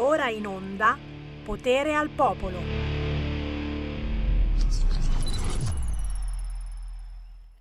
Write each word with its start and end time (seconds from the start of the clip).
Ora 0.00 0.28
in 0.28 0.46
onda 0.46 0.96
Potere 1.42 1.96
al 1.96 2.08
Popolo. 2.10 2.60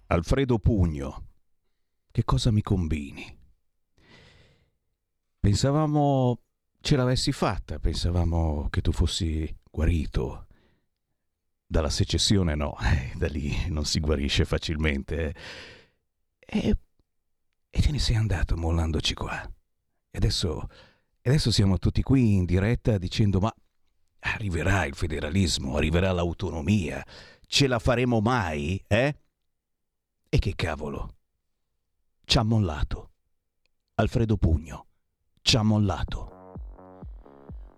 Alfredo 0.06 0.60
Pugno, 0.60 1.26
che 2.12 2.24
cosa 2.24 2.52
mi 2.52 2.62
combini? 2.62 3.36
Pensavamo 5.40 6.40
ce 6.80 6.96
l'avessi 6.96 7.32
fatta, 7.32 7.80
pensavamo 7.80 8.68
che 8.70 8.82
tu 8.82 8.92
fossi 8.92 9.52
guarito. 9.72 10.46
Dalla 11.66 11.90
secessione 11.90 12.54
no, 12.54 12.78
eh, 12.86 13.14
da 13.16 13.28
lì 13.30 13.68
non 13.70 13.84
si 13.84 14.00
guarisce 14.00 14.46
facilmente. 14.46 15.34
Eh. 16.38 16.70
E, 16.70 16.78
e 17.72 17.82
te 17.82 17.92
ne 17.92 18.00
sei 18.00 18.16
andato 18.16 18.56
mollandoci 18.56 19.16
qua. 19.16 19.42
E 19.42 20.18
adesso, 20.18 20.68
adesso 21.28 21.52
siamo 21.52 21.78
tutti 21.78 22.02
qui 22.02 22.36
in 22.36 22.46
diretta 22.46 22.98
dicendo 22.98 23.40
ma 23.40 23.54
arriverà 24.20 24.86
il 24.86 24.96
federalismo, 24.96 25.76
arriverà 25.76 26.12
l'autonomia, 26.12 27.06
ce 27.46 27.68
la 27.68 27.80
faremo 27.80 28.20
mai, 28.20 28.84
eh? 28.88 29.16
E 30.30 30.40
che 30.40 30.56
cavolo? 30.56 31.16
Ci 32.24 32.38
ha 32.38 32.44
mollato. 32.44 33.12
Alfredo 33.96 34.38
Pugno 34.38 34.88
ci 35.42 35.56
ha 35.56 35.64
mollato. 35.64 36.37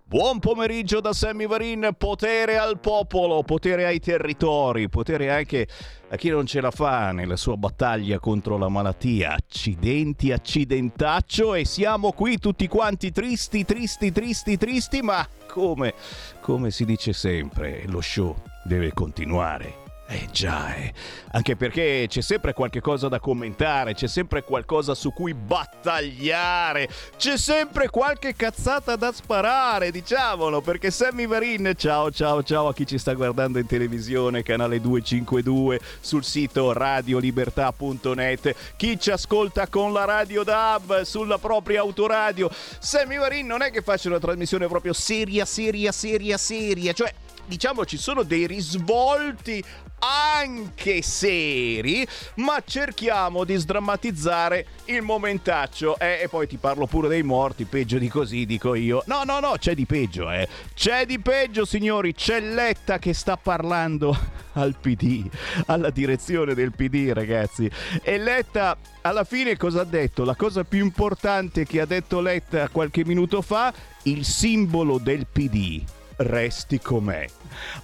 Buon 0.10 0.40
pomeriggio 0.40 1.02
da 1.02 1.14
Sammy 1.14 1.46
Varin, 1.46 1.92
potere 1.96 2.58
al 2.58 2.80
popolo, 2.80 3.44
potere 3.44 3.86
ai 3.86 4.00
territori, 4.00 4.90
potere 4.90 5.30
anche 5.30 5.68
a 6.10 6.16
chi 6.16 6.30
non 6.30 6.48
ce 6.48 6.62
la 6.62 6.72
fa 6.72 7.12
nella 7.12 7.36
sua 7.36 7.56
battaglia 7.58 8.18
contro 8.18 8.58
la 8.58 8.70
malattia. 8.70 9.36
Accidenti, 9.36 10.32
accidentaccio 10.32 11.54
e 11.54 11.64
siamo 11.64 12.12
qui 12.14 12.40
tutti 12.40 12.68
quanti 12.68 13.12
tristi, 13.12 13.64
tristi, 13.64 14.12
tristi, 14.12 14.58
tristi, 14.58 15.02
ma 15.04 15.28
come, 15.48 15.94
come 16.42 16.72
si 16.72 16.86
dice 16.86 17.14
sempre, 17.14 17.84
lo 17.86 18.02
show 18.02 18.36
deve 18.64 18.92
continuare. 18.94 19.89
Eh 20.12 20.28
già, 20.32 20.74
eh. 20.74 20.92
anche 21.34 21.56
perché 21.56 22.08
c'è 22.10 22.22
sempre 22.22 22.54
qualche 22.54 22.82
cosa 22.82 23.08
da 23.10 23.20
commentare, 23.20 23.94
c'è 23.94 24.08
sempre 24.08 24.44
qualcosa 24.44 24.96
su 24.96 25.14
cui 25.14 25.36
battagliare, 25.36 26.90
c'è 27.16 27.38
sempre 27.38 27.92
qualche 27.92 28.34
cazzata 28.36 28.96
da 28.96 29.12
sparare, 29.12 29.92
diciamolo, 29.92 30.62
perché 30.62 30.90
Sammy 30.90 31.28
Varin, 31.28 31.74
ciao 31.78 32.10
ciao 32.10 32.42
ciao 32.42 32.70
a 32.70 32.74
chi 32.74 32.88
ci 32.88 32.98
sta 32.98 33.14
guardando 33.14 33.60
in 33.60 33.68
televisione, 33.68 34.42
canale 34.42 34.82
252, 34.82 35.80
sul 36.00 36.24
sito 36.24 36.74
radiolibertà.net, 36.74 38.56
chi 38.78 39.00
ci 39.00 39.12
ascolta 39.12 39.68
con 39.68 39.94
la 39.94 40.06
radio 40.06 40.42
DAB, 40.42 41.02
sulla 41.04 41.38
propria 41.38 41.82
autoradio. 41.82 42.50
Sammy 42.80 43.20
Varin 43.20 43.46
non 43.46 43.62
è 43.62 43.70
che 43.70 43.84
faccia 43.84 44.08
una 44.08 44.18
trasmissione 44.18 44.66
proprio 44.66 44.94
seria, 44.94 45.46
seria, 45.46 45.92
seria, 45.92 46.36
seria, 46.40 46.94
cioè 46.94 47.14
diciamo 47.50 47.84
ci 47.84 47.98
sono 47.98 48.24
dei 48.24 48.48
risvolti 48.48 49.62
anche 50.00 51.02
seri, 51.02 52.08
ma 52.36 52.62
cerchiamo 52.66 53.44
di 53.44 53.56
sdrammatizzare 53.56 54.66
il 54.86 55.02
momentaccio. 55.02 55.98
Eh, 56.00 56.22
e 56.22 56.30
poi 56.30 56.48
ti 56.48 56.58
parlo 56.58 56.86
pure 56.86 57.08
dei 57.08 57.24
morti, 57.24 57.66
peggio 57.66 57.98
di 57.98 58.08
così, 58.08 58.46
dico 58.46 58.76
io. 58.76 59.04
No, 59.08 59.24
no, 59.26 59.40
no, 59.40 59.56
c'è 59.58 59.74
di 59.76 59.86
peggio, 59.86 60.32
eh. 60.32 60.48
C'è 60.74 61.06
di 61.06 61.20
peggio, 61.20 61.66
signori. 61.66 62.14
C'è 62.14 62.40
Letta 62.40 63.00
che 63.00 63.14
sta 63.14 63.36
parlando 63.36 64.18
al 64.54 64.76
PD, 64.80 65.28
alla 65.66 65.90
direzione 65.90 66.54
del 66.54 66.72
PD, 66.72 67.12
ragazzi. 67.12 67.70
E 68.02 68.18
Letta 68.18 68.78
alla 69.02 69.24
fine 69.24 69.58
cosa 69.58 69.82
ha 69.82 69.86
detto? 69.86 70.24
La 70.24 70.36
cosa 70.36 70.64
più 70.64 70.84
importante 70.84 71.66
che 71.66 71.82
ha 71.82 71.86
detto 71.86 72.22
Letta 72.22 72.70
qualche 72.70 73.04
minuto 73.04 73.42
fa, 73.42 73.74
il 74.04 74.24
simbolo 74.24 74.98
del 74.98 75.28
PD 75.28 75.98
resti 76.20 76.80
com'è. 76.80 77.26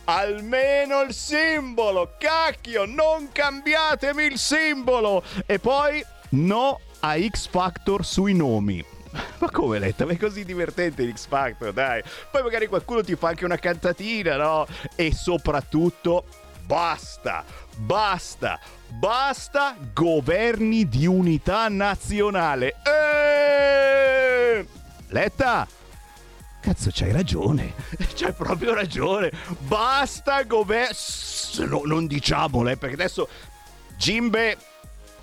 Almeno 0.05 1.01
il 1.01 1.13
simbolo, 1.13 2.15
cacchio, 2.17 2.85
non 2.85 3.29
cambiatemi 3.31 4.23
il 4.23 4.37
simbolo. 4.37 5.23
E 5.45 5.59
poi 5.59 6.03
no 6.29 6.79
a 6.99 7.17
X 7.17 7.47
Factor 7.47 8.05
sui 8.05 8.33
nomi. 8.33 8.83
Ma 9.39 9.49
come 9.49 9.79
Letta? 9.79 10.05
Ma 10.05 10.13
è 10.13 10.17
così 10.17 10.43
divertente 10.43 11.03
l'X 11.03 11.27
Factor, 11.27 11.71
dai. 11.71 12.01
Poi 12.31 12.43
magari 12.43 12.67
qualcuno 12.67 13.03
ti 13.03 13.15
fa 13.15 13.29
anche 13.29 13.45
una 13.45 13.57
cantatina, 13.57 14.35
no? 14.35 14.67
E 14.95 15.13
soprattutto, 15.13 16.25
basta, 16.65 17.43
basta, 17.77 18.59
basta 18.89 19.75
governi 19.93 20.87
di 20.87 21.05
unità 21.05 21.67
nazionale. 21.69 22.75
Eeeh! 22.83 24.65
Letta, 25.09 25.67
Cazzo, 26.65 26.89
c'hai 26.91 27.11
ragione. 27.11 27.75
C'hai 28.15 28.33
proprio 28.33 28.73
ragione. 28.73 29.31
Basta. 29.59 30.43
No, 31.67 31.81
non 31.85 32.07
diciamole, 32.07 32.71
eh, 32.71 32.77
perché 32.77 32.95
adesso 32.95 33.29
Jimbe. 33.97 34.57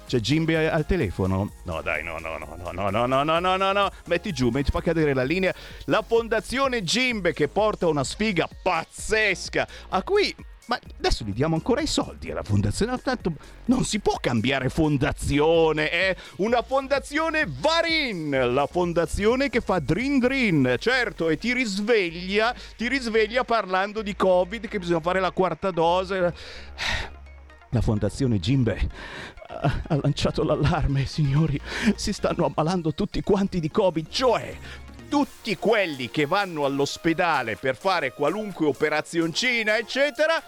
C'è 0.06 0.20
Jimbe 0.20 0.70
al 0.70 0.86
telefono? 0.86 1.54
No, 1.64 1.82
dai, 1.82 2.04
no, 2.04 2.20
no, 2.20 2.38
no, 2.38 2.56
no, 2.60 2.70
no, 2.70 2.90
no, 2.90 3.06
no, 3.06 3.22
no, 3.24 3.40
no, 3.40 3.56
no, 3.56 3.72
no. 3.72 3.90
Metti 4.04 4.32
giù, 4.32 4.50
metti, 4.50 4.70
fa 4.70 4.82
cadere 4.82 5.14
la 5.14 5.24
linea. 5.24 5.52
La 5.86 6.04
fondazione 6.06 6.84
Jimbe 6.84 7.32
che 7.32 7.48
porta 7.48 7.88
una 7.88 8.04
sfiga 8.04 8.48
pazzesca, 8.62 9.66
a 9.88 10.02
cui 10.04 10.32
ma 10.66 10.78
adesso 10.98 11.24
gli 11.24 11.32
diamo 11.32 11.54
ancora 11.54 11.80
i 11.80 11.86
soldi 11.86 12.30
alla 12.30 12.42
fondazione. 12.42 12.96
Tanto 12.98 13.32
non 13.66 13.84
si 13.84 13.98
può 13.98 14.16
cambiare 14.20 14.68
fondazione, 14.68 15.90
è 15.90 16.16
una 16.36 16.62
fondazione 16.62 17.46
Varin, 17.48 18.52
la 18.52 18.66
fondazione 18.66 19.48
che 19.48 19.60
fa 19.60 19.78
Drin 19.78 20.18
Drin, 20.18 20.76
certo, 20.78 21.28
e 21.28 21.38
ti 21.38 21.52
risveglia, 21.52 22.54
ti 22.76 22.88
risveglia 22.88 23.44
parlando 23.44 24.02
di 24.02 24.14
Covid, 24.14 24.68
che 24.68 24.78
bisogna 24.78 25.00
fare 25.00 25.20
la 25.20 25.32
quarta 25.32 25.70
dose. 25.70 26.34
La 27.70 27.80
fondazione 27.80 28.38
Jimbe 28.38 28.90
ha 29.46 29.98
lanciato 30.00 30.42
l'allarme, 30.44 31.06
signori. 31.06 31.58
Si 31.94 32.12
stanno 32.12 32.46
ammalando 32.46 32.94
tutti 32.94 33.20
quanti 33.22 33.60
di 33.60 33.70
Covid, 33.70 34.08
cioè 34.08 34.56
tutti 35.12 35.58
quelli 35.58 36.08
che 36.08 36.24
vanno 36.24 36.64
all'ospedale 36.64 37.56
per 37.56 37.76
fare 37.76 38.14
qualunque 38.14 38.64
operazioncina, 38.64 39.76
eccetera, 39.76 40.42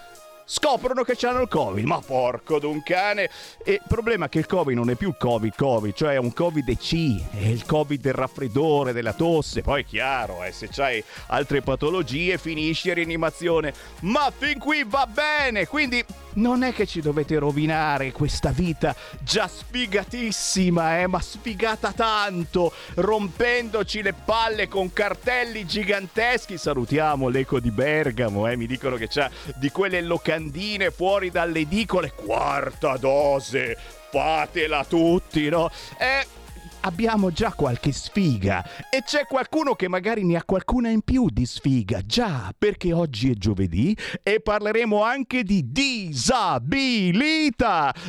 scoprono 0.45 1.03
che 1.03 1.17
hanno 1.25 1.41
il 1.41 1.47
covid. 1.47 1.85
Ma 1.85 1.99
porco 1.99 2.59
d'un 2.59 2.81
cane. 2.83 3.29
E 3.63 3.73
il 3.73 3.81
problema 3.87 4.25
è 4.25 4.29
che 4.29 4.39
il 4.39 4.45
covid 4.45 4.75
non 4.75 4.89
è 4.89 4.95
più 4.95 5.09
il 5.09 5.17
covid 5.17 5.53
covid 5.55 5.93
cioè 5.93 6.13
è 6.13 6.17
un 6.17 6.33
covid 6.33 6.77
C 6.77 7.19
è 7.31 7.45
il 7.47 7.65
covid 7.65 7.99
del 7.99 8.13
raffreddore 8.13 8.93
della 8.93 9.13
tosse. 9.13 9.61
Poi 9.61 9.81
è 9.81 9.85
chiaro 9.85 10.43
eh, 10.43 10.51
se 10.51 10.69
c'hai 10.71 11.03
altre 11.27 11.61
patologie 11.61 12.37
finisci 12.37 12.89
in 12.89 12.95
rianimazione. 12.95 13.73
Ma 14.01 14.31
fin 14.35 14.59
qui 14.59 14.83
va 14.85 15.07
bene. 15.07 15.67
Quindi 15.67 16.03
non 16.35 16.63
è 16.63 16.73
che 16.73 16.85
ci 16.85 17.01
dovete 17.01 17.37
rovinare 17.37 18.11
questa 18.11 18.49
vita 18.49 18.95
già 19.21 19.47
sfigatissima, 19.47 20.99
eh, 20.99 21.07
ma 21.07 21.19
sfigata 21.21 21.91
tanto, 21.93 22.73
rompendoci 22.95 24.01
le 24.01 24.13
palle 24.13 24.67
con 24.67 24.91
cartelli 24.91 25.65
giganteschi. 25.65 26.57
Salutiamo 26.57 27.29
l'eco 27.29 27.59
di 27.59 27.71
Bergamo, 27.71 28.47
eh, 28.47 28.55
mi 28.55 28.67
dicono 28.67 28.95
che 28.95 29.07
c'ha 29.07 29.29
di 29.55 29.69
quelle 29.69 30.01
locandine 30.35 30.91
fuori 30.91 31.29
dalle 31.29 31.59
edicole. 31.59 32.11
Quarta 32.13 32.97
dose, 32.97 33.77
fatela 34.11 34.83
tutti, 34.83 35.47
no? 35.49 35.69
Eh 35.97 36.43
abbiamo 36.85 37.31
già 37.31 37.51
qualche 37.51 37.91
sfiga 37.91 38.63
e 38.91 39.01
c'è 39.03 39.25
qualcuno 39.25 39.73
che 39.73 39.87
magari 39.87 40.23
ne 40.23 40.35
ha 40.35 40.43
qualcuna 40.43 40.89
in 40.89 41.01
più 41.01 41.29
di 41.31 41.47
sfiga, 41.47 42.01
già 42.05 42.53
perché 42.55 42.93
oggi 42.93 43.31
è 43.31 43.33
giovedì 43.33 43.97
e 44.21 44.39
parleremo 44.39 45.01
anche 45.01 45.41
di 45.41 45.71
disabilità. 45.71 46.31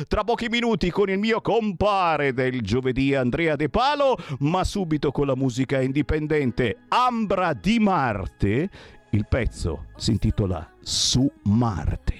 Tra 0.07 0.23
pochi 0.23 0.47
minuti 0.47 0.91
con 0.91 1.09
il 1.09 1.17
mio 1.17 1.41
compare 1.41 2.33
del 2.33 2.61
giovedì 2.61 3.15
Andrea 3.15 3.55
De 3.55 3.67
Palo, 3.69 4.15
ma 4.41 4.63
subito 4.63 5.09
con 5.11 5.25
la 5.25 5.35
musica 5.35 5.81
indipendente 5.81 6.81
Ambra 6.89 7.53
di 7.53 7.79
Marte. 7.79 8.69
Il 9.11 9.25
pezzo 9.27 9.85
si 9.95 10.11
intitola 10.11 10.69
Su 10.81 11.31
Marte. 11.43 12.15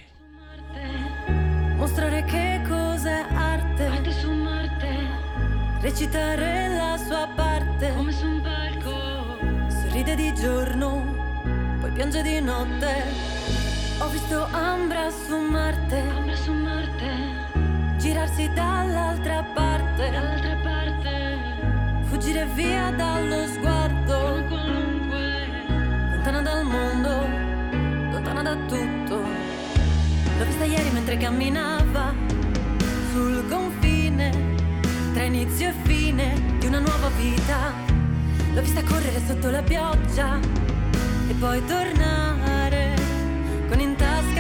Mostrare 1.76 2.24
che 2.24 2.62
cos'è 2.68 3.26
arte. 3.30 3.86
Arte 3.86 4.12
su 4.12 4.38
recitare 5.88 6.68
la 6.76 6.98
sua 6.98 7.30
parte 7.34 7.94
come 7.96 8.12
su 8.12 8.26
un 8.26 8.42
palco. 8.42 9.70
Sorride 9.70 10.16
di 10.16 10.34
giorno, 10.34 11.02
poi 11.80 11.92
piange 11.92 12.22
di 12.22 12.42
notte. 12.42 13.04
Ho 14.00 14.10
visto 14.10 14.46
Ambra 14.52 15.10
su 15.10 15.38
Marte, 15.38 16.00
Ambra 16.00 16.36
su 16.36 16.52
Marte, 16.52 17.98
girarsi 17.98 18.52
dall'altra 18.54 19.44
parte, 19.54 20.10
dall'altra 20.12 20.56
parte, 20.62 21.38
fuggire 22.10 22.46
via 22.48 22.92
dallo 22.92 23.48
sguardo, 23.48 24.44
lontana 26.28 26.42
dal 26.42 26.66
mondo, 26.66 28.12
lontana 28.12 28.42
da 28.42 28.56
tutto. 28.68 29.16
L'ho 30.38 30.46
vista 30.46 30.66
ieri 30.66 30.90
mentre 30.90 31.16
camminava 31.16 32.14
sul 33.12 33.48
confine 33.48 34.56
tra 35.14 35.24
inizio 35.24 35.70
e 35.70 35.74
fine 35.84 36.58
di 36.60 36.66
una 36.66 36.80
nuova 36.80 37.08
vita. 37.18 37.74
L'ho 38.54 38.62
vista 38.62 38.84
correre 38.84 39.22
sotto 39.26 39.50
la 39.50 39.62
pioggia 39.62 40.38
e 41.30 41.34
poi 41.34 41.64
tornare 41.66 42.96
con 43.70 43.80
in 43.80 43.96
tasca 43.96 44.37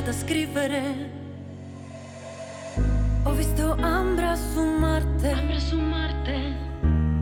una 0.00 0.02
storia 0.02 0.02
da 0.02 0.12
scrivere. 0.12 1.10
Ho 3.24 3.32
visto 3.32 3.76
Ambra 3.80 4.34
su 4.34 4.62
Marte. 4.62 5.30
Ambra 5.30 5.58
su 5.58 5.78
Marte. 5.78 6.56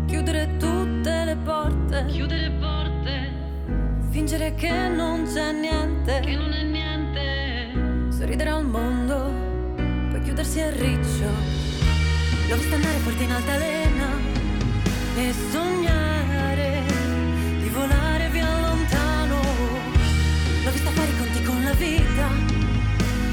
Chiudere 0.06 0.56
tutte 0.58 1.24
le 1.24 1.36
porte. 1.36 2.04
Chiudere 2.06 2.50
porte. 2.60 3.32
Fingere 4.10 4.54
che 4.54 4.88
non 4.88 5.24
c'è 5.24 5.52
niente. 5.52 6.20
Che 6.20 6.36
non 6.36 6.52
è 6.52 6.62
niente. 6.62 8.12
Sorridere 8.16 8.50
al 8.50 8.64
mondo. 8.64 9.32
Poi 10.10 10.20
chiudersi 10.22 10.60
a 10.60 10.70
riccio. 10.70 11.30
L'ho 12.48 12.56
vista 12.56 12.76
andare 12.76 12.98
forte 12.98 13.22
in 13.24 13.32
altalena. 13.32 14.06
E 15.16 15.32
sognare 15.50 16.82
di 17.60 17.68
volare 17.70 18.28
via 18.30 18.48
lontano. 18.60 19.40
L'ho 20.64 20.70
vista 20.70 20.90
fare 20.90 21.08
i 21.08 21.18
conti 21.18 21.42
con 21.42 21.62
la 21.64 21.72
vita. 21.72 22.47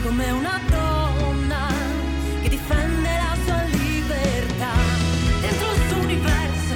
Come 0.06 0.30
una 0.30 0.62
donna 0.70 1.68
che 2.44 2.50
difende 2.50 3.10
la 3.10 3.36
sua 3.44 3.64
libertà. 3.64 4.74
Dentro 5.42 5.72
il 5.74 5.82
suo 5.88 5.98
universo, 5.98 6.76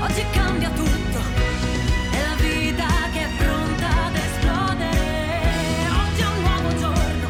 oggi 0.00 0.24
cambia 0.30 0.68
tutto. 0.68 1.18
È 2.10 2.20
la 2.20 2.34
vita 2.36 2.86
che 3.14 3.20
è 3.24 3.28
pronta 3.38 3.88
ad 4.04 4.14
esplodere. 4.14 4.98
Oggi 6.02 6.20
è 6.20 6.26
un 6.26 6.42
nuovo 6.42 6.78
giorno 6.78 7.28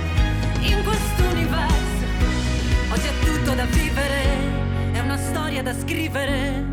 in 0.62 0.82
questo 0.82 1.22
universo. 1.22 2.04
Oggi 2.90 3.06
è 3.06 3.18
tutto 3.24 3.54
da 3.54 3.64
vivere, 3.66 4.22
è 4.92 4.98
una 4.98 5.16
storia 5.16 5.62
da 5.62 5.72
scrivere. 5.78 6.64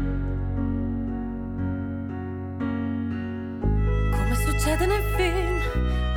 Come 4.12 4.36
succede 4.36 4.86
nel 4.88 5.04
film, 5.16 5.57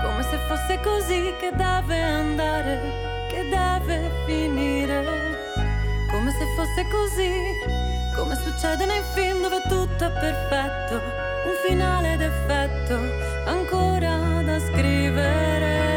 come 0.02 0.23
se 0.23 0.38
fosse 0.49 0.81
così 0.81 1.35
che 1.38 1.50
deve 1.55 2.00
andare, 2.00 3.26
che 3.29 3.49
deve 3.49 4.11
finire. 4.26 5.05
Come 6.11 6.31
se 6.32 6.44
fosse 6.56 6.87
così, 6.88 7.32
come 8.17 8.35
succede 8.35 8.85
nei 8.87 9.02
film 9.14 9.43
dove 9.43 9.61
tutto 9.69 10.05
è 10.05 10.11
perfetto, 10.11 10.94
un 10.94 11.55
finale 11.67 12.17
d'effetto 12.17 12.99
ancora 13.47 14.43
da 14.43 14.58
scrivere. 14.58 15.90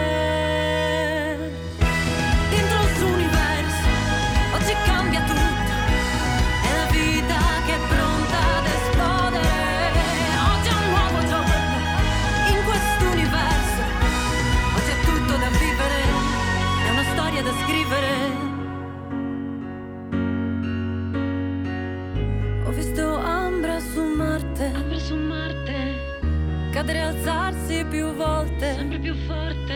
Cadere 26.85 27.01
alzarsi 27.01 27.85
più 27.85 28.13
volte, 28.13 28.74
Sempre 28.75 29.00
più 29.00 29.15
forte. 29.25 29.74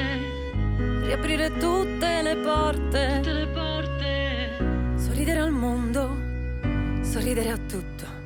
riaprire 1.05 1.49
tutte 1.57 2.21
le 2.21 2.35
porte, 2.35 3.11
Tutte 3.15 3.31
le 3.31 3.47
porte. 3.47 4.97
sorridere 4.97 5.39
al 5.39 5.51
mondo, 5.51 6.17
sorridere 7.03 7.49
a 7.51 7.57
tutto. 7.57 8.16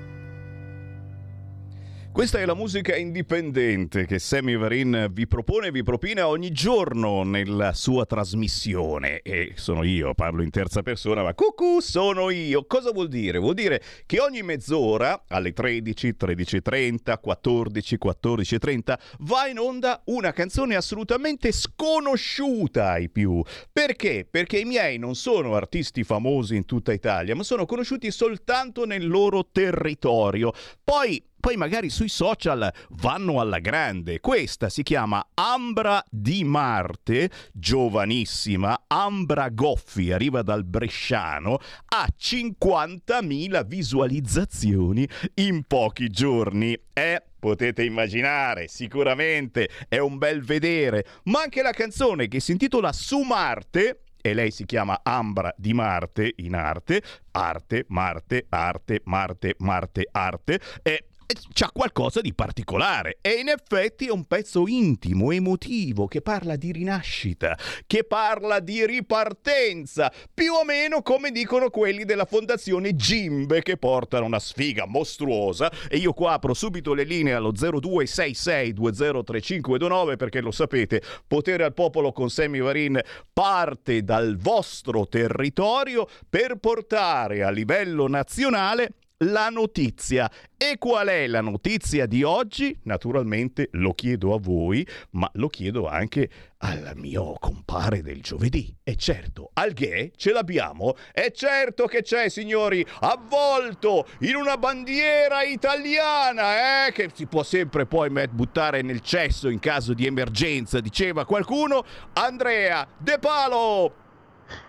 Questa 2.13 2.39
è 2.39 2.45
la 2.45 2.53
musica 2.53 2.95
indipendente 2.97 4.05
che 4.05 4.19
Sammy 4.19 4.57
Varin 4.57 5.07
vi 5.11 5.27
propone 5.27 5.67
e 5.67 5.71
vi 5.71 5.81
propina 5.81 6.27
ogni 6.27 6.51
giorno 6.51 7.23
nella 7.23 7.71
sua 7.71 8.05
trasmissione. 8.05 9.21
E 9.21 9.53
sono 9.55 9.83
io, 9.83 10.13
parlo 10.13 10.43
in 10.43 10.49
terza 10.49 10.83
persona, 10.83 11.23
ma 11.23 11.33
cucù, 11.33 11.79
sono 11.79 12.29
io. 12.29 12.65
Cosa 12.65 12.91
vuol 12.91 13.07
dire? 13.07 13.39
Vuol 13.39 13.53
dire 13.53 13.81
che 14.05 14.19
ogni 14.19 14.43
mezz'ora, 14.43 15.23
alle 15.29 15.53
13, 15.53 16.15
13.30, 16.19 17.19
14, 17.19 17.97
14.30, 18.03 18.99
va 19.19 19.47
in 19.47 19.57
onda 19.57 20.01
una 20.07 20.33
canzone 20.33 20.75
assolutamente 20.75 21.53
sconosciuta 21.53 22.89
ai 22.89 23.09
più. 23.09 23.41
Perché? 23.71 24.27
Perché 24.29 24.59
i 24.59 24.65
miei 24.65 24.97
non 24.97 25.15
sono 25.15 25.55
artisti 25.55 26.03
famosi 26.03 26.57
in 26.57 26.65
tutta 26.65 26.91
Italia, 26.91 27.35
ma 27.35 27.43
sono 27.43 27.65
conosciuti 27.65 28.11
soltanto 28.11 28.85
nel 28.85 29.07
loro 29.07 29.47
territorio. 29.49 30.51
Poi 30.83 31.23
poi 31.41 31.57
magari 31.57 31.89
sui 31.89 32.07
social 32.07 32.71
vanno 32.91 33.41
alla 33.41 33.59
grande. 33.59 34.21
Questa 34.21 34.69
si 34.69 34.83
chiama 34.83 35.27
Ambra 35.33 36.01
di 36.09 36.45
Marte, 36.45 37.29
giovanissima, 37.51 38.85
Ambra 38.87 39.49
Goffi, 39.49 40.13
arriva 40.13 40.41
dal 40.41 40.63
Bresciano, 40.63 41.57
ha 41.87 42.07
50.000 42.17 43.65
visualizzazioni 43.65 45.05
in 45.33 45.63
pochi 45.63 46.09
giorni. 46.09 46.79
Eh, 46.93 47.21
potete 47.37 47.83
immaginare, 47.83 48.67
sicuramente 48.67 49.67
è 49.89 49.97
un 49.97 50.17
bel 50.17 50.43
vedere, 50.43 51.05
ma 51.23 51.41
anche 51.41 51.61
la 51.63 51.71
canzone 51.71 52.27
che 52.27 52.39
si 52.39 52.51
intitola 52.51 52.93
Su 52.93 53.19
Marte 53.21 54.03
e 54.21 54.33
lei 54.33 54.51
si 54.51 54.65
chiama 54.65 54.99
Ambra 55.03 55.53
di 55.57 55.73
Marte 55.73 56.33
in 56.37 56.53
arte, 56.53 57.01
arte, 57.31 57.85
Marte, 57.87 58.45
arte, 58.49 59.01
Marte, 59.05 59.55
Marte, 59.57 60.07
arte, 60.11 60.59
e 60.83 61.05
c'ha 61.53 61.69
qualcosa 61.71 62.21
di 62.21 62.33
particolare. 62.33 63.17
E 63.21 63.39
in 63.39 63.49
effetti 63.49 64.07
è 64.07 64.11
un 64.11 64.25
pezzo 64.25 64.67
intimo, 64.67 65.31
emotivo, 65.31 66.07
che 66.07 66.21
parla 66.21 66.55
di 66.55 66.71
rinascita, 66.71 67.57
che 67.85 68.03
parla 68.03 68.59
di 68.59 68.83
ripartenza, 68.85 70.11
più 70.33 70.53
o 70.53 70.63
meno 70.63 71.01
come 71.01 71.31
dicono 71.31 71.69
quelli 71.69 72.05
della 72.05 72.25
fondazione 72.25 72.95
Gimbe 72.95 73.61
che 73.61 73.77
portano 73.77 74.25
una 74.25 74.39
sfiga 74.39 74.85
mostruosa. 74.85 75.71
E 75.89 75.97
io 75.97 76.13
qua 76.13 76.33
apro 76.33 76.53
subito 76.53 76.93
le 76.93 77.03
linee 77.03 77.33
allo 77.33 77.51
0266203529 77.51 80.17
perché 80.17 80.41
lo 80.41 80.51
sapete, 80.51 81.01
potere 81.27 81.63
al 81.63 81.73
popolo 81.73 82.11
con 82.11 82.29
Sammy 82.29 82.59
Varin 82.59 82.99
parte 83.33 84.03
dal 84.03 84.37
vostro 84.37 85.07
territorio 85.07 86.07
per 86.29 86.57
portare 86.57 87.43
a 87.43 87.49
livello 87.49 88.07
nazionale 88.07 88.93
la 89.21 89.49
notizia. 89.49 90.29
E 90.57 90.77
qual 90.77 91.07
è 91.07 91.25
la 91.25 91.41
notizia 91.41 92.05
di 92.05 92.21
oggi? 92.21 92.77
Naturalmente 92.83 93.69
lo 93.71 93.93
chiedo 93.93 94.33
a 94.35 94.39
voi, 94.39 94.87
ma 95.11 95.29
lo 95.33 95.47
chiedo 95.47 95.87
anche 95.87 96.29
al 96.59 96.91
mio 96.95 97.33
compare 97.39 98.03
del 98.03 98.21
giovedì. 98.21 98.73
E 98.83 98.95
certo, 98.95 99.49
al 99.53 99.71
ghe 99.73 100.11
ce 100.15 100.31
l'abbiamo? 100.31 100.95
E 101.13 101.31
certo 101.33 101.87
che 101.87 102.03
c'è, 102.03 102.29
signori, 102.29 102.85
avvolto 102.99 104.05
in 104.19 104.35
una 104.35 104.57
bandiera 104.57 105.41
italiana, 105.41 106.85
eh, 106.85 106.91
che 106.91 107.09
si 107.11 107.25
può 107.25 107.41
sempre 107.41 107.87
poi 107.87 108.11
buttare 108.29 108.83
nel 108.83 109.01
cesso 109.01 109.49
in 109.49 109.59
caso 109.59 109.93
di 109.93 110.05
emergenza, 110.05 110.79
diceva 110.79 111.25
qualcuno. 111.25 111.83
Andrea 112.13 112.87
De 112.99 113.17
Palo! 113.17 114.01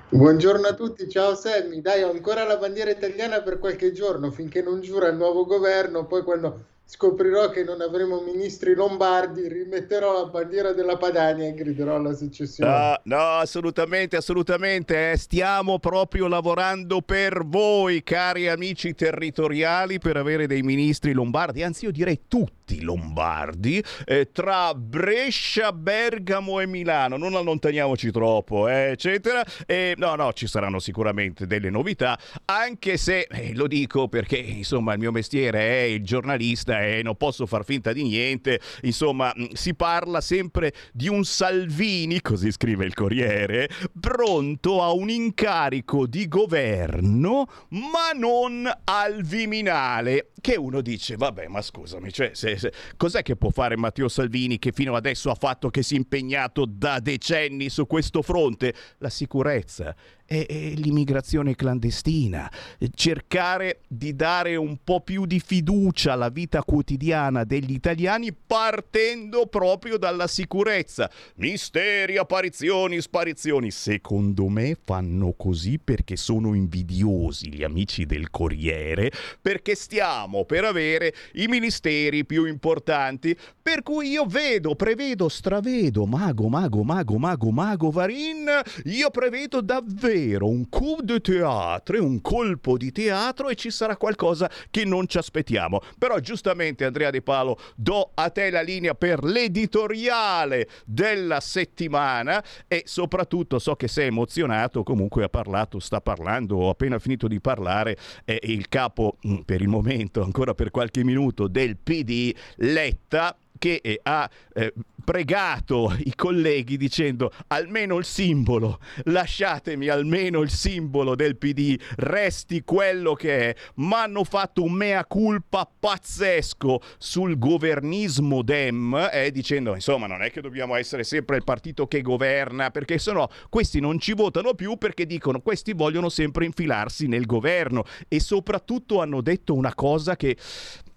Buongiorno 0.08 0.66
a 0.66 0.74
tutti, 0.74 1.08
ciao 1.08 1.34
Sammy. 1.34 1.80
Dai, 1.80 2.02
ho 2.02 2.10
ancora 2.10 2.44
la 2.44 2.58
bandiera 2.58 2.90
italiana 2.90 3.40
per 3.40 3.58
qualche 3.58 3.92
giorno 3.92 4.30
finché 4.30 4.60
non 4.60 4.80
giura 4.80 5.08
il 5.08 5.16
nuovo 5.16 5.46
governo. 5.46 6.06
Poi, 6.06 6.22
quando 6.22 6.66
scoprirò 6.84 7.50
che 7.50 7.64
non 7.64 7.80
avremo 7.80 8.20
ministri 8.20 8.74
lombardi, 8.74 9.48
rimetterò 9.48 10.12
la 10.12 10.26
bandiera 10.26 10.72
della 10.72 10.96
Padania 10.96 11.46
e 11.46 11.54
griderò 11.54 11.96
alla 11.96 12.14
secessione. 12.14 12.70
No, 12.70 13.16
no, 13.16 13.38
assolutamente, 13.38 14.16
assolutamente. 14.16 15.12
eh. 15.12 15.16
Stiamo 15.16 15.78
proprio 15.78 16.26
lavorando 16.28 17.00
per 17.00 17.44
voi, 17.46 18.02
cari 18.02 18.48
amici 18.48 18.94
territoriali, 18.94 19.98
per 19.98 20.16
avere 20.16 20.46
dei 20.46 20.62
ministri 20.62 21.12
lombardi, 21.12 21.62
anzi, 21.62 21.86
io 21.86 21.92
direi 21.92 22.22
tutti 22.28 22.82
lombardi, 22.82 23.82
eh, 24.04 24.30
tra 24.32 24.74
Brescia, 24.74 25.72
Bergamo 25.72 26.60
e 26.60 26.66
Milano. 26.66 27.16
Non 27.16 27.34
allontaniamoci 27.34 28.10
troppo, 28.10 28.68
eh, 28.68 28.90
eccetera. 28.90 29.42
E 29.66 29.94
no, 29.96 30.14
no, 30.14 30.32
ci 30.32 30.46
saranno 30.46 30.78
sicuramente 30.78 31.46
delle 31.46 31.70
novità, 31.70 32.18
anche 32.46 32.96
se 32.96 33.26
eh, 33.30 33.54
lo 33.54 33.66
dico 33.66 34.08
perché 34.08 34.36
insomma 34.36 34.92
il 34.92 34.98
mio 34.98 35.12
mestiere 35.12 35.60
è 35.60 35.82
il 35.82 36.02
giornalista 36.04 36.71
finta 36.72 36.84
e 36.84 37.02
non 37.02 37.16
posso 37.16 37.46
far 37.46 37.64
finta 37.64 37.92
di 37.92 38.02
niente. 38.02 38.60
Insomma, 38.82 39.32
mm, 39.36 39.52
si 39.52 39.74
parla 39.74 40.20
sempre 40.20 40.72
di 40.92 41.08
un 41.08 41.24
Salvini, 41.24 42.20
così 42.20 42.50
scrive 42.50 42.84
il 42.84 42.94
Corriere, 42.94 43.68
pronto 44.00 44.82
a 44.82 44.92
un 44.92 45.10
incarico 45.10 46.06
di 46.06 46.26
governo, 46.28 47.46
ma 47.70 48.12
non 48.14 48.70
al 48.84 49.22
Viminale. 49.22 50.30
Che 50.40 50.56
uno 50.56 50.80
dice, 50.80 51.16
vabbè, 51.16 51.46
ma 51.46 51.62
scusami, 51.62 52.12
cioè, 52.12 52.30
se, 52.32 52.56
se, 52.58 52.72
cos'è 52.96 53.22
che 53.22 53.36
può 53.36 53.50
fare 53.50 53.76
Matteo 53.76 54.08
Salvini 54.08 54.58
che 54.58 54.72
fino 54.72 54.96
adesso 54.96 55.30
ha 55.30 55.36
fatto 55.36 55.70
che 55.70 55.82
si 55.82 55.94
è 55.94 55.98
impegnato 55.98 56.64
da 56.66 56.98
decenni 56.98 57.68
su 57.68 57.86
questo 57.86 58.22
fronte? 58.22 58.74
La 58.98 59.10
sicurezza 59.10 59.94
è, 60.32 60.46
è 60.46 60.72
l'immigrazione 60.76 61.54
clandestina, 61.54 62.50
cercare 62.94 63.80
di 63.86 64.16
dare 64.16 64.56
un 64.56 64.78
po' 64.82 65.02
più 65.02 65.26
di 65.26 65.38
fiducia 65.40 66.14
alla 66.14 66.30
vita 66.30 66.62
quotidiana 66.62 67.44
degli 67.44 67.72
italiani 67.72 68.32
partendo 68.32 69.46
proprio 69.46 69.98
dalla 69.98 70.26
sicurezza. 70.26 71.10
Misteri, 71.36 72.16
apparizioni, 72.16 73.02
sparizioni. 73.02 73.70
Secondo 73.70 74.48
me 74.48 74.74
fanno 74.82 75.34
così 75.36 75.78
perché 75.78 76.16
sono 76.16 76.54
invidiosi 76.54 77.52
gli 77.52 77.62
amici 77.62 78.06
del 78.06 78.30
Corriere, 78.30 79.12
perché 79.40 79.74
stiamo 79.74 80.46
per 80.46 80.64
avere 80.64 81.14
i 81.34 81.46
ministeri 81.46 82.24
più 82.24 82.46
importanti. 82.46 83.36
Per 83.60 83.82
cui 83.82 84.10
io 84.10 84.24
vedo, 84.24 84.74
prevedo, 84.76 85.28
stravedo, 85.28 86.06
mago, 86.06 86.48
mago, 86.48 86.82
mago, 86.82 87.18
mago, 87.18 87.50
mago, 87.50 87.90
Varin, 87.90 88.48
io 88.84 89.10
prevedo 89.10 89.60
davvero 89.60 90.21
davvero 90.22 90.48
un 90.48 90.68
coup 90.68 91.02
de 91.02 91.20
théâtre, 91.20 91.98
un 91.98 92.20
colpo 92.20 92.76
di 92.76 92.92
teatro 92.92 93.48
e 93.48 93.54
ci 93.54 93.70
sarà 93.70 93.96
qualcosa 93.96 94.50
che 94.70 94.84
non 94.84 95.06
ci 95.06 95.18
aspettiamo. 95.18 95.80
Però 95.98 96.18
giustamente 96.20 96.84
Andrea 96.84 97.10
De 97.10 97.22
Palo 97.22 97.58
do 97.74 98.10
a 98.14 98.30
te 98.30 98.50
la 98.50 98.62
linea 98.62 98.94
per 98.94 99.24
l'editoriale 99.24 100.68
della 100.84 101.40
settimana 101.40 102.42
e 102.68 102.82
soprattutto 102.86 103.58
so 103.58 103.74
che 103.74 103.88
sei 103.88 104.06
emozionato, 104.06 104.82
comunque 104.82 105.24
ha 105.24 105.28
parlato, 105.28 105.78
sta 105.78 106.00
parlando, 106.00 106.56
ho 106.56 106.68
appena 106.70 106.98
finito 106.98 107.26
di 107.26 107.40
parlare, 107.40 107.96
è 108.24 108.38
il 108.42 108.68
capo 108.68 109.16
mm, 109.26 109.40
per 109.44 109.60
il 109.60 109.68
momento, 109.68 110.22
ancora 110.22 110.54
per 110.54 110.70
qualche 110.70 111.04
minuto, 111.04 111.48
del 111.48 111.76
PD 111.76 112.34
Letta 112.56 113.36
che 113.62 113.78
eh, 113.80 114.00
ha 114.02 114.28
eh, 114.54 114.74
pregato 115.04 115.94
i 116.00 116.16
colleghi 116.16 116.76
dicendo 116.76 117.30
almeno 117.46 117.96
il 117.96 118.04
simbolo, 118.04 118.80
lasciatemi 119.04 119.86
almeno 119.86 120.40
il 120.40 120.50
simbolo 120.50 121.14
del 121.14 121.36
PD, 121.36 121.78
resti 121.98 122.64
quello 122.64 123.14
che 123.14 123.50
è, 123.50 123.56
ma 123.76 124.02
hanno 124.02 124.24
fatto 124.24 124.64
un 124.64 124.72
mea 124.72 125.04
culpa 125.04 125.70
pazzesco 125.78 126.80
sul 126.98 127.38
governismo 127.38 128.42
dem, 128.42 129.10
eh, 129.12 129.30
dicendo 129.30 129.76
insomma 129.76 130.08
non 130.08 130.22
è 130.22 130.32
che 130.32 130.40
dobbiamo 130.40 130.74
essere 130.74 131.04
sempre 131.04 131.36
il 131.36 131.44
partito 131.44 131.86
che 131.86 132.02
governa, 132.02 132.72
perché 132.72 132.98
sennò 132.98 133.28
questi 133.48 133.78
non 133.78 134.00
ci 134.00 134.12
votano 134.12 134.54
più 134.54 134.76
perché 134.76 135.06
dicono 135.06 135.40
questi 135.40 135.72
vogliono 135.72 136.08
sempre 136.08 136.46
infilarsi 136.46 137.06
nel 137.06 137.26
governo. 137.26 137.84
E 138.08 138.18
soprattutto 138.18 139.00
hanno 139.00 139.20
detto 139.20 139.54
una 139.54 139.72
cosa 139.72 140.16
che 140.16 140.36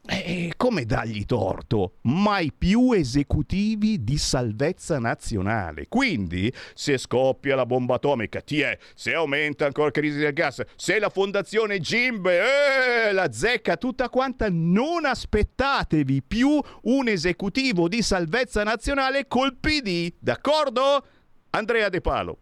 e 0.08 0.54
come 0.56 0.86
dargli 0.86 1.26
torto? 1.26 1.96
Mai 2.04 2.52
più 2.56 2.92
esecutivi 2.92 4.04
di 4.04 4.18
salvezza 4.18 5.00
nazionale. 5.00 5.88
Quindi, 5.88 6.52
se 6.74 6.98
scoppia 6.98 7.56
la 7.56 7.66
bomba 7.66 7.96
atomica, 7.96 8.42
ti 8.42 8.62
è, 8.62 8.78
se 8.94 9.14
aumenta 9.14 9.66
ancora 9.66 9.88
la 9.88 9.92
crisi 9.92 10.20
del 10.20 10.34
gas, 10.34 10.62
se 10.76 11.00
la 11.00 11.10
fondazione 11.10 11.80
Gimbe 11.80 12.40
eh, 13.08 13.12
la 13.14 13.32
zecca 13.32 13.78
tutta 13.78 14.10
quanta, 14.10 14.48
non 14.50 15.06
aspettatevi 15.06 16.22
più 16.22 16.60
un 16.84 17.08
esecutivo 17.08 17.88
di 17.88 18.02
salvezza 18.02 18.64
nazionale 18.64 19.28
col 19.28 19.56
PD, 19.56 20.14
d'accordo? 20.20 21.06
Andrea 21.52 21.90
De 21.90 22.02
Palo. 22.02 22.38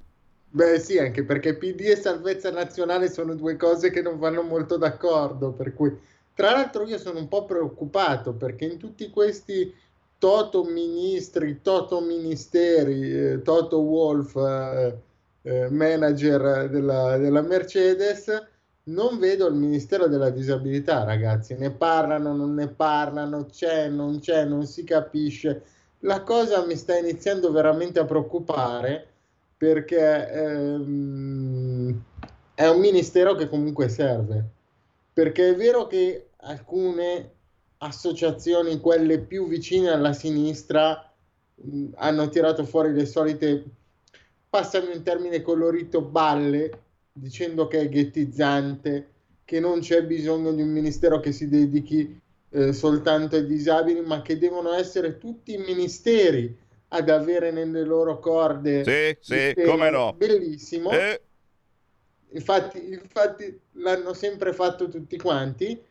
Beh 0.50 0.79
sì, 0.79 1.00
anche 1.00 1.24
perché 1.24 1.55
PD 1.55 1.82
e 1.82 1.96
salvezza 1.96 2.51
nazionale 2.51 3.10
sono 3.10 3.34
due 3.34 3.55
cose 3.55 3.89
che 3.89 4.03
non 4.03 4.20
vanno 4.20 4.43
molto 4.43 4.77
d'accordo, 4.77 5.51
per 5.51 5.74
cui 5.74 5.91
tra 6.33 6.51
l'altro 6.51 6.85
io 6.87 6.97
sono 6.97 7.19
un 7.19 7.27
po' 7.27 7.45
preoccupato 7.45 8.33
perché 8.33 8.65
in 8.65 8.77
tutti 8.77 9.09
questi 9.09 9.73
toto 10.17 10.63
ministri, 10.63 11.61
toto 11.61 11.99
ministeri, 11.99 13.11
eh, 13.11 13.41
toto 13.41 13.81
Wolf, 13.81 14.35
eh, 14.35 14.97
eh, 15.41 15.69
manager 15.69 16.69
della, 16.69 17.17
della, 17.17 17.41
Mercedes, 17.41 18.31
non 18.83 19.19
vedo 19.19 19.47
il 19.47 19.55
Ministero 19.55 20.07
della 20.07 20.29
Disabilità, 20.29 21.03
ragazzi. 21.03 21.55
Ne 21.55 21.71
parlano, 21.71 22.33
non 22.33 22.53
ne 22.53 22.69
parlano, 22.69 23.47
c'è, 23.47 23.89
non 23.89 24.19
c'è, 24.19 24.45
non 24.45 24.65
si 24.65 24.85
capisce. 24.85 25.63
La 25.99 26.21
cosa 26.21 26.65
mi 26.65 26.77
sta 26.77 26.97
iniziando 26.97 27.51
veramente 27.51 27.99
a 27.99 28.05
preoccupare 28.05 29.05
perché 29.57 30.29
ehm, 30.29 32.03
è 32.53 32.67
un 32.67 32.79
ministero 32.79 33.35
che 33.35 33.49
comunque 33.49 33.89
serve 33.89 34.45
perché 35.13 35.50
è 35.50 35.55
vero 35.55 35.88
che 35.88 36.29
alcune 36.38 37.32
associazioni, 37.77 38.79
quelle 38.79 39.20
più 39.20 39.48
vicine 39.48 39.89
alla 39.89 40.13
sinistra, 40.13 41.12
mh, 41.55 41.89
hanno 41.96 42.29
tirato 42.29 42.65
fuori 42.65 42.93
le 42.93 43.05
solite, 43.05 43.63
passami 44.50 44.96
un 44.96 45.03
termine 45.03 45.41
colorito, 45.41 46.01
balle, 46.01 46.82
dicendo 47.12 47.67
che 47.67 47.82
è 47.82 47.89
ghettizzante, 47.89 49.10
che 49.46 49.60
non 49.60 49.79
c'è 49.79 50.03
bisogno 50.03 50.51
di 50.51 50.62
un 50.62 50.70
ministero 50.70 51.20
che 51.20 51.32
si 51.32 51.48
dedichi 51.48 52.20
eh, 52.50 52.74
soltanto 52.74 53.36
ai 53.36 53.46
disabili, 53.46 54.01
ma 54.01 54.22
che 54.22 54.38
devono 54.38 54.74
essere 54.74 55.17
tutti 55.17 55.53
i 55.53 55.58
ministeri 55.58 56.58
ad 56.89 57.10
avere 57.10 57.51
nelle 57.51 57.84
loro 57.84 58.20
corde. 58.20 58.84
Sì, 58.84 59.17
sì, 59.20 59.53
come 59.65 59.89
no. 59.89 60.13
Bellissimo. 60.13 60.91
Eh 60.91 61.22
Infatti, 62.33 62.91
infatti 62.91 63.59
l'hanno 63.73 64.13
sempre 64.13 64.53
fatto 64.53 64.87
tutti 64.89 65.17
quanti. 65.17 65.81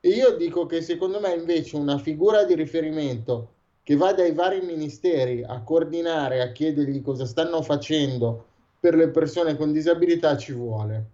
E 0.00 0.08
io 0.08 0.36
dico 0.36 0.66
che 0.66 0.80
secondo 0.80 1.20
me 1.20 1.34
invece 1.34 1.76
una 1.76 1.98
figura 1.98 2.44
di 2.44 2.54
riferimento 2.54 3.54
che 3.82 3.96
va 3.96 4.12
dai 4.12 4.32
vari 4.32 4.60
ministeri 4.60 5.42
a 5.42 5.62
coordinare, 5.62 6.40
a 6.40 6.52
chiedergli 6.52 7.02
cosa 7.02 7.24
stanno 7.24 7.62
facendo 7.62 8.46
per 8.78 8.94
le 8.94 9.08
persone 9.08 9.56
con 9.56 9.72
disabilità 9.72 10.36
ci 10.36 10.52
vuole. 10.52 11.10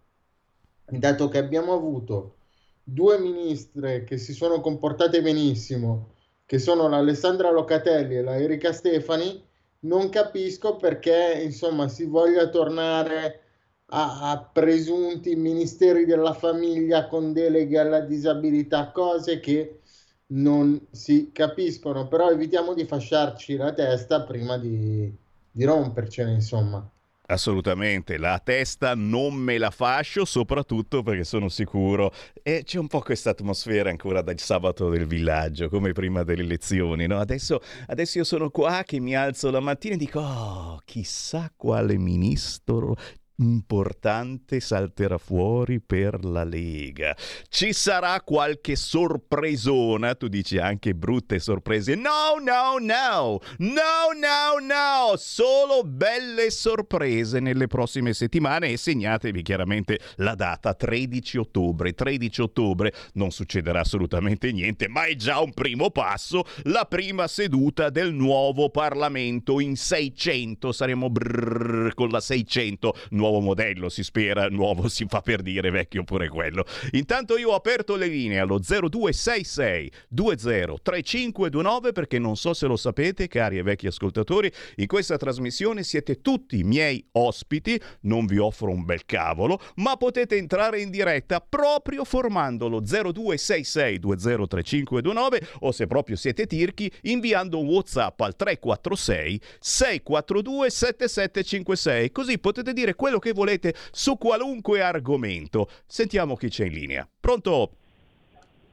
Dato 0.84 1.28
che 1.28 1.38
abbiamo 1.38 1.72
avuto 1.72 2.34
due 2.82 3.18
ministre 3.18 4.04
che 4.04 4.18
si 4.18 4.34
sono 4.34 4.60
comportate 4.60 5.22
benissimo, 5.22 6.10
che 6.44 6.58
sono 6.58 6.88
l'Alessandra 6.88 7.50
Locatelli 7.50 8.16
e 8.16 8.22
la 8.22 8.36
Erika 8.36 8.72
Stefani, 8.72 9.42
non 9.80 10.10
capisco 10.10 10.76
perché 10.76 11.40
insomma 11.42 11.88
si 11.88 12.04
voglia 12.04 12.48
tornare 12.48 13.43
a, 13.86 14.30
a 14.30 14.38
presunti 14.38 15.36
ministeri 15.36 16.04
della 16.04 16.34
famiglia 16.34 17.06
con 17.06 17.32
deleghe 17.32 17.78
alla 17.78 18.00
disabilità, 18.00 18.90
cose 18.90 19.40
che 19.40 19.80
non 20.28 20.80
si 20.90 21.30
capiscono, 21.32 22.08
però 22.08 22.30
evitiamo 22.30 22.74
di 22.74 22.84
fasciarci 22.86 23.56
la 23.56 23.72
testa 23.72 24.22
prima 24.22 24.58
di, 24.58 25.12
di 25.50 25.64
rompercene, 25.64 26.32
insomma. 26.32 26.88
Assolutamente, 27.26 28.18
la 28.18 28.38
testa 28.38 28.94
non 28.94 29.34
me 29.34 29.56
la 29.56 29.70
fascio, 29.70 30.26
soprattutto 30.26 31.02
perché 31.02 31.24
sono 31.24 31.48
sicuro 31.48 32.12
e 32.42 32.64
c'è 32.64 32.78
un 32.78 32.86
po' 32.86 33.00
questa 33.00 33.30
atmosfera 33.30 33.88
ancora 33.88 34.20
dal 34.20 34.38
sabato 34.38 34.90
del 34.90 35.06
villaggio, 35.06 35.70
come 35.70 35.92
prima 35.92 36.22
delle 36.22 36.42
elezioni, 36.42 37.06
no? 37.06 37.18
Adesso, 37.18 37.60
adesso 37.86 38.18
io 38.18 38.24
sono 38.24 38.50
qua 38.50 38.82
che 38.84 39.00
mi 39.00 39.16
alzo 39.16 39.50
la 39.50 39.60
mattina 39.60 39.94
e 39.94 39.96
dico, 39.96 40.20
oh, 40.20 40.82
chissà 40.84 41.50
quale 41.56 41.96
ministro 41.96 42.94
importante 43.36 44.60
salterà 44.60 45.18
fuori 45.18 45.80
per 45.80 46.24
la 46.24 46.44
Lega. 46.44 47.16
Ci 47.48 47.72
sarà 47.72 48.20
qualche 48.20 48.76
sorpresona, 48.76 50.14
tu 50.14 50.28
dici 50.28 50.58
anche 50.58 50.94
brutte 50.94 51.38
sorprese. 51.38 51.94
No, 51.94 52.36
no, 52.40 52.76
no, 52.78 53.40
no, 53.58 54.08
no, 54.14 54.58
no, 54.60 55.16
solo 55.16 55.82
belle 55.84 56.50
sorprese 56.50 57.40
nelle 57.40 57.66
prossime 57.66 58.12
settimane 58.12 58.68
e 58.68 58.76
segnatevi 58.76 59.42
chiaramente 59.42 59.98
la 60.16 60.34
data 60.34 60.74
13 60.74 61.38
ottobre. 61.38 61.94
13 61.94 62.42
ottobre 62.42 62.92
non 63.14 63.30
succederà 63.30 63.80
assolutamente 63.80 64.52
niente, 64.52 64.88
ma 64.88 65.04
è 65.04 65.14
già 65.16 65.40
un 65.40 65.52
primo 65.52 65.90
passo, 65.90 66.44
la 66.64 66.84
prima 66.84 67.26
seduta 67.26 67.90
del 67.90 68.12
nuovo 68.12 68.70
Parlamento 68.70 69.60
in 69.60 69.76
600, 69.76 70.72
saremo 70.72 71.10
brrr 71.10 71.94
con 71.94 72.08
la 72.08 72.20
600 72.20 72.94
nuovo 73.24 73.40
modello, 73.40 73.88
si 73.88 74.02
spera, 74.02 74.48
nuovo 74.50 74.88
si 74.88 75.06
fa 75.08 75.20
per 75.22 75.40
dire, 75.40 75.70
vecchio 75.70 76.04
pure 76.04 76.28
quello. 76.28 76.66
Intanto 76.92 77.38
io 77.38 77.50
ho 77.50 77.54
aperto 77.54 77.96
le 77.96 78.06
linee 78.06 78.38
allo 78.38 78.58
0266 78.58 79.90
203529 80.08 81.92
perché 81.92 82.18
non 82.18 82.36
so 82.36 82.52
se 82.52 82.66
lo 82.66 82.76
sapete, 82.76 83.26
cari 83.28 83.56
e 83.58 83.62
vecchi 83.62 83.86
ascoltatori, 83.86 84.52
in 84.76 84.86
questa 84.86 85.16
trasmissione 85.16 85.82
siete 85.82 86.20
tutti 86.20 86.62
miei 86.62 87.02
ospiti, 87.12 87.80
non 88.02 88.26
vi 88.26 88.36
offro 88.38 88.70
un 88.70 88.84
bel 88.84 89.06
cavolo, 89.06 89.58
ma 89.76 89.96
potete 89.96 90.36
entrare 90.36 90.80
in 90.80 90.90
diretta 90.90 91.40
proprio 91.40 92.04
formandolo 92.04 92.80
0266 92.80 93.98
203529 93.98 95.46
o 95.60 95.72
se 95.72 95.86
proprio 95.86 96.16
siete 96.16 96.46
tirchi 96.46 96.90
inviando 97.02 97.58
un 97.58 97.68
WhatsApp 97.68 98.20
al 98.20 98.36
346 98.36 99.40
642 99.60 100.70
7756, 100.70 102.10
così 102.10 102.38
potete 102.38 102.72
dire 102.72 102.94
quello 102.94 103.13
che 103.18 103.32
volete 103.32 103.74
su 103.90 104.16
qualunque 104.16 104.82
argomento. 104.82 105.68
Sentiamo 105.86 106.36
chi 106.36 106.48
c'è 106.48 106.66
in 106.66 106.72
linea. 106.72 107.08
Pronto? 107.20 107.70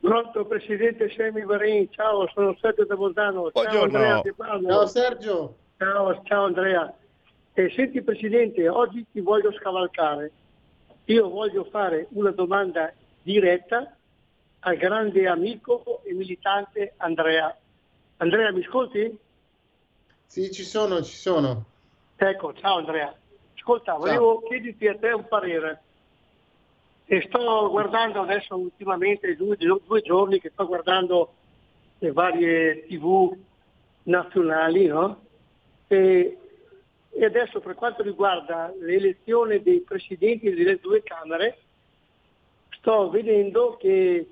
Pronto 0.01 0.45
Presidente 0.45 1.13
Semi 1.15 1.43
Varin, 1.43 1.87
ciao, 1.91 2.27
sono 2.33 2.57
Sergio 2.59 2.85
da 2.85 2.95
Bolzano. 2.95 3.51
Ciao 3.51 3.83
Andrea, 3.83 4.21
ciao 4.67 4.87
Sergio. 4.87 5.55
Ciao, 5.77 6.21
ciao 6.23 6.45
Andrea. 6.45 6.91
Eh, 7.53 7.71
senti 7.75 8.01
Presidente, 8.01 8.67
oggi 8.67 9.05
ti 9.11 9.19
voglio 9.19 9.51
scavalcare. 9.53 10.31
Io 11.05 11.29
voglio 11.29 11.65
fare 11.65 12.07
una 12.11 12.31
domanda 12.31 12.91
diretta 13.21 13.95
al 14.61 14.77
grande 14.77 15.27
amico 15.27 16.01
e 16.03 16.13
militante 16.13 16.93
Andrea. 16.97 17.55
Andrea, 18.17 18.51
mi 18.51 18.63
ascolti? 18.63 19.17
Sì, 20.25 20.51
ci 20.51 20.63
sono, 20.63 21.03
ci 21.03 21.15
sono. 21.15 21.65
Ecco, 22.15 22.53
ciao 22.53 22.77
Andrea. 22.77 23.13
Ascolta, 23.61 23.93
volevo 23.93 24.41
chiederti 24.47 24.87
a 24.87 24.97
te 24.97 25.11
un 25.11 25.27
parere. 25.27 25.81
E 27.05 27.21
sto 27.27 27.69
guardando 27.69 28.21
adesso 28.21 28.55
ultimamente, 28.57 29.35
due, 29.35 29.55
due 29.55 30.01
giorni 30.01 30.39
che 30.39 30.49
sto 30.49 30.65
guardando 30.65 31.33
le 31.99 32.11
varie 32.11 32.87
tv 32.87 33.37
nazionali, 34.03 34.87
no? 34.87 35.21
E, 35.87 36.37
e 37.11 37.25
adesso 37.25 37.59
per 37.59 37.75
quanto 37.75 38.01
riguarda 38.01 38.73
l'elezione 38.79 39.61
dei 39.61 39.81
presidenti 39.81 40.51
delle 40.51 40.79
due 40.79 41.03
Camere, 41.03 41.59
sto 42.79 43.11
vedendo 43.11 43.77
che 43.79 44.27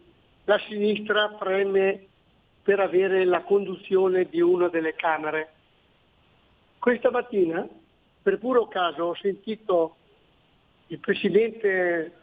la 0.46 0.58
sinistra 0.68 1.36
preme 1.38 2.08
per 2.64 2.80
avere 2.80 3.26
la 3.26 3.44
conduzione 3.44 4.28
di 4.28 4.42
una 4.42 4.70
delle 4.70 4.96
Camere. 4.96 5.54
Questa 6.80 7.12
mattina, 7.12 7.68
per 8.22 8.38
puro 8.38 8.68
caso, 8.68 9.04
ho 9.04 9.16
sentito 9.16 9.96
il 10.88 11.00
presidente 11.00 12.14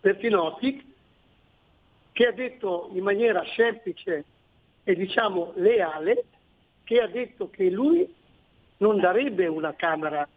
Bertinotti 0.00 0.94
che 2.12 2.26
ha 2.26 2.32
detto 2.32 2.90
in 2.92 3.02
maniera 3.02 3.42
semplice 3.56 4.24
e 4.84 4.94
diciamo 4.94 5.52
leale 5.56 6.24
che 6.84 7.00
ha 7.00 7.06
detto 7.06 7.48
che 7.50 7.70
lui 7.70 8.12
non 8.78 9.00
darebbe 9.00 9.46
una 9.46 9.74
Camera 9.74 10.28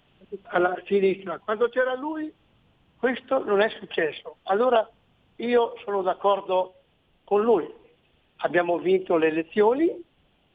alla 0.43 0.81
sinistra. 0.85 1.39
Quando 1.39 1.67
c'era 1.69 1.95
lui 1.95 2.31
questo 2.97 3.43
non 3.43 3.61
è 3.61 3.69
successo. 3.69 4.37
Allora 4.43 4.89
io 5.37 5.75
sono 5.83 6.01
d'accordo 6.01 6.75
con 7.23 7.41
lui. 7.41 7.67
Abbiamo 8.37 8.77
vinto 8.77 9.17
le 9.17 9.27
elezioni 9.27 10.03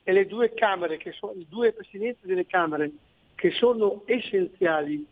e 0.03 0.13
le 0.13 0.27
due 0.27 0.53
Camere, 0.55 0.97
che 0.97 1.13
sono, 1.13 1.33
i 1.33 1.47
due 1.49 1.73
Presidenti 1.73 2.27
delle 2.27 2.47
Camere 2.47 2.91
che 3.41 3.53
sono 3.53 4.03
essenziali 4.05 5.07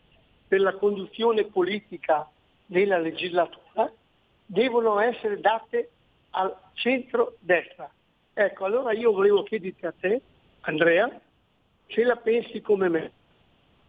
per 0.47 0.61
la 0.61 0.75
conduzione 0.75 1.45
politica 1.45 2.29
della 2.67 2.99
legislatura, 2.99 3.91
devono 4.45 4.99
essere 4.99 5.39
date 5.39 5.89
al 6.29 6.55
centro-destra. 6.73 7.89
Ecco, 8.31 8.65
allora 8.65 8.93
io 8.93 9.13
volevo 9.13 9.41
chiederti 9.41 9.85
a 9.87 9.93
te, 9.99 10.21
Andrea, 10.61 11.09
se 11.87 12.03
la 12.03 12.17
pensi 12.17 12.61
come 12.61 12.87
me. 12.87 13.11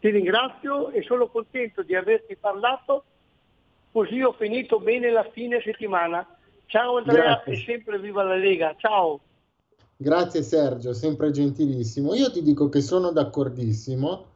Ti 0.00 0.09
ringrazio 0.09 0.88
e 0.88 1.02
sono 1.02 1.26
contento 1.26 1.82
di 1.82 1.94
averti 1.94 2.35
parlato, 2.37 3.04
così 3.92 4.23
ho 4.23 4.32
finito 4.32 4.80
bene 4.80 5.11
la 5.11 5.28
fine 5.32 5.61
settimana. 5.61 6.26
Ciao 6.64 6.97
Andrea 6.97 7.42
Grazie. 7.44 7.52
e 7.52 7.56
sempre 7.56 7.99
viva 7.99 8.23
la 8.23 8.37
Lega. 8.37 8.75
Ciao. 8.78 9.20
Grazie 9.99 10.42
Sergio, 10.42 10.94
sempre 10.94 11.30
gentilissimo. 11.30 12.14
Io 12.14 12.30
ti 12.30 12.40
dico 12.40 12.70
che 12.70 12.80
sono 12.80 13.12
d'accordissimo 13.12 14.29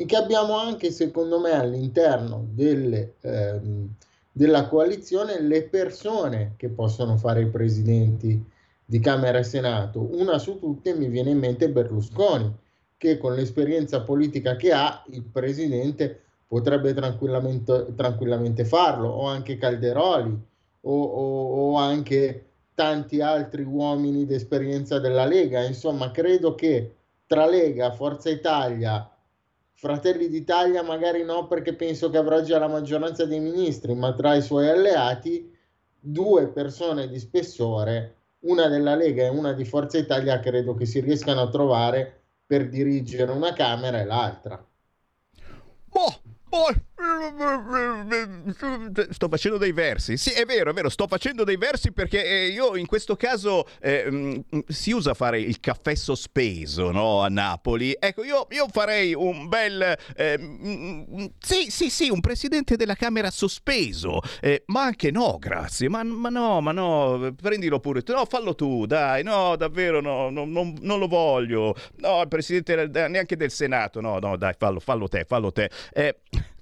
e 0.00 0.06
che 0.06 0.16
abbiamo 0.16 0.56
anche, 0.56 0.90
secondo 0.92 1.38
me, 1.38 1.50
all'interno 1.50 2.46
delle, 2.52 3.16
ehm, 3.20 3.86
della 4.32 4.66
coalizione 4.66 5.42
le 5.42 5.64
persone 5.64 6.54
che 6.56 6.70
possono 6.70 7.18
fare 7.18 7.42
i 7.42 7.48
presidenti 7.48 8.42
di 8.82 8.98
Camera 8.98 9.36
e 9.36 9.42
Senato. 9.42 10.08
Una 10.12 10.38
su 10.38 10.58
tutte 10.58 10.94
mi 10.94 11.08
viene 11.08 11.32
in 11.32 11.38
mente 11.38 11.68
Berlusconi 11.68 12.50
che 12.96 13.18
con 13.18 13.34
l'esperienza 13.34 14.00
politica 14.00 14.56
che 14.56 14.72
ha 14.72 15.04
il 15.10 15.22
presidente 15.22 16.18
potrebbe 16.46 16.94
tranquillamente, 16.94 17.92
tranquillamente 17.94 18.64
farlo, 18.64 19.08
o 19.10 19.26
anche 19.26 19.58
Calderoli, 19.58 20.34
o, 20.80 21.02
o, 21.02 21.72
o 21.72 21.76
anche 21.76 22.46
tanti 22.74 23.20
altri 23.20 23.64
uomini 23.64 24.24
d'esperienza 24.24 24.98
della 24.98 25.26
Lega. 25.26 25.62
Insomma, 25.62 26.10
credo 26.10 26.54
che 26.54 26.94
tra 27.26 27.46
Lega, 27.46 27.92
Forza 27.92 28.30
Italia, 28.30 29.06
Fratelli 29.80 30.28
d'Italia 30.28 30.82
magari 30.82 31.24
no 31.24 31.46
perché 31.46 31.72
penso 31.72 32.10
che 32.10 32.18
avrà 32.18 32.42
già 32.42 32.58
la 32.58 32.68
maggioranza 32.68 33.24
dei 33.24 33.40
ministri, 33.40 33.94
ma 33.94 34.12
tra 34.12 34.34
i 34.34 34.42
suoi 34.42 34.68
alleati 34.68 35.56
due 35.98 36.48
persone 36.48 37.08
di 37.08 37.18
spessore, 37.18 38.16
una 38.40 38.68
della 38.68 38.94
Lega 38.94 39.22
e 39.22 39.30
una 39.30 39.54
di 39.54 39.64
Forza 39.64 39.96
Italia, 39.96 40.38
credo 40.38 40.74
che 40.74 40.84
si 40.84 41.00
riescano 41.00 41.40
a 41.40 41.48
trovare 41.48 42.20
per 42.44 42.68
dirigere 42.68 43.32
una 43.32 43.54
Camera 43.54 43.98
e 43.98 44.04
l'altra. 44.04 44.62
Boh, 45.86 46.20
boh, 46.46 46.74
Sto 49.10 49.28
facendo 49.28 49.58
dei 49.58 49.72
versi. 49.72 50.16
Sì, 50.16 50.30
è 50.30 50.44
vero, 50.44 50.70
è 50.70 50.72
vero, 50.72 50.88
sto 50.88 51.06
facendo 51.06 51.44
dei 51.44 51.56
versi 51.56 51.92
perché 51.92 52.24
eh, 52.24 52.48
io 52.48 52.76
in 52.76 52.86
questo 52.86 53.16
caso 53.16 53.66
eh, 53.80 54.06
mm, 54.10 54.38
si 54.68 54.92
usa 54.92 55.14
fare 55.14 55.40
il 55.40 55.60
caffè 55.60 55.94
sospeso 55.94 56.90
no? 56.90 57.22
a 57.22 57.28
Napoli. 57.28 57.96
Ecco, 57.98 58.24
io, 58.24 58.46
io 58.50 58.66
farei 58.68 59.14
un 59.14 59.48
bel... 59.48 59.96
Eh, 60.14 60.38
mm, 60.38 61.24
sì, 61.38 61.70
sì, 61.70 61.90
sì, 61.90 62.10
un 62.10 62.20
presidente 62.20 62.76
della 62.76 62.94
Camera 62.94 63.30
sospeso. 63.30 64.20
Eh, 64.40 64.64
ma 64.66 64.82
anche 64.82 65.10
no, 65.10 65.38
grazie. 65.38 65.88
Ma, 65.88 66.02
ma, 66.02 66.28
no, 66.28 66.60
ma 66.60 66.72
no, 66.72 67.34
prendilo 67.40 67.80
pure. 67.80 68.02
No, 68.06 68.24
fallo 68.26 68.54
tu, 68.54 68.86
dai. 68.86 69.22
No, 69.22 69.56
davvero, 69.56 70.00
no, 70.00 70.28
no 70.28 70.44
non, 70.44 70.76
non, 70.80 70.98
lo 70.98 71.06
voglio. 71.06 71.74
No, 71.96 72.20
il 72.20 72.28
presidente 72.28 72.86
neanche 73.08 73.36
del 73.36 73.50
Senato. 73.50 74.00
No, 74.00 74.18
no, 74.18 74.36
dai, 74.36 74.54
fallo, 74.58 74.80
fallo 74.80 75.08
te, 75.08 75.24
fallo 75.24 75.52
te. 75.52 75.70
Eh, 75.92 76.16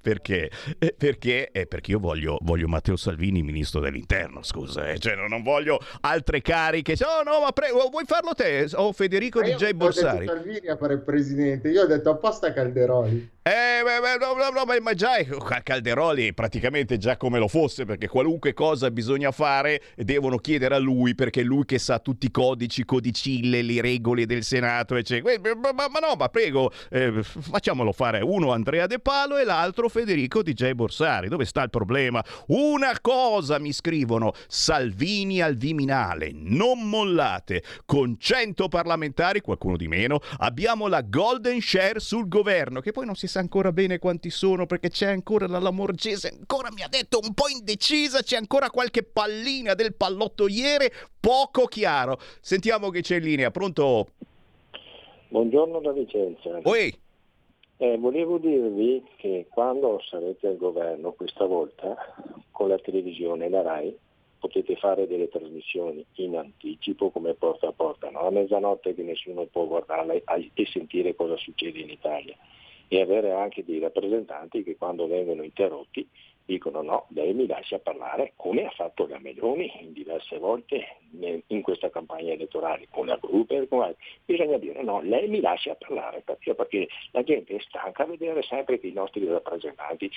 perché? 0.08 0.50
Eh, 0.78 0.94
perché? 0.96 1.50
Eh, 1.50 1.66
perché 1.66 1.90
io 1.90 1.98
voglio, 1.98 2.38
voglio, 2.40 2.66
Matteo 2.66 2.96
Salvini 2.96 3.42
ministro 3.42 3.78
dell'interno, 3.80 4.42
scusa, 4.42 4.88
eh. 4.88 4.98
cioè, 4.98 5.14
non 5.14 5.42
voglio 5.42 5.78
altre 6.00 6.40
cariche. 6.40 6.96
Oh 7.02 7.22
no, 7.22 7.40
ma 7.40 7.52
prego, 7.52 7.88
vuoi 7.90 8.04
farlo 8.06 8.32
te? 8.32 8.66
O 8.72 8.92
Federico 8.92 9.40
ma 9.40 9.48
DJ 9.48 9.72
Borsari. 9.72 10.24
Salvini 10.24 10.68
a 10.68 10.78
fare 10.78 10.94
il 10.94 11.02
presidente, 11.02 11.68
io 11.68 11.82
ho 11.82 11.86
detto 11.86 12.08
apposta 12.08 12.54
Calderoli. 12.54 13.36
Eh, 13.48 13.82
beh, 13.82 14.18
no, 14.18 14.34
no, 14.34 14.50
no, 14.50 14.80
ma 14.82 14.92
già 14.92 15.16
Calderoli 15.62 16.34
praticamente 16.34 16.98
già 16.98 17.16
come 17.16 17.38
lo 17.38 17.48
fosse, 17.48 17.87
perché 17.87 18.06
qualunque 18.06 18.52
cosa 18.52 18.90
bisogna 18.90 19.30
fare 19.30 19.80
devono 19.96 20.37
chiedere 20.37 20.74
a 20.74 20.78
lui, 20.78 21.14
perché 21.14 21.40
è 21.40 21.44
lui 21.44 21.64
che 21.64 21.78
sa 21.78 21.98
tutti 21.98 22.26
i 22.26 22.30
codici, 22.30 22.84
codicille, 22.84 23.62
le 23.62 23.80
regole 23.80 24.26
del 24.26 24.42
Senato, 24.44 24.96
eccetera. 24.96 25.54
Ma, 25.54 25.72
ma, 25.72 25.88
ma 25.88 25.98
no, 25.98 26.14
ma 26.18 26.28
prego, 26.28 26.70
eh, 26.90 27.22
facciamolo 27.22 27.92
fare 27.92 28.20
uno 28.20 28.52
Andrea 28.52 28.87
De 28.87 28.98
Palo 28.98 29.38
e 29.38 29.44
l'altro 29.44 29.88
Federico 29.88 30.42
DJ 30.42 30.72
Borsari. 30.72 31.28
Dove 31.28 31.46
sta 31.46 31.62
il 31.62 31.70
problema? 31.70 32.22
Una 32.48 32.98
cosa 33.00 33.58
mi 33.58 33.72
scrivono, 33.72 34.34
Salvini 34.46 35.40
al 35.40 35.56
Viminale, 35.56 36.32
non 36.34 36.87
mollate, 36.87 37.62
con 37.87 38.16
100 38.18 38.68
parlamentari, 38.68 39.40
qualcuno 39.40 39.78
di 39.78 39.88
meno, 39.88 40.20
abbiamo 40.38 40.87
la 40.87 41.00
golden 41.00 41.62
share 41.62 41.98
sul 41.98 42.28
governo, 42.28 42.80
che 42.80 42.92
poi 42.92 43.06
non 43.06 43.14
si 43.14 43.26
sa 43.26 43.37
ancora 43.38 43.72
bene 43.72 43.98
quanti 43.98 44.31
sono 44.31 44.66
perché 44.66 44.90
c'è 44.90 45.09
ancora 45.09 45.46
la 45.46 45.59
Lamorgese, 45.59 46.37
ancora 46.38 46.70
mi 46.72 46.83
ha 46.83 46.88
detto 46.88 47.18
un 47.22 47.35
po' 47.35 47.48
indecisa, 47.48 48.22
c'è 48.22 48.37
ancora 48.37 48.70
qualche 48.70 49.03
pallina 49.03 49.74
del 49.74 49.94
pallottoiere, 49.94 50.90
poco 51.18 51.66
chiaro. 51.66 52.18
Sentiamo 52.40 52.90
che 52.90 53.01
c'è 53.01 53.16
in 53.16 53.22
linea, 53.22 53.51
pronto? 53.51 54.09
Buongiorno 55.29 55.81
da 55.81 55.92
Vicenza. 55.92 56.61
Oi. 56.62 57.07
Eh, 57.81 57.96
volevo 57.96 58.38
dirvi 58.38 59.05
che 59.16 59.46
quando 59.48 60.01
sarete 60.09 60.48
al 60.48 60.57
governo 60.57 61.12
questa 61.12 61.44
volta 61.44 61.96
con 62.51 62.68
la 62.68 62.79
televisione 62.79 63.46
e 63.46 63.51
la 63.51 63.62
RAI 63.62 63.96
potete 64.38 64.77
fare 64.77 65.07
delle 65.07 65.29
trasmissioni 65.29 66.05
in 66.14 66.37
anticipo 66.37 67.11
come 67.11 67.35
porta 67.35 67.68
a 67.68 67.72
porta, 67.72 68.11
no? 68.11 68.20
a 68.20 68.31
mezzanotte 68.31 68.94
che 68.94 69.03
nessuno 69.03 69.44
può 69.44 69.66
guardarla 69.66 70.14
e 70.14 70.24
sentire 70.72 71.14
cosa 71.14 71.37
succede 71.37 71.79
in 71.81 71.90
Italia 71.90 72.37
e 72.88 73.01
avere 73.01 73.33
anche 73.33 73.64
dei 73.64 73.79
rappresentanti 73.79 74.62
che 74.62 74.77
quando 74.77 75.07
vengono 75.07 75.42
interrotti 75.42 76.09
dicono 76.48 76.80
no, 76.80 77.06
lei 77.11 77.34
mi 77.34 77.46
lascia 77.46 77.78
parlare 77.78 78.32
come 78.34 78.64
ha 78.64 78.70
fatto 78.70 79.06
la 79.06 79.18
Meloni 79.18 79.70
diverse 79.92 80.38
volte 80.38 80.96
in 81.46 81.61
questa 81.62 81.90
campagna 81.90 82.32
elettorale 82.32 82.87
con 82.90 83.06
la 83.06 83.18
Gruber, 83.20 83.68
con 83.68 83.94
bisogna 84.24 84.56
dire 84.56 84.82
no, 84.82 85.02
lei 85.02 85.28
mi 85.28 85.40
lascia 85.40 85.74
parlare 85.74 86.22
perché, 86.24 86.54
perché 86.54 86.88
la 87.11 87.22
gente 87.22 87.54
è 87.54 87.61
stanca 87.61 88.04
a 88.04 88.06
vedere 88.06 88.42
sempre 88.42 88.80
che 88.80 88.87
i 88.87 88.92
nostri 88.92 89.26
rappresentanti 89.26 90.11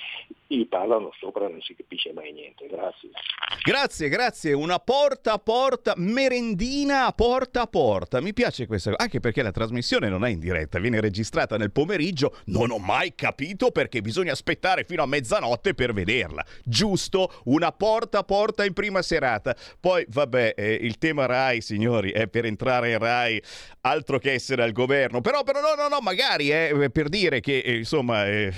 gli 0.46 0.66
parlano 0.66 1.12
sopra 1.18 1.48
non 1.48 1.60
si 1.60 1.76
capisce 1.76 2.14
mai 2.14 2.32
niente. 2.32 2.66
Grazie. 2.66 3.10
Grazie, 3.62 4.08
grazie. 4.08 4.52
Una 4.54 4.78
porta 4.78 5.34
a 5.34 5.38
porta, 5.38 5.92
merendina 5.96 7.12
porta 7.12 7.62
a 7.62 7.66
porta. 7.66 8.22
Mi 8.22 8.32
piace 8.32 8.66
questa 8.66 8.90
cosa, 8.92 9.02
anche 9.02 9.20
perché 9.20 9.42
la 9.42 9.50
trasmissione 9.50 10.08
non 10.08 10.24
è 10.24 10.30
in 10.30 10.38
diretta, 10.38 10.78
viene 10.78 11.00
registrata 11.00 11.58
nel 11.58 11.72
pomeriggio. 11.72 12.36
Non 12.46 12.70
ho 12.70 12.78
mai 12.78 13.14
capito 13.14 13.70
perché 13.70 14.00
bisogna 14.00 14.32
aspettare 14.32 14.84
fino 14.84 15.02
a 15.02 15.06
mezzanotte 15.06 15.74
per 15.74 15.92
vedere 15.92 16.21
vederla. 16.22 16.44
Giusto, 16.64 17.32
una 17.44 17.72
porta 17.72 18.18
a 18.18 18.22
porta 18.22 18.64
in 18.64 18.72
prima 18.72 19.02
serata. 19.02 19.56
Poi, 19.78 20.04
vabbè, 20.08 20.54
eh, 20.56 20.78
il 20.80 20.98
tema 20.98 21.26
Rai, 21.26 21.60
signori, 21.60 22.10
è 22.10 22.28
per 22.28 22.44
entrare 22.44 22.92
in 22.92 22.98
Rai 22.98 23.42
altro 23.82 24.18
che 24.18 24.32
essere 24.32 24.62
al 24.62 24.72
governo. 24.72 25.20
Però, 25.20 25.42
però 25.42 25.60
no, 25.60 25.74
no, 25.80 25.88
no, 25.88 26.00
magari 26.00 26.48
è 26.48 26.72
eh, 26.72 26.90
per 26.90 27.08
dire 27.08 27.40
che, 27.40 27.58
eh, 27.58 27.76
insomma, 27.76 28.26
eh, 28.26 28.52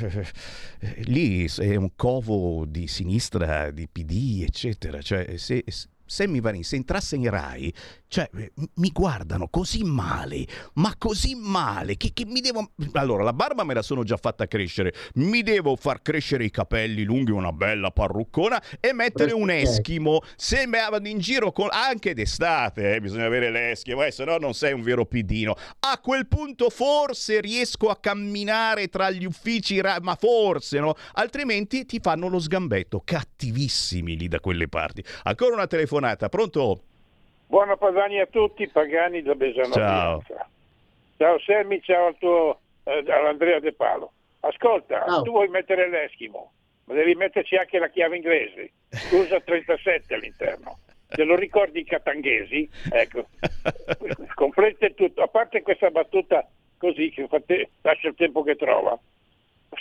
eh, 0.80 1.02
lì 1.04 1.46
è 1.58 1.76
un 1.76 1.90
covo 1.96 2.64
di 2.66 2.86
sinistra, 2.86 3.70
di 3.70 3.88
PD, 3.88 4.44
eccetera. 4.46 5.00
Cioè, 5.00 5.36
se, 5.36 5.64
Sammy 6.14 6.40
Varin, 6.40 6.62
se 6.62 6.76
entrasse 6.76 7.16
in 7.16 7.28
Rai, 7.28 7.74
cioè, 8.06 8.30
eh, 8.36 8.52
mi 8.74 8.90
guardano 8.92 9.48
così 9.48 9.82
male, 9.82 10.46
ma 10.74 10.94
così 10.96 11.34
male, 11.34 11.96
che, 11.96 12.12
che, 12.12 12.24
mi 12.24 12.40
devo... 12.40 12.70
Allora, 12.92 13.24
la 13.24 13.32
barba 13.32 13.64
me 13.64 13.74
la 13.74 13.82
sono 13.82 14.04
già 14.04 14.16
fatta 14.16 14.46
crescere, 14.46 14.94
mi 15.14 15.42
devo 15.42 15.74
far 15.74 16.00
crescere 16.00 16.44
i 16.44 16.50
capelli 16.52 17.02
lunghi, 17.02 17.32
una 17.32 17.50
bella 17.50 17.90
parruccona 17.90 18.62
e 18.78 18.92
mettere 18.92 19.32
un 19.32 19.50
eschimo. 19.50 20.20
Se 20.36 20.64
me 20.68 20.86
vado 20.88 21.08
in 21.08 21.18
giro 21.18 21.50
con... 21.50 21.66
anche 21.72 22.14
d'estate, 22.14 22.94
eh, 22.94 23.00
bisogna 23.00 23.24
avere 23.24 23.50
l'eschimo, 23.50 24.04
eh, 24.04 24.12
se 24.12 24.24
no 24.24 24.36
non 24.36 24.54
sei 24.54 24.72
un 24.72 24.82
vero 24.82 25.06
pidino. 25.06 25.56
A 25.80 25.98
quel 25.98 26.28
punto 26.28 26.70
forse 26.70 27.40
riesco 27.40 27.88
a 27.88 27.96
camminare 27.96 28.86
tra 28.86 29.10
gli 29.10 29.24
uffici, 29.24 29.80
ma 30.02 30.14
forse, 30.14 30.78
no? 30.78 30.94
Altrimenti 31.14 31.84
ti 31.84 31.98
fanno 32.00 32.28
lo 32.28 32.38
sgambetto, 32.38 33.02
cattivissimi 33.04 34.16
lì 34.16 34.28
da 34.28 34.38
quelle 34.38 34.68
parti. 34.68 35.04
Ancora 35.24 35.54
una 35.54 35.66
telefonata, 35.66 36.02
pronto? 36.28 36.80
Buona 37.46 37.76
Padani 37.76 38.20
a 38.20 38.26
tutti, 38.26 38.68
Pagani 38.68 39.22
da 39.22 39.34
Besano. 39.34 39.72
Ciao. 39.72 40.22
Ciao 41.16 41.38
Semmi, 41.40 41.80
ciao 41.82 42.06
al 42.06 42.16
tuo, 42.18 42.58
eh, 42.84 43.04
all'Andrea 43.10 43.60
De 43.60 43.72
Palo. 43.72 44.12
Ascolta, 44.40 45.04
ciao. 45.06 45.22
tu 45.22 45.30
vuoi 45.30 45.48
mettere 45.48 45.88
l'Eschimo, 45.88 46.52
ma 46.84 46.94
devi 46.94 47.14
metterci 47.14 47.56
anche 47.56 47.78
la 47.78 47.88
chiave 47.88 48.16
inglese. 48.16 48.72
Usa 49.12 49.40
37 49.40 50.14
all'interno. 50.14 50.78
Te 51.06 51.22
lo 51.22 51.36
ricordi 51.36 51.80
i 51.80 51.84
catanghesi? 51.84 52.68
Ecco, 52.90 53.26
completa 54.34 54.88
tutto. 54.90 55.22
A 55.22 55.28
parte 55.28 55.62
questa 55.62 55.90
battuta 55.90 56.46
così, 56.76 57.10
che 57.10 57.28
fate, 57.28 57.70
lascia 57.82 58.08
il 58.08 58.14
tempo 58.16 58.42
che 58.42 58.56
trova. 58.56 58.98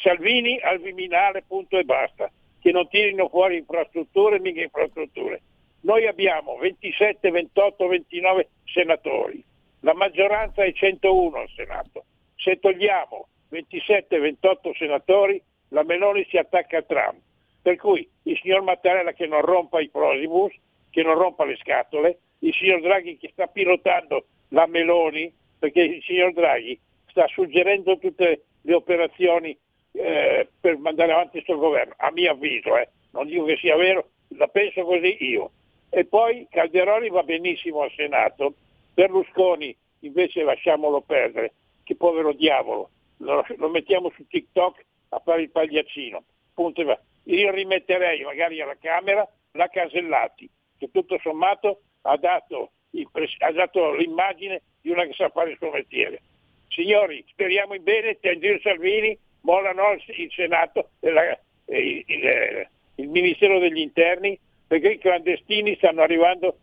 Salvini 0.02 0.60
al 0.60 0.80
Viminale, 0.80 1.44
punto 1.48 1.78
e 1.78 1.84
basta. 1.84 2.32
Che 2.60 2.72
non 2.72 2.88
tirino 2.88 3.28
fuori 3.30 3.58
infrastrutture, 3.58 4.40
mica 4.40 4.62
infrastrutture 4.62 5.42
noi 5.84 6.08
abbiamo 6.08 6.58
27, 6.58 7.30
28, 7.30 7.88
29 7.88 8.50
senatori, 8.66 9.44
la 9.82 9.94
maggioranza 9.94 10.64
è 10.64 10.72
101 10.72 11.38
al 11.38 11.50
Senato. 11.56 12.06
Se 12.36 12.58
togliamo 12.60 13.28
27, 13.50 14.18
28 14.18 14.74
senatori, 14.76 15.42
la 15.70 15.84
Meloni 15.84 16.26
si 16.30 16.38
attacca 16.38 16.78
a 16.78 16.84
Trump. 16.84 17.20
Per 17.62 17.76
cui 17.78 18.10
il 18.24 18.38
signor 18.42 18.62
Mattarella 18.62 19.12
che 19.12 19.28
non 19.28 19.42
rompa 19.42 19.82
i 19.82 19.90
prosibus, 19.90 20.54
che 20.90 21.04
non 21.04 21.16
rompa 21.16 21.44
le 21.46 21.58
scatole, 21.58 22.20
il 22.40 22.54
signor 22.54 22.82
Draghi 22.82 23.18
che 23.18 23.30
sta 23.32 23.48
pilotando 23.48 24.26
la 24.50 24.66
Meloni, 24.68 25.34
perché 25.60 25.82
il 25.82 26.04
signor 26.04 26.34
Draghi 26.34 26.80
sta 27.08 27.28
suggerendo 27.28 27.98
tutte 27.98 28.44
le 28.62 28.74
operazioni 28.74 29.58
eh, 29.92 30.48
per 30.60 30.78
mandare 30.78 31.12
avanti 31.12 31.44
questo 31.44 31.58
governo, 31.58 31.94
a 31.98 32.12
mio 32.12 32.32
avviso, 32.32 32.78
eh. 32.78 32.90
non 33.12 33.28
dico 33.28 33.46
che 33.46 33.58
sia 33.58 33.76
vero, 33.76 34.10
la 34.38 34.48
penso 34.48 34.84
così 34.84 35.18
io. 35.20 35.52
E 35.96 36.06
poi 36.06 36.48
Calderoni 36.50 37.08
va 37.10 37.22
benissimo 37.22 37.82
al 37.82 37.92
Senato, 37.92 38.56
Berlusconi 38.96 39.78
invece 40.00 40.42
lasciamolo 40.42 41.02
perdere, 41.02 41.54
che 41.84 41.96
povero 41.96 42.34
diavolo, 42.34 42.90
lo, 43.18 43.46
lo 43.58 43.70
mettiamo 43.70 44.12
su 44.16 44.26
TikTok 44.26 44.84
a 45.10 45.20
fare 45.20 45.44
il 45.44 45.52
pagliaccino. 45.52 46.24
Punto. 46.52 46.82
Io 47.26 47.52
rimetterei 47.52 48.24
magari 48.24 48.60
alla 48.60 48.76
Camera 48.82 49.24
la 49.52 49.68
Casellati, 49.68 50.50
che 50.80 50.90
tutto 50.90 51.20
sommato 51.22 51.82
ha 52.02 52.18
dato, 52.18 52.72
ha 53.38 53.52
dato 53.52 53.94
l'immagine 53.94 54.64
di 54.82 54.90
una 54.90 55.06
che 55.06 55.14
sa 55.14 55.30
fare 55.30 55.52
il 55.52 55.58
suo 55.58 55.70
mestiere. 55.70 56.22
Signori, 56.70 57.24
speriamo 57.28 57.76
in 57.76 57.84
bene, 57.84 58.18
Tangir 58.20 58.60
Salvini, 58.62 59.16
mollano 59.42 59.92
il 59.92 60.32
Senato, 60.32 60.90
il, 61.02 61.40
il, 61.68 62.04
il, 62.08 62.68
il 62.96 63.08
Ministero 63.10 63.60
degli 63.60 63.78
Interni 63.78 64.40
perché 64.74 64.94
i 64.94 64.98
clandestini 64.98 65.76
stanno 65.76 66.02
arrivando 66.02 66.58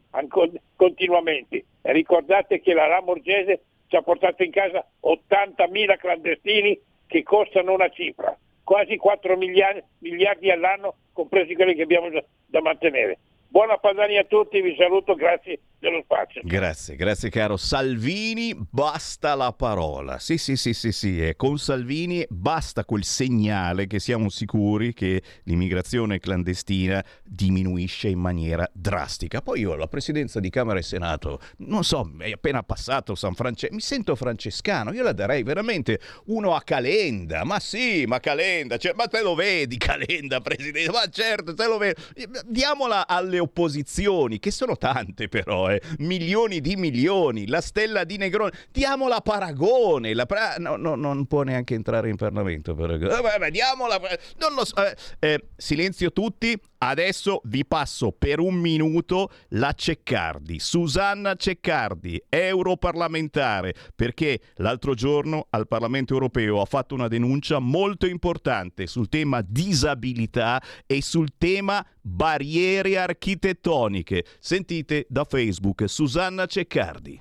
continuamente. 0.74 1.66
Ricordate 1.82 2.60
che 2.60 2.74
la 2.74 2.88
Lamorgese 2.88 3.60
ci 3.86 3.94
ha 3.94 4.02
portato 4.02 4.42
in 4.42 4.50
casa 4.50 4.84
80.000 5.00 5.96
clandestini 5.96 6.76
che 7.06 7.22
costano 7.22 7.72
una 7.72 7.88
cifra, 7.88 8.36
quasi 8.64 8.96
4 8.96 9.36
miliardi, 9.36 10.50
all'anno, 10.50 10.96
compresi 11.12 11.54
quelli 11.54 11.76
che 11.76 11.82
abbiamo 11.82 12.08
da 12.46 12.60
mantenere. 12.60 13.18
Buona 13.52 13.78
Padania 13.78 14.20
a 14.20 14.24
tutti, 14.24 14.60
vi 14.60 14.76
saluto, 14.78 15.16
grazie 15.16 15.58
dello 15.80 16.02
spazio. 16.04 16.42
Grazie, 16.44 16.94
grazie 16.94 17.30
caro. 17.30 17.56
Salvini, 17.56 18.54
basta 18.54 19.34
la 19.34 19.52
parola. 19.52 20.20
Sì, 20.20 20.38
sì, 20.38 20.54
sì, 20.54 20.72
sì, 20.72 20.92
sì, 20.92 21.26
e 21.26 21.34
con 21.34 21.58
Salvini 21.58 22.24
basta 22.28 22.84
quel 22.84 23.02
segnale 23.02 23.88
che 23.88 23.98
siamo 23.98 24.28
sicuri 24.28 24.92
che 24.92 25.20
l'immigrazione 25.44 26.20
clandestina 26.20 27.04
diminuisce 27.24 28.08
in 28.08 28.20
maniera 28.20 28.70
drastica. 28.72 29.40
Poi 29.40 29.60
io 29.60 29.74
la 29.74 29.88
presidenza 29.88 30.38
di 30.38 30.50
Camera 30.50 30.78
e 30.78 30.82
Senato, 30.82 31.40
non 31.58 31.82
so, 31.82 32.08
è 32.18 32.30
appena 32.30 32.62
passato 32.62 33.16
San 33.16 33.34
Francesco, 33.34 33.74
mi 33.74 33.80
sento 33.80 34.14
francescano, 34.14 34.92
io 34.92 35.02
la 35.02 35.12
darei 35.12 35.42
veramente 35.42 35.98
uno 36.26 36.54
a 36.54 36.60
Calenda, 36.60 37.42
ma 37.44 37.58
sì, 37.58 38.04
ma 38.06 38.20
Calenda, 38.20 38.76
cioè, 38.76 38.92
ma 38.94 39.06
te 39.06 39.22
lo 39.22 39.34
vedi 39.34 39.76
Calenda, 39.76 40.40
presidente, 40.40 40.92
ma 40.92 41.08
certo, 41.08 41.52
te 41.52 41.66
lo 41.66 41.78
vedi. 41.78 42.00
Diamola 42.46 43.08
alle 43.08 43.38
opposizioni, 43.40 44.38
che 44.38 44.50
sono 44.50 44.76
tante 44.76 45.28
però, 45.28 45.70
eh. 45.70 45.80
milioni 45.98 46.60
di 46.60 46.76
milioni, 46.76 47.46
la 47.46 47.60
stella 47.60 48.04
di 48.04 48.16
Negroni, 48.16 48.52
diamola 48.70 49.16
a 49.16 49.20
Paragone, 49.20 50.14
la 50.14 50.26
pra... 50.26 50.56
no, 50.58 50.76
no, 50.76 50.94
non 50.94 51.26
può 51.26 51.42
neanche 51.42 51.74
entrare 51.74 52.08
in 52.08 52.16
Parlamento 52.16 52.74
Paragone, 52.74 53.18
eh, 53.18 53.20
vabbè, 53.20 53.50
diamola, 53.50 54.00
non 54.38 54.54
lo 54.54 54.64
so, 54.64 54.74
eh, 54.84 54.94
eh, 55.18 55.48
silenzio 55.56 56.12
tutti, 56.12 56.58
Adesso 56.82 57.42
vi 57.44 57.66
passo 57.66 58.10
per 58.10 58.40
un 58.40 58.54
minuto 58.54 59.30
la 59.50 59.74
Ceccardi, 59.74 60.58
Susanna 60.58 61.34
Ceccardi, 61.34 62.22
europarlamentare, 62.26 63.74
perché 63.94 64.40
l'altro 64.54 64.94
giorno 64.94 65.46
al 65.50 65.68
Parlamento 65.68 66.14
europeo 66.14 66.62
ha 66.62 66.64
fatto 66.64 66.94
una 66.94 67.08
denuncia 67.08 67.58
molto 67.58 68.06
importante 68.06 68.86
sul 68.86 69.10
tema 69.10 69.42
disabilità 69.46 70.62
e 70.86 71.02
sul 71.02 71.34
tema 71.36 71.86
barriere 72.00 72.96
architettoniche. 72.96 74.24
Sentite 74.38 75.04
da 75.10 75.24
Facebook 75.24 75.86
Susanna 75.86 76.46
Ceccardi. 76.46 77.20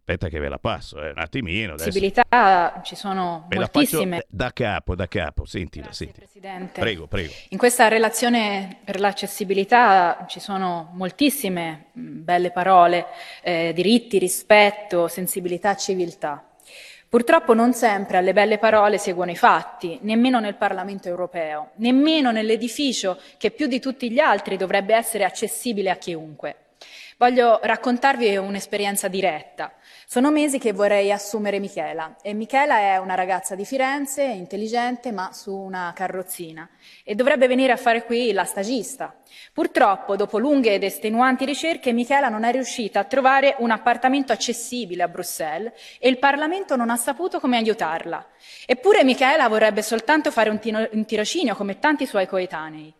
Aspetta 0.00 0.28
che 0.28 0.40
ve 0.40 0.48
la 0.48 0.58
passo, 0.58 1.00
eh, 1.00 1.10
un 1.10 1.18
attimino. 1.18 1.74
Possibilità 1.74 2.80
ci 2.82 2.96
sono 2.96 3.44
ve 3.48 3.58
moltissime. 3.58 4.24
da 4.28 4.50
capo, 4.52 4.96
da 4.96 5.06
capo, 5.06 5.44
sentila, 5.44 5.84
Grazie, 5.84 6.06
sentila. 6.06 6.26
Presidente. 6.26 6.80
Prego, 6.80 7.06
prego. 7.06 7.32
In 7.50 7.58
questa 7.58 7.86
relazione 7.86 8.78
per 8.82 8.98
l'accessibilità 8.98 10.24
ci 10.26 10.40
sono 10.40 10.90
moltissime 10.94 11.86
belle 11.92 12.50
parole, 12.50 13.06
eh, 13.42 13.72
diritti, 13.72 14.18
rispetto, 14.18 15.06
sensibilità, 15.06 15.76
civiltà. 15.76 16.44
Purtroppo 17.08 17.54
non 17.54 17.72
sempre 17.72 18.16
alle 18.16 18.32
belle 18.32 18.58
parole 18.58 18.96
seguono 18.96 19.32
i 19.32 19.36
fatti, 19.36 19.98
nemmeno 20.02 20.40
nel 20.40 20.54
Parlamento 20.54 21.08
europeo, 21.08 21.70
nemmeno 21.76 22.30
nell'edificio 22.32 23.18
che 23.36 23.50
più 23.50 23.66
di 23.66 23.80
tutti 23.80 24.10
gli 24.10 24.18
altri 24.18 24.56
dovrebbe 24.56 24.94
essere 24.94 25.24
accessibile 25.24 25.90
a 25.90 25.96
chiunque. 25.96 26.56
Voglio 27.20 27.60
raccontarvi 27.62 28.38
un'esperienza 28.38 29.06
diretta. 29.06 29.74
Sono 30.06 30.30
mesi 30.30 30.58
che 30.58 30.72
vorrei 30.72 31.12
assumere 31.12 31.58
Michela 31.58 32.16
e 32.22 32.32
Michela 32.32 32.78
è 32.78 32.96
una 32.96 33.14
ragazza 33.14 33.54
di 33.54 33.66
Firenze, 33.66 34.22
intelligente 34.22 35.12
ma 35.12 35.30
su 35.34 35.54
una 35.54 35.92
carrozzina 35.94 36.66
e 37.04 37.14
dovrebbe 37.14 37.46
venire 37.46 37.72
a 37.72 37.76
fare 37.76 38.06
qui 38.06 38.32
la 38.32 38.44
stagista. 38.44 39.14
Purtroppo, 39.52 40.16
dopo 40.16 40.38
lunghe 40.38 40.72
ed 40.72 40.82
estenuanti 40.82 41.44
ricerche, 41.44 41.92
Michela 41.92 42.30
non 42.30 42.44
è 42.44 42.52
riuscita 42.52 43.00
a 43.00 43.04
trovare 43.04 43.54
un 43.58 43.70
appartamento 43.70 44.32
accessibile 44.32 45.02
a 45.02 45.08
Bruxelles 45.08 45.74
e 45.98 46.08
il 46.08 46.18
Parlamento 46.18 46.74
non 46.74 46.88
ha 46.88 46.96
saputo 46.96 47.38
come 47.38 47.58
aiutarla. 47.58 48.28
Eppure 48.64 49.04
Michela 49.04 49.46
vorrebbe 49.46 49.82
soltanto 49.82 50.30
fare 50.30 50.48
un, 50.48 50.58
tino- 50.58 50.88
un 50.90 51.04
tirocinio 51.04 51.54
come 51.54 51.78
tanti 51.78 52.06
suoi 52.06 52.26
coetanei. 52.26 52.94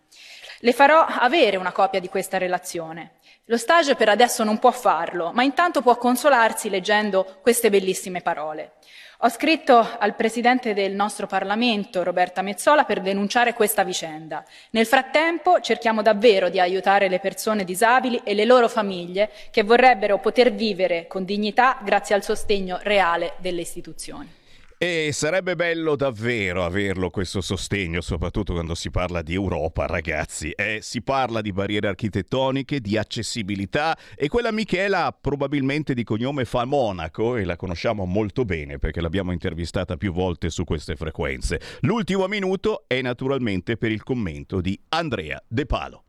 Le 0.62 0.72
farò 0.72 1.06
avere 1.06 1.56
una 1.56 1.72
copia 1.72 2.00
di 2.00 2.10
questa 2.10 2.36
relazione. 2.36 3.12
Lo 3.50 3.56
stage 3.56 3.96
per 3.96 4.08
adesso 4.08 4.44
non 4.44 4.60
può 4.60 4.70
farlo, 4.70 5.32
ma 5.32 5.42
intanto 5.42 5.82
può 5.82 5.98
consolarsi 5.98 6.70
leggendo 6.70 7.38
queste 7.42 7.68
bellissime 7.68 8.20
parole. 8.20 8.74
Ho 9.22 9.28
scritto 9.28 9.84
al 9.98 10.14
Presidente 10.14 10.72
del 10.72 10.94
nostro 10.94 11.26
Parlamento, 11.26 12.04
Roberta 12.04 12.42
Mezzola, 12.42 12.84
per 12.84 13.00
denunciare 13.00 13.52
questa 13.52 13.82
vicenda. 13.82 14.44
Nel 14.70 14.86
frattempo 14.86 15.58
cerchiamo 15.58 16.00
davvero 16.00 16.48
di 16.48 16.60
aiutare 16.60 17.08
le 17.08 17.18
persone 17.18 17.64
disabili 17.64 18.20
e 18.22 18.34
le 18.34 18.44
loro 18.44 18.68
famiglie 18.68 19.30
che 19.50 19.64
vorrebbero 19.64 20.18
poter 20.18 20.52
vivere 20.52 21.08
con 21.08 21.24
dignità 21.24 21.76
grazie 21.82 22.14
al 22.14 22.22
sostegno 22.22 22.78
reale 22.82 23.32
delle 23.38 23.62
istituzioni. 23.62 24.38
E 24.82 25.10
sarebbe 25.12 25.56
bello 25.56 25.94
davvero 25.94 26.64
averlo 26.64 27.10
questo 27.10 27.42
sostegno, 27.42 28.00
soprattutto 28.00 28.54
quando 28.54 28.74
si 28.74 28.90
parla 28.90 29.20
di 29.20 29.34
Europa, 29.34 29.84
ragazzi. 29.84 30.52
Eh, 30.52 30.78
si 30.80 31.02
parla 31.02 31.42
di 31.42 31.52
barriere 31.52 31.88
architettoniche, 31.88 32.80
di 32.80 32.96
accessibilità 32.96 33.94
e 34.16 34.28
quella 34.28 34.50
Michela 34.50 35.14
probabilmente 35.20 35.92
di 35.92 36.02
cognome 36.02 36.46
fa 36.46 36.64
Monaco 36.64 37.36
e 37.36 37.44
la 37.44 37.56
conosciamo 37.56 38.06
molto 38.06 38.46
bene 38.46 38.78
perché 38.78 39.02
l'abbiamo 39.02 39.32
intervistata 39.32 39.98
più 39.98 40.14
volte 40.14 40.48
su 40.48 40.64
queste 40.64 40.96
frequenze. 40.96 41.60
L'ultimo 41.80 42.26
minuto 42.26 42.84
è 42.86 43.02
naturalmente 43.02 43.76
per 43.76 43.90
il 43.90 44.02
commento 44.02 44.62
di 44.62 44.80
Andrea 44.88 45.42
De 45.46 45.66
Palo. 45.66 46.04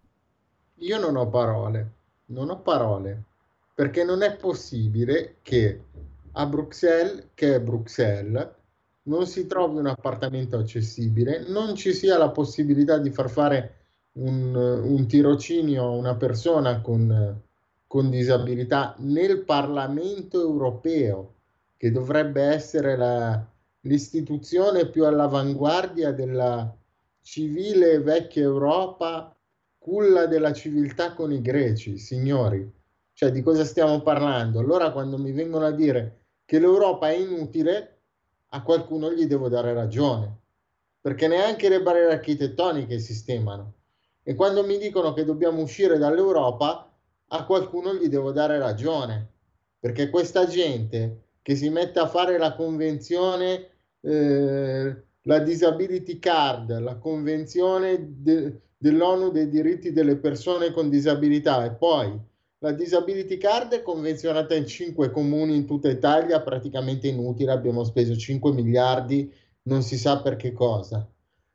Io 0.75 0.97
non 0.97 1.17
ho 1.17 1.27
parole, 1.27 1.91
non 2.27 2.49
ho 2.49 2.61
parole, 2.61 3.21
perché 3.75 4.05
non 4.05 4.21
è 4.21 4.33
possibile 4.37 5.39
che 5.41 5.81
a 6.31 6.45
Bruxelles, 6.45 7.31
che 7.33 7.55
è 7.55 7.59
Bruxelles, 7.59 8.59
non 9.03 9.25
si 9.25 9.47
trovi 9.47 9.77
un 9.77 9.87
appartamento 9.87 10.57
accessibile, 10.57 11.45
non 11.47 11.75
ci 11.75 11.93
sia 11.93 12.17
la 12.17 12.29
possibilità 12.29 12.97
di 12.97 13.09
far 13.09 13.29
fare 13.29 13.75
un, 14.13 14.53
un 14.55 15.07
tirocinio 15.07 15.83
a 15.83 15.89
una 15.89 16.15
persona 16.15 16.81
con, 16.81 17.41
con 17.87 18.09
disabilità 18.09 18.95
nel 18.99 19.43
Parlamento 19.43 20.39
europeo, 20.41 21.35
che 21.77 21.91
dovrebbe 21.91 22.43
essere 22.43 22.95
la, 22.95 23.43
l'istituzione 23.81 24.87
più 24.87 25.05
all'avanguardia 25.05 26.11
della 26.11 26.75
civile 27.21 27.99
vecchia 27.99 28.43
Europa, 28.43 29.35
culla 29.77 30.27
della 30.27 30.53
civiltà 30.53 31.13
con 31.13 31.31
i 31.31 31.41
greci, 31.41 31.97
signori. 31.97 32.71
Cioè, 33.13 33.31
di 33.31 33.41
cosa 33.41 33.63
stiamo 33.63 34.01
parlando? 34.01 34.59
Allora, 34.59 34.91
quando 34.91 35.17
mi 35.17 35.31
vengono 35.31 35.65
a 35.65 35.71
dire 35.71 36.19
che 36.45 36.59
l'Europa 36.59 37.09
è 37.09 37.15
inutile, 37.15 38.00
a 38.53 38.61
qualcuno 38.63 39.11
gli 39.11 39.25
devo 39.25 39.49
dare 39.49 39.73
ragione, 39.73 40.39
perché 40.99 41.27
neanche 41.27 41.69
le 41.69 41.81
barriere 41.81 42.13
architettoniche 42.13 42.99
sistemano. 42.99 43.73
E 44.23 44.35
quando 44.35 44.63
mi 44.63 44.77
dicono 44.77 45.13
che 45.13 45.25
dobbiamo 45.25 45.61
uscire 45.61 45.97
dall'Europa, 45.97 46.91
a 47.33 47.45
qualcuno 47.45 47.93
gli 47.93 48.07
devo 48.07 48.31
dare 48.31 48.59
ragione, 48.59 49.29
perché 49.79 50.09
questa 50.09 50.45
gente 50.45 51.23
che 51.41 51.55
si 51.55 51.69
mette 51.69 51.99
a 51.99 52.07
fare 52.07 52.37
la 52.37 52.53
convenzione, 52.53 53.69
eh, 54.01 55.03
la 55.23 55.39
disability 55.39 56.19
card, 56.19 56.77
la 56.79 56.97
convenzione 56.97 58.15
de- 58.21 58.59
dell'ONU 58.77 59.31
dei 59.31 59.49
diritti 59.49 59.91
delle 59.91 60.17
persone 60.17 60.71
con 60.71 60.89
disabilità 60.89 61.65
e 61.65 61.71
poi 61.71 62.19
la 62.63 62.73
disability 62.73 63.37
card 63.37 63.73
è 63.73 63.81
convenzionata 63.81 64.53
in 64.53 64.67
cinque 64.67 65.09
comuni 65.09 65.55
in 65.55 65.65
tutta 65.65 65.89
Italia, 65.89 66.41
praticamente 66.41 67.07
inutile, 67.07 67.51
abbiamo 67.51 67.83
speso 67.83 68.15
5 68.15 68.51
miliardi, 68.51 69.33
non 69.63 69.81
si 69.81 69.97
sa 69.97 70.21
per 70.21 70.35
che 70.35 70.51
cosa. 70.51 71.07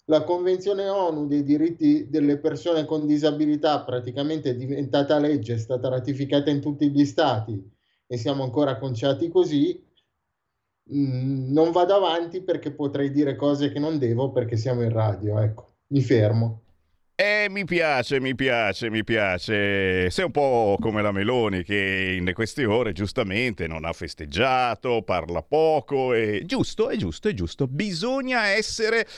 La 0.07 0.25
Convenzione 0.25 0.89
ONU 0.89 1.27
dei 1.29 1.45
diritti 1.45 2.09
delle 2.09 2.39
persone 2.39 2.85
con 2.85 3.07
disabilità 3.07 3.85
praticamente 3.85 4.51
è 4.51 4.57
diventata 4.57 5.19
legge, 5.19 5.55
è 5.55 5.59
stata 5.59 5.89
ratificata 5.89 6.51
in 6.51 6.61
tutti 6.61 6.91
gli 6.91 7.05
stati 7.05 7.61
e 8.07 8.17
siamo 8.17 8.43
ancora 8.43 8.77
conciati 8.77 9.29
così. 9.29 9.81
Mm, 10.93 11.53
non 11.53 11.71
vado 11.71 11.95
avanti 11.95 12.43
perché 12.43 12.73
potrei 12.73 13.13
dire 13.13 13.37
cose 13.37 13.71
che 13.71 13.79
non 13.79 13.99
devo 13.99 14.33
perché 14.33 14.57
siamo 14.57 14.83
in 14.83 14.91
radio, 14.91 15.39
ecco, 15.39 15.75
mi 15.89 16.01
fermo. 16.03 16.66
Eh, 17.19 17.47
mi 17.49 17.65
piace, 17.65 18.21
mi 18.21 18.35
piace, 18.35 18.91
mi 18.91 19.03
piace. 19.03 20.11
Sei 20.11 20.25
un 20.27 20.31
po' 20.31 20.77
come 20.79 21.01
la 21.01 21.13
Meloni 21.13 21.63
che 21.65 22.15
in 22.21 22.31
queste 22.35 22.67
ore 22.67 22.93
giustamente 22.93 23.67
non 23.67 23.87
ha 23.87 23.93
festeggiato, 23.95 25.01
parla 25.01 25.41
poco 25.41 26.13
e 26.13 26.43
giusto, 26.45 26.91
è 26.91 26.97
giusto, 26.97 27.29
è 27.31 27.33
giusto. 27.33 27.67
Bisogna 27.69 28.49
essere 28.49 29.09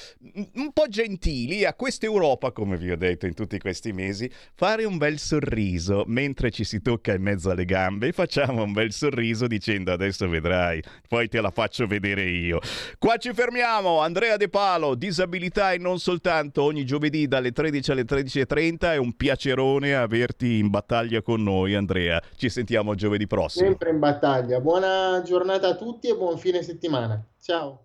un 0.55 0.73
po' 0.73 0.87
gentili 0.87 1.65
a 1.65 1.75
questa 1.75 2.07
Europa, 2.07 2.53
come 2.53 2.77
vi 2.77 2.93
ho 2.93 2.97
detto 2.97 3.27
in 3.27 3.35
tutti 3.35 3.59
questi 3.59 3.93
mesi, 3.93 4.31
fare 4.55 4.85
un 4.85 4.97
bel 4.97 5.19
sorriso 5.19 6.05
mentre 6.07 6.53
ci 6.53 6.63
si 6.63 6.81
tocca 6.81 7.13
in 7.13 7.23
mezzo 7.23 7.51
alle 7.51 7.65
gambe. 7.65 8.13
Facciamo 8.13 8.63
un 8.63 8.71
bel 8.71 8.93
sorriso 8.93 9.49
dicendo 9.49 9.91
adesso 9.91 10.29
vedrai, 10.29 10.81
poi 11.09 11.27
te 11.27 11.41
la 11.41 11.51
faccio 11.51 11.89
vedere 11.89 12.23
io. 12.23 12.61
Qua 12.97 13.17
ci 13.17 13.33
fermiamo. 13.35 13.99
Andrea 13.99 14.37
De 14.37 14.49
Palo, 14.49 14.95
disabilità 14.95 15.73
e 15.73 15.79
non 15.79 15.99
soltanto 15.99 16.63
ogni 16.63 16.85
giovedì 16.85 17.27
dalle 17.27 17.51
13 17.51 17.87
alle 17.93 18.05
13.30. 18.05 18.79
È 18.81 18.97
un 18.97 19.15
piacerone 19.15 19.95
averti 19.95 20.59
in 20.59 20.71
battaglia 20.71 21.23
con 21.23 21.43
noi, 21.43 21.75
Andrea. 21.75 22.23
Ci 22.37 22.49
sentiamo 22.49 22.95
giovedì 22.95 23.27
prossimo. 23.27 23.69
Sempre 23.69 23.91
in 23.91 23.99
battaglia. 23.99 24.61
Buona 24.61 25.23
giornata 25.25 25.69
a 25.69 25.75
tutti 25.75 26.09
e 26.09 26.15
buon 26.15 26.39
fine 26.39 26.63
settimana. 26.63 27.23
Ciao. 27.41 27.85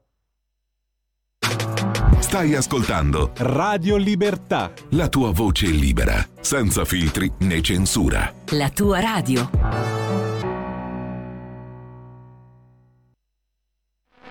Stai 2.20 2.56
ascoltando 2.56 3.32
Radio 3.38 3.96
Libertà. 3.96 4.72
La 4.92 5.08
tua 5.08 5.32
voce 5.32 5.68
libera, 5.68 6.16
senza 6.40 6.84
filtri 6.84 7.32
né 7.40 7.62
censura. 7.62 8.34
La 8.52 8.70
tua 8.70 9.00
radio. 9.00 10.03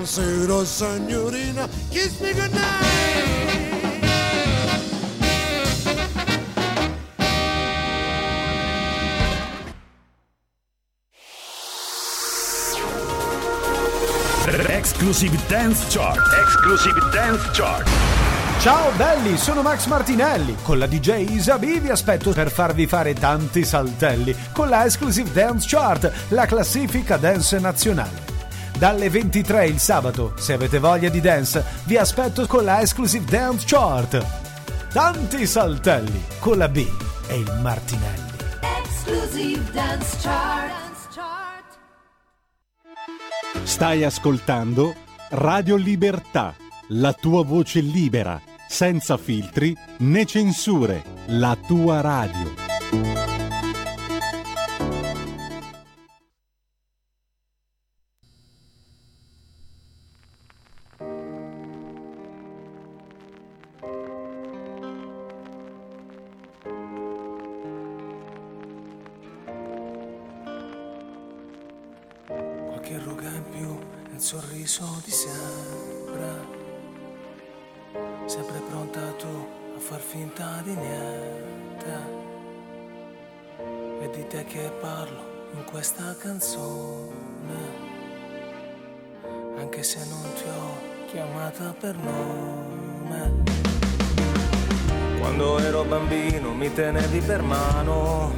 Buonasera 0.00 0.64
signorina, 0.64 1.68
kiss 1.90 2.20
me 2.20 2.32
goodnight. 2.32 2.88
Exclusive 14.70 15.36
Dance 15.48 15.86
Chart. 15.90 16.18
Exclusive 16.44 16.98
Dance 17.12 17.50
Chart. 17.52 17.86
Ciao 18.60 18.90
belli, 18.96 19.36
sono 19.36 19.60
Max 19.60 19.84
Martinelli. 19.84 20.56
Con 20.62 20.78
la 20.78 20.86
DJ 20.86 21.30
Isabi 21.30 21.78
vi 21.78 21.90
aspetto 21.90 22.32
per 22.32 22.50
farvi 22.50 22.86
fare 22.86 23.12
tanti 23.12 23.64
saltelli 23.64 24.34
con 24.52 24.70
la 24.70 24.86
Exclusive 24.86 25.30
Dance 25.30 25.66
Chart, 25.68 26.10
la 26.28 26.46
classifica 26.46 27.18
dance 27.18 27.58
nazionale 27.58 28.29
dalle 28.80 29.10
23 29.10 29.66
il 29.66 29.78
sabato. 29.78 30.32
Se 30.38 30.54
avete 30.54 30.78
voglia 30.78 31.10
di 31.10 31.20
dance, 31.20 31.62
vi 31.84 31.98
aspetto 31.98 32.46
con 32.46 32.64
la 32.64 32.80
Exclusive 32.80 33.26
Dance 33.26 33.66
Chart. 33.66 34.26
Tanti 34.90 35.46
saltelli 35.46 36.24
con 36.38 36.56
la 36.56 36.68
B 36.68 36.84
e 37.28 37.36
il 37.36 37.58
Martinelli. 37.60 38.30
Exclusive 38.82 39.70
Dance 39.70 40.16
Chart. 40.22 40.78
Stai 43.64 44.02
ascoltando 44.02 44.94
Radio 45.32 45.76
Libertà, 45.76 46.54
la 46.88 47.12
tua 47.12 47.44
voce 47.44 47.80
libera, 47.80 48.40
senza 48.66 49.18
filtri 49.18 49.76
né 49.98 50.24
censure, 50.24 51.04
la 51.26 51.54
tua 51.66 52.00
radio. 52.00 53.29
Tu 79.20 79.46
a 79.76 79.78
far 79.78 80.00
finta 80.00 80.62
di 80.64 80.74
niente. 80.74 81.92
È 84.00 84.08
di 84.16 84.26
te 84.26 84.44
che 84.44 84.72
parlo 84.80 85.48
in 85.52 85.64
questa 85.64 86.16
canzone. 86.16 87.58
Anche 89.58 89.82
se 89.82 89.98
non 90.08 90.22
ti 90.32 90.44
ho 90.48 91.06
chiamata 91.10 91.74
per 91.78 91.96
nome. 91.96 93.42
Quando 95.18 95.58
ero 95.58 95.84
bambino 95.84 96.54
mi 96.54 96.72
tenevi 96.72 97.20
per 97.20 97.42
mano 97.42 98.32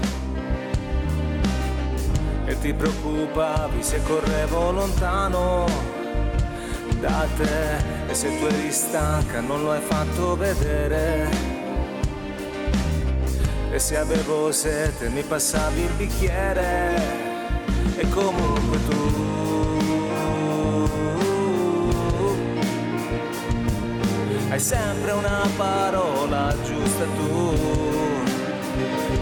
e 2.44 2.58
ti 2.58 2.74
preoccupavi 2.74 3.82
se 3.84 4.02
correvo 4.02 4.72
lontano 4.72 5.64
da 6.98 7.24
te 7.36 7.91
e 8.12 8.14
se 8.14 8.28
tu 8.38 8.44
eri 8.44 8.70
stanca 8.70 9.40
non 9.40 9.62
lo 9.62 9.72
hai 9.72 9.80
fatto 9.80 10.36
vedere. 10.36 11.30
E 13.70 13.78
se 13.78 13.96
avevo 13.96 14.52
sete 14.52 15.08
mi 15.08 15.22
passavi 15.22 15.80
il 15.80 15.92
bicchiere. 15.92 17.00
E 17.96 18.06
comunque 18.10 18.78
tu. 18.88 19.30
Hai 24.50 24.60
sempre 24.60 25.12
una 25.12 25.48
parola 25.56 26.54
giusta 26.64 27.04
tu. 27.16 27.54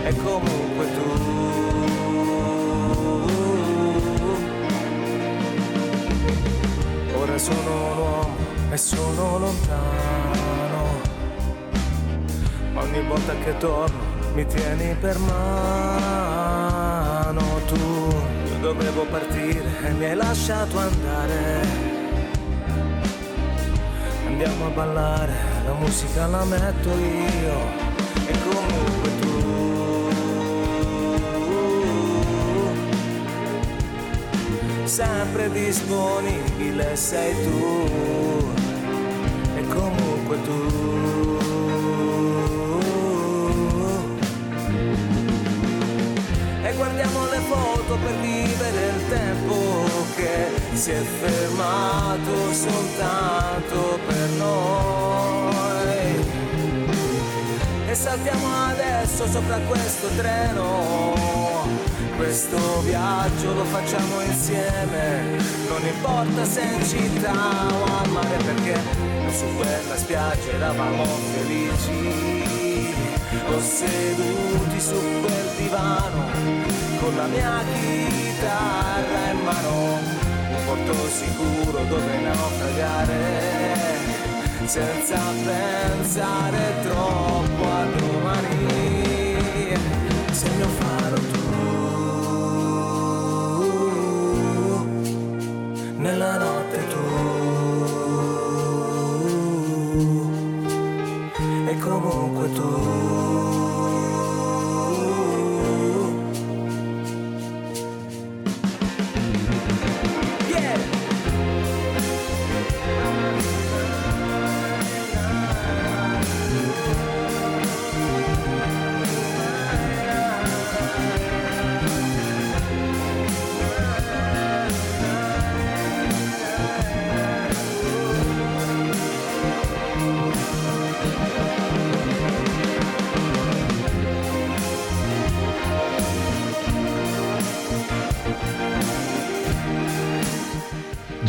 E 0.03 0.17
comunque 0.17 0.87
tu. 0.97 1.09
Ora 7.21 7.39
sono 7.39 7.93
un 7.93 7.99
uomo 7.99 8.40
sono 8.81 9.39
lontano. 9.39 10.99
Ma 12.73 12.81
ogni 12.81 13.03
volta 13.03 13.35
che 13.45 13.57
torno 13.59 13.99
mi 14.35 14.47
tieni 14.47 14.95
per 14.95 15.19
mano. 15.19 16.19
Tu 17.67 17.75
io 17.77 18.59
dovevo 18.61 19.05
partire 19.05 19.69
e 19.85 19.91
mi 19.91 20.07
hai 20.07 20.17
lasciato 20.17 20.79
andare. 20.79 21.89
Andiamo 24.27 24.67
a 24.67 24.71
ballare, 24.71 25.35
la 25.67 25.75
musica 25.75 26.27
la 26.27 26.45
metto 26.45 26.89
io. 26.89 27.89
E 28.27 28.33
comunque 28.49 29.19
tu. 29.21 29.29
Sempre 34.85 35.51
disponibile 35.51 36.97
sei 36.97 37.35
tu 37.45 38.60
comunque 39.81 40.37
tu. 40.43 40.59
E 46.63 46.73
guardiamo 46.75 47.29
le 47.31 47.41
foto 47.49 47.97
per 47.97 48.15
vivere 48.21 48.81
il 48.97 49.09
tempo 49.09 49.57
che 50.17 50.77
si 50.77 50.91
è 50.91 51.03
fermato 51.23 52.53
soltanto 52.53 53.99
per 54.07 54.29
noi. 54.37 54.69
E 57.89 57.95
saltiamo 57.95 58.47
adesso 58.69 59.27
sopra 59.27 59.59
questo 59.61 60.09
treno. 60.17 61.19
Questo 62.17 62.83
viaggio 62.83 63.55
lo 63.55 63.65
facciamo 63.65 64.21
insieme, 64.21 65.39
non 65.69 65.83
importa 65.87 66.45
se 66.45 66.61
in 66.61 66.85
città 66.85 67.33
o 67.33 67.85
a 67.85 68.07
mare 68.09 68.37
perché 68.45 69.00
su 69.33 69.47
quella 69.57 69.97
spiaggia 69.97 70.51
eravamo 70.53 71.05
felici, 71.05 72.85
o 73.49 73.61
seduti 73.61 74.81
su 74.81 74.95
quel 75.21 75.49
divano 75.57 76.25
con 77.01 77.17
la 77.17 77.27
mia 77.27 77.63
chitarra 77.65 79.31
in 79.33 79.41
mano 79.45 79.99
un 80.51 80.57
porto 80.67 80.95
sicuro 81.09 81.85
dove 81.85 82.19
naufragare 82.19 83.79
senza 84.65 85.19
pensare 85.45 86.75
troppo 86.83 87.65
a 87.65 87.85
domani. 87.97 88.79
Il 90.43 90.53
mio 90.57 90.69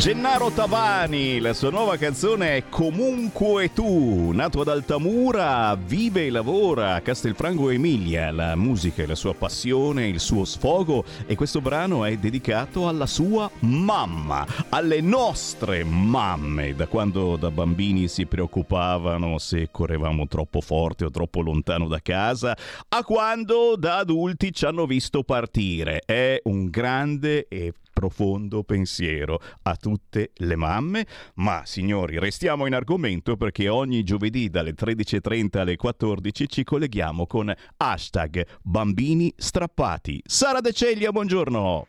Gennaro 0.02 0.50
Tavani, 0.50 1.38
la 1.38 1.52
sua 1.52 1.70
nuova 1.70 1.96
canzone 1.96 2.56
è 2.56 2.64
Comunque 2.68 3.72
tu, 3.72 4.32
nato 4.32 4.62
ad 4.62 4.66
Altamura, 4.66 5.76
vive 5.76 6.26
e 6.26 6.30
lavora 6.30 6.94
a 6.94 7.00
Castelfranco 7.00 7.70
Emilia, 7.70 8.32
la 8.32 8.56
musica 8.56 9.04
è 9.04 9.06
la 9.06 9.14
sua 9.14 9.32
passione, 9.32 10.08
il 10.08 10.18
suo 10.18 10.44
sfogo 10.44 11.04
e 11.24 11.36
questo 11.36 11.60
brano 11.60 12.04
è 12.04 12.16
dedicato 12.16 12.88
alla 12.88 13.06
sua 13.06 13.48
mamma, 13.60 14.44
alle 14.70 15.00
nostre 15.00 15.84
mamme, 15.84 16.74
da 16.74 16.88
quando 16.88 17.36
da 17.36 17.52
bambini 17.52 18.08
si 18.08 18.26
preoccupavano 18.26 19.38
se 19.38 19.68
correvamo 19.70 20.26
troppo 20.26 20.60
forte 20.60 21.04
o 21.04 21.10
troppo 21.10 21.42
lontano 21.42 21.86
da 21.86 22.00
casa, 22.02 22.56
a 22.88 23.04
quando 23.04 23.76
da 23.76 23.98
adulti 23.98 24.52
ci 24.52 24.64
hanno 24.64 24.84
visto 24.84 25.22
partire. 25.22 26.02
È 26.04 26.40
un 26.42 26.70
grande 26.70 27.46
e 27.46 27.72
profondo 27.92 28.64
pensiero 28.64 29.40
a 29.62 29.76
tutte 29.76 30.32
le 30.34 30.56
mamme, 30.56 31.06
ma 31.34 31.62
signori 31.64 32.18
restiamo 32.18 32.66
in 32.66 32.74
argomento 32.74 33.36
perché 33.36 33.68
ogni 33.68 34.02
giovedì 34.02 34.48
dalle 34.48 34.74
13.30 34.74 35.58
alle 35.58 35.76
14 35.76 36.48
ci 36.48 36.64
colleghiamo 36.64 37.26
con 37.26 37.52
hashtag 37.76 38.46
bambini 38.62 39.32
strappati. 39.36 40.22
Sara 40.24 40.60
De 40.60 40.72
Ceglia, 40.72 41.10
buongiorno! 41.10 41.86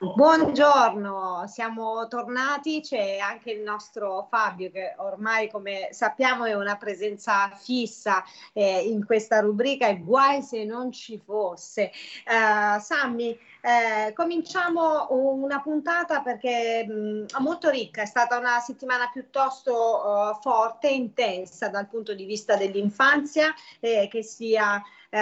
Buongiorno, 0.00 1.44
siamo 1.48 2.06
tornati, 2.06 2.80
c'è 2.82 3.18
anche 3.18 3.50
il 3.50 3.62
nostro 3.62 4.28
Fabio 4.30 4.70
che 4.70 4.94
ormai 4.98 5.50
come 5.50 5.88
sappiamo 5.90 6.44
è 6.44 6.54
una 6.54 6.76
presenza 6.76 7.50
fissa 7.56 8.22
eh, 8.52 8.78
in 8.88 9.04
questa 9.04 9.40
rubrica 9.40 9.88
e 9.88 9.98
guai 9.98 10.42
se 10.42 10.62
non 10.62 10.92
ci 10.92 11.18
fosse. 11.18 11.90
Uh, 12.24 12.78
Sammy, 12.78 13.36
eh, 13.60 14.12
cominciamo 14.12 15.08
una 15.10 15.60
puntata 15.60 16.20
perché 16.20 16.86
mh, 16.86 17.26
molto 17.38 17.68
ricca, 17.70 18.02
è 18.02 18.06
stata 18.06 18.38
una 18.38 18.60
settimana 18.60 19.10
piuttosto 19.12 19.72
uh, 19.72 20.40
forte, 20.40 20.88
intensa 20.88 21.68
dal 21.68 21.88
punto 21.88 22.14
di 22.14 22.24
vista 22.24 22.56
dell'infanzia, 22.56 23.52
eh, 23.80 24.08
che 24.10 24.22
sia 24.22 24.82
eh, 25.10 25.18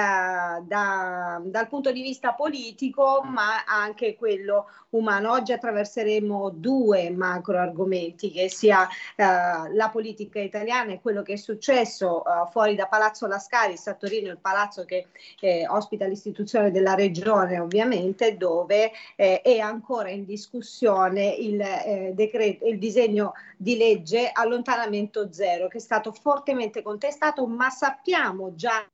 da, 0.63 1.41
dal 1.45 1.69
punto 1.69 1.93
di 1.93 2.03
vista 2.03 2.33
politico, 2.33 3.23
ma 3.25 3.65
anche 3.65 4.17
quello 4.17 4.67
umano. 4.91 5.31
Oggi 5.31 5.53
attraverseremo 5.53 6.51
due 6.51 7.11
macro 7.11 7.59
argomenti, 7.59 8.33
che 8.33 8.49
sia 8.49 8.89
eh, 9.15 9.25
la 9.25 9.89
politica 9.93 10.41
italiana 10.41 10.93
e 10.93 11.01
quello 11.01 11.23
che 11.23 11.35
è 11.35 11.37
successo 11.37 12.25
eh, 12.25 12.51
fuori 12.51 12.75
da 12.75 12.87
Palazzo 12.87 13.29
Lascaris 13.29 13.87
a 13.87 13.95
Torino, 13.95 14.31
il 14.31 14.39
palazzo 14.39 14.85
che 14.85 15.07
eh, 15.41 15.67
ospita 15.69 16.07
l'istituzione 16.07 16.73
della 16.73 16.95
regione, 16.95 17.61
ovviamente, 17.61 18.26
dove 18.35 18.93
eh, 19.15 19.41
è 19.43 19.59
ancora 19.59 20.11
in 20.11 20.25
discussione 20.25 21.29
il, 21.29 21.61
eh, 21.61 22.13
decreto, 22.15 22.67
il 22.67 22.79
disegno 22.79 23.35
di 23.57 23.77
legge 23.77 24.31
allontanamento 24.33 25.33
zero, 25.33 25.69
che 25.69 25.79
è 25.79 25.81
stato 25.81 26.13
fortemente 26.13 26.83
contestato, 26.83 27.47
ma 27.47 27.71
sappiamo 27.71 28.55
già 28.55 28.85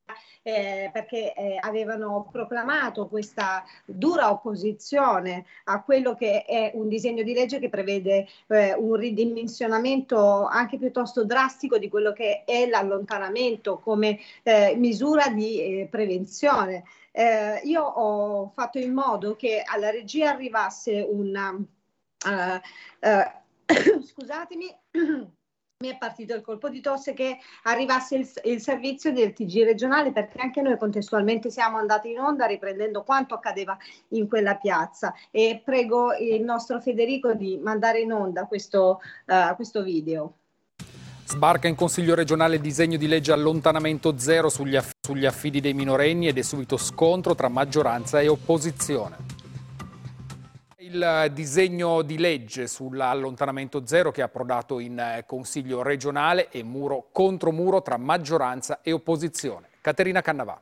eh, 0.42 0.90
perché 0.92 1.32
eh, 1.34 1.56
avevano 1.60 2.28
proclamato 2.30 3.06
questa 3.06 3.64
dura 3.84 4.30
opposizione 4.30 5.44
a 5.64 5.82
quello 5.82 6.14
che 6.14 6.44
è 6.44 6.72
un 6.74 6.88
disegno 6.88 7.22
di 7.22 7.32
legge 7.32 7.58
che 7.58 7.68
prevede 7.68 8.26
eh, 8.48 8.74
un 8.74 8.94
ridimensionamento 8.94 10.44
anche 10.46 10.78
piuttosto 10.78 11.24
drastico 11.24 11.78
di 11.78 11.88
quello 11.88 12.12
che 12.12 12.42
è 12.44 12.66
l'allontanamento 12.66 13.78
come 13.78 14.18
eh, 14.42 14.74
misura 14.76 15.28
di 15.28 15.80
eh, 15.80 15.88
prevenzione. 15.90 16.84
Eh, 17.12 17.60
io 17.64 17.82
ho 17.82 18.48
fatto 18.48 18.78
in 18.78 18.92
modo 18.92 19.36
che 19.36 19.62
alla 19.64 19.90
regia 19.90 20.30
arrivasse 20.30 21.06
una... 21.08 21.56
scusatemi 24.02 24.78
mi 25.82 25.88
è 25.88 25.98
partito 25.98 26.34
il 26.34 26.42
colpo 26.42 26.68
di 26.68 26.80
tosse 26.80 27.12
che 27.12 27.38
arrivasse 27.64 28.14
il, 28.14 28.30
il, 28.44 28.60
servizio 28.60 29.12
del 29.12 29.32
TG 29.32 29.64
regionale 29.64 30.12
perché 30.12 30.38
anche 30.38 30.62
noi 30.62 30.78
contestualmente 30.78 31.50
siamo 31.50 31.76
andati 31.76 32.12
in 32.12 32.20
onda 32.20 32.46
riprendendo 32.46 33.02
quanto 33.02 33.34
accadeva 33.34 33.76
in 34.10 34.28
quella 34.28 34.54
piazza 34.54 35.12
e 35.32 35.60
prego 35.62 36.14
il 36.14 36.42
nostro 36.42 36.80
Federico 36.80 37.34
di 37.34 37.58
mandare 37.58 38.00
in 38.00 38.12
onda 38.12 38.46
questo, 38.46 39.00
uh, 39.26 39.56
questo 39.56 39.82
video. 39.82 40.36
Sbarca 41.32 41.66
in 41.66 41.74
Consiglio 41.74 42.14
regionale 42.14 42.56
il 42.56 42.60
disegno 42.60 42.98
di 42.98 43.08
legge 43.08 43.32
allontanamento 43.32 44.18
zero 44.18 44.50
sugli, 44.50 44.76
aff- 44.76 44.92
sugli 45.00 45.24
affidi 45.24 45.62
dei 45.62 45.72
minorenni 45.72 46.28
ed 46.28 46.36
è 46.36 46.42
subito 46.42 46.76
scontro 46.76 47.34
tra 47.34 47.48
maggioranza 47.48 48.20
e 48.20 48.28
opposizione 48.28 49.16
il 50.76 51.30
disegno 51.32 52.02
di 52.02 52.18
legge 52.18 52.66
sull'allontanamento 52.66 53.86
zero 53.86 54.10
che 54.10 54.20
è 54.20 54.24
approdato 54.24 54.78
in 54.78 54.98
eh, 54.98 55.24
Consiglio 55.26 55.80
regionale 55.80 56.50
e 56.50 56.62
muro 56.62 57.06
contro 57.10 57.50
muro 57.50 57.80
tra 57.80 57.96
maggioranza 57.96 58.80
e 58.82 58.92
opposizione. 58.92 59.68
Caterina 59.80 60.20
Cannavà. 60.20 60.58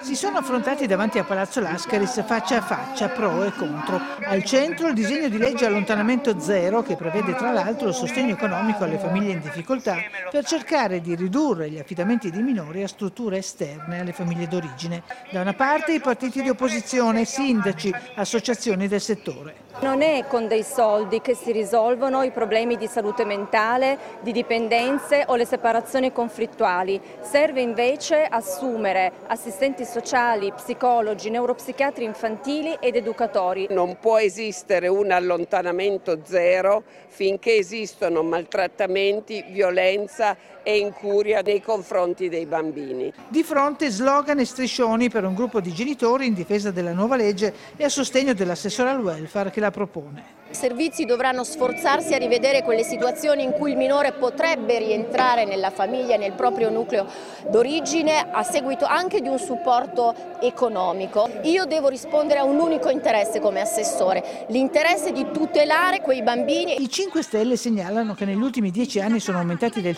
Si 0.00 0.16
sono 0.16 0.38
affrontati 0.38 0.86
davanti 0.86 1.18
a 1.18 1.24
Palazzo 1.24 1.60
Lascaris 1.60 2.24
faccia 2.24 2.56
a 2.56 2.60
faccia, 2.62 3.08
pro 3.08 3.44
e 3.44 3.52
contro. 3.52 4.00
Al 4.24 4.42
centro 4.42 4.88
il 4.88 4.94
disegno 4.94 5.28
di 5.28 5.38
legge 5.38 5.66
allontanamento 5.66 6.40
zero 6.40 6.82
che 6.82 6.96
prevede 6.96 7.34
tra 7.34 7.52
l'altro 7.52 7.88
il 7.88 7.94
sostegno 7.94 8.32
economico 8.32 8.84
alle 8.84 8.98
famiglie 8.98 9.32
in 9.32 9.40
difficoltà 9.40 9.96
per 10.30 10.44
cercare 10.44 11.00
di 11.00 11.14
ridurre 11.14 11.70
gli 11.70 11.78
affidamenti 11.78 12.30
dei 12.30 12.42
minori 12.42 12.82
a 12.82 12.88
strutture 12.88 13.38
esterne 13.38 14.00
alle 14.00 14.12
famiglie 14.12 14.48
d'origine. 14.48 15.02
Da 15.30 15.40
una 15.40 15.54
parte 15.54 15.92
i 15.92 16.00
partiti 16.00 16.42
di 16.42 16.48
opposizione, 16.48 17.24
sindaci, 17.24 17.94
associazioni 18.16 18.88
del 18.88 19.00
settore. 19.00 19.70
Non 19.80 20.02
è 20.02 20.26
con 20.28 20.46
dei 20.46 20.62
soldi 20.62 21.20
che 21.20 21.34
si 21.34 21.50
risolvono 21.50 22.22
i 22.22 22.30
problemi 22.30 22.76
di 22.76 22.86
salute 22.86 23.24
mentale, 23.24 23.98
di 24.20 24.30
dipendenze 24.30 25.24
o 25.26 25.34
le 25.34 25.44
separazioni 25.44 26.12
conflittuali. 26.12 27.00
Serve 27.20 27.62
invece 27.62 28.24
assumere 28.24 29.01
assistenti 29.26 29.84
sociali, 29.84 30.52
psicologi, 30.52 31.30
neuropsichiatri 31.30 32.04
infantili 32.04 32.76
ed 32.80 32.96
educatori. 32.96 33.66
Non 33.70 33.98
può 33.98 34.18
esistere 34.18 34.88
un 34.88 35.10
allontanamento 35.10 36.20
zero 36.24 36.82
finché 37.08 37.56
esistono 37.56 38.22
maltrattamenti, 38.22 39.44
violenza 39.48 40.36
e 40.62 40.78
incuria 40.78 41.40
nei 41.40 41.60
confronti 41.60 42.28
dei 42.28 42.46
bambini. 42.46 43.12
Di 43.28 43.42
fronte 43.42 43.90
slogan 43.90 44.38
e 44.38 44.44
striscioni 44.44 45.08
per 45.08 45.24
un 45.24 45.34
gruppo 45.34 45.60
di 45.60 45.72
genitori 45.72 46.26
in 46.26 46.34
difesa 46.34 46.70
della 46.70 46.92
nuova 46.92 47.16
legge 47.16 47.52
e 47.76 47.84
a 47.84 47.88
sostegno 47.88 48.34
dell'assessore 48.34 48.90
al 48.90 49.02
welfare 49.02 49.50
che 49.50 49.60
la 49.60 49.70
propone. 49.70 50.40
I 50.52 50.54
servizi 50.54 51.06
dovranno 51.06 51.44
sforzarsi 51.44 52.12
a 52.12 52.18
rivedere 52.18 52.62
quelle 52.62 52.82
situazioni 52.82 53.42
in 53.42 53.52
cui 53.52 53.70
il 53.70 53.78
minore 53.78 54.12
potrebbe 54.12 54.78
rientrare 54.78 55.46
nella 55.46 55.70
famiglia, 55.70 56.18
nel 56.18 56.32
proprio 56.32 56.68
nucleo 56.68 57.06
d'origine, 57.48 58.30
a 58.30 58.42
seguito 58.42 58.84
anche 58.84 59.22
di 59.22 59.28
un 59.28 59.38
supporto 59.38 60.14
economico. 60.42 61.26
Io 61.44 61.64
devo 61.64 61.88
rispondere 61.88 62.40
a 62.40 62.44
un 62.44 62.60
unico 62.60 62.90
interesse 62.90 63.40
come 63.40 63.62
assessore, 63.62 64.44
l'interesse 64.48 65.12
di 65.12 65.26
tutelare 65.32 66.02
quei 66.02 66.22
bambini. 66.22 66.82
I 66.82 66.90
5 66.90 67.22
Stelle 67.22 67.56
segnalano 67.56 68.12
che 68.12 68.26
negli 68.26 68.42
ultimi 68.42 68.70
dieci 68.70 69.00
anni 69.00 69.20
sono 69.20 69.38
aumentati 69.38 69.80
del 69.80 69.96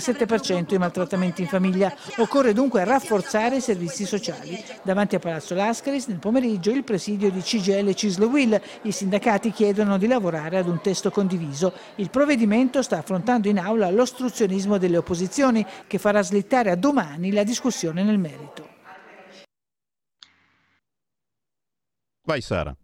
137% 0.00 0.74
i 0.74 0.78
maltrattamenti 0.78 1.42
in 1.42 1.48
famiglia. 1.48 1.94
Occorre 2.16 2.52
dunque 2.52 2.84
rafforzare 2.84 3.56
i 3.56 3.60
servizi 3.60 4.04
sociali. 4.04 4.62
Davanti 4.82 5.14
a 5.14 5.18
Palazzo 5.18 5.54
Lascaris 5.54 6.06
nel 6.06 6.18
pomeriggio 6.18 6.70
il 6.70 6.84
presidio 6.84 7.30
di 7.30 7.40
CGL 7.40 7.88
e 7.88 7.94
Cislo 7.94 8.26
Will. 8.26 8.60
I 8.82 8.92
sindacati 8.92 9.52
chiedono 9.52 9.98
di 9.98 10.06
lavorare 10.06 10.58
ad 10.58 10.68
un 10.68 10.80
testo 10.80 11.10
condiviso. 11.10 11.72
Il 11.96 12.10
provvedimento 12.10 12.82
sta 12.82 12.98
affrontando 12.98 13.48
in 13.48 13.58
aula 13.58 13.90
l'ostruzionismo 13.90 14.78
delle 14.78 14.96
opposizioni 14.96 15.64
che 15.86 15.98
farà 15.98 16.22
slittare 16.22 16.70
a 16.70 16.76
domani 16.76 17.32
la 17.32 17.44
discussione 17.44 18.02
nel 18.02 18.18
merito. 18.18 18.68
Vai 22.22 22.40
Sara. 22.40 22.74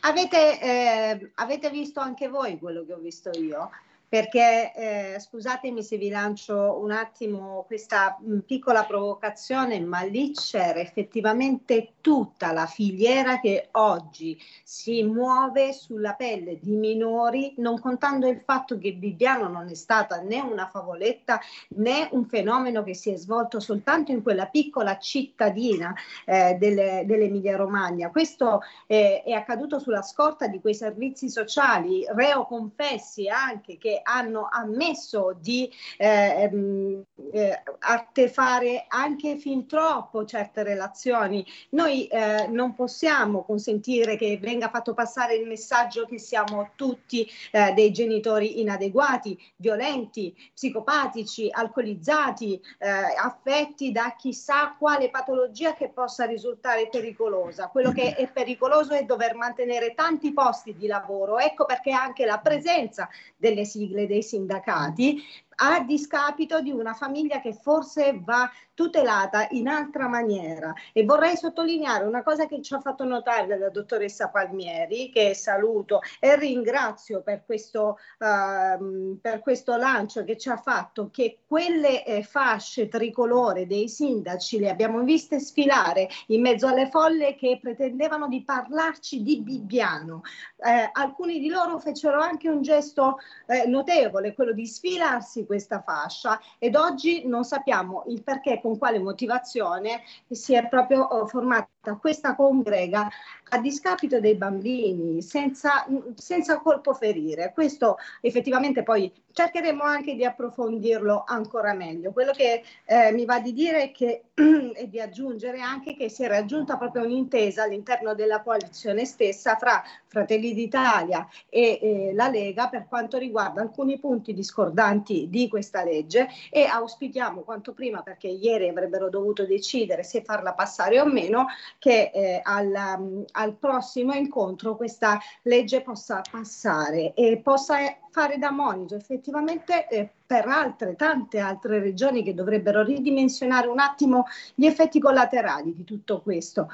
Avete, 0.00 0.60
eh, 0.60 1.30
avete 1.34 1.70
visto 1.70 2.00
anche 2.00 2.28
voi 2.28 2.58
quello 2.58 2.84
che 2.84 2.94
ho 2.94 2.98
visto 2.98 3.30
io? 3.38 3.70
Perché 4.10 4.72
eh, 4.74 5.20
scusatemi 5.20 5.84
se 5.84 5.96
vi 5.96 6.08
lancio 6.08 6.80
un 6.82 6.90
attimo 6.90 7.62
questa 7.68 8.18
mh, 8.20 8.38
piccola 8.38 8.84
provocazione, 8.84 9.78
ma 9.78 10.00
lì 10.00 10.32
c'era 10.32 10.80
effettivamente 10.80 11.92
tutta 12.00 12.50
la 12.50 12.66
filiera 12.66 13.38
che 13.38 13.68
oggi 13.70 14.36
si 14.64 15.04
muove 15.04 15.72
sulla 15.72 16.14
pelle 16.14 16.58
di 16.58 16.74
minori, 16.74 17.54
non 17.58 17.78
contando 17.78 18.26
il 18.26 18.42
fatto 18.44 18.78
che 18.78 18.94
Bibbiano 18.94 19.46
non 19.46 19.68
è 19.68 19.74
stata 19.74 20.20
né 20.20 20.40
una 20.40 20.66
favoletta 20.66 21.38
né 21.76 22.08
un 22.10 22.26
fenomeno 22.26 22.82
che 22.82 22.94
si 22.94 23.12
è 23.12 23.16
svolto 23.16 23.60
soltanto 23.60 24.10
in 24.10 24.22
quella 24.22 24.46
piccola 24.46 24.98
cittadina 24.98 25.94
eh, 26.26 26.56
delle, 26.58 27.04
dell'Emilia 27.06 27.54
Romagna. 27.54 28.10
Questo 28.10 28.62
eh, 28.88 29.22
è 29.22 29.30
accaduto 29.30 29.78
sulla 29.78 30.02
scorta 30.02 30.48
di 30.48 30.60
quei 30.60 30.74
servizi 30.74 31.30
sociali, 31.30 32.04
reo 32.08 32.44
confessi 32.44 33.28
anche 33.28 33.78
che 33.78 33.99
hanno 34.02 34.48
ammesso 34.50 35.36
di 35.38 35.70
eh, 35.96 36.42
ehm, 36.42 37.04
eh, 37.32 37.62
artefare 37.80 38.84
anche 38.88 39.36
fin 39.36 39.66
troppo 39.66 40.24
certe 40.24 40.62
relazioni. 40.62 41.44
Noi 41.70 42.06
eh, 42.06 42.46
non 42.48 42.74
possiamo 42.74 43.44
consentire 43.44 44.16
che 44.16 44.38
venga 44.40 44.68
fatto 44.68 44.94
passare 44.94 45.34
il 45.34 45.46
messaggio 45.46 46.06
che 46.06 46.18
siamo 46.18 46.70
tutti 46.76 47.28
eh, 47.52 47.72
dei 47.72 47.92
genitori 47.92 48.60
inadeguati, 48.60 49.38
violenti, 49.56 50.34
psicopatici, 50.54 51.48
alcolizzati, 51.50 52.60
eh, 52.78 52.88
affetti 52.88 53.92
da 53.92 54.14
chissà 54.16 54.76
quale 54.78 55.10
patologia 55.10 55.74
che 55.74 55.88
possa 55.88 56.24
risultare 56.24 56.88
pericolosa. 56.88 57.68
Quello 57.68 57.92
che 57.92 58.14
è 58.14 58.30
pericoloso 58.30 58.92
è 58.92 59.04
dover 59.04 59.34
mantenere 59.34 59.94
tanti 59.94 60.32
posti 60.32 60.74
di 60.74 60.86
lavoro. 60.86 61.38
Ecco 61.38 61.64
perché 61.64 61.92
anche 61.92 62.24
la 62.24 62.38
presenza 62.38 63.08
delle 63.36 63.64
sigle 63.64 63.89
sigle 63.90 64.06
dei 64.06 64.22
sindacati 64.22 65.20
a 65.62 65.80
discapito 65.80 66.60
di 66.60 66.70
una 66.70 66.94
famiglia 66.94 67.40
che 67.40 67.52
forse 67.52 68.18
va 68.22 68.50
tutelata 68.80 69.46
in 69.50 69.68
altra 69.68 70.08
maniera. 70.08 70.72
E 70.94 71.04
vorrei 71.04 71.36
sottolineare 71.36 72.06
una 72.06 72.22
cosa 72.22 72.46
che 72.46 72.62
ci 72.62 72.72
ha 72.72 72.80
fatto 72.80 73.04
notare 73.04 73.58
la 73.58 73.68
dottoressa 73.68 74.28
Palmieri, 74.28 75.10
che 75.12 75.34
saluto 75.34 76.00
e 76.18 76.34
ringrazio 76.36 77.20
per 77.20 77.44
questo, 77.44 77.98
uh, 78.18 79.18
per 79.20 79.40
questo 79.40 79.76
lancio 79.76 80.24
che 80.24 80.38
ci 80.38 80.48
ha 80.48 80.56
fatto, 80.56 81.10
che 81.12 81.40
quelle 81.46 82.06
eh, 82.06 82.22
fasce 82.22 82.88
tricolore 82.88 83.66
dei 83.66 83.88
sindaci 83.88 84.58
le 84.58 84.70
abbiamo 84.70 85.02
viste 85.02 85.40
sfilare 85.40 86.08
in 86.28 86.40
mezzo 86.40 86.66
alle 86.66 86.88
folle 86.88 87.34
che 87.34 87.58
pretendevano 87.60 88.28
di 88.28 88.42
parlarci 88.42 89.22
di 89.22 89.42
Bibbiano. 89.42 90.22
Eh, 90.56 90.88
alcuni 90.92 91.38
di 91.38 91.48
loro 91.48 91.78
fecero 91.78 92.20
anche 92.20 92.48
un 92.48 92.62
gesto 92.62 93.18
eh, 93.46 93.66
notevole, 93.66 94.32
quello 94.32 94.52
di 94.52 94.66
sfilarsi 94.66 95.44
questa 95.50 95.82
fascia 95.82 96.40
ed 96.60 96.76
oggi 96.76 97.26
non 97.26 97.42
sappiamo 97.42 98.04
il 98.06 98.22
perché, 98.22 98.60
con 98.60 98.78
quale 98.78 99.00
motivazione 99.00 100.02
si 100.30 100.54
è 100.54 100.68
proprio 100.68 101.02
oh, 101.02 101.26
formata 101.26 101.96
questa 102.00 102.36
congrega 102.36 103.08
a 103.52 103.58
discapito 103.58 104.20
dei 104.20 104.36
bambini 104.36 105.20
senza, 105.22 105.84
senza 106.14 106.60
colpo 106.60 106.94
ferire. 106.94 107.50
Questo 107.52 107.96
effettivamente 108.20 108.84
poi 108.84 109.12
cercheremo 109.32 109.82
anche 109.82 110.14
di 110.14 110.24
approfondirlo 110.24 111.24
ancora 111.26 111.72
meglio. 111.72 112.12
Quello 112.12 112.32
che 112.32 112.62
eh, 112.84 113.12
mi 113.12 113.24
va 113.24 113.40
di 113.40 113.52
dire 113.52 113.82
è 113.82 113.90
che, 113.90 114.24
e 114.74 114.88
di 114.88 115.00
aggiungere 115.00 115.60
anche 115.60 115.96
che 115.96 116.08
si 116.08 116.22
è 116.22 116.28
raggiunta 116.28 116.76
proprio 116.76 117.04
un'intesa 117.04 117.64
all'interno 117.64 118.14
della 118.14 118.42
coalizione 118.42 119.04
stessa 119.04 119.56
fra 119.56 119.82
Fratelli 120.06 120.54
d'Italia 120.54 121.26
e 121.48 121.78
eh, 121.80 122.10
la 122.14 122.28
Lega 122.28 122.68
per 122.68 122.86
quanto 122.88 123.18
riguarda 123.18 123.60
alcuni 123.60 123.98
punti 123.98 124.32
discordanti 124.32 125.28
di 125.28 125.39
di 125.40 125.48
questa 125.48 125.82
legge 125.82 126.28
e 126.50 126.64
auspichiamo 126.64 127.40
quanto 127.40 127.72
prima, 127.72 128.02
perché 128.02 128.28
ieri 128.28 128.68
avrebbero 128.68 129.08
dovuto 129.08 129.46
decidere 129.46 130.02
se 130.02 130.22
farla 130.22 130.52
passare 130.52 131.00
o 131.00 131.06
meno, 131.06 131.46
che 131.78 132.10
eh, 132.12 132.40
al, 132.42 132.96
um, 132.98 133.24
al 133.32 133.54
prossimo 133.56 134.12
incontro 134.12 134.76
questa 134.76 135.18
legge 135.42 135.80
possa 135.80 136.20
passare 136.30 137.14
e 137.14 137.40
possa 137.42 137.76
fare 138.10 138.38
da 138.38 138.50
monito 138.50 138.96
effettivamente 138.96 139.88
eh, 139.88 140.10
per 140.26 140.46
altre, 140.46 140.96
tante 140.96 141.38
altre 141.38 141.80
regioni 141.80 142.22
che 142.22 142.34
dovrebbero 142.34 142.82
ridimensionare 142.82 143.68
un 143.68 143.78
attimo 143.78 144.26
gli 144.54 144.66
effetti 144.66 145.00
collaterali 145.00 145.74
di 145.74 145.84
tutto 145.84 146.20
questo. 146.20 146.68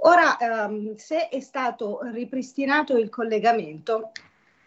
Ora, 0.00 0.36
ehm, 0.38 0.94
se 0.96 1.28
è 1.28 1.40
stato 1.40 2.00
ripristinato 2.02 2.96
il 2.96 3.08
collegamento, 3.08 4.12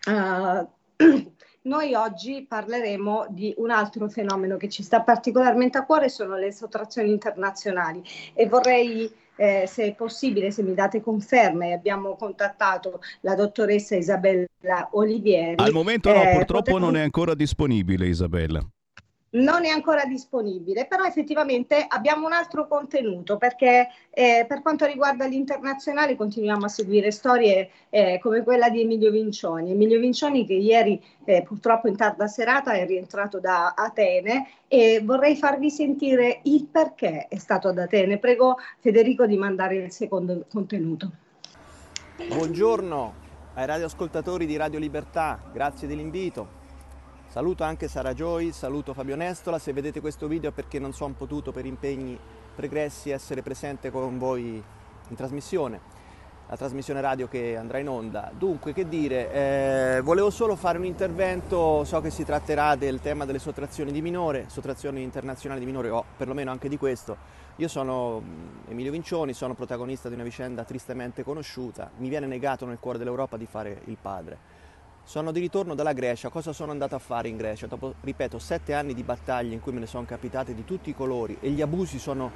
eh, 0.08 0.68
noi 1.62 1.94
oggi 1.94 2.46
parleremo 2.48 3.28
di 3.30 3.54
un 3.58 3.70
altro 3.70 4.08
fenomeno 4.08 4.58
che 4.58 4.70
ci 4.70 4.84
sta 4.84 5.02
particolarmente 5.02 5.78
a 5.78 5.86
cuore, 5.86 6.10
sono 6.10 6.36
le 6.36 6.52
sottrazioni 6.52 7.10
internazionali 7.10 8.02
e 8.34 8.48
vorrei 8.48 9.12
eh, 9.36 9.66
se 9.68 9.86
è 9.86 9.94
possibile, 9.96 10.52
se 10.52 10.64
mi 10.64 10.74
date 10.74 11.02
conferme, 11.02 11.74
abbiamo 11.74 12.16
contattato 12.16 13.02
la 13.22 13.36
dottoressa 13.36 13.96
Isabella 13.96 14.48
Olivieri. 14.92 15.56
Al 15.58 15.72
momento 15.72 16.12
no, 16.12 16.22
eh, 16.22 16.36
purtroppo 16.36 16.72
potremmo... 16.72 16.86
non 16.86 16.98
è 16.98 17.02
ancora 17.02 17.34
disponibile 17.34 18.08
Isabella 18.08 18.66
non 19.32 19.66
è 19.66 19.70
ancora 19.70 20.06
disponibile, 20.06 20.86
però 20.86 21.04
effettivamente 21.04 21.86
abbiamo 21.88 22.26
un 22.26 22.34
altro 22.34 22.68
contenuto 22.68 23.38
perché 23.38 23.90
eh, 24.10 24.46
per 24.48 24.62
quanto 24.62 24.86
riguarda 24.86 25.26
l'internazionale 25.26 26.16
continuiamo 26.16 26.66
a 26.66 26.70
seguire 26.70 27.12
storie 27.12 27.70
eh, 27.90 28.20
come 28.22 28.44
quella 28.44 28.70
di 28.70 28.82
Emilio 28.82 29.12
Vincioni. 29.12 29.72
Emilio 29.72 30.00
Vincioni 30.00 30.46
che 30.46 30.54
ieri 30.54 31.02
eh, 31.26 31.44
purtroppo 31.44 31.88
in 31.88 31.96
tarda 31.96 32.28
serata 32.28 32.74
è 32.74 32.86
rientrato 32.86 33.40
da 33.40 33.74
Atene 33.76 34.48
e 34.68 35.02
vorrei 35.04 35.36
farvi 35.36 35.70
sentire 35.70 36.40
il 36.44 36.66
perché 36.66 37.28
è 37.28 37.38
stato 37.38 37.68
ad 37.68 37.78
Atene. 37.78 38.18
Prego 38.18 38.58
Federico 38.80 39.26
di 39.26 39.38
mandare 39.38 39.76
il 39.76 39.92
secondo 39.92 40.46
contenuto. 40.52 41.12
Buongiorno 42.28 43.14
ai 43.54 43.66
radioascoltatori 43.66 44.46
di 44.46 44.58
Radio 44.58 44.80
Libertà, 44.80 45.40
grazie 45.52 45.88
dell'invito. 45.88 46.59
Saluto 47.30 47.64
anche 47.64 47.88
Sara 47.88 48.16
Joy, 48.16 48.52
saluto 48.52 48.96
Fabio 48.96 49.16
Nestola, 49.16 49.60
se 49.60 49.72
vedete 49.72 50.02
questo 50.02 50.28
video 50.28 50.50
è 50.50 50.52
perché 50.52 50.80
non 50.80 50.94
sono 50.94 51.14
potuto 51.16 51.52
per 51.52 51.64
impegni 51.64 52.18
pregressi 52.56 53.12
essere 53.12 53.44
presente 53.44 53.92
con 53.92 54.18
voi 54.18 54.54
in 55.10 55.16
trasmissione, 55.16 55.80
la 56.48 56.58
trasmissione 56.58 57.02
radio 57.02 57.28
che 57.28 57.56
andrà 57.56 57.78
in 57.78 57.88
onda. 57.88 58.32
Dunque, 58.36 58.74
che 58.74 58.88
dire, 58.88 59.32
eh, 59.32 60.02
volevo 60.02 60.32
solo 60.32 60.56
fare 60.56 60.80
un 60.80 60.86
intervento, 60.86 61.84
so 61.84 62.02
che 62.02 62.10
si 62.10 62.26
tratterà 62.26 62.76
del 62.76 63.00
tema 63.00 63.26
delle 63.26 63.38
sottrazioni 63.38 63.92
di 63.92 64.02
minore, 64.02 64.46
sottrazioni 64.48 65.04
internazionali 65.04 65.60
di 65.60 65.68
minore 65.68 65.92
o 65.92 66.04
perlomeno 66.18 66.50
anche 66.50 66.68
di 66.68 66.80
questo. 66.80 67.16
Io 67.58 67.68
sono 67.68 68.22
mm, 68.22 68.70
Emilio 68.70 68.92
Vincioni, 68.92 69.34
sono 69.34 69.54
protagonista 69.54 70.10
di 70.10 70.16
una 70.16 70.24
vicenda 70.24 70.64
tristemente 70.64 71.24
conosciuta, 71.24 71.92
mi 71.98 72.10
viene 72.10 72.26
negato 72.26 72.66
nel 72.66 72.80
cuore 72.80 72.98
dell'Europa 72.98 73.38
di 73.38 73.46
fare 73.46 73.82
il 73.86 73.98
padre. 74.02 74.59
Sono 75.10 75.32
di 75.32 75.40
ritorno 75.40 75.74
dalla 75.74 75.94
Grecia, 75.94 76.30
cosa 76.30 76.54
sono 76.54 76.70
andato 76.70 76.94
a 76.94 77.00
fare 77.00 77.30
in 77.30 77.36
Grecia? 77.36 77.66
Dopo, 77.66 77.96
ripeto, 78.00 78.38
sette 78.38 78.76
anni 78.76 78.94
di 78.94 79.02
battaglie 79.02 79.56
in 79.56 79.60
cui 79.60 79.72
me 79.72 79.80
ne 79.80 79.88
sono 79.88 80.06
capitate 80.06 80.54
di 80.54 80.64
tutti 80.64 80.92
i 80.92 80.94
colori 80.94 81.36
e 81.42 81.50
gli 81.50 81.64
abusi 81.64 81.98
sono 81.98 82.30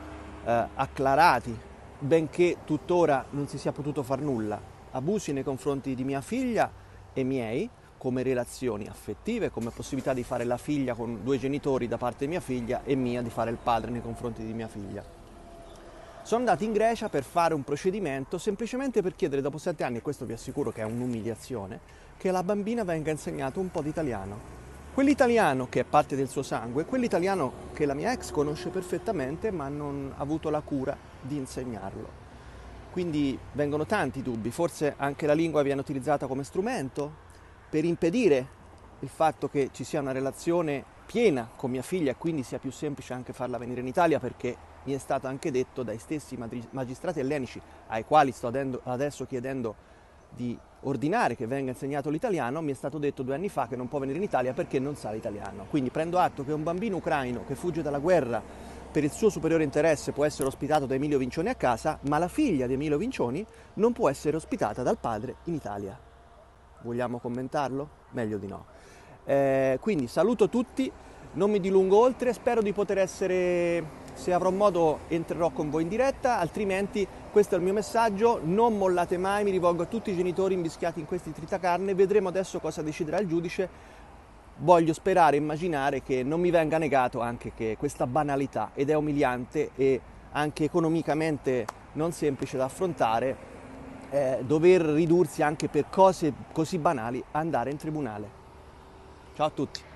eh, 0.44 0.68
acclarati, 0.74 1.56
benché 2.00 2.58
tuttora 2.66 3.26
non 3.30 3.48
si 3.48 3.60
sia 3.60 3.72
potuto 3.72 4.02
far 4.02 4.22
nulla. 4.22 4.60
Abusi 4.90 5.34
nei 5.34 5.44
confronti 5.44 5.94
di 5.94 6.04
mia 6.04 6.22
figlia 6.22 6.72
e 7.14 7.24
miei, 7.24 7.70
come 7.96 8.24
relazioni 8.24 8.88
affettive, 8.88 9.52
come 9.52 9.70
possibilità 9.70 10.16
di 10.16 10.24
fare 10.24 10.44
la 10.44 10.58
figlia 10.58 10.96
con 10.96 11.20
due 11.22 11.38
genitori 11.38 11.88
da 11.88 11.98
parte 11.98 12.26
di 12.26 12.32
mia 12.32 12.42
figlia 12.42 12.82
e 12.84 12.96
mia 12.96 13.22
di 13.22 13.30
fare 13.30 13.52
il 13.52 13.60
padre 13.62 13.92
nei 13.92 14.02
confronti 14.02 14.44
di 14.44 14.52
mia 14.52 14.68
figlia. 14.68 15.06
Sono 16.24 16.40
andato 16.40 16.64
in 16.64 16.72
Grecia 16.72 17.08
per 17.08 17.24
fare 17.24 17.54
un 17.54 17.64
procedimento 17.64 18.40
semplicemente 18.40 19.04
per 19.04 19.14
chiedere 19.14 19.42
dopo 19.44 19.60
sette 19.60 19.84
anni, 19.84 19.98
e 19.98 20.02
questo 20.02 20.26
vi 20.26 20.34
assicuro 20.34 20.72
che 20.72 20.82
è 20.82 20.86
un'umiliazione, 20.86 22.02
che 22.24 22.30
alla 22.30 22.42
bambina 22.42 22.86
venga 22.86 23.12
insegnato 23.12 23.60
un 23.60 23.70
po' 23.70 23.82
di 23.82 23.90
italiano. 23.90 24.40
Quell'italiano 24.94 25.68
che 25.68 25.82
è 25.82 25.84
parte 25.84 26.16
del 26.16 26.30
suo 26.30 26.42
sangue, 26.42 26.86
quell'italiano 26.86 27.52
che 27.74 27.86
la 27.86 27.94
mia 27.94 28.14
ex 28.14 28.32
conosce 28.32 28.70
perfettamente 28.70 29.52
ma 29.52 29.68
non 29.68 30.14
ha 30.16 30.22
avuto 30.22 30.50
la 30.50 30.62
cura 30.62 30.96
di 31.20 31.36
insegnarlo. 31.36 32.08
Quindi 32.94 33.38
vengono 33.52 33.86
tanti 33.86 34.22
dubbi, 34.22 34.52
forse 34.52 34.94
anche 34.96 35.26
la 35.26 35.34
lingua 35.34 35.64
viene 35.64 35.82
utilizzata 35.82 36.26
come 36.26 36.46
strumento 36.46 37.12
per 37.70 37.84
impedire 37.84 38.48
il 39.02 39.10
fatto 39.10 39.50
che 39.50 39.72
ci 39.74 39.84
sia 39.84 40.00
una 40.00 40.14
relazione 40.14 40.82
piena 41.06 41.50
con 41.54 41.72
mia 41.72 41.82
figlia 41.82 42.12
e 42.12 42.16
quindi 42.16 42.44
sia 42.44 42.58
più 42.58 42.72
semplice 42.72 43.12
anche 43.12 43.34
farla 43.34 43.58
venire 43.58 43.82
in 43.82 43.88
Italia 43.88 44.22
perché 44.22 44.56
mi 44.86 44.94
è 44.94 44.98
stato 44.98 45.28
anche 45.28 45.52
detto 45.52 45.84
dai 45.84 45.98
stessi 45.98 46.38
magistrati 46.70 47.20
ellenici 47.20 47.62
ai 47.88 48.06
quali 48.06 48.32
sto 48.32 48.48
adesso 48.86 49.26
chiedendo 49.26 49.76
di 50.30 50.58
ordinare 50.84 51.36
che 51.36 51.48
venga 51.48 51.72
insegnato 51.72 52.10
l'italiano, 52.10 52.62
mi 52.62 52.72
è 52.72 52.76
stato 52.76 52.98
detto 52.98 53.24
due 53.24 53.36
anni 53.36 53.50
fa 53.50 53.68
che 53.68 53.76
non 53.76 53.88
può 53.88 54.00
venire 54.00 54.18
in 54.18 54.24
Italia 54.24 54.54
perché 54.54 54.80
non 54.80 54.96
sa 54.96 55.12
l'italiano. 55.12 55.66
Quindi 55.70 55.90
prendo 55.90 56.20
atto 56.20 56.44
che 56.44 56.52
un 56.52 56.64
bambino 56.64 56.98
ucraino 56.98 57.44
che 57.46 57.56
fugge 57.56 57.82
dalla 57.82 58.00
guerra 58.00 58.42
per 58.92 59.04
il 59.04 59.12
suo 59.12 59.30
superiore 59.30 59.64
interesse 59.64 60.12
può 60.12 60.24
essere 60.24 60.48
ospitato 60.48 60.86
da 60.86 60.94
Emilio 60.94 61.18
Vincioni 61.18 61.50
a 61.50 61.56
casa, 61.56 61.98
ma 62.08 62.20
la 62.20 62.28
figlia 62.28 62.68
di 62.68 62.74
Emilio 62.74 62.98
Vincioni 62.98 63.46
non 63.76 63.92
può 63.92 64.08
essere 64.08 64.38
ospitata 64.38 64.84
dal 64.84 64.98
padre 65.00 65.38
in 65.46 65.56
Italia. 65.56 65.98
Vogliamo 66.82 67.18
commentarlo? 67.18 67.90
Meglio 68.12 68.38
di 68.38 68.48
no. 68.48 68.66
Eh, 69.26 69.78
quindi 69.82 70.08
saluto 70.08 70.50
tutti, 70.50 70.92
non 71.34 71.50
mi 71.50 71.60
dilungo 71.60 71.98
oltre, 71.98 72.34
spero 72.34 72.62
di 72.62 72.74
poter 72.74 73.00
essere 73.00 74.03
se 74.14 74.34
avrò 74.34 74.52
modo 74.52 75.00
entrerò 75.08 75.50
con 75.50 75.70
voi 75.70 75.84
in 75.84 75.90
diretta, 75.90 76.40
altrimenti 76.40 77.08
questo 77.32 77.56
è 77.56 77.58
il 77.58 77.64
mio 77.64 77.74
messaggio, 77.74 78.40
non 78.44 78.78
mollate 78.78 79.18
mai, 79.18 79.44
mi 79.44 79.52
rivolgo 79.52 79.84
a 79.84 79.86
tutti 79.88 80.12
i 80.12 80.16
genitori 80.16 80.54
invischiati 80.54 81.00
in 81.00 81.06
questi 81.06 81.32
tritacarne, 81.32 81.94
vedremo 81.96 82.30
adesso 82.30 82.60
cosa 82.60 82.82
deciderà 82.82 83.20
il 83.20 83.28
giudice. 83.28 83.92
Voglio 84.58 84.94
sperare, 84.94 85.36
immaginare 85.36 86.04
che 86.04 86.22
non 86.22 86.40
mi 86.40 86.52
venga 86.52 86.78
negato 86.78 87.22
anche 87.22 87.54
che 87.56 87.76
questa 87.78 88.06
banalità, 88.06 88.70
ed 88.76 88.90
è 88.90 88.94
umiliante 88.94 89.72
e 89.76 90.00
anche 90.32 90.64
economicamente 90.64 91.66
non 91.94 92.12
semplice 92.12 92.58
da 92.58 92.66
affrontare, 92.66 93.52
eh, 94.12 94.44
dover 94.46 94.82
ridursi 94.82 95.42
anche 95.42 95.70
per 95.70 95.90
cose 95.90 96.34
così 96.52 96.78
banali 96.78 97.24
andare 97.32 97.72
in 97.72 97.78
tribunale. 97.78 98.42
Ciao 99.34 99.48
a 99.48 99.50
tutti. 99.50 99.92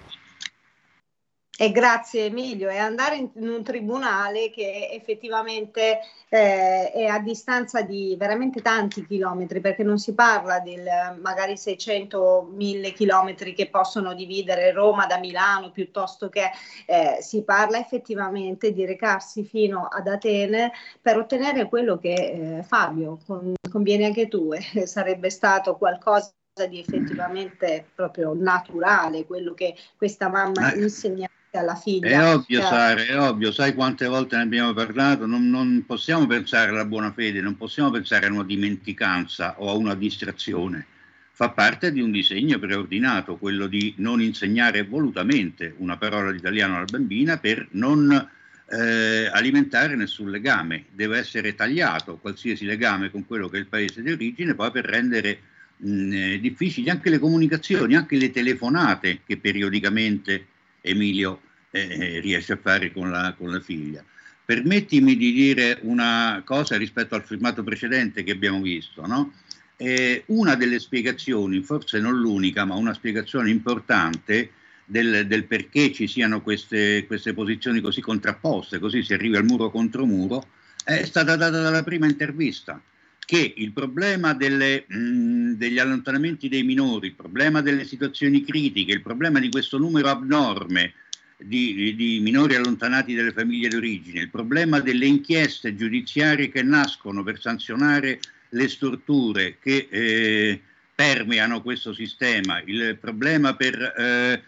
E 1.59 1.71
grazie 1.71 2.25
Emilio, 2.25 2.69
è 2.69 2.77
andare 2.77 3.15
in, 3.15 3.31
un 3.49 3.63
tribunale 3.63 4.51
che 4.51 4.89
effettivamente 4.91 6.01
eh, 6.29 6.91
è 6.91 7.05
a 7.05 7.17
distanza 7.17 7.81
di 7.81 8.15
veramente 8.15 8.61
tanti 8.61 9.03
chilometri, 9.07 9.59
perché 9.59 9.81
non 9.81 9.97
si 9.97 10.13
parla 10.13 10.59
del 10.59 10.85
magari 11.19 11.53
600-1000 11.53 12.93
chilometri 12.93 13.55
che 13.55 13.69
possono 13.69 14.13
dividere 14.13 14.71
Roma 14.71 15.07
da 15.07 15.17
Milano, 15.17 15.71
piuttosto 15.71 16.29
che 16.29 16.51
eh, 16.85 17.17
si 17.21 17.41
parla 17.41 17.79
effettivamente 17.79 18.71
di 18.71 18.85
recarsi 18.85 19.43
fino 19.43 19.87
ad 19.87 20.07
Atene 20.07 20.71
per 21.01 21.17
ottenere 21.17 21.67
quello 21.67 21.97
che 21.97 22.13
eh, 22.59 22.63
Fabio, 22.63 23.17
con, 23.25 23.55
conviene 23.67 24.05
anche 24.05 24.27
tu, 24.27 24.51
eh, 24.53 24.85
sarebbe 24.85 25.31
stato 25.31 25.75
qualcosa 25.75 26.31
di 26.69 26.79
effettivamente 26.79 27.87
proprio 27.95 28.35
naturale, 28.35 29.25
quello 29.25 29.55
che 29.55 29.75
questa 29.97 30.29
mamma 30.29 30.71
insegna 30.75 31.27
alla 31.57 31.75
figlia. 31.75 32.07
È 32.07 32.33
ovvio, 32.35 32.59
cioè... 32.59 32.69
Sara, 32.69 33.05
è 33.05 33.19
ovvio, 33.19 33.51
sai 33.51 33.73
quante 33.73 34.05
volte 34.05 34.35
ne 34.37 34.43
abbiamo 34.43 34.73
parlato? 34.73 35.25
Non, 35.25 35.49
non, 35.49 35.83
possiamo 35.85 36.25
pensare 36.25 36.71
alla 36.71 36.85
buona 36.85 37.11
fede, 37.11 37.41
non 37.41 37.57
possiamo 37.57 37.91
pensare 37.91 38.27
a 38.27 38.31
una 38.31 38.43
dimenticanza 38.43 39.55
o 39.59 39.69
a 39.69 39.73
una 39.73 39.95
distrazione. 39.95 40.85
Fa 41.31 41.49
parte 41.49 41.91
di 41.91 42.01
un 42.01 42.11
disegno 42.11 42.57
preordinato, 42.57 43.37
quello 43.37 43.67
di 43.67 43.93
non 43.97 44.21
insegnare 44.21 44.83
volutamente 44.83 45.75
una 45.77 45.97
parola 45.97 46.31
di 46.31 46.37
italiano 46.37 46.77
alla 46.77 46.85
bambina 46.85 47.37
per 47.37 47.67
non 47.71 48.29
eh, 48.69 49.29
alimentare 49.31 49.95
nessun 49.95 50.29
legame. 50.29 50.85
Deve 50.91 51.17
essere 51.19 51.55
tagliato 51.55 52.17
qualsiasi 52.17 52.65
legame 52.65 53.11
con 53.11 53.25
quello 53.25 53.49
che 53.49 53.57
è 53.57 53.59
il 53.59 53.67
paese 53.67 54.01
di 54.01 54.11
origine, 54.11 54.55
poi 54.55 54.71
per 54.71 54.85
rendere 54.85 55.39
mh, 55.77 56.11
eh, 56.11 56.39
difficili 56.39 56.89
anche 56.89 57.09
le 57.09 57.19
comunicazioni, 57.19 57.95
anche 57.95 58.17
le 58.17 58.31
telefonate 58.31 59.21
che 59.25 59.37
periodicamente 59.37 60.47
Emilio 60.81 61.41
eh, 61.85 62.19
riesce 62.19 62.53
a 62.53 62.59
fare 62.61 62.91
con 62.91 63.11
la, 63.11 63.33
con 63.37 63.51
la 63.51 63.59
figlia. 63.59 64.03
Permettimi 64.43 65.17
di 65.17 65.33
dire 65.33 65.79
una 65.81 66.41
cosa 66.45 66.77
rispetto 66.77 67.15
al 67.15 67.23
filmato 67.23 67.63
precedente 67.63 68.23
che 68.23 68.31
abbiamo 68.31 68.61
visto. 68.61 69.05
No? 69.05 69.33
Eh, 69.75 70.23
una 70.27 70.55
delle 70.55 70.79
spiegazioni, 70.79 71.61
forse 71.61 71.99
non 71.99 72.17
l'unica, 72.17 72.65
ma 72.65 72.75
una 72.75 72.93
spiegazione 72.93 73.49
importante 73.49 74.51
del, 74.85 75.27
del 75.27 75.43
perché 75.43 75.91
ci 75.91 76.07
siano 76.07 76.41
queste, 76.41 77.05
queste, 77.05 77.33
posizioni 77.33 77.81
così 77.81 78.01
contrapposte, 78.01 78.79
così 78.79 79.03
si 79.03 79.13
arriva 79.13 79.37
al 79.37 79.45
muro 79.45 79.69
contro 79.69 80.05
muro, 80.05 80.47
è 80.83 81.03
stata 81.03 81.35
data 81.35 81.59
dalla 81.59 81.83
prima 81.83 82.07
intervista 82.07 82.81
che 83.27 83.53
il 83.57 83.73
problema 83.73 84.33
delle, 84.33 84.85
mh, 84.87 85.55
degli 85.55 85.79
allontanamenti 85.79 86.47
dei 86.47 86.63
minori, 86.63 87.07
il 87.07 87.15
problema 87.15 87.61
delle 87.61 87.83
situazioni 87.83 88.41
critiche, 88.45 88.93
il 88.93 89.01
problema 89.01 89.41
di 89.41 89.49
questo 89.49 89.77
numero 89.77 90.07
abnorme 90.07 90.93
di, 91.37 91.95
di, 91.95 92.19
minori 92.19 92.55
allontanati 92.55 93.13
dalle 93.13 93.31
famiglie 93.31 93.69
d'origine, 93.69 94.21
il 94.21 94.29
problema 94.29 94.79
delle 94.79 95.05
inchieste 95.05 95.75
giudiziarie 95.75 96.49
che 96.49 96.63
nascono 96.63 97.23
per 97.23 97.39
sanzionare 97.39 98.19
le 98.49 98.67
storture 98.67 99.57
che 99.61 99.87
eh, 99.89 100.61
permeano 100.95 101.61
questo 101.61 101.93
sistema, 101.93 102.61
il 102.65 102.97
problema 102.99 103.55
per, 103.55 103.79
eh, 103.79 104.41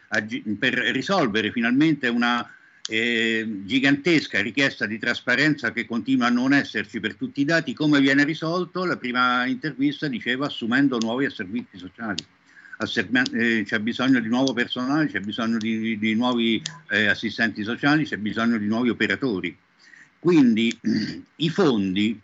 per 0.58 0.74
risolvere 0.74 1.52
finalmente 1.52 2.08
una 2.08 2.50
eh, 2.88 3.46
gigantesca 3.66 4.42
richiesta 4.42 4.88
di 4.88 4.98
trasparenza 4.98 5.72
che 5.72 5.86
continua 5.86 6.26
a 6.26 6.32
non 6.32 6.54
esserci 6.54 7.00
per 7.00 7.14
tutti 7.14 7.42
i 7.42 7.46
dati, 7.46 7.74
come 7.76 8.00
viene 8.00 8.24
risolto? 8.24 8.84
La 8.84 8.98
prima 8.98 9.46
intervista 9.46 10.08
diceva 10.08 10.48
assumendo 10.48 10.98
nuovi 10.98 11.30
servizi 11.30 11.78
sociali. 11.78 12.26
Eh, 12.82 13.64
c'è 13.66 13.80
bisogno 13.80 14.22
di 14.22 14.30
nuovo 14.30 14.54
personale, 14.54 15.08
c'è 15.08 15.20
bisogno 15.20 15.58
di, 15.58 16.00
di 16.00 16.16
nuovi 16.16 16.62
eh, 16.92 17.08
assistenti 17.08 17.62
sociali, 17.62 18.06
c'è 18.06 18.16
bisogno 18.16 18.58
di 18.58 18.68
nuovi 18.68 18.88
operatori. 18.88 19.56
Quindi 20.18 20.80
i 21.36 21.50
fondi 21.50 22.18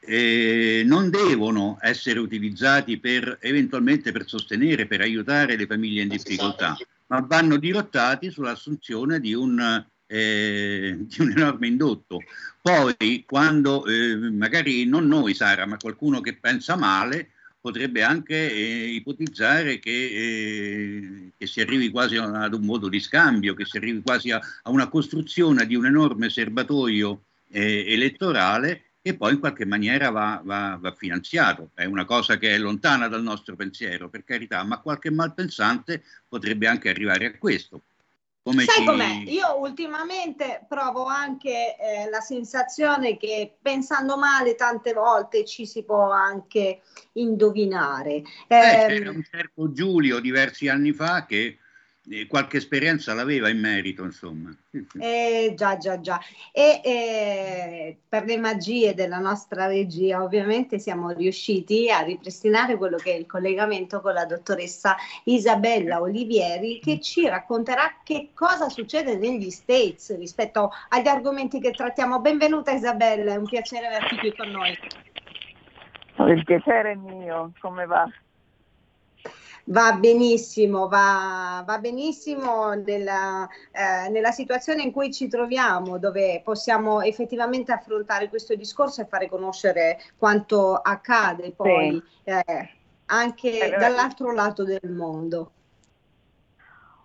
eh, 0.00 0.82
non 0.84 1.10
devono 1.10 1.78
essere 1.80 2.18
utilizzati 2.18 2.98
per, 2.98 3.38
eventualmente 3.40 4.10
per 4.10 4.26
sostenere, 4.26 4.86
per 4.86 5.00
aiutare 5.00 5.56
le 5.56 5.66
famiglie 5.66 6.02
in 6.02 6.08
difficoltà, 6.08 6.76
ma 7.06 7.20
vanno 7.20 7.56
dirottati 7.56 8.32
sull'assunzione 8.32 9.20
di 9.20 9.32
un, 9.32 9.84
eh, 10.08 10.96
di 11.06 11.20
un 11.20 11.30
enorme 11.30 11.68
indotto. 11.68 12.18
Poi, 12.60 13.22
quando 13.24 13.86
eh, 13.86 14.16
magari 14.16 14.86
non 14.86 15.06
noi, 15.06 15.34
Sara, 15.34 15.66
ma 15.66 15.76
qualcuno 15.76 16.20
che 16.20 16.34
pensa 16.34 16.74
male, 16.74 17.30
potrebbe 17.62 18.02
anche 18.02 18.34
eh, 18.34 18.86
ipotizzare 18.88 19.78
che, 19.78 19.90
eh, 19.90 21.32
che, 21.38 21.46
si 21.46 21.60
arrivi 21.60 21.90
quasi 21.90 22.16
ad 22.16 22.52
un 22.52 22.64
modo 22.64 22.88
di 22.88 22.98
scambio, 22.98 23.54
che 23.54 23.64
si 23.64 23.76
arrivi 23.76 24.02
quasi 24.02 24.32
a, 24.32 24.40
a 24.64 24.70
una 24.70 24.88
costruzione 24.88 25.64
di 25.64 25.76
un 25.76 25.86
enorme 25.86 26.28
serbatoio 26.28 27.22
eh, 27.52 27.84
elettorale 27.86 28.86
e 29.00 29.14
poi 29.14 29.34
in 29.34 29.38
qualche 29.38 29.64
maniera 29.64 30.10
va, 30.10 30.42
va, 30.44 30.76
va, 30.80 30.92
finanziato. 30.92 31.70
È 31.72 31.84
una 31.84 32.04
cosa 32.04 32.36
che 32.36 32.52
è 32.52 32.58
lontana 32.58 33.06
dal 33.06 33.22
nostro 33.22 33.54
pensiero, 33.54 34.08
per 34.08 34.24
carità, 34.24 34.64
ma 34.64 34.78
qualche 34.78 35.12
malpensante 35.12 36.02
potrebbe 36.28 36.66
anche 36.66 36.88
arrivare 36.88 37.26
a 37.26 37.38
questo. 37.38 37.82
Come 38.44 38.64
Sai 38.64 38.78
ci... 38.78 38.84
com'è? 38.84 39.22
Io 39.26 39.60
ultimamente 39.60 40.66
provo 40.68 41.04
anche 41.04 41.76
eh, 41.76 42.10
la 42.10 42.20
sensazione 42.20 43.16
che 43.16 43.54
pensando 43.62 44.16
male 44.16 44.56
tante 44.56 44.92
volte 44.92 45.44
ci 45.44 45.64
si 45.64 45.84
può 45.84 46.10
anche 46.10 46.82
indovinare. 47.12 48.22
Eh, 48.48 48.56
eh, 48.56 48.86
c'era 48.88 49.10
un 49.10 49.22
certo 49.22 49.70
Giulio 49.70 50.18
diversi 50.18 50.66
anni 50.68 50.92
fa 50.92 51.24
che 51.24 51.58
qualche 52.26 52.56
esperienza 52.56 53.14
l'aveva 53.14 53.48
in 53.48 53.60
merito, 53.60 54.02
insomma. 54.02 54.52
Eh, 54.98 55.52
già, 55.56 55.76
già, 55.76 56.00
già. 56.00 56.20
E 56.50 56.80
eh, 56.84 57.96
per 58.08 58.24
le 58.24 58.36
magie 58.38 58.92
della 58.94 59.18
nostra 59.18 59.66
regia, 59.66 60.22
ovviamente 60.22 60.80
siamo 60.80 61.10
riusciti 61.10 61.90
a 61.90 62.00
ripristinare 62.00 62.76
quello 62.76 62.96
che 62.96 63.12
è 63.12 63.16
il 63.16 63.26
collegamento 63.26 64.00
con 64.00 64.14
la 64.14 64.24
dottoressa 64.24 64.96
Isabella 65.24 66.00
Olivieri, 66.00 66.80
che 66.80 67.00
ci 67.00 67.28
racconterà 67.28 67.98
che 68.02 68.30
cosa 68.34 68.68
succede 68.68 69.16
negli 69.16 69.50
States 69.50 70.16
rispetto 70.18 70.70
agli 70.88 71.08
argomenti 71.08 71.60
che 71.60 71.70
trattiamo. 71.70 72.20
Benvenuta 72.20 72.72
Isabella, 72.72 73.34
è 73.34 73.36
un 73.36 73.44
piacere 73.44 73.86
averti 73.86 74.16
qui 74.16 74.34
con 74.34 74.48
noi. 74.48 74.76
Il 76.34 76.44
piacere 76.44 76.92
è 76.92 76.94
mio, 76.94 77.52
come 77.60 77.86
va? 77.86 78.08
Va 79.66 79.92
benissimo, 79.94 80.88
va, 80.88 81.62
va 81.64 81.78
benissimo 81.78 82.72
nella, 82.72 83.48
eh, 83.70 84.08
nella, 84.10 84.32
situazione 84.32 84.82
in 84.82 84.92
cui 84.92 85.12
ci 85.12 85.28
troviamo, 85.28 85.98
dove 85.98 86.40
possiamo 86.42 87.00
effettivamente 87.00 87.72
affrontare 87.72 88.28
questo 88.28 88.54
discorso 88.54 89.00
e 89.00 89.06
fare 89.06 89.28
conoscere 89.28 89.98
quanto 90.16 90.74
accade 90.74 91.52
poi 91.52 92.02
sì. 92.24 92.30
eh, 92.30 92.70
anche 93.06 93.74
eh, 93.74 93.78
dall'altro 93.78 94.32
lato 94.32 94.64
del 94.64 94.90
mondo. 94.90 95.52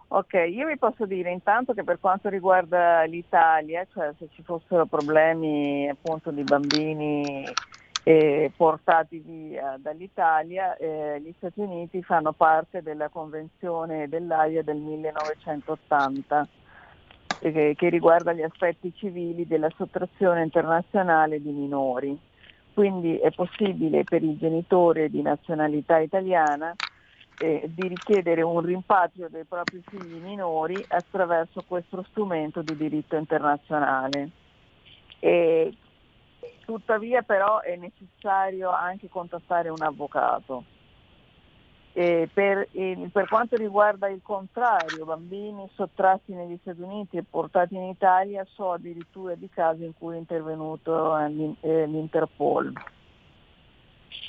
Ok, 0.10 0.34
io 0.50 0.68
vi 0.68 0.78
posso 0.78 1.06
dire 1.06 1.30
intanto 1.32 1.74
che 1.74 1.84
per 1.84 2.00
quanto 2.00 2.30
riguarda 2.30 3.04
l'Italia, 3.04 3.86
cioè 3.92 4.14
se 4.18 4.30
ci 4.32 4.42
fossero 4.42 4.86
problemi 4.86 5.90
appunto 5.90 6.32
di 6.32 6.44
bambini 6.44 7.46
eh, 8.08 8.54
portati 8.56 9.18
via 9.20 9.76
dall'Italia, 9.78 10.78
eh, 10.78 11.20
gli 11.20 11.34
Stati 11.36 11.60
Uniti 11.60 12.02
fanno 12.02 12.32
parte 12.32 12.82
della 12.82 13.10
Convenzione 13.10 14.08
dell'AIA 14.08 14.64
del 14.64 14.78
1980 14.78 16.48
eh, 17.40 17.74
che 17.76 17.90
riguarda 17.90 18.32
gli 18.32 18.44
aspetti 18.44 18.94
civili 18.96 19.46
della 19.46 19.70
sottrazione 19.76 20.42
internazionale 20.42 21.42
di 21.42 21.52
minori. 21.52 22.18
Quindi 22.74 23.18
è 23.18 23.30
possibile 23.32 24.06
per 24.06 24.24
il 24.24 24.38
genitore 24.38 25.10
di 25.10 25.22
nazionalità 25.22 25.98
italiana 25.98 26.74
eh, 27.40 27.70
di 27.76 27.90
richiedere 27.90 28.42
un 28.42 28.62
rimpatrio 28.62 29.28
dei 29.30 29.44
propri 29.44 29.84
figli 29.86 30.22
minori 30.22 30.82
attraverso 30.88 31.62
questo 31.68 32.06
strumento 32.10 32.62
di 32.62 32.78
diritto 32.78 33.18
internazionale. 33.18 34.30
E 35.20 35.74
tuttavia 36.66 37.22
però 37.22 37.62
è 37.62 37.76
necessario 37.76 38.70
anche 38.70 39.10
contattare 39.10 39.70
un 39.70 39.82
avvocato. 39.82 40.64
Per, 41.98 42.30
per, 42.32 43.28
quanto 43.28 43.56
riguarda 43.56 44.08
il 44.08 44.22
contrario, 44.22 45.04
bambini 45.04 45.68
sottratti 45.74 46.32
negli 46.32 46.56
Stati 46.62 46.82
Uniti 46.82 47.18
e 47.18 47.24
portati 47.24 47.74
in 47.76 47.86
Italia, 47.86 48.46
so 48.54 48.74
addirittura 48.74 49.34
di 49.34 49.50
casi 49.50 49.84
in 49.84 49.94
cui 49.98 50.14
è 50.14 50.20
intervenuto 50.20 51.18
eh, 51.18 51.88
l'Interpol. 51.88 52.72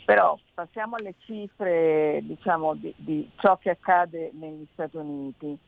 Però 0.07 0.39
passiamo 0.55 0.97
alle 0.97 1.15
cifre 1.19 2.21
diciamo, 2.23 2.75
di, 2.75 2.95
di 2.97 3.31
ciò 3.37 3.59
che 3.59 3.69
accade 3.69 4.31
negli 4.33 4.67
Stati 4.73 4.97
Uniti. 4.97 5.59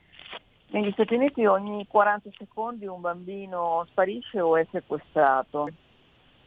Negli 0.69 0.93
Stati 0.93 1.17
Uniti 1.17 1.45
ogni 1.45 1.87
40 1.87 2.31
secondi 2.39 2.87
un 2.87 3.03
bambino 3.03 3.85
sparisce 3.91 4.41
o 4.41 4.57
è 4.57 4.67
sequestrato 4.71 5.69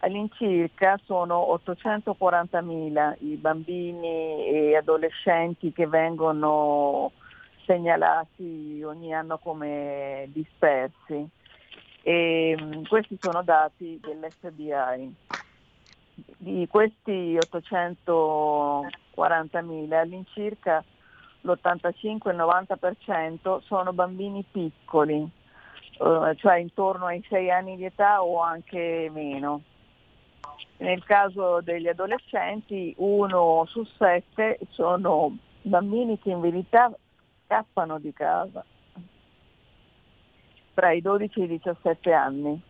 All'incirca 0.04 0.99
sono 1.06 1.58
840.000 1.66 3.16
i 3.20 3.38
bambini 3.38 4.47
e 4.47 4.76
adolescenti 4.76 5.72
che 5.72 5.88
vengono 5.88 7.14
segnalati 7.66 8.84
ogni 8.84 9.14
anno 9.14 9.38
come 9.38 10.28
dispersi. 10.34 11.26
E, 12.01 12.58
mm, 12.60 12.84
questi 12.89 13.18
sono 13.22 13.43
dati 13.43 13.97
dell'FBI. 14.01 15.16
Di 16.36 16.68
questi 16.70 17.38
840.000 17.38 19.93
all'incirca 19.93 20.84
l'85-90% 21.43 23.62
sono 23.62 23.93
bambini 23.93 24.43
piccoli, 24.51 25.22
eh, 25.22 26.36
cioè 26.36 26.58
intorno 26.58 27.06
ai 27.06 27.24
6 27.30 27.49
anni 27.49 27.78
di 27.78 27.86
età 27.86 28.22
o 28.22 28.41
anche 28.41 29.10
meno. 29.14 29.62
Nel 30.84 31.03
caso 31.05 31.61
degli 31.61 31.88
adolescenti 31.88 32.93
uno 32.97 33.65
su 33.69 33.86
sette 33.97 34.59
sono 34.71 35.38
bambini 35.61 36.19
che 36.19 36.31
in 36.31 36.41
verità 36.41 36.91
scappano 37.45 37.99
di 37.99 38.11
casa 38.11 38.65
tra 40.73 40.91
i 40.91 41.01
12 41.01 41.39
e 41.39 41.43
i 41.43 41.47
17 41.47 42.11
anni. 42.11 42.61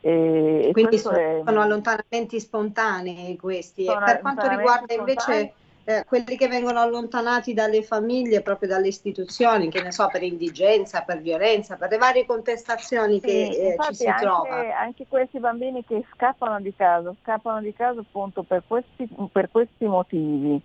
E, 0.00 0.70
Quindi 0.72 0.98
sono, 0.98 1.16
è... 1.16 1.42
sono, 1.46 1.60
allontanamenti 1.60 2.40
spontanei 2.40 3.36
questi. 3.36 3.84
Sono 3.84 4.04
per 4.04 4.20
quanto 4.20 4.48
riguarda 4.48 4.92
invece 4.92 5.54
eh, 5.84 6.04
quelli 6.06 6.36
che 6.36 6.48
vengono 6.48 6.80
allontanati 6.80 7.52
dalle 7.52 7.82
famiglie, 7.82 8.40
proprio 8.40 8.68
dalle 8.68 8.88
istituzioni, 8.88 9.68
che 9.68 9.82
ne 9.82 9.92
so, 9.92 10.08
per 10.10 10.22
indigenza, 10.22 11.02
per 11.02 11.20
violenza, 11.20 11.76
per 11.76 11.90
le 11.90 11.98
varie 11.98 12.24
contestazioni 12.24 13.20
sì, 13.20 13.26
che 13.26 13.48
eh, 13.48 13.76
ci 13.88 13.94
si 13.94 14.06
anche, 14.06 14.22
trova. 14.22 14.78
Anche 14.78 15.06
questi 15.06 15.38
bambini 15.38 15.84
che 15.84 16.04
scappano 16.14 16.60
di 16.60 16.74
casa, 16.74 17.14
scappano 17.22 17.60
di 17.60 17.74
casa 17.74 18.00
appunto 18.00 18.42
per 18.42 18.62
questi, 18.66 19.08
per 19.30 19.50
questi 19.50 19.84
motivi. 19.84 20.60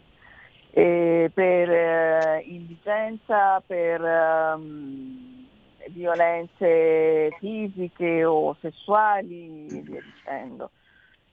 Eh, 0.71 1.31
per 1.33 2.43
indigenza, 2.45 3.61
per 3.65 3.99
um, 4.01 5.47
violenze 5.89 7.35
fisiche 7.39 8.23
o 8.23 8.55
sessuali 8.61 9.65
e 9.67 9.81
via 9.81 10.01
dicendo. 10.01 10.69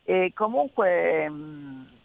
E 0.05 0.33
comunque 0.35 1.27
um, 1.29 1.87
e, 1.87 1.96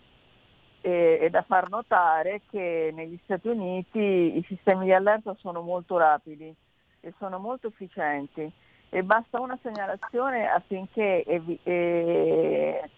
è 0.82 1.30
da 1.30 1.44
far 1.44 1.70
notare 1.70 2.42
che 2.50 2.92
negli 2.94 3.20
Stati 3.24 3.48
Uniti 3.48 4.00
i 4.00 4.44
sistemi 4.48 4.86
di 4.86 4.94
allerta 4.94 5.36
sono 5.40 5.62
molto 5.62 5.98
rapidi 5.98 6.54
e 7.00 7.14
sono 7.20 7.38
molto 7.38 7.68
efficienti 7.68 8.52
e 8.90 9.04
basta 9.04 9.40
una 9.40 9.58
segnalazione 9.62 10.48
affinché 10.48 11.24
evi- 11.24 11.60
eh, 11.64 12.90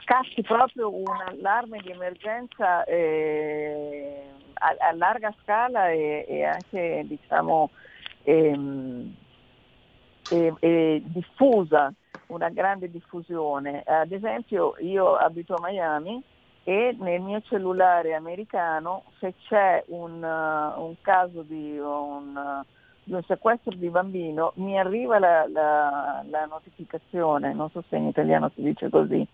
scatti 0.00 0.42
proprio 0.42 0.94
un 0.94 1.20
allarme 1.26 1.78
di 1.80 1.90
emergenza 1.90 2.84
eh, 2.84 4.22
a, 4.54 4.88
a, 4.88 4.92
larga 4.92 5.34
scala 5.42 5.90
e, 5.90 6.24
e 6.28 6.44
anche 6.44 7.04
diciamo, 7.06 7.70
ehm, 8.22 9.14
e, 10.28 10.54
e 10.58 11.02
diffusa, 11.04 11.92
una 12.26 12.48
grande 12.48 12.90
diffusione. 12.90 13.82
Ad 13.84 14.12
esempio 14.12 14.74
io 14.78 15.16
abito 15.16 15.54
a 15.54 15.60
Miami 15.60 16.22
e 16.64 16.94
nel 16.98 17.20
mio 17.20 17.40
cellulare 17.42 18.14
americano 18.14 19.04
se 19.18 19.34
c'è 19.46 19.82
un, 19.88 20.22
uh, 20.22 20.82
un 20.82 20.94
caso 21.00 21.42
di 21.42 21.78
un, 21.78 22.36
uh, 22.36 22.64
di 23.02 23.14
un, 23.14 23.22
sequestro 23.26 23.74
di 23.74 23.88
bambino 23.88 24.52
mi 24.56 24.78
arriva 24.78 25.18
la, 25.18 25.46
la, 25.48 26.24
la, 26.28 26.44
notificazione, 26.46 27.54
non 27.54 27.70
so 27.70 27.82
se 27.88 27.96
in 27.96 28.06
italiano 28.06 28.50
si 28.54 28.62
dice 28.62 28.90
così. 28.90 29.26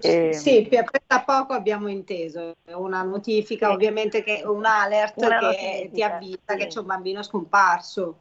E... 0.00 0.32
Sì, 0.32 0.68
da 1.06 1.22
poco 1.24 1.52
abbiamo 1.52 1.88
inteso, 1.88 2.54
una 2.74 3.02
notifica 3.02 3.68
sì. 3.68 3.72
ovviamente 3.74 4.22
che 4.22 4.42
un 4.44 4.64
alert 4.64 5.22
una 5.22 5.38
che 5.50 5.90
ti 5.92 6.02
avvisa 6.02 6.38
sì. 6.46 6.56
che 6.56 6.66
c'è 6.66 6.80
un 6.80 6.86
bambino 6.86 7.22
scomparso. 7.22 8.16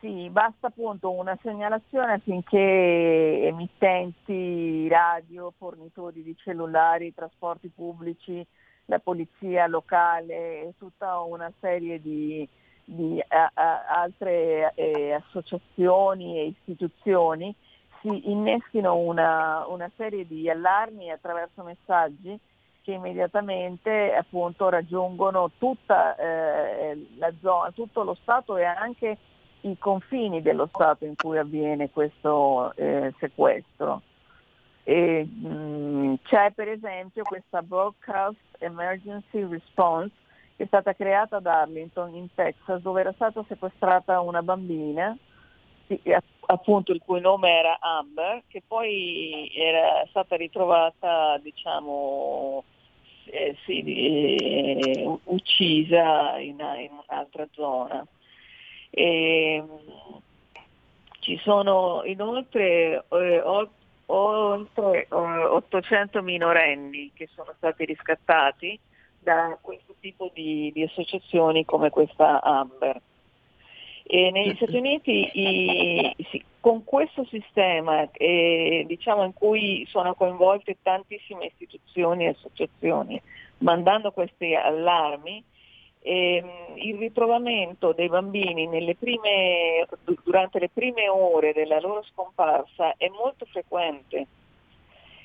Sì, 0.00 0.28
basta 0.28 0.66
appunto 0.66 1.10
una 1.10 1.38
segnalazione 1.42 2.14
affinché 2.14 3.40
emittenti, 3.44 4.86
radio, 4.88 5.52
fornitori 5.56 6.22
di 6.22 6.36
cellulari, 6.36 7.14
trasporti 7.14 7.70
pubblici, 7.74 8.46
la 8.86 8.98
polizia 8.98 9.66
locale 9.66 10.60
e 10.60 10.74
tutta 10.78 11.20
una 11.20 11.50
serie 11.60 12.00
di, 12.00 12.46
di 12.84 13.22
a, 13.26 13.50
a, 13.54 13.86
altre 14.02 14.72
eh, 14.74 15.12
associazioni 15.12 16.38
e 16.38 16.46
istituzioni 16.46 17.54
si 18.02 18.30
innestino 18.30 18.96
una, 18.96 19.66
una, 19.66 19.90
serie 19.96 20.26
di 20.26 20.48
allarmi 20.50 21.10
attraverso 21.10 21.62
messaggi 21.62 22.38
che 22.82 22.92
immediatamente 22.92 24.14
appunto 24.14 24.68
raggiungono 24.68 25.50
tutta 25.58 26.14
eh, 26.16 27.06
la 27.16 27.32
zona, 27.40 27.72
tutto 27.72 28.04
lo 28.04 28.14
Stato 28.14 28.56
e 28.58 28.64
anche 28.64 29.16
i 29.62 29.76
confini 29.78 30.42
dello 30.42 30.68
Stato 30.72 31.04
in 31.04 31.14
cui 31.16 31.38
avviene 31.38 31.90
questo 31.90 32.72
eh, 32.76 33.12
sequestro. 33.18 34.02
E, 34.84 35.24
mh, 35.24 36.18
c'è 36.24 36.52
per 36.52 36.68
esempio 36.68 37.24
questa 37.24 37.62
Broadcast 37.62 38.38
Emergency 38.58 39.46
Response 39.48 40.12
che 40.56 40.62
è 40.62 40.66
stata 40.66 40.94
creata 40.94 41.36
ad 41.36 41.46
Arlington 41.46 42.14
in 42.14 42.28
Texas 42.34 42.80
dove 42.80 43.00
era 43.00 43.12
stata 43.12 43.44
sequestrata 43.48 44.20
una 44.20 44.42
bambina 44.42 45.16
appunto 46.46 46.92
il 46.92 47.00
cui 47.04 47.20
nome 47.20 47.50
era 47.50 47.78
Amber 47.80 48.42
che 48.46 48.62
poi 48.66 49.50
era 49.54 50.06
stata 50.08 50.36
ritrovata 50.36 51.38
diciamo 51.38 52.64
eh, 53.26 53.56
sì, 53.64 53.82
eh, 53.82 55.18
uccisa 55.24 56.38
in, 56.38 56.58
in 56.78 56.90
un'altra 57.06 57.46
zona. 57.52 58.06
E, 58.98 59.62
ci 61.18 61.38
sono 61.42 62.02
inoltre 62.04 63.04
eh, 63.08 63.42
oltre 64.06 65.06
800 65.10 66.22
minorenni 66.22 67.10
che 67.12 67.28
sono 67.34 67.52
stati 67.56 67.84
riscattati 67.84 68.78
da 69.18 69.58
questo 69.60 69.96
tipo 70.00 70.30
di, 70.32 70.70
di 70.72 70.84
associazioni 70.84 71.64
come 71.64 71.90
questa 71.90 72.40
Amber. 72.40 73.00
E 74.04 74.30
negli 74.30 74.54
Stati 74.54 74.76
Uniti 74.76 75.28
i, 75.32 76.14
sì, 76.30 76.42
con 76.60 76.84
questo 76.84 77.24
sistema 77.24 78.08
eh, 78.12 78.84
diciamo 78.86 79.24
in 79.24 79.32
cui 79.32 79.84
sono 79.88 80.14
coinvolte 80.14 80.76
tantissime 80.80 81.46
istituzioni 81.46 82.24
e 82.24 82.28
associazioni, 82.28 83.20
mandando 83.58 84.12
questi 84.12 84.54
allarmi, 84.54 85.38
eh, 85.38 85.55
il 86.12 86.96
ritrovamento 86.98 87.92
dei 87.92 88.08
bambini 88.08 88.68
prime, 88.94 89.86
durante 90.22 90.58
le 90.58 90.68
prime 90.72 91.08
ore 91.08 91.52
della 91.52 91.80
loro 91.80 92.04
scomparsa 92.12 92.94
è 92.96 93.08
molto 93.08 93.44
frequente. 93.46 94.26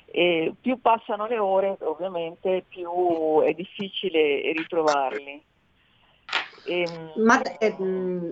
E 0.06 0.52
più 0.60 0.80
passano 0.80 1.26
le 1.26 1.38
ore 1.38 1.76
ovviamente 1.80 2.64
più 2.68 3.40
è 3.42 3.52
difficile 3.52 4.52
ritrovarli. 4.52 5.42
Ehm... 6.64 7.12
Ma, 7.16 7.42
eh, 7.58 7.76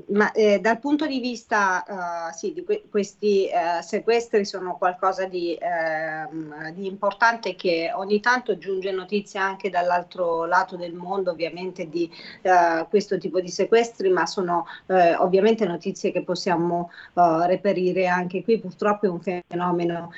ma 0.09 0.31
eh, 0.33 0.61
dal 0.61 0.79
punto 0.79 1.07
di 1.07 1.19
vista 1.21 1.85
uh, 1.87 2.37
sì, 2.37 2.53
di 2.53 2.63
que- 2.63 2.85
questi 2.89 3.49
uh, 3.53 3.83
sequestri 3.83 4.45
sono 4.45 4.77
qualcosa 4.77 5.27
di, 5.27 5.59
uh, 5.61 6.73
di, 6.73 6.87
importante 6.87 7.57
che 7.57 7.91
ogni 7.95 8.21
tanto 8.21 8.57
giunge 8.59 8.93
notizia 8.93 9.43
anche 9.43 9.71
dall'altro 9.71 10.45
lato 10.45 10.77
del 10.77 10.95
mondo 10.95 11.31
ovviamente 11.31 11.89
di 11.89 12.11
eh, 12.43 12.87
questo 12.89 13.19
tipo 13.19 13.41
di 13.41 13.49
sequestri, 13.49 14.09
ma 14.11 14.27
sono 14.27 14.67
eh, 14.87 15.15
ovviamente 15.17 15.65
notizie 15.65 16.13
che 16.13 16.23
possiamo 16.23 16.91
reperire 17.15 18.07
anche 18.07 18.43
qui. 18.43 18.59
Purtroppo 18.59 19.07
è 19.07 19.09
un 19.09 19.21
fenomeno 19.21 20.13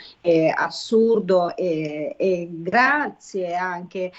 assurdo 0.55 1.57
e, 1.57 2.15
e, 2.17 2.49
grazie 2.51 3.55
anche 3.55 4.13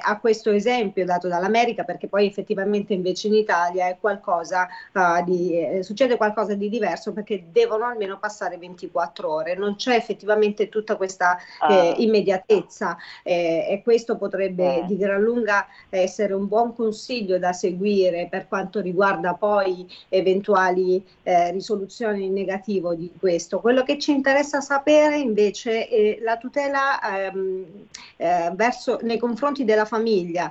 a 0.00 0.18
questo 0.18 0.50
esempio 0.50 1.04
dato 1.04 1.28
dall'America 1.28 1.84
perché 1.84 2.08
poi 2.08 2.26
effettivamente 2.26 2.92
invece 2.92 3.28
in 3.28 3.33
Italia 3.34 3.88
è 3.88 3.98
qualcosa 4.00 4.68
uh, 4.92 5.22
di, 5.24 5.58
eh, 5.58 5.82
succede 5.82 6.16
qualcosa 6.16 6.54
di 6.54 6.68
diverso 6.68 7.12
perché 7.12 7.46
devono 7.50 7.86
almeno 7.86 8.18
passare 8.18 8.56
24 8.58 9.30
ore, 9.30 9.54
non 9.54 9.76
c'è 9.76 9.94
effettivamente 9.94 10.68
tutta 10.68 10.96
questa 10.96 11.36
ah. 11.60 11.72
eh, 11.72 11.94
immediatezza 11.98 12.96
eh, 13.22 13.66
e 13.68 13.82
questo 13.82 14.16
potrebbe 14.16 14.82
eh. 14.82 14.86
di 14.86 14.96
gran 14.96 15.20
lunga 15.20 15.66
essere 15.90 16.32
un 16.32 16.48
buon 16.48 16.74
consiglio 16.74 17.38
da 17.38 17.52
seguire 17.52 18.28
per 18.30 18.48
quanto 18.48 18.80
riguarda 18.80 19.34
poi 19.34 19.86
eventuali 20.08 21.04
eh, 21.22 21.50
risoluzioni 21.50 22.26
in 22.26 22.32
negativo 22.32 22.94
di 22.94 23.10
questo. 23.18 23.60
Quello 23.60 23.82
che 23.82 23.98
ci 23.98 24.12
interessa 24.12 24.60
sapere 24.60 25.18
invece 25.18 25.88
è 25.88 26.18
la 26.20 26.36
tutela 26.36 27.00
ehm, 27.00 27.86
eh, 28.16 28.52
verso, 28.54 28.98
nei 29.02 29.18
confronti 29.18 29.64
della 29.64 29.84
famiglia, 29.84 30.50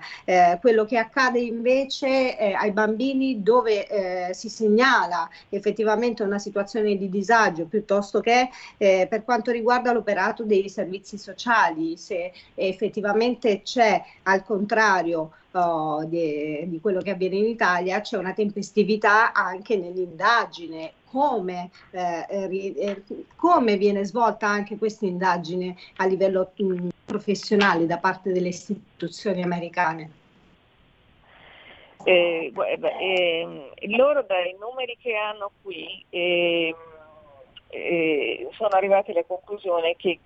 quello 0.59 0.85
che 0.85 0.97
accade 0.97 1.39
invece 1.39 2.35
ai 2.55 2.71
bambini 2.73 3.41
dove 3.41 3.87
eh, 3.87 4.33
si 4.33 4.49
segnala 4.49 5.29
effettivamente 5.49 6.23
una 6.23 6.39
situazione 6.39 6.97
di 6.97 7.09
disagio 7.09 7.65
piuttosto 7.65 8.19
che 8.19 8.49
eh, 8.77 9.07
per 9.09 9.23
quanto 9.23 9.51
riguarda 9.51 9.93
l'operato 9.93 10.43
dei 10.43 10.67
servizi 10.69 11.17
sociali, 11.17 11.95
se 11.97 12.33
effettivamente 12.55 13.61
c'è 13.61 14.03
al 14.23 14.43
contrario 14.43 15.31
uh, 15.51 16.05
di, 16.05 16.67
di, 16.67 16.79
quello 16.81 17.01
che 17.01 17.11
avviene 17.11 17.37
in 17.37 17.45
Italia, 17.45 18.01
c'è 18.01 18.17
una 18.17 18.33
tempestività 18.33 19.33
anche 19.33 19.77
nell'indagine. 19.77 20.93
Come, 21.13 21.69
eh, 21.91 22.25
eh, 22.27 23.03
come 23.35 23.77
viene 23.77 24.03
svolta 24.03 24.47
anche 24.47 24.79
questa 24.79 25.05
indagine 25.05 25.75
a 25.97 26.05
livello 26.05 26.51
mh, 26.55 26.65
mm, 26.65 26.89
professionale 27.05 27.85
da 27.85 27.99
parte 27.99 28.31
delle 28.31 28.47
istituzioni 28.47 29.43
americane? 29.43 30.22
Eh, 32.05 32.51
eh, 32.99 33.69
loro 33.95 34.23
dai 34.23 34.55
numeri 34.59 34.97
che 35.01 35.15
hanno 35.15 35.51
qui 35.61 36.03
eh, 36.09 36.75
sono 38.51 38.69
arrivati 38.71 39.11
alla 39.11 39.23
conclusione 39.23 39.95
che 39.95 40.19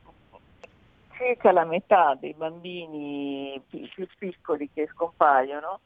circa 1.16 1.52
la 1.52 1.66
metà 1.66 2.18
dei 2.20 2.34
bambini 2.34 3.62
più, 3.70 4.08
piccoli 4.18 4.70
che 4.74 4.88
scompaiono 4.88 5.80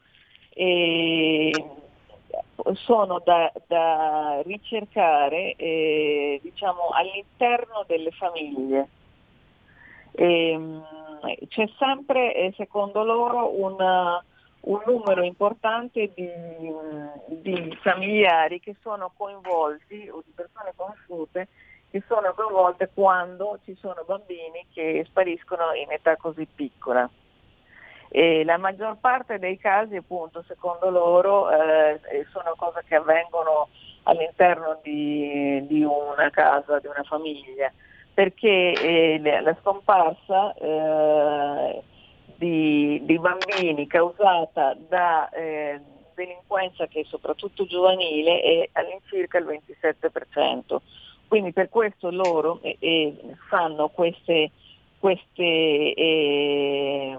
sono 2.74 3.20
da, 3.24 3.52
da 3.66 4.40
ricercare 4.44 5.54
eh, 5.56 6.40
diciamo, 6.42 6.88
all'interno 6.92 7.84
delle 7.86 8.10
famiglie. 8.12 8.88
C'è 10.12 11.68
sempre, 11.78 12.34
eh, 12.34 12.52
secondo 12.56 13.02
loro, 13.02 13.60
una, 13.60 14.22
un 14.62 14.80
numero 14.86 15.22
importante 15.24 16.12
di, 16.14 16.30
di, 17.26 17.78
familiari 17.80 18.60
che 18.60 18.76
sono 18.80 19.12
coinvolti 19.16 20.08
o 20.08 20.22
di 20.24 20.32
persone 20.34 20.72
conosciute 20.76 21.48
che 21.90 22.02
sono 22.06 22.32
coinvolte 22.32 22.90
quando 22.94 23.58
ci 23.64 23.76
sono 23.78 24.02
bambini 24.06 24.66
che 24.72 25.04
spariscono 25.08 25.74
in 25.74 25.90
età 25.90 26.16
così 26.16 26.46
piccola. 26.46 27.08
E 28.08 28.44
la 28.44 28.56
maggior 28.56 28.96
parte 28.98 29.38
dei 29.38 29.58
casi, 29.58 29.96
appunto, 29.96 30.42
secondo 30.46 30.90
loro, 30.90 31.50
eh, 31.50 32.00
sono 32.30 32.54
cose 32.56 32.82
che 32.86 32.94
avvengono 32.94 33.68
all'interno 34.04 34.78
di, 34.82 35.66
di, 35.66 35.82
una 35.82 36.30
casa, 36.30 36.78
di 36.78 36.86
una 36.86 37.02
famiglia, 37.04 37.70
perché 38.14 38.72
eh, 38.72 39.40
la 39.42 39.56
scomparsa 39.60 40.54
eh, 40.54 41.82
di, 42.42 43.00
di 43.04 43.18
bambini 43.20 43.86
causata 43.86 44.76
da 44.88 45.28
eh, 45.30 45.80
delinquenza 46.12 46.88
che 46.88 47.02
è 47.02 47.04
soprattutto 47.04 47.66
giovanile 47.66 48.40
è 48.40 48.68
all'incirca 48.72 49.38
il 49.38 49.62
27%. 49.62 50.76
Quindi 51.28 51.52
per 51.52 51.68
questo 51.68 52.10
loro 52.10 52.58
eh, 52.62 52.76
eh, 52.80 53.14
fanno 53.48 53.88
queste, 53.90 54.50
queste, 54.98 55.94
eh, 55.94 57.16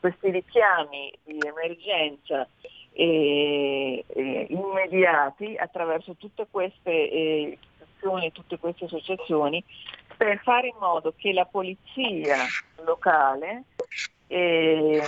questi 0.00 0.30
richiami 0.30 1.12
di 1.22 1.38
emergenza 1.38 2.48
eh, 2.92 4.04
eh, 4.08 4.46
immediati 4.50 5.54
attraverso 5.56 6.16
tutte 6.18 6.48
queste 6.50 6.90
istituzioni, 6.90 8.32
tutte 8.32 8.58
queste 8.58 8.86
associazioni 8.86 9.62
per 10.16 10.40
fare 10.42 10.66
in 10.66 10.76
modo 10.80 11.14
che 11.16 11.32
la 11.32 11.44
polizia 11.44 12.38
locale 12.84 13.62
eh, 14.28 15.02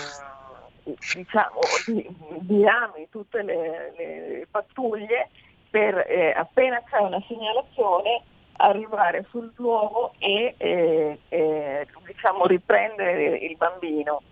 diciamo, 1.12 1.78
diami 1.84 3.08
tutte 3.10 3.42
le, 3.42 3.92
le 3.96 4.46
pattuglie 4.50 5.30
per 5.70 6.04
eh, 6.08 6.32
appena 6.32 6.82
c'è 6.82 6.98
una 6.98 7.22
segnalazione 7.28 8.22
arrivare 8.60 9.24
sul 9.30 9.50
luogo 9.56 10.12
e 10.18 10.54
eh, 10.58 11.18
eh, 11.28 11.86
diciamo, 12.06 12.46
riprendere 12.46 13.36
il 13.38 13.56
bambino. 13.56 14.22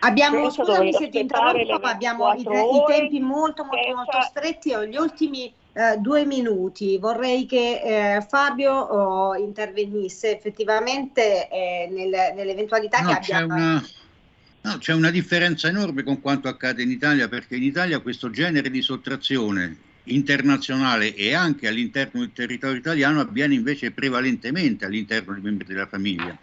Abbiamo, 0.00 0.50
scusami 0.50 0.92
se 0.92 1.08
ti 1.08 1.20
interrompo, 1.20 1.78
ma 1.78 1.90
abbiamo 1.90 2.32
i, 2.32 2.40
i, 2.40 2.84
tempi 2.86 3.20
molto 3.20 3.64
molto, 3.64 3.76
senza... 3.82 3.94
molto 3.94 4.20
stretti, 4.22 4.72
ho 4.72 4.84
gli 4.84 4.96
ultimi 4.96 5.52
eh, 5.72 5.96
due 5.98 6.24
minuti. 6.24 6.98
Vorrei 6.98 7.46
che 7.46 8.16
eh, 8.16 8.26
Fabio 8.26 8.72
oh, 8.72 9.34
intervenisse. 9.36 10.36
Effettivamente 10.36 11.48
eh, 11.48 11.88
nel, 11.90 12.34
nell'eventualità 12.34 13.00
no, 13.00 13.18
che 13.18 13.32
abbia... 13.32 13.44
Una... 13.44 13.84
No, 14.62 14.76
c'è 14.78 14.92
una 14.92 15.10
differenza 15.10 15.68
enorme 15.68 16.02
con 16.02 16.20
quanto 16.20 16.48
accade 16.48 16.82
in 16.82 16.90
Italia 16.90 17.28
perché 17.28 17.56
in 17.56 17.62
Italia 17.62 18.00
questo 18.00 18.28
genere 18.30 18.68
di 18.68 18.82
sottrazione 18.82 19.88
internazionale 20.12 21.14
e 21.14 21.34
anche 21.34 21.68
all'interno 21.68 22.20
del 22.20 22.32
territorio 22.32 22.76
italiano 22.76 23.20
avviene 23.20 23.54
invece 23.54 23.90
prevalentemente 23.90 24.84
all'interno 24.84 25.32
dei 25.34 25.42
membri 25.42 25.66
della 25.66 25.86
famiglia. 25.86 26.36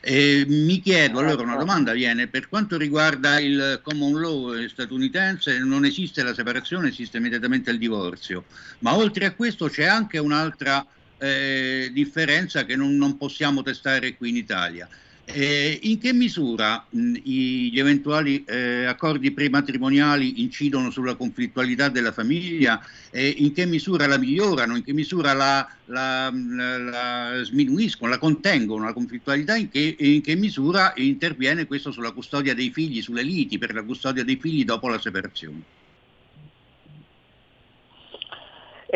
E 0.00 0.44
mi 0.46 0.80
chiedo, 0.80 1.18
allora 1.18 1.42
una 1.42 1.56
domanda 1.56 1.92
viene, 1.92 2.28
per 2.28 2.48
quanto 2.48 2.76
riguarda 2.76 3.40
il 3.40 3.80
common 3.82 4.20
law 4.20 4.68
statunitense 4.68 5.58
non 5.58 5.84
esiste 5.84 6.22
la 6.22 6.34
separazione, 6.34 6.88
esiste 6.88 7.16
immediatamente 7.16 7.70
il 7.70 7.78
divorzio, 7.78 8.44
ma 8.80 8.96
oltre 8.96 9.24
a 9.24 9.32
questo 9.32 9.68
c'è 9.68 9.84
anche 9.84 10.18
un'altra 10.18 10.86
eh, 11.18 11.90
differenza 11.92 12.64
che 12.64 12.76
non, 12.76 12.96
non 12.96 13.16
possiamo 13.16 13.62
testare 13.62 14.16
qui 14.16 14.28
in 14.28 14.36
Italia 14.36 14.88
eh, 15.28 15.78
in 15.82 15.98
che 15.98 16.12
misura 16.12 16.86
mh, 16.88 17.14
gli 17.22 17.78
eventuali 17.78 18.44
eh, 18.44 18.84
accordi 18.84 19.32
prematrimoniali 19.32 20.40
incidono 20.40 20.90
sulla 20.90 21.16
conflittualità 21.16 21.88
della 21.88 22.12
famiglia? 22.12 22.80
Eh, 23.10 23.28
in 23.38 23.52
che 23.52 23.66
misura 23.66 24.06
la 24.06 24.18
migliorano? 24.18 24.76
In 24.76 24.84
che 24.84 24.92
misura 24.92 25.32
la, 25.32 25.68
la, 25.86 26.30
la, 26.32 26.78
la 26.78 27.42
sminuiscono, 27.42 28.10
la 28.10 28.18
contengono 28.18 28.84
la 28.84 28.92
conflittualità? 28.92 29.56
In 29.56 29.68
che, 29.68 29.96
in 29.98 30.22
che 30.22 30.36
misura 30.36 30.92
interviene 30.96 31.66
questo 31.66 31.90
sulla 31.90 32.12
custodia 32.12 32.54
dei 32.54 32.70
figli, 32.70 33.02
sulle 33.02 33.22
liti 33.22 33.58
per 33.58 33.74
la 33.74 33.82
custodia 33.82 34.24
dei 34.24 34.36
figli 34.36 34.64
dopo 34.64 34.88
la 34.88 35.00
separazione? 35.00 35.75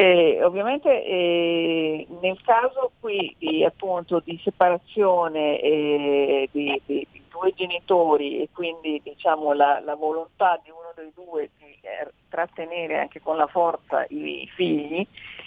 Eh, 0.00 0.42
ovviamente 0.42 1.04
eh, 1.04 2.06
nel 2.22 2.40
caso 2.40 2.92
qui 3.00 3.36
di, 3.36 3.62
appunto, 3.62 4.22
di 4.24 4.40
separazione 4.42 5.60
eh, 5.60 6.48
di, 6.50 6.80
di, 6.86 7.06
di, 7.10 7.22
due 7.28 7.52
genitori 7.54 8.40
e 8.40 8.48
quindi 8.50 8.98
diciamo, 9.04 9.52
la, 9.52 9.78
la, 9.80 9.96
volontà 9.96 10.58
di 10.64 10.70
uno 10.70 10.90
dei 10.94 11.12
due 11.14 11.50
di 11.58 11.76
eh, 11.82 12.10
trattenere 12.30 12.98
anche 12.98 13.20
con 13.20 13.36
la 13.36 13.46
forza 13.46 14.06
i, 14.08 14.50
figli, 14.54 15.06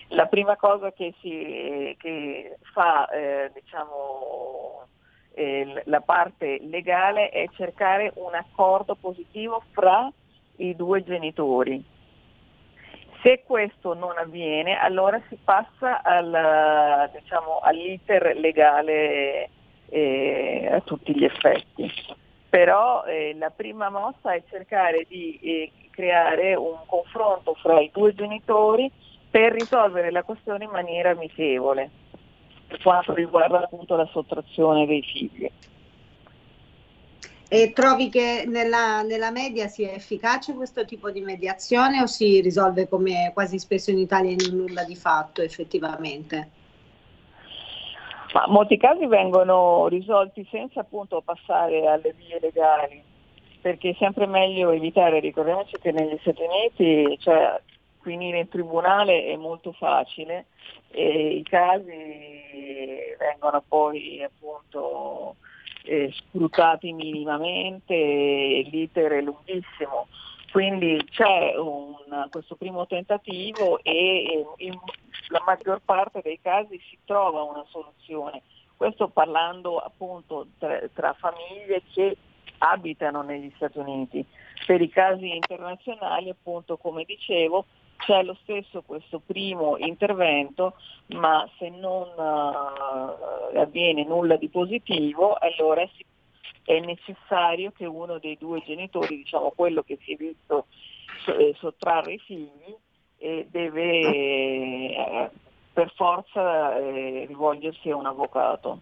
la 0.10 0.28
prima 0.28 0.56
cosa 0.56 0.92
che, 0.92 1.16
si, 1.20 1.96
che 1.98 2.56
fa 2.74 3.10
eh, 3.10 3.50
diciamo, 3.56 4.86
eh, 5.34 5.82
la 5.86 6.02
parte 6.02 6.60
legale 6.62 7.30
è 7.30 7.48
cercare 7.56 8.12
un 8.18 8.36
accordo 8.36 8.94
positivo 8.94 9.64
fra 9.72 10.12
i 10.58 10.76
due 10.76 11.04
genitori 11.04 11.93
se 13.24 13.44
questo 13.46 13.94
non 13.94 14.18
avviene, 14.18 14.78
allora 14.78 15.20
si 15.30 15.38
passa 15.42 16.04
al, 16.04 17.10
diciamo, 17.14 17.60
all'iter 17.62 18.36
legale 18.36 19.50
eh, 19.90 20.70
a 20.70 20.82
tutti 20.82 21.18
gli 21.18 21.24
effetti. 21.24 21.90
Però 22.50 23.04
eh, 23.06 23.34
la 23.40 23.50
prima 23.50 23.90
mossa 23.90 24.34
è 24.34 24.44
cercare 24.50 25.06
di 25.08 25.40
eh, 25.42 25.72
creare 25.90 26.54
un 26.54 26.80
confronto 26.86 27.56
fra 27.56 27.80
i 27.80 27.90
due 27.92 28.14
genitori 28.14 28.92
per 29.32 29.54
risolvere 29.54 30.12
la 30.12 30.24
questione 30.24 30.66
in 30.66 30.70
maniera 30.70 31.12
amichevole, 31.12 31.90
per 32.68 32.82
quanto 32.82 33.14
riguarda 33.14 33.64
appunto 33.64 33.96
la 33.96 34.08
sottrazione 34.12 34.86
dei 34.86 35.02
figli. 35.02 35.50
E 37.54 37.72
trovi 37.72 38.10
che 38.10 38.46
nella, 38.48 39.04
nella, 39.04 39.30
media 39.30 39.68
sia 39.68 39.92
efficace 39.92 40.56
questo 40.56 40.86
tipo 40.86 41.12
di 41.12 41.22
mediazione 41.22 42.02
o 42.02 42.08
si 42.08 42.42
risolve 42.42 42.90
come 42.90 43.30
quasi 43.32 43.60
spesso 43.60 43.92
in 43.92 44.00
Italia 44.00 44.32
in 44.32 44.58
nulla 44.58 44.84
di 44.84 44.96
fatto 44.96 45.44
effettivamente? 45.44 46.50
Ma 48.34 48.46
molti 48.48 48.76
casi 48.78 49.06
vengono 49.06 49.88
risolti 49.88 50.44
senza 50.50 50.80
appunto 50.80 51.22
passare 51.22 51.86
alle 51.86 52.16
vie 52.18 52.40
legali, 52.42 53.04
perché 53.62 53.92
è 53.92 53.96
sempre 54.00 54.26
meglio 54.26 54.72
evitare, 54.72 55.20
ricordiamoci 55.20 55.78
che 55.80 55.92
negli 55.92 56.18
Stati 56.22 56.42
Uniti 56.42 57.20
cioè, 57.20 57.62
finire 58.02 58.40
in 58.40 58.50
tribunale 58.50 59.26
è 59.26 59.36
molto 59.36 59.74
facile 59.74 60.48
e 60.90 61.36
i 61.36 61.44
casi 61.44 63.16
vengono 63.20 63.64
poi 63.68 64.24
appunto 64.24 65.36
eh, 65.84 66.14
scrutati 66.14 66.92
minimamente, 66.94 67.94
l'iter 67.94 69.12
è 69.12 69.22
lunghissimo. 69.22 70.08
Quindi 70.52 71.04
c'è 71.10 71.56
un, 71.58 71.96
questo 72.30 72.56
primo 72.56 72.86
tentativo 72.86 73.80
e 73.82 74.46
in 74.58 74.78
la 75.30 75.42
maggior 75.46 75.82
parte 75.84 76.22
dei 76.22 76.40
casi 76.42 76.80
si 76.90 76.98
trova 77.06 77.42
una 77.42 77.66
soluzione. 77.70 78.42
Questo 78.78 79.08
parlando 79.08 79.78
appunto 79.78 80.48
tra, 80.60 80.80
tra 80.94 81.14
famiglie 81.14 81.82
che 81.92 82.16
abitano 82.60 83.22
negli 83.22 83.52
Stati 83.56 83.80
Uniti. 83.80 84.26
Per 84.66 84.82
i 84.82 84.90
casi 84.90 85.36
internazionali, 85.36 86.30
appunto, 86.30 86.78
come 86.78 87.04
dicevo, 87.04 87.66
c'è 88.06 88.24
lo 88.24 88.38
stesso 88.44 88.84
questo 88.86 89.20
primo 89.20 89.78
intervento, 89.78 90.76
ma 91.08 91.50
se 91.58 91.70
non 91.70 92.08
uh, 92.16 93.58
avviene 93.58 94.04
nulla 94.04 94.36
di 94.36 94.50
positivo, 94.50 95.36
allora 95.36 95.88
si, 95.96 96.06
è 96.66 96.80
necessario 96.80 97.72
che 97.76 97.86
uno 97.86 98.20
dei 98.20 98.38
due 98.38 98.62
genitori, 98.66 99.18
diciamo 99.18 99.54
quello 99.56 99.84
che 99.84 99.98
si 100.04 100.14
è 100.14 100.16
visto 100.16 100.66
eh, 101.28 101.56
sottrarre 101.60 102.14
i 102.14 102.20
figli, 102.20 102.76
eh, 103.18 103.48
deve 103.50 104.02
eh, 104.02 105.30
per 105.72 105.92
forza 105.96 106.78
eh, 106.78 107.26
rivolgersi 107.28 107.90
a 107.90 107.96
un 107.96 108.06
avvocato. 108.06 108.80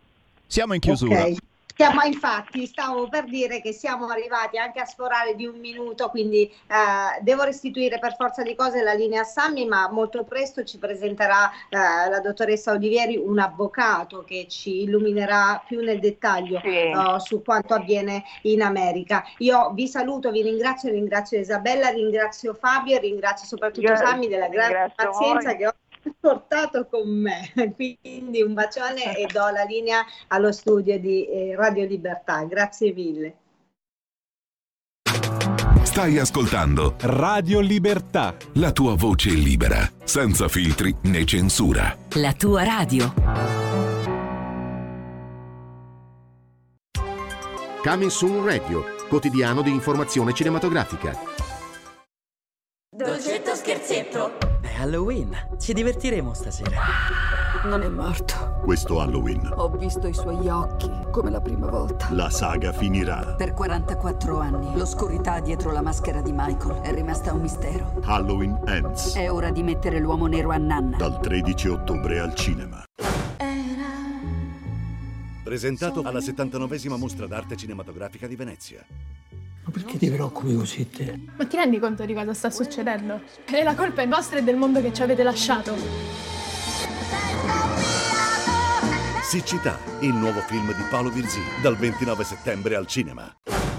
Siamo 0.48 0.74
in 0.74 0.80
chiusura. 0.80 1.22
Okay. 1.22 1.38
Siamo, 1.82 2.04
infatti, 2.04 2.68
stavo 2.68 3.10
per 3.10 3.24
dire 3.24 3.60
che 3.60 3.74
siamo 3.74 4.06
arrivati 4.06 4.60
anche 4.60 4.80
a 4.80 4.86
sforare 4.86 5.34
di 5.34 5.48
un 5.48 5.58
minuto, 5.58 6.10
quindi 6.10 6.44
eh, 6.44 7.22
devo 7.22 7.42
restituire 7.42 7.98
per 7.98 8.16
forza 8.16 8.44
di 8.44 8.54
cose 8.54 8.84
la 8.84 8.94
linea 8.94 9.22
a 9.22 9.24
Sammy, 9.24 9.66
ma 9.66 9.90
molto 9.92 10.24
presto 10.24 10.64
ci 10.64 10.78
presenterà 10.78 11.50
eh, 11.70 11.78
la 12.10 12.20
dottoressa 12.20 12.74
Olivieri, 12.74 13.18
un 13.18 13.40
avvocato 13.40 14.24
che 14.24 14.46
ci 14.48 14.84
illuminerà 14.84 15.64
più 15.66 15.82
nel 15.82 16.00
dettaglio 16.00 16.62
sì. 16.64 16.92
uh, 16.94 17.18
su 17.18 17.42
quanto 17.42 17.74
avviene 17.74 18.26
in 18.44 18.62
America. 18.62 19.24
Io 19.40 19.72
vi 19.74 19.88
saluto, 19.88 20.30
vi 20.30 20.44
ringrazio, 20.44 20.92
ringrazio 20.92 21.40
Isabella, 21.40 21.90
ringrazio 21.90 22.54
Fabio 22.54 22.98
e 22.98 23.00
ringrazio 23.00 23.48
soprattutto 23.48 23.88
Io 23.88 23.96
Sammy 23.96 24.28
della 24.28 24.50
grande 24.50 24.94
pazienza 24.96 25.50
voi. 25.50 25.58
che 25.58 25.66
ho 25.68 25.74
portato 26.20 26.88
con 26.88 27.10
me. 27.10 27.52
Quindi 27.76 28.42
un 28.42 28.54
bacione 28.54 29.18
e 29.18 29.28
do 29.32 29.50
la 29.50 29.64
linea 29.64 30.06
allo 30.28 30.52
studio 30.52 31.00
di 31.00 31.28
eh, 31.28 31.56
Radio 31.56 31.86
Libertà. 31.86 32.44
Grazie 32.44 32.94
mille. 32.94 33.36
Stai 35.84 36.18
ascoltando 36.20 36.96
Radio 37.02 37.60
Libertà. 37.60 38.36
La 38.54 38.72
tua 38.72 38.96
voce 38.96 39.32
libera, 39.32 39.80
senza 40.04 40.48
filtri 40.48 40.96
né 41.04 41.26
censura. 41.26 41.98
La 42.14 42.32
tua 42.34 42.64
radio. 42.64 43.14
Coming 47.84 48.12
Soon 48.12 48.46
Radio, 48.46 48.86
quotidiano 49.10 49.62
di 49.62 49.72
informazione 49.72 50.34
cinematografica. 50.34 51.18
Dolcetto 52.96 53.56
scherzetto. 53.56 54.61
Halloween. 54.82 55.38
Ci 55.60 55.74
divertiremo 55.74 56.34
stasera. 56.34 56.72
Non 57.66 57.84
è 57.84 57.88
morto. 57.88 58.60
Questo 58.64 59.00
Halloween. 59.00 59.54
Ho 59.56 59.70
visto 59.70 60.08
i 60.08 60.14
suoi 60.14 60.50
occhi, 60.50 60.90
come 61.12 61.30
la 61.30 61.40
prima 61.40 61.68
volta. 61.68 62.08
La 62.14 62.32
saga 62.32 62.74
finirà. 62.74 63.36
Per 63.38 63.54
44 63.54 64.40
anni, 64.40 64.76
l'oscurità 64.76 65.40
dietro 65.40 65.72
la 65.72 65.84
maschera 65.84 66.22
di 66.22 66.32
Michael 66.34 66.82
è 66.82 66.92
rimasta 66.96 67.32
un 67.32 67.42
mistero. 67.42 68.02
Halloween 68.06 68.60
Ends. 68.66 69.14
È 69.14 69.32
ora 69.32 69.52
di 69.52 69.62
mettere 69.62 70.00
l'uomo 70.00 70.26
nero 70.26 70.50
a 70.50 70.58
nanna. 70.58 70.98
Dal 70.98 71.20
13 71.20 71.68
ottobre 71.68 72.20
al 72.20 72.34
cinema. 72.34 72.84
Presentato 75.44 76.02
alla 76.02 76.20
79esima 76.20 76.98
mostra 76.98 77.28
d'arte 77.28 77.56
cinematografica 77.56 78.26
di 78.26 78.36
Venezia. 78.36 78.84
Ma 79.72 79.80
perché 79.82 79.98
ti 79.98 80.10
preoccupi 80.10 80.54
così 80.54 80.90
te? 80.90 81.18
Ma 81.38 81.46
ti 81.46 81.56
rendi 81.56 81.80
conto 81.80 82.04
di 82.04 82.14
cosa 82.14 82.34
sta 82.34 82.50
succedendo? 82.50 83.22
E 83.46 83.64
la 83.64 83.74
colpa 83.74 84.02
è 84.02 84.06
nostra 84.06 84.40
e 84.40 84.44
del 84.44 84.58
mondo 84.58 84.82
che 84.82 84.92
ci 84.92 85.02
avete 85.02 85.24
lasciato. 85.24 85.74
Siccità, 89.24 89.80
il 90.02 90.14
nuovo 90.14 90.42
film 90.42 90.76
di 90.76 90.84
Paolo 90.90 91.10
Virzì, 91.10 91.40
dal 91.62 91.78
29 91.78 92.24
settembre 92.26 92.76
al 92.76 92.86
cinema. 92.86 93.34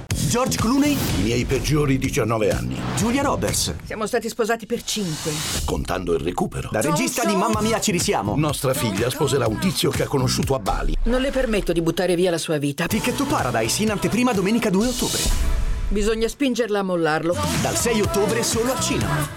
George 0.08 0.56
Clooney? 0.56 0.92
I 0.92 1.22
miei 1.24 1.44
peggiori 1.44 1.98
19 1.98 2.50
anni. 2.50 2.80
Giulia 2.96 3.20
Roberts? 3.20 3.74
Siamo 3.84 4.06
stati 4.06 4.30
sposati 4.30 4.64
per 4.64 4.82
5. 4.82 5.30
Contando 5.66 6.14
il 6.14 6.20
recupero. 6.20 6.70
La 6.72 6.80
regista 6.80 7.26
di 7.26 7.36
Mamma 7.36 7.60
Mia 7.60 7.78
ci 7.80 7.92
risiamo. 7.92 8.34
Nostra 8.34 8.72
figlia 8.72 9.10
sposerà 9.10 9.46
un 9.46 9.58
tizio 9.58 9.90
che 9.90 10.04
ha 10.04 10.08
conosciuto 10.08 10.54
a 10.54 10.58
Bali. 10.58 10.96
Non 11.04 11.20
le 11.20 11.30
permetto 11.30 11.74
di 11.74 11.82
buttare 11.82 12.14
via 12.14 12.30
la 12.30 12.38
sua 12.38 12.56
vita. 12.56 12.86
Ticket 12.86 13.14
to 13.14 13.26
Paradise 13.26 13.82
in 13.82 13.90
anteprima 13.90 14.32
domenica 14.32 14.70
2 14.70 14.86
ottobre. 14.86 15.61
Bisogna 15.92 16.26
spingerla 16.26 16.78
a 16.78 16.82
mollarlo. 16.82 17.34
Dal 17.60 17.76
6 17.76 18.00
ottobre 18.00 18.42
solo 18.42 18.72
al 18.72 18.80
cinema. 18.80 19.28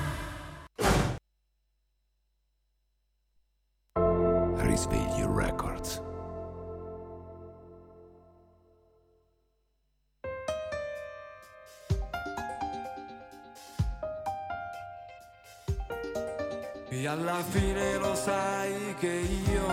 Risveglio 4.55 5.35
Records. 5.35 6.01
E 16.87 17.07
alla 17.07 17.43
fine 17.49 17.97
lo 17.97 18.15
sai 18.15 18.95
che 18.97 19.27
io 19.51 19.65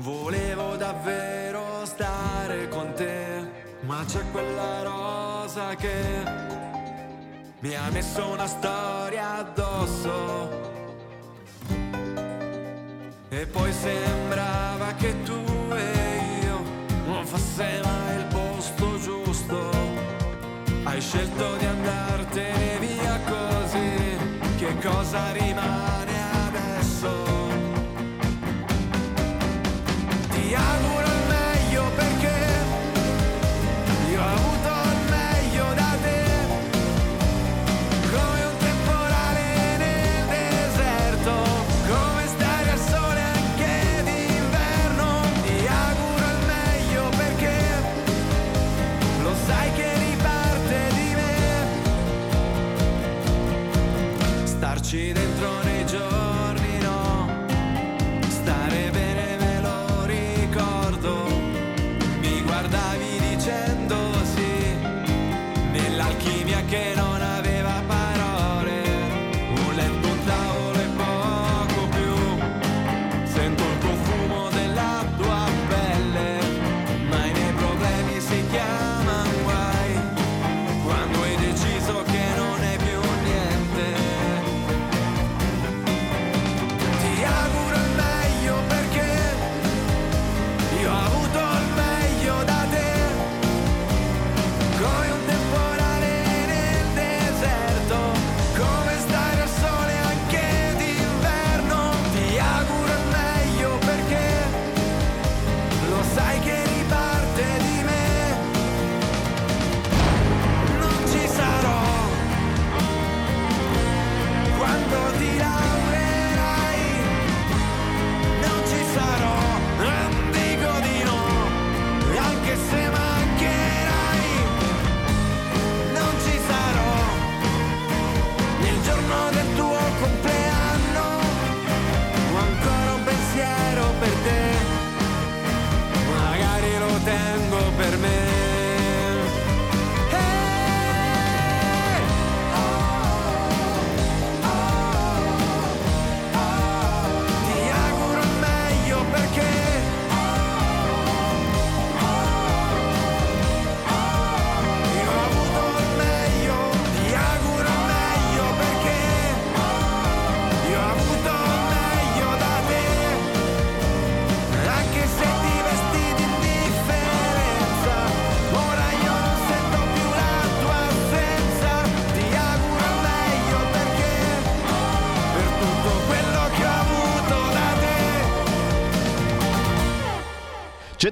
volevo 0.00 0.76
davvero 0.76 1.86
stare 1.86 2.68
con 2.68 2.92
te, 2.92 3.55
ma 3.86 4.04
c'è 4.04 4.20
quella 4.32 4.82
rosa 4.82 5.74
che 5.76 6.24
mi 7.60 7.74
ha 7.74 7.88
messo 7.90 8.26
una 8.28 8.46
storia 8.46 9.36
addosso. 9.36 10.74
E 13.28 13.46
poi 13.46 13.72
sembrava 13.72 14.92
che 14.94 15.22
tu 15.22 15.40
e 15.72 16.20
io 16.42 16.62
non 17.06 17.24
fosse 17.24 17.80
mai 17.84 18.16
il 18.16 18.24
posto 18.24 18.98
giusto. 18.98 19.70
Hai 20.82 21.00
scelto 21.00 21.56
di 21.56 21.64
andartene 21.66 22.78
via 22.78 23.20
così, 23.20 24.16
che 24.58 24.78
cosa 24.78 25.32
rimane 25.32 26.14
adesso? 26.46 27.24
Ti 30.30 30.54
auguro 30.54 30.95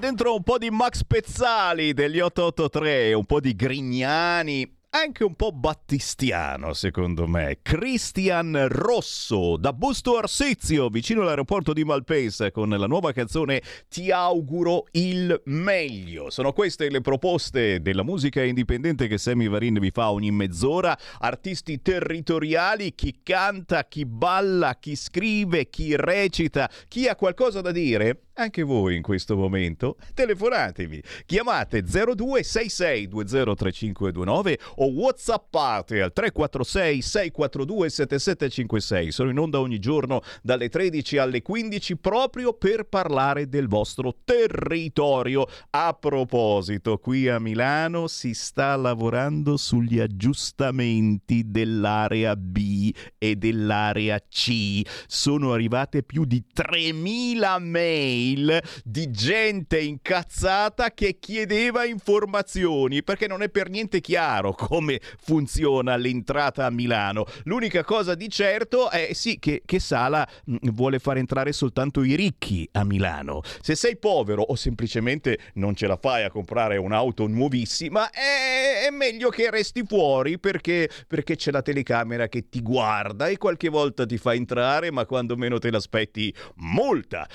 dentro 0.05 0.35
un 0.35 0.43
po' 0.43 0.59
di 0.59 0.69
Max 0.69 1.03
Pezzali 1.03 1.95
degli 1.95 2.21
883, 2.21 3.15
un 3.15 3.25
po' 3.25 3.41
di 3.41 3.57
Grignani, 3.57 4.71
anche 4.91 5.25
un 5.25 5.35
po' 5.35 5.51
battistiano 5.51 6.75
secondo 6.75 7.27
me. 7.27 7.61
Christian 7.63 8.67
Rosso 8.69 9.57
da 9.57 9.73
Busto 9.73 10.19
Arsizio, 10.19 10.91
vicino 10.91 11.23
all'aeroporto 11.23 11.73
di 11.73 11.85
Malpensa, 11.85 12.51
con 12.51 12.69
la 12.69 12.87
nuova 12.87 13.13
canzone 13.13 13.63
Ti 13.89 14.11
auguro 14.11 14.89
il 14.91 15.41
meglio. 15.47 16.29
Sono 16.29 16.53
queste 16.53 16.91
le 16.91 17.01
proposte 17.01 17.81
della 17.81 18.03
musica 18.03 18.43
indipendente 18.43 19.07
che 19.07 19.17
Sammy 19.17 19.49
Varin 19.49 19.79
vi 19.81 19.91
fa 19.91 20.11
ogni 20.11 20.31
mezz'ora. 20.31 20.95
Artisti 21.21 21.81
territoriali, 21.81 22.95
chi 22.95 23.21
canta, 23.23 23.87
chi 23.87 24.05
balla, 24.05 24.77
chi 24.79 24.97
scrive, 24.97 25.71
chi 25.71 25.97
recita, 25.97 26.69
chi 26.89 27.09
ha 27.09 27.17
qualcosa 27.17 27.63
da 27.63 27.73
dire. 27.73 28.24
Anche 28.37 28.65
voi 28.65 28.97
in 28.97 29.03
questo 29.03 29.37
momento 29.37 29.97
telefonatemi, 30.13 31.01
chiamate 31.25 31.85
0266203529 31.85 34.59
o 34.77 34.91
whatsappate 34.91 36.03
al 36.03 36.13
346 36.13 37.01
642 37.01 37.91
7756. 37.91 39.13
Sono 39.13 39.31
in 39.31 39.39
onda 39.39 39.61
ogni 39.61 39.79
giorno 39.79 40.21
dalle 40.43 40.69
13 40.69 41.19
alle 41.19 41.43
15 41.43 41.97
proprio 41.99 42.55
per 42.55 42.89
parlare 42.89 43.49
del 43.49 43.69
vostro 43.69 44.17
territorio. 44.25 45.47
A 45.71 45.93
proposito, 45.93 46.99
qui 46.99 47.29
a 47.29 47.39
Milano 47.39 48.09
si 48.09 48.35
sta 48.35 48.75
lavorando 48.75 49.57
sugli 49.57 50.01
aggiustamenti 50.01 51.53
dell'area 51.53 52.35
B 52.35 52.93
e 53.17 53.37
dell'area 53.37 54.19
C. 54.29 54.83
Sono 55.07 55.53
arrivate 55.53 56.03
più 56.03 56.25
di 56.25 56.45
3000 56.53 57.59
mail 57.61 58.23
mail 58.25 58.63
di 58.83 59.11
gente 59.11 59.79
incazzata 59.81 60.93
che 60.93 61.19
chiedeva 61.19 61.85
informazioni 61.85 63.03
perché 63.03 63.27
non 63.27 63.43
è 63.43 63.51
per 63.51 63.69
niente 63.69 64.01
chiaro 64.01 64.53
come 64.55 65.01
funziona 65.19 65.97
l'entrata 65.97 66.65
a 66.65 66.71
Milano. 66.71 67.27
L'unica 67.45 67.85
cosa 67.85 68.15
di 68.15 68.29
certo 68.31 68.91
è 68.91 69.13
sì 69.13 69.39
che, 69.39 69.63
che 69.65 69.79
Sala 69.79 70.27
mh, 70.45 70.71
vuole 70.71 70.99
far 70.99 71.19
entrare 71.19 71.53
soltanto 71.53 72.03
i 72.03 72.15
ricchi 72.15 72.67
a 72.73 72.85
Milano. 72.85 73.43
Se 73.61 73.75
sei 73.75 73.97
povero 73.97 74.43
o 74.43 74.55
semplicemente 74.55 75.39
non 75.55 75.75
ce 75.75 75.87
la 75.87 75.99
fai 76.01 76.25
a 76.25 76.31
comprare 76.31 76.77
un'auto 76.77 77.27
nuovissima, 77.27 78.11
è, 78.11 78.87
è 78.87 78.91
meglio 78.91 79.29
che 79.29 79.51
resti 79.51 79.83
fuori 79.87 80.39
perché, 80.39 80.89
perché 81.07 81.37
c'è 81.37 81.51
la 81.51 81.63
telecamera 81.63 82.29
che 82.29 82.49
ti 82.49 82.63
guarda 82.63 83.27
e 83.27 83.37
qualche 83.37 83.69
volta 83.69 84.07
ti 84.07 84.17
fa 84.17 84.35
entrare, 84.35 84.91
ma 84.91 85.05
quando 85.05 85.37
meno 85.37 85.59
te 85.59 85.71
l'aspetti, 85.71 86.35
multa. 86.57 87.29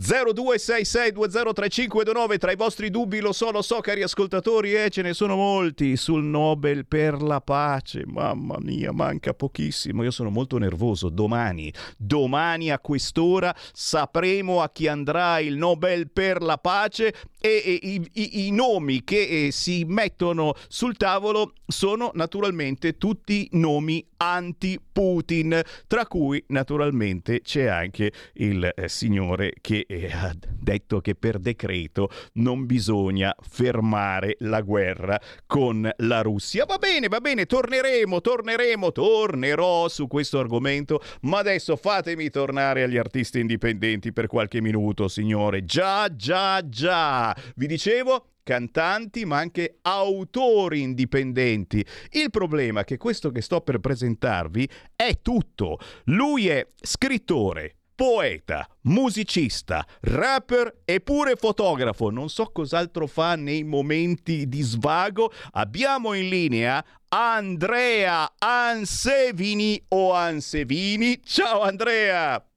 0266203529 0.00 2.38
tra 2.38 2.52
i 2.52 2.56
vostri 2.56 2.88
dubbi 2.88 3.20
lo 3.20 3.32
so, 3.32 3.50
lo 3.50 3.60
so 3.60 3.80
cari 3.80 4.02
ascoltatori 4.02 4.74
eh, 4.74 4.88
ce 4.88 5.02
ne 5.02 5.12
sono 5.12 5.36
molti 5.36 5.94
sul 5.96 6.24
Nobel 6.24 6.86
per 6.86 7.20
la 7.20 7.42
pace. 7.42 8.04
Mamma 8.06 8.56
mia 8.60 8.92
manca 8.92 9.34
pochissimo. 9.34 10.02
Io 10.02 10.10
sono 10.10 10.30
molto 10.30 10.56
nervoso. 10.56 11.10
Domani 11.10 11.70
domani 11.98 12.70
a 12.70 12.78
quest'ora 12.78 13.54
sapremo 13.72 14.62
a 14.62 14.70
chi 14.70 14.88
andrà 14.88 15.38
il 15.38 15.56
Nobel 15.56 16.10
per 16.10 16.40
la 16.40 16.56
pace 16.56 17.12
e, 17.38 17.62
e 17.64 17.78
i, 17.82 18.10
i, 18.14 18.46
i, 18.46 18.50
nomi 18.52 19.04
che 19.04 19.46
eh, 19.46 19.50
si 19.50 19.84
mettono 19.86 20.54
sul 20.68 20.96
tavolo 20.96 21.52
sono 21.66 22.10
naturalmente 22.14 22.96
tutti 22.96 23.46
nomi 23.52 24.02
anti-Putin 24.22 25.60
tra 25.86 26.06
cui 26.06 26.42
naturalmente 26.48 27.40
c'è 27.40 27.64
anche 27.64 28.12
il 28.34 28.70
eh, 28.74 28.88
signore 28.88 29.54
che 29.62 29.86
e 29.88 30.10
ha 30.12 30.34
detto 30.38 31.00
che 31.00 31.14
per 31.14 31.38
decreto 31.38 32.10
non 32.34 32.66
bisogna 32.66 33.34
fermare 33.40 34.36
la 34.40 34.60
guerra 34.60 35.18
con 35.46 35.90
la 35.96 36.20
Russia. 36.20 36.66
Va 36.66 36.76
bene, 36.76 37.08
va 37.08 37.20
bene, 37.20 37.46
torneremo, 37.46 38.20
torneremo, 38.20 38.92
tornerò 38.92 39.88
su 39.88 40.06
questo 40.06 40.38
argomento, 40.38 41.00
ma 41.22 41.38
adesso 41.38 41.76
fatemi 41.76 42.28
tornare 42.28 42.82
agli 42.82 42.98
artisti 42.98 43.40
indipendenti 43.40 44.12
per 44.12 44.26
qualche 44.26 44.60
minuto, 44.60 45.08
signore. 45.08 45.64
Già, 45.64 46.14
già, 46.14 46.68
già. 46.68 47.34
Vi 47.56 47.66
dicevo, 47.66 48.26
cantanti 48.50 49.24
ma 49.24 49.38
anche 49.38 49.78
autori 49.82 50.80
indipendenti. 50.80 51.86
Il 52.10 52.30
problema 52.30 52.80
è 52.80 52.84
che 52.84 52.96
questo 52.96 53.30
che 53.30 53.42
sto 53.42 53.60
per 53.60 53.78
presentarvi 53.78 54.68
è 54.96 55.20
tutto. 55.22 55.78
Lui 56.06 56.48
è 56.48 56.66
scrittore, 56.82 57.76
poeta, 57.94 58.68
musicista, 58.82 59.86
rapper 60.00 60.80
e 60.84 61.00
pure 61.00 61.36
fotografo. 61.36 62.10
Non 62.10 62.28
so 62.28 62.46
cos'altro 62.46 63.06
fa 63.06 63.36
nei 63.36 63.62
momenti 63.62 64.48
di 64.48 64.62
svago. 64.62 65.30
Abbiamo 65.52 66.14
in 66.14 66.28
linea 66.28 66.84
Andrea 67.10 68.32
Ansevini 68.36 69.80
o 69.90 70.12
Ansevini. 70.12 71.20
Ciao 71.22 71.60
Andrea! 71.60 72.49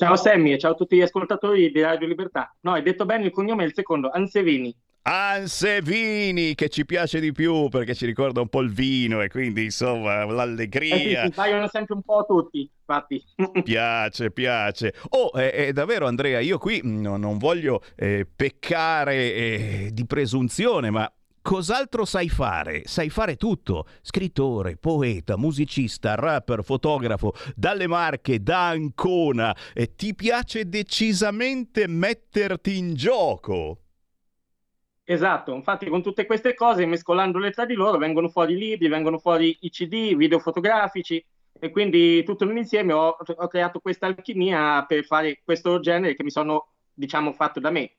Ciao 0.00 0.16
Sammy 0.16 0.52
e 0.52 0.58
ciao 0.58 0.70
a 0.70 0.74
tutti 0.74 0.96
gli 0.96 1.02
ascoltatori 1.02 1.70
di 1.70 1.82
Radio 1.82 2.06
Libertà. 2.06 2.56
No, 2.60 2.72
hai 2.72 2.80
detto 2.80 3.04
bene 3.04 3.26
il 3.26 3.30
cognome 3.30 3.64
è 3.64 3.66
il 3.66 3.74
secondo, 3.74 4.08
Ansevini. 4.08 4.74
Ansevini 5.02 6.54
che 6.54 6.70
ci 6.70 6.86
piace 6.86 7.20
di 7.20 7.32
più 7.32 7.68
perché 7.68 7.94
ci 7.94 8.06
ricorda 8.06 8.40
un 8.40 8.48
po' 8.48 8.62
il 8.62 8.72
vino 8.72 9.20
e 9.20 9.28
quindi 9.28 9.64
insomma 9.64 10.24
l'allegria. 10.24 11.24
Eh 11.24 11.26
sì, 11.26 11.32
paiono 11.34 11.68
sempre 11.68 11.96
un 11.96 12.00
po' 12.00 12.24
tutti, 12.26 12.60
infatti. 12.60 13.22
piace, 13.62 14.30
piace. 14.30 14.94
Oh, 15.10 15.32
è, 15.32 15.66
è 15.66 15.72
davvero 15.74 16.06
Andrea, 16.06 16.40
io 16.40 16.56
qui 16.56 16.80
no, 16.82 17.18
non 17.18 17.36
voglio 17.36 17.82
eh, 17.94 18.26
peccare 18.34 19.34
eh, 19.34 19.90
di 19.92 20.06
presunzione, 20.06 20.88
ma 20.88 21.12
Cos'altro 21.42 22.04
sai 22.04 22.28
fare? 22.28 22.82
Sai 22.84 23.08
fare 23.08 23.36
tutto. 23.36 23.86
Scrittore, 24.02 24.76
poeta, 24.76 25.36
musicista, 25.36 26.14
rapper, 26.14 26.62
fotografo, 26.62 27.32
dalle 27.54 27.86
Marche, 27.86 28.42
da 28.42 28.68
Ancona. 28.68 29.56
E 29.72 29.94
ti 29.94 30.14
piace 30.14 30.68
decisamente 30.68 31.86
metterti 31.86 32.76
in 32.76 32.94
gioco. 32.94 33.78
Esatto, 35.04 35.52
infatti 35.54 35.88
con 35.88 36.02
tutte 36.02 36.24
queste 36.24 36.54
cose, 36.54 36.86
mescolandole 36.86 37.50
tra 37.50 37.64
di 37.66 37.74
loro, 37.74 37.98
vengono 37.98 38.28
fuori 38.28 38.56
libri, 38.56 38.86
vengono 38.86 39.18
fuori 39.18 39.56
i 39.62 39.70
CD, 39.70 40.14
video 40.14 40.38
fotografici 40.38 41.24
e 41.58 41.70
quindi 41.70 42.22
tutto 42.22 42.48
insieme 42.48 42.92
ho, 42.92 43.16
ho 43.18 43.48
creato 43.48 43.80
questa 43.80 44.06
alchimia 44.06 44.84
per 44.86 45.04
fare 45.04 45.40
questo 45.44 45.80
genere 45.80 46.14
che 46.14 46.22
mi 46.22 46.30
sono, 46.30 46.74
diciamo, 46.94 47.32
fatto 47.32 47.58
da 47.58 47.70
me. 47.70 47.96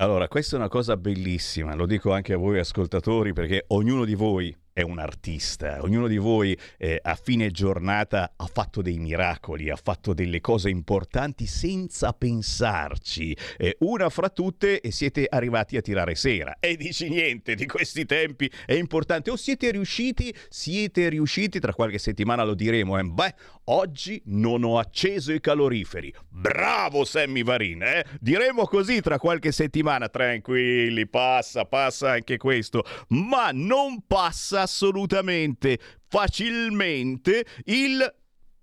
Allora, 0.00 0.28
questa 0.28 0.56
è 0.56 0.58
una 0.58 0.68
cosa 0.68 0.96
bellissima, 0.96 1.74
lo 1.74 1.84
dico 1.84 2.10
anche 2.10 2.32
a 2.32 2.38
voi 2.38 2.58
ascoltatori 2.58 3.34
perché 3.34 3.64
ognuno 3.66 4.06
di 4.06 4.14
voi 4.14 4.56
è 4.72 4.82
un 4.82 4.98
artista, 4.98 5.82
ognuno 5.82 6.06
di 6.06 6.16
voi 6.16 6.56
eh, 6.78 6.98
a 7.02 7.14
fine 7.16 7.50
giornata 7.50 8.32
ha 8.36 8.46
fatto 8.46 8.80
dei 8.80 8.98
miracoli, 8.98 9.68
ha 9.68 9.76
fatto 9.76 10.14
delle 10.14 10.40
cose 10.40 10.70
importanti 10.70 11.44
senza 11.44 12.12
pensarci. 12.12 13.36
Eh, 13.58 13.76
una 13.80 14.08
fra 14.08 14.30
tutte 14.30 14.80
e 14.80 14.90
siete 14.90 15.26
arrivati 15.28 15.76
a 15.76 15.82
tirare 15.82 16.14
sera. 16.14 16.56
E 16.60 16.76
dici 16.76 17.08
niente 17.08 17.54
di 17.54 17.66
questi 17.66 18.06
tempi, 18.06 18.50
è 18.64 18.72
importante. 18.74 19.30
O 19.30 19.36
siete 19.36 19.70
riusciti, 19.70 20.34
siete 20.48 21.08
riusciti, 21.08 21.60
tra 21.60 21.74
qualche 21.74 21.98
settimana 21.98 22.44
lo 22.44 22.54
diremo, 22.54 22.98
eh? 22.98 23.02
beh, 23.02 23.34
oggi 23.70 24.20
non 24.26 24.64
ho 24.64 24.78
acceso 24.78 25.32
i 25.32 25.40
caloriferi. 25.40 26.12
Bravo 26.28 27.04
Sammy 27.04 27.42
Varin, 27.42 27.82
eh? 27.82 28.04
Diremo 28.20 28.66
così 28.66 29.00
tra 29.00 29.18
qualche 29.18 29.52
settimana, 29.52 30.08
tranquilli, 30.08 31.06
passa, 31.06 31.64
passa 31.64 32.10
anche 32.10 32.36
questo, 32.36 32.84
ma 33.08 33.50
non 33.52 34.04
passa 34.06 34.62
assolutamente 34.62 35.78
facilmente 36.08 37.44
il 37.64 38.14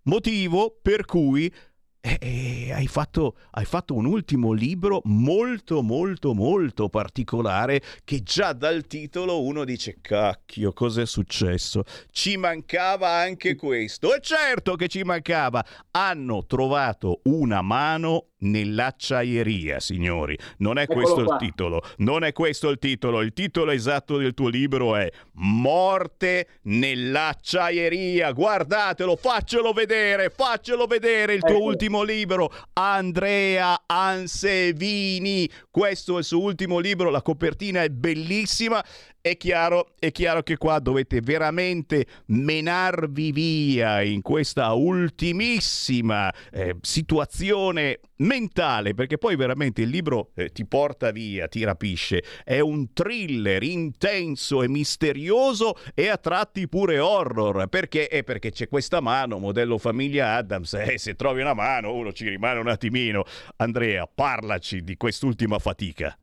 motivo 0.04 0.78
per 0.82 1.06
cui 1.06 1.54
eh, 2.00 2.18
eh, 2.22 2.72
hai, 2.74 2.88
fatto, 2.88 3.38
hai, 3.52 3.66
fatto, 3.66 3.96
un 3.96 4.06
ultimo 4.06 4.52
libro 4.54 5.02
molto 5.06 5.82
molto 5.82 6.34
molto 6.34 6.90
particolare 6.90 7.82
che 8.04 8.22
già 8.24 8.54
dal 8.54 8.86
titolo 8.86 9.44
uno 9.44 9.66
dice 9.66 9.98
cacchio 10.00 10.74
cos'è 10.74 11.06
successo? 11.06 11.84
Ci 12.12 12.38
mancava 12.38 13.10
anche 13.10 13.56
questo. 13.56 14.14
E 14.16 14.22
certo 14.22 14.76
che 14.76 14.88
ci 14.88 15.04
mancava. 15.04 15.66
Hanno 15.92 16.46
trovato 16.46 17.22
una 17.24 17.62
mano 17.62 18.28
nell'acciaieria, 18.40 19.80
signori. 19.80 20.38
Non 20.58 20.78
è 20.78 20.84
Eccolo 20.84 21.02
questo 21.02 21.24
qua. 21.24 21.34
il 21.36 21.40
titolo. 21.40 21.82
Non 21.98 22.24
è 22.24 22.34
questo 22.34 22.70
il 22.70 22.80
titolo. 22.80 23.22
Il 23.22 23.34
titolo 23.34 23.72
esatto 23.72 24.18
del 24.18 24.34
tuo 24.34 24.50
libro 24.50 24.96
è 24.96 25.10
Morte 25.34 26.48
nell'acciaieria. 26.64 28.32
Guardatelo, 28.32 29.16
faccelo 29.16 29.72
vedere, 29.74 30.30
faccelo 30.30 30.86
vedere 30.86 31.34
il 31.34 31.42
tuo 31.42 31.56
ecco. 31.56 31.64
ultimo 31.64 32.04
libro, 32.04 32.52
Andrea 32.74 33.84
Ansevini. 33.86 35.50
Questo 35.70 36.16
è 36.16 36.20
il 36.20 36.24
suo 36.24 36.42
ultimo 36.42 36.80
libro, 36.80 37.10
la 37.10 37.22
copertina 37.22 37.84
è 37.84 37.90
bellissima 37.90 38.84
è 39.30 39.38
chiaro, 39.38 39.94
è 40.00 40.12
chiaro 40.12 40.42
che 40.42 40.58
qua 40.58 40.80
dovete 40.80 41.20
veramente 41.22 42.06
menarvi 42.28 43.32
via 43.32 44.02
in 44.02 44.22
questa 44.22 44.72
ultimissima 44.74 46.34
eh, 46.52 46.78
situazione 46.82 48.00
mentale, 48.18 48.94
perché 48.94 49.18
poi 49.18 49.36
veramente 49.36 49.82
il 49.82 49.90
libro 49.90 50.32
eh, 50.36 50.50
ti 50.50 50.66
porta 50.66 51.12
via, 51.12 51.48
ti 51.48 51.64
rapisce. 51.64 52.24
È 52.44 52.60
un 52.60 52.94
thriller 52.94 53.64
intenso 53.64 54.64
e 54.64 54.70
misterioso 54.70 55.76
e 55.94 56.08
a 56.08 56.18
tratti 56.18 56.68
pure 56.68 57.00
horror, 57.00 57.68
perché? 57.68 58.08
È 58.08 58.24
perché 58.24 58.52
c'è 58.52 58.68
questa 58.68 59.02
mano, 59.02 59.40
modello 59.40 59.78
famiglia 59.78 60.36
Adams, 60.36 60.74
eh, 60.74 60.98
se 60.98 61.16
trovi 61.16 61.42
una 61.42 61.54
mano 61.54 61.94
uno 61.94 62.14
ci 62.14 62.30
rimane 62.30 62.60
un 62.60 62.68
attimino. 62.68 63.24
Andrea, 63.58 64.08
parlaci 64.08 64.84
di 64.84 64.96
quest'ultima 64.96 65.60
fatica. 65.60 66.18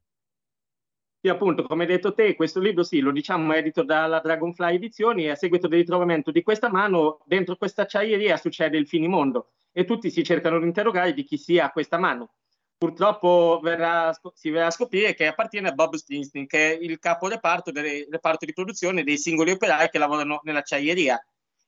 Sì, 1.25 1.31
appunto, 1.31 1.63
come 1.63 1.85
hai 1.85 1.89
detto 1.89 2.13
te, 2.13 2.35
questo 2.35 2.61
libro 2.61 2.83
sì, 2.83 3.01
lo 3.01 3.11
diciamo 3.11 3.55
edito 3.55 3.83
dalla 3.83 4.21
Dragonfly 4.21 4.75
Edizioni 4.75 5.25
e 5.25 5.31
a 5.31 5.35
seguito 5.35 5.69
del 5.69 5.79
ritrovamento 5.79 6.31
di 6.31 6.43
questa 6.43 6.69
mano, 6.69 7.21
dentro 7.25 7.57
questa 7.57 7.81
acciaieria 7.81 8.37
succede 8.37 8.77
il 8.77 8.87
finimondo 8.87 9.53
e 9.73 9.87
tutti 9.87 10.11
si 10.11 10.23
cercano 10.23 10.59
di 10.59 10.67
interrogare 10.67 11.15
di 11.15 11.25
chi 11.25 11.39
sia 11.39 11.71
questa 11.71 11.97
mano. 11.97 12.35
Purtroppo 12.77 13.59
verrà, 13.63 14.15
si 14.35 14.51
verrà 14.51 14.67
a 14.67 14.71
scoprire 14.71 15.15
che 15.15 15.27
appartiene 15.27 15.69
a 15.69 15.73
Bob 15.73 15.95
Springsteen, 15.95 16.47
che 16.47 16.73
è 16.73 16.79
il 16.79 16.99
capo 16.99 17.27
reparto, 17.27 17.71
del 17.71 18.07
reparto 18.11 18.45
di 18.45 18.53
produzione 18.53 19.03
dei 19.03 19.17
singoli 19.17 19.53
operai 19.53 19.89
che 19.89 19.97
lavorano 19.97 20.41
nell'acciaieria. 20.43 21.19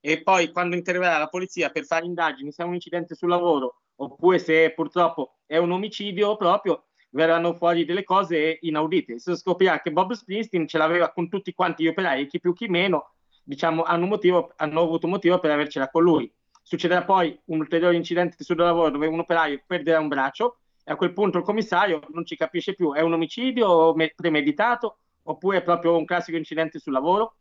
E 0.01 0.23
poi 0.23 0.51
quando 0.53 0.77
interverrà 0.77 1.16
la 1.16 1.28
polizia 1.28 1.70
per 1.70 1.87
fare 1.87 2.05
indagini 2.05 2.53
se 2.53 2.62
è 2.62 2.66
un 2.66 2.74
incidente 2.74 3.15
sul 3.15 3.31
lavoro 3.31 3.81
oppure 3.97 4.39
se 4.39 4.73
purtroppo 4.74 5.39
è 5.47 5.57
un 5.57 5.70
omicidio 5.70 6.37
proprio, 6.37 6.86
verranno 7.17 7.55
fuori 7.55 7.87
delle 7.87 8.05
cose 8.05 8.59
inaudite. 8.61 9.19
Si 9.19 9.35
scoprirà 9.35 9.81
che 9.81 9.91
Bob 9.91 10.13
Springsteen 10.13 10.69
ce 10.69 10.77
l'aveva 10.79 11.11
con 11.11 11.29
tutti 11.29 11.55
quanti 11.55 11.83
gli 11.83 11.89
operai, 11.89 12.27
chi 12.27 12.39
più 12.39 12.53
chi 12.53 12.69
meno, 12.69 13.15
diciamo, 13.43 13.83
hanno, 13.83 14.07
motivo, 14.07 14.53
hanno 14.57 14.83
avuto 14.83 15.09
motivo 15.09 15.39
per 15.39 15.51
avercela 15.51 15.89
con 15.89 16.03
lui. 16.03 16.31
Succederà 16.63 17.05
poi 17.05 17.37
un 17.47 17.61
ulteriore 17.61 17.97
incidente 17.97 18.45
sul 18.45 18.57
lavoro 18.57 18.91
dove 18.91 19.07
un 19.07 19.19
operaio 19.19 19.63
perderà 19.67 19.99
un 19.99 20.09
braccio 20.09 20.59
E 20.85 20.93
a 20.93 20.97
quel 20.97 21.13
punto 21.13 21.39
il 21.39 21.45
commissario 21.45 22.01
non 22.13 22.27
ci 22.27 22.37
capisce 22.37 22.75
più, 22.75 22.93
è 22.93 23.01
un 23.01 23.13
omicidio 23.13 23.95
premeditato 24.15 24.99
oppure 25.25 25.59
è 25.59 25.63
proprio 25.63 25.97
un 25.97 26.05
classico 26.05 26.37
incidente 26.37 26.79
sul 26.79 26.93
lavoro? 26.93 27.37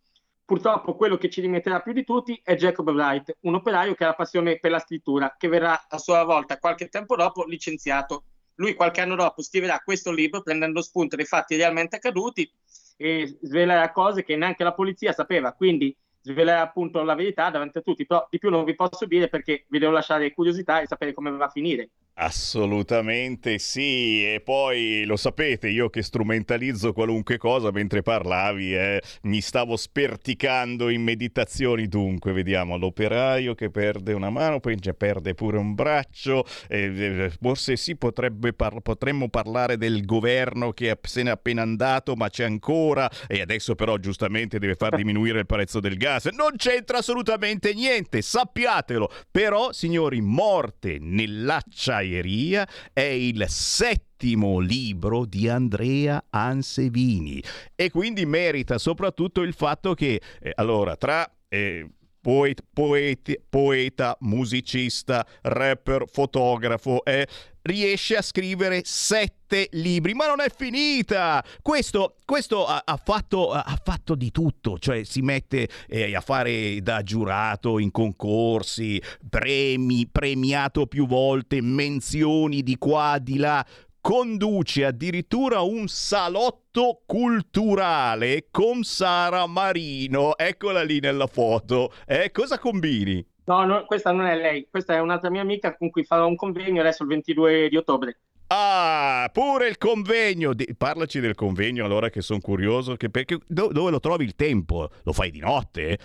Purtroppo 0.45 0.95
quello 0.95 1.17
che 1.17 1.29
ci 1.29 1.41
rimetterà 1.41 1.81
più 1.81 1.91
di 1.91 2.03
tutti 2.03 2.39
è 2.43 2.55
Jacob 2.55 2.87
Wright, 2.89 3.37
un 3.41 3.55
operaio 3.55 3.93
che 3.95 4.03
ha 4.03 4.07
la 4.07 4.13
passione 4.13 4.57
per 4.59 4.71
la 4.71 4.79
scrittura, 4.79 5.35
che 5.37 5.47
verrà 5.47 5.85
a 5.89 5.97
sua 5.97 6.23
volta 6.23 6.59
qualche 6.59 6.87
tempo 6.87 7.15
dopo 7.15 7.45
licenziato. 7.45 8.23
Lui 8.55 8.73
qualche 8.73 9.01
anno 9.01 9.15
dopo 9.15 9.41
scriverà 9.41 9.81
questo 9.83 10.11
libro 10.11 10.41
prendendo 10.41 10.81
spunto 10.81 11.15
dai 11.15 11.25
fatti 11.25 11.55
realmente 11.55 11.97
accaduti 11.97 12.49
e 12.97 13.37
svelerà 13.41 13.91
cose 13.91 14.23
che 14.23 14.35
neanche 14.35 14.63
la 14.63 14.73
polizia 14.73 15.11
sapeva, 15.11 15.53
quindi 15.53 15.95
svelerà 16.21 16.61
appunto 16.61 17.03
la 17.03 17.15
verità 17.15 17.49
davanti 17.49 17.77
a 17.77 17.81
tutti, 17.81 18.05
però 18.05 18.25
di 18.29 18.39
più 18.39 18.49
non 18.49 18.63
vi 18.63 18.75
posso 18.75 19.05
dire 19.05 19.27
perché 19.27 19.65
vi 19.69 19.79
devo 19.79 19.91
lasciare 19.91 20.33
curiosità 20.33 20.81
e 20.81 20.87
sapere 20.87 21.13
come 21.13 21.31
va 21.31 21.45
a 21.45 21.49
finire. 21.49 21.89
Assolutamente 22.17 23.59
sì, 23.59 24.23
e 24.23 24.39
poi 24.39 25.03
lo 25.03 25.17
sapete, 25.17 25.67
io 25.67 25.89
che 25.89 26.01
strumentalizzo 26.01 26.93
qualunque 26.93 27.37
cosa 27.37 27.71
mentre 27.71 28.03
parlavi, 28.03 28.73
eh, 28.73 29.01
mi 29.23 29.41
stavo 29.41 29.75
sperticando 29.75 30.87
in 30.87 31.03
meditazioni, 31.03 31.89
dunque 31.89 32.31
vediamo 32.31 32.77
l'operaio 32.77 33.53
che 33.53 33.69
perde 33.69 34.13
una 34.13 34.29
mano, 34.29 34.61
poi 34.61 34.77
perde 34.97 35.33
pure 35.33 35.57
un 35.57 35.75
braccio, 35.75 36.45
eh, 36.69 37.29
forse 37.41 37.75
sì 37.75 37.97
par- 37.97 38.79
potremmo 38.81 39.27
parlare 39.27 39.75
del 39.75 40.05
governo 40.05 40.71
che 40.71 40.97
se 41.01 41.21
n'è 41.21 41.31
appena 41.31 41.63
andato 41.63 42.15
ma 42.15 42.29
c'è 42.29 42.45
ancora 42.45 43.11
e 43.27 43.41
adesso 43.41 43.75
però 43.75 43.97
giustamente 43.97 44.57
deve 44.57 44.75
far 44.75 44.95
diminuire 44.95 45.39
il 45.39 45.45
prezzo 45.45 45.81
del 45.81 45.97
gas, 45.97 46.27
non 46.27 46.55
c'entra 46.55 46.99
assolutamente 46.99 47.73
niente, 47.73 48.21
sappiatelo, 48.21 49.11
però 49.29 49.73
signori, 49.73 50.21
morte 50.21 50.97
nell'acciaio 50.97 52.03
acciaieria 52.05 52.67
è 52.93 53.01
il 53.01 53.45
settimo 53.47 54.59
libro 54.59 55.25
di 55.25 55.49
Andrea 55.49 56.23
Ansevini. 56.29 57.41
E 57.75 57.89
quindi 57.89 58.25
merita 58.25 58.77
soprattutto 58.77 59.41
il 59.41 59.53
fatto 59.53 59.93
che, 59.93 60.21
eh, 60.39 60.51
allora, 60.55 60.95
tra... 60.95 61.29
Eh, 61.47 61.87
Poet, 62.25 62.63
poeti, 62.73 63.39
poeta, 63.47 64.17
musicista, 64.21 65.23
rapper, 65.43 66.05
fotografo, 66.11 67.05
eh, 67.05 67.27
riesce 67.61 68.15
a 68.15 68.23
scrivere 68.23 68.81
sette 68.83 69.67
libri, 69.73 70.15
ma 70.15 70.25
non 70.25 70.41
è 70.41 70.47
finita! 70.49 71.43
Questo, 71.61 72.15
questo 72.25 72.65
ha, 72.65 72.81
ha, 72.83 72.97
fatto, 72.97 73.51
ha, 73.51 73.79
fatto, 73.83 74.15
di 74.15 74.31
tutto, 74.31 74.79
cioè 74.79 75.03
si 75.03 75.21
mette 75.21 75.67
eh, 75.87 76.15
a 76.15 76.21
fare 76.21 76.81
da 76.81 77.03
giurato 77.03 77.77
in 77.77 77.91
concorsi, 77.91 78.99
premi, 79.29 80.07
premiato 80.07 80.87
più 80.87 81.05
volte, 81.05 81.61
menzioni 81.61 82.63
di 82.63 82.77
qua, 82.77 83.19
di 83.21 83.37
là, 83.37 83.63
conduce 84.05 84.85
addirittura 84.85 85.61
un 85.61 85.87
salotto 85.87 87.01
culturale 87.07 88.49
con 88.51 88.83
Sara 88.83 89.47
Marino. 89.47 90.37
Eccola 90.37 90.83
lì 90.83 90.99
nella 90.99 91.25
foto. 91.25 91.91
Eh, 92.05 92.29
cosa 92.29 92.59
combini? 92.59 93.25
No, 93.45 93.65
no, 93.65 93.83
questa 93.85 94.11
non 94.11 94.27
è 94.27 94.35
lei, 94.35 94.67
questa 94.69 94.93
è 94.93 94.99
un'altra 94.99 95.31
mia 95.31 95.41
amica 95.41 95.75
con 95.75 95.89
cui 95.89 96.03
farò 96.03 96.27
un 96.27 96.35
convegno 96.35 96.81
adesso 96.81 97.01
il 97.01 97.09
22 97.09 97.67
di 97.67 97.77
ottobre. 97.77 98.19
Ah, 98.49 99.27
pure 99.33 99.67
il 99.69 99.79
convegno. 99.79 100.53
Parlaci 100.77 101.19
del 101.19 101.33
convegno 101.33 101.83
allora 101.83 102.11
che 102.11 102.21
sono 102.21 102.39
curioso. 102.39 102.97
Che 102.97 103.09
perché, 103.09 103.39
dove 103.47 103.89
lo 103.89 103.99
trovi 103.99 104.23
il 104.23 104.35
tempo? 104.35 104.87
Lo 105.01 105.13
fai 105.13 105.31
di 105.31 105.39
notte? 105.39 105.97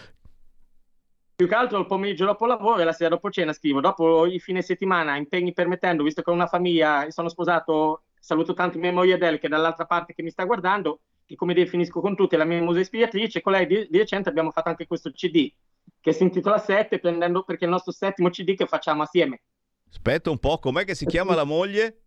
Più 1.40 1.48
che 1.48 1.54
altro 1.54 1.78
il 1.78 1.86
pomeriggio 1.86 2.26
dopo 2.26 2.44
lavoro 2.44 2.80
e 2.80 2.84
la 2.84 2.92
sera 2.92 3.08
dopo 3.08 3.30
cena 3.30 3.54
scrivo. 3.54 3.80
Dopo 3.80 4.26
i 4.26 4.38
fine 4.38 4.60
settimana, 4.60 5.16
impegni 5.16 5.54
permettendo, 5.54 6.02
visto 6.02 6.20
che 6.20 6.28
ho 6.28 6.34
una 6.34 6.46
famiglia, 6.46 7.06
sono 7.08 7.30
sposato, 7.30 8.02
saluto 8.20 8.52
tanto 8.52 8.78
mia 8.78 8.92
moglie 8.92 9.14
Adele 9.14 9.38
che 9.38 9.46
è 9.46 9.48
dall'altra 9.48 9.86
parte 9.86 10.12
che 10.12 10.22
mi 10.22 10.28
sta 10.28 10.44
guardando, 10.44 11.00
che 11.24 11.36
come 11.36 11.54
definisco 11.54 12.02
con 12.02 12.14
tutti 12.14 12.36
la 12.36 12.44
mia 12.44 12.60
musa 12.60 12.80
ispiratrice. 12.80 13.40
Con 13.40 13.52
lei 13.52 13.66
di, 13.66 13.86
di 13.88 13.96
recente 13.96 14.28
abbiamo 14.28 14.50
fatto 14.50 14.68
anche 14.68 14.86
questo 14.86 15.12
CD 15.12 15.50
che 15.98 16.12
si 16.12 16.24
intitola 16.24 16.58
7 16.58 16.98
prendendo 16.98 17.42
perché 17.42 17.62
è 17.62 17.68
il 17.68 17.72
nostro 17.72 17.92
settimo 17.92 18.28
CD 18.28 18.54
che 18.54 18.66
facciamo 18.66 19.00
assieme. 19.00 19.40
Aspetta 19.88 20.28
un 20.28 20.38
po', 20.38 20.58
com'è 20.58 20.84
che 20.84 20.94
si 20.94 21.06
chiama 21.06 21.34
la 21.34 21.44
moglie? 21.44 21.99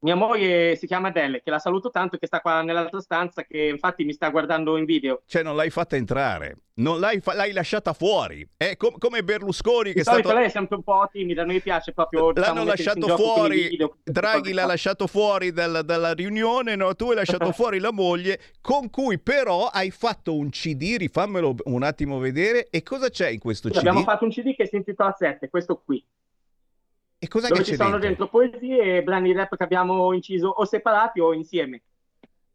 Mia 0.00 0.14
moglie 0.14 0.76
si 0.76 0.86
chiama 0.86 1.08
Adele, 1.08 1.42
che 1.42 1.50
la 1.50 1.58
saluto 1.58 1.90
tanto, 1.90 2.18
che 2.18 2.26
sta 2.26 2.40
qua 2.40 2.62
nell'altra 2.62 3.00
stanza, 3.00 3.42
che 3.42 3.64
infatti 3.64 4.04
mi 4.04 4.12
sta 4.12 4.28
guardando 4.30 4.76
in 4.76 4.84
video. 4.84 5.22
Cioè 5.26 5.42
non 5.42 5.56
l'hai 5.56 5.70
fatta 5.70 5.96
entrare, 5.96 6.58
non 6.74 7.00
l'hai, 7.00 7.18
fa- 7.18 7.34
l'hai 7.34 7.50
lasciata 7.50 7.92
fuori. 7.92 8.48
È 8.56 8.76
com- 8.76 8.96
come 8.96 9.24
Berlusconi 9.24 9.92
che 9.92 10.00
è 10.00 10.02
stato... 10.04 10.32
lei 10.32 10.44
è 10.44 10.48
sempre 10.50 10.76
un 10.76 10.84
po' 10.84 11.08
timida, 11.10 11.42
a 11.42 11.44
noi 11.44 11.60
piace 11.60 11.92
proprio... 11.92 12.30
L'hanno 12.30 12.62
diciamo, 12.62 12.64
lasciato 12.64 13.16
fuori, 13.16 13.76
Draghi 14.04 14.52
l'ha 14.52 14.66
lasciato 14.66 15.08
fuori 15.08 15.50
dal, 15.50 15.80
dalla 15.84 16.12
riunione, 16.12 16.76
no? 16.76 16.94
tu 16.94 17.10
hai 17.10 17.16
lasciato 17.16 17.50
fuori 17.52 17.80
la 17.80 17.90
moglie, 17.90 18.38
con 18.60 18.90
cui 18.90 19.18
però 19.18 19.66
hai 19.66 19.90
fatto 19.90 20.36
un 20.36 20.50
CD, 20.50 20.94
rifammelo 20.96 21.56
un 21.64 21.82
attimo 21.82 22.20
vedere, 22.20 22.68
e 22.70 22.84
cosa 22.84 23.08
c'è 23.08 23.30
in 23.30 23.40
questo 23.40 23.66
sì, 23.66 23.74
CD? 23.74 23.78
Abbiamo 23.78 24.02
fatto 24.02 24.24
un 24.24 24.30
CD 24.30 24.54
che 24.54 24.66
si 24.68 24.76
intitola 24.76 25.12
7, 25.12 25.48
questo 25.48 25.82
qui. 25.84 26.04
E 27.20 27.26
cosa 27.26 27.48
dove 27.48 27.60
che 27.60 27.66
ci 27.66 27.74
sono 27.74 27.98
dentro? 27.98 28.06
dentro 28.06 28.28
poesie 28.28 28.98
e 28.98 29.02
brani 29.02 29.32
rap 29.32 29.56
che 29.56 29.62
abbiamo 29.64 30.12
inciso 30.12 30.48
o 30.48 30.64
separati 30.64 31.18
o 31.18 31.32
insieme. 31.32 31.82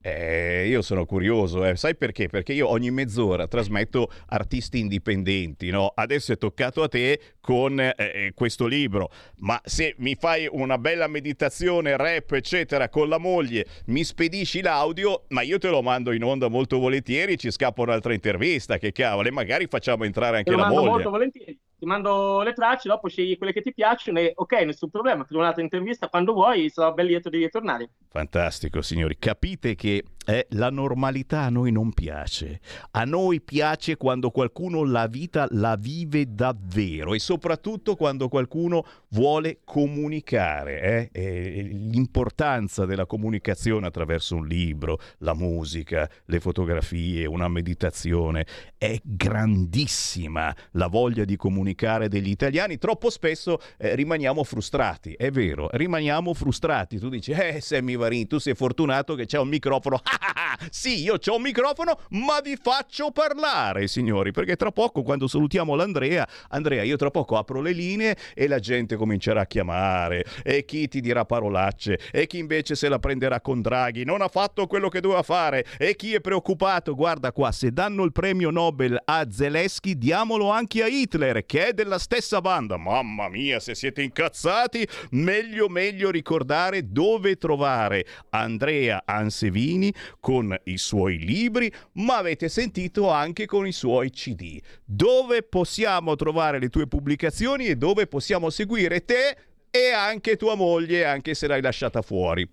Eh, 0.05 0.67
io 0.67 0.81
sono 0.81 1.05
curioso, 1.05 1.63
eh. 1.65 1.77
sai 1.77 1.95
perché? 1.95 2.27
Perché 2.27 2.51
io 2.51 2.67
ogni 2.67 2.91
mezz'ora 2.91 3.47
trasmetto 3.47 4.09
artisti 4.27 4.79
indipendenti, 4.79 5.69
no? 5.69 5.93
Adesso 5.95 6.33
è 6.33 6.37
toccato 6.37 6.83
a 6.83 6.89
te 6.89 7.19
con 7.39 7.79
eh, 7.79 7.93
eh, 7.95 8.31
questo 8.35 8.67
libro, 8.67 9.09
ma 9.37 9.59
se 9.63 9.95
mi 9.99 10.15
fai 10.15 10.45
una 10.51 10.77
bella 10.77 11.07
meditazione, 11.07 11.95
rap, 11.95 12.33
eccetera, 12.33 12.89
con 12.89 13.07
la 13.07 13.17
moglie, 13.17 13.65
mi 13.85 14.03
spedisci 14.03 14.61
l'audio, 14.61 15.23
ma 15.29 15.41
io 15.41 15.57
te 15.57 15.69
lo 15.69 15.81
mando 15.81 16.11
in 16.11 16.23
onda 16.23 16.49
molto 16.49 16.79
volentieri, 16.79 17.37
ci 17.37 17.49
scappa 17.49 17.83
un'altra 17.83 18.13
intervista, 18.13 18.77
che 18.77 18.91
cavolo, 18.91 19.29
e 19.29 19.31
magari 19.31 19.67
facciamo 19.67 20.03
entrare 20.03 20.35
anche 20.35 20.51
te 20.51 20.57
lo 20.57 20.63
la 20.63 20.67
mando 20.67 20.79
moglie. 20.81 20.91
molto 20.91 21.09
volentieri 21.11 21.57
ti 21.83 21.89
mando 21.89 22.41
le 22.43 22.53
tracce, 22.53 22.87
dopo 22.87 23.09
scegli 23.09 23.37
quelle 23.37 23.51
che 23.51 23.61
ti 23.61 23.73
piacciono 23.73 24.19
e 24.19 24.31
ok, 24.33 24.53
nessun 24.63 24.89
problema, 24.89 25.25
ti 25.25 25.33
do 25.33 25.39
un'altra 25.39 25.61
intervista 25.61 26.07
quando 26.07 26.31
vuoi, 26.31 26.69
sarò 26.69 26.93
ben 26.93 27.07
lieto 27.07 27.29
di 27.29 27.37
ritornare. 27.39 27.89
Fantastico, 28.09 28.81
signori. 28.81 29.17
Capite 29.19 29.75
che 29.75 30.03
eh, 30.25 30.47
la 30.51 30.69
normalità 30.69 31.41
a 31.41 31.49
noi 31.49 31.71
non 31.71 31.91
piace. 31.93 32.59
A 32.91 33.03
noi 33.03 33.41
piace 33.41 33.97
quando 33.97 34.29
qualcuno 34.29 34.83
la 34.83 35.07
vita 35.07 35.47
la 35.51 35.75
vive 35.75 36.33
davvero 36.33 37.13
e 37.13 37.19
soprattutto 37.19 37.95
quando 37.95 38.29
qualcuno 38.29 38.85
vuole 39.09 39.59
comunicare. 39.63 41.11
Eh? 41.11 41.71
l'importanza 41.73 42.85
della 42.85 43.05
comunicazione 43.05 43.87
attraverso 43.87 44.35
un 44.35 44.47
libro, 44.47 44.99
la 45.19 45.33
musica, 45.33 46.09
le 46.25 46.39
fotografie, 46.39 47.25
una 47.25 47.47
meditazione 47.47 48.45
è 48.77 48.99
grandissima. 49.03 50.55
La 50.71 50.87
voglia 50.87 51.25
di 51.25 51.35
comunicare 51.35 52.07
degli 52.07 52.29
italiani. 52.29 52.77
Troppo 52.77 53.09
spesso 53.09 53.59
eh, 53.77 53.95
rimaniamo 53.95 54.43
frustrati. 54.43 55.13
È 55.13 55.31
vero, 55.31 55.69
rimaniamo 55.71 56.33
frustrati. 56.33 56.99
Tu 56.99 57.09
dici, 57.09 57.31
eh, 57.31 57.61
Sammy 57.61 57.95
Varin, 57.95 58.27
tu 58.27 58.37
sei 58.37 58.55
fortunato 58.55 59.15
che 59.15 59.25
c'è 59.25 59.39
un 59.39 59.47
microfono. 59.47 59.99
sì, 60.69 61.03
io 61.03 61.15
ho 61.23 61.35
un 61.35 61.41
microfono, 61.41 61.99
ma 62.11 62.39
vi 62.41 62.55
faccio 62.55 63.11
parlare, 63.11 63.87
signori, 63.87 64.31
perché 64.31 64.55
tra 64.55 64.71
poco, 64.71 65.01
quando 65.03 65.27
salutiamo 65.27 65.75
l'Andrea, 65.75 66.27
Andrea, 66.49 66.83
io 66.83 66.95
tra 66.95 67.11
poco 67.11 67.37
apro 67.37 67.61
le 67.61 67.71
linee 67.71 68.15
e 68.33 68.47
la 68.47 68.59
gente 68.59 68.95
comincerà 68.95 69.41
a 69.41 69.45
chiamare, 69.45 70.25
e 70.43 70.65
chi 70.65 70.87
ti 70.87 71.01
dirà 71.01 71.25
parolacce, 71.25 71.99
e 72.11 72.27
chi 72.27 72.37
invece 72.37 72.75
se 72.75 72.89
la 72.89 72.99
prenderà 72.99 73.41
con 73.41 73.61
Draghi, 73.61 74.03
non 74.03 74.21
ha 74.21 74.27
fatto 74.27 74.67
quello 74.67 74.89
che 74.89 75.01
doveva 75.01 75.23
fare, 75.23 75.65
e 75.77 75.95
chi 75.95 76.13
è 76.13 76.21
preoccupato, 76.21 76.95
guarda 76.95 77.31
qua, 77.31 77.51
se 77.51 77.71
danno 77.71 78.03
il 78.03 78.11
premio 78.11 78.49
Nobel 78.49 78.99
a 79.03 79.27
Zelensky, 79.29 79.97
diamolo 79.97 80.49
anche 80.49 80.83
a 80.83 80.87
Hitler, 80.87 81.45
che 81.45 81.67
è 81.67 81.73
della 81.73 81.99
stessa 81.99 82.41
banda. 82.41 82.77
Mamma 82.77 83.29
mia, 83.29 83.59
se 83.59 83.75
siete 83.75 84.01
incazzati, 84.01 84.87
meglio 85.11 85.67
meglio 85.69 86.11
ricordare 86.11 86.91
dove 86.91 87.35
trovare 87.37 88.05
Andrea 88.29 89.03
Ansevini 89.05 89.93
con 90.19 90.55
i 90.65 90.77
suoi 90.77 91.17
libri, 91.17 91.71
ma 91.93 92.17
avete 92.17 92.49
sentito 92.49 93.09
anche 93.09 93.45
con 93.45 93.67
i 93.67 93.71
suoi 93.71 94.09
CD. 94.09 94.59
Dove 94.83 95.43
possiamo 95.43 96.15
trovare 96.15 96.59
le 96.59 96.69
tue 96.69 96.87
pubblicazioni 96.87 97.65
e 97.65 97.75
dove 97.75 98.07
possiamo 98.07 98.49
seguire 98.49 99.05
te 99.05 99.37
e 99.69 99.91
anche 99.91 100.35
tua 100.35 100.55
moglie, 100.55 101.05
anche 101.05 101.33
se 101.33 101.47
l'hai 101.47 101.61
lasciata 101.61 102.01
fuori? 102.01 102.47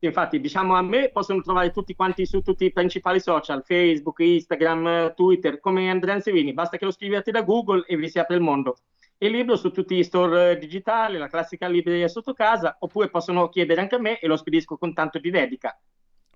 Infatti, 0.00 0.40
diciamo 0.40 0.76
a 0.76 0.82
me 0.82 1.10
possono 1.10 1.40
trovare 1.40 1.72
tutti 1.72 1.94
quanti 1.94 2.24
su 2.24 2.40
tutti 2.40 2.64
i 2.64 2.72
principali 2.72 3.18
social, 3.18 3.64
Facebook, 3.64 4.20
Instagram, 4.20 5.14
Twitter, 5.14 5.58
come 5.58 5.90
Andrea 5.90 6.14
Ansevini. 6.14 6.52
Basta 6.52 6.76
che 6.76 6.84
lo 6.84 6.92
scriviate 6.92 7.32
da 7.32 7.42
Google 7.42 7.84
e 7.86 7.96
vi 7.96 8.08
si 8.08 8.20
apre 8.20 8.36
il 8.36 8.42
mondo 8.42 8.76
il 9.20 9.32
libro 9.32 9.56
su 9.56 9.72
tutti 9.72 9.96
gli 9.96 10.04
store 10.04 10.58
digitali, 10.58 11.18
la 11.18 11.28
classica 11.28 11.66
libreria 11.66 12.06
sotto 12.06 12.32
casa, 12.34 12.76
oppure 12.78 13.10
possono 13.10 13.48
chiedere 13.48 13.80
anche 13.80 13.96
a 13.96 14.00
me 14.00 14.20
e 14.20 14.28
lo 14.28 14.36
spedisco 14.36 14.76
con 14.78 14.94
tanto 14.94 15.18
di 15.18 15.30
dedica. 15.30 15.76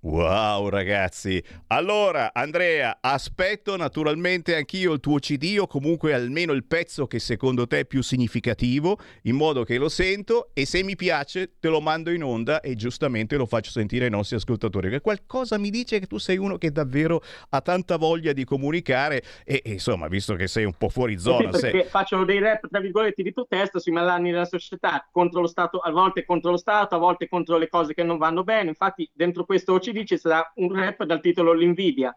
Wow 0.04 0.68
ragazzi, 0.68 1.40
allora 1.68 2.32
Andrea 2.34 2.98
aspetto 3.00 3.76
naturalmente 3.76 4.56
anch'io 4.56 4.94
il 4.94 4.98
tuo 4.98 5.20
CD 5.20 5.58
o 5.60 5.68
comunque 5.68 6.12
almeno 6.12 6.52
il 6.54 6.64
pezzo 6.64 7.06
che 7.06 7.20
secondo 7.20 7.68
te 7.68 7.80
è 7.80 7.84
più 7.84 8.02
significativo 8.02 8.98
in 9.22 9.36
modo 9.36 9.62
che 9.62 9.78
lo 9.78 9.88
sento 9.88 10.50
e 10.54 10.66
se 10.66 10.82
mi 10.82 10.96
piace 10.96 11.52
te 11.60 11.68
lo 11.68 11.80
mando 11.80 12.10
in 12.10 12.24
onda 12.24 12.60
e 12.60 12.74
giustamente 12.74 13.36
lo 13.36 13.46
faccio 13.46 13.70
sentire 13.70 14.06
ai 14.06 14.10
nostri 14.10 14.34
ascoltatori 14.34 14.90
che 14.90 15.00
qualcosa 15.00 15.56
mi 15.56 15.70
dice 15.70 16.00
che 16.00 16.06
tu 16.06 16.18
sei 16.18 16.36
uno 16.36 16.58
che 16.58 16.72
davvero 16.72 17.22
ha 17.50 17.60
tanta 17.60 17.96
voglia 17.96 18.32
di 18.32 18.42
comunicare 18.42 19.22
e, 19.44 19.62
e 19.64 19.70
insomma 19.70 20.08
visto 20.08 20.34
che 20.34 20.48
sei 20.48 20.64
un 20.64 20.74
po' 20.76 20.88
fuori 20.88 21.16
zona 21.16 21.52
sì, 21.52 21.60
sei... 21.60 21.84
faccio 21.84 22.24
dei 22.24 22.40
rap 22.40 22.66
tra 22.68 22.80
virgolette 22.80 23.22
di 23.22 23.32
protesta 23.32 23.78
sui 23.78 23.92
malanni 23.92 24.32
della 24.32 24.46
società 24.46 25.06
contro 25.12 25.42
lo 25.42 25.46
Stato, 25.46 25.78
a 25.78 25.92
volte 25.92 26.24
contro 26.24 26.50
lo 26.50 26.56
Stato, 26.56 26.96
a 26.96 26.98
volte 26.98 27.28
contro 27.28 27.56
le 27.56 27.68
cose 27.68 27.94
che 27.94 28.02
non 28.02 28.18
vanno 28.18 28.42
bene. 28.42 28.70
Infatti 28.70 29.08
dentro 29.14 29.44
questo 29.44 29.74
OCD 29.74 29.91
ci 30.04 30.18
sarà 30.18 30.50
un 30.56 30.72
rap 30.72 31.04
dal 31.04 31.20
titolo 31.20 31.52
L'invidia, 31.52 32.10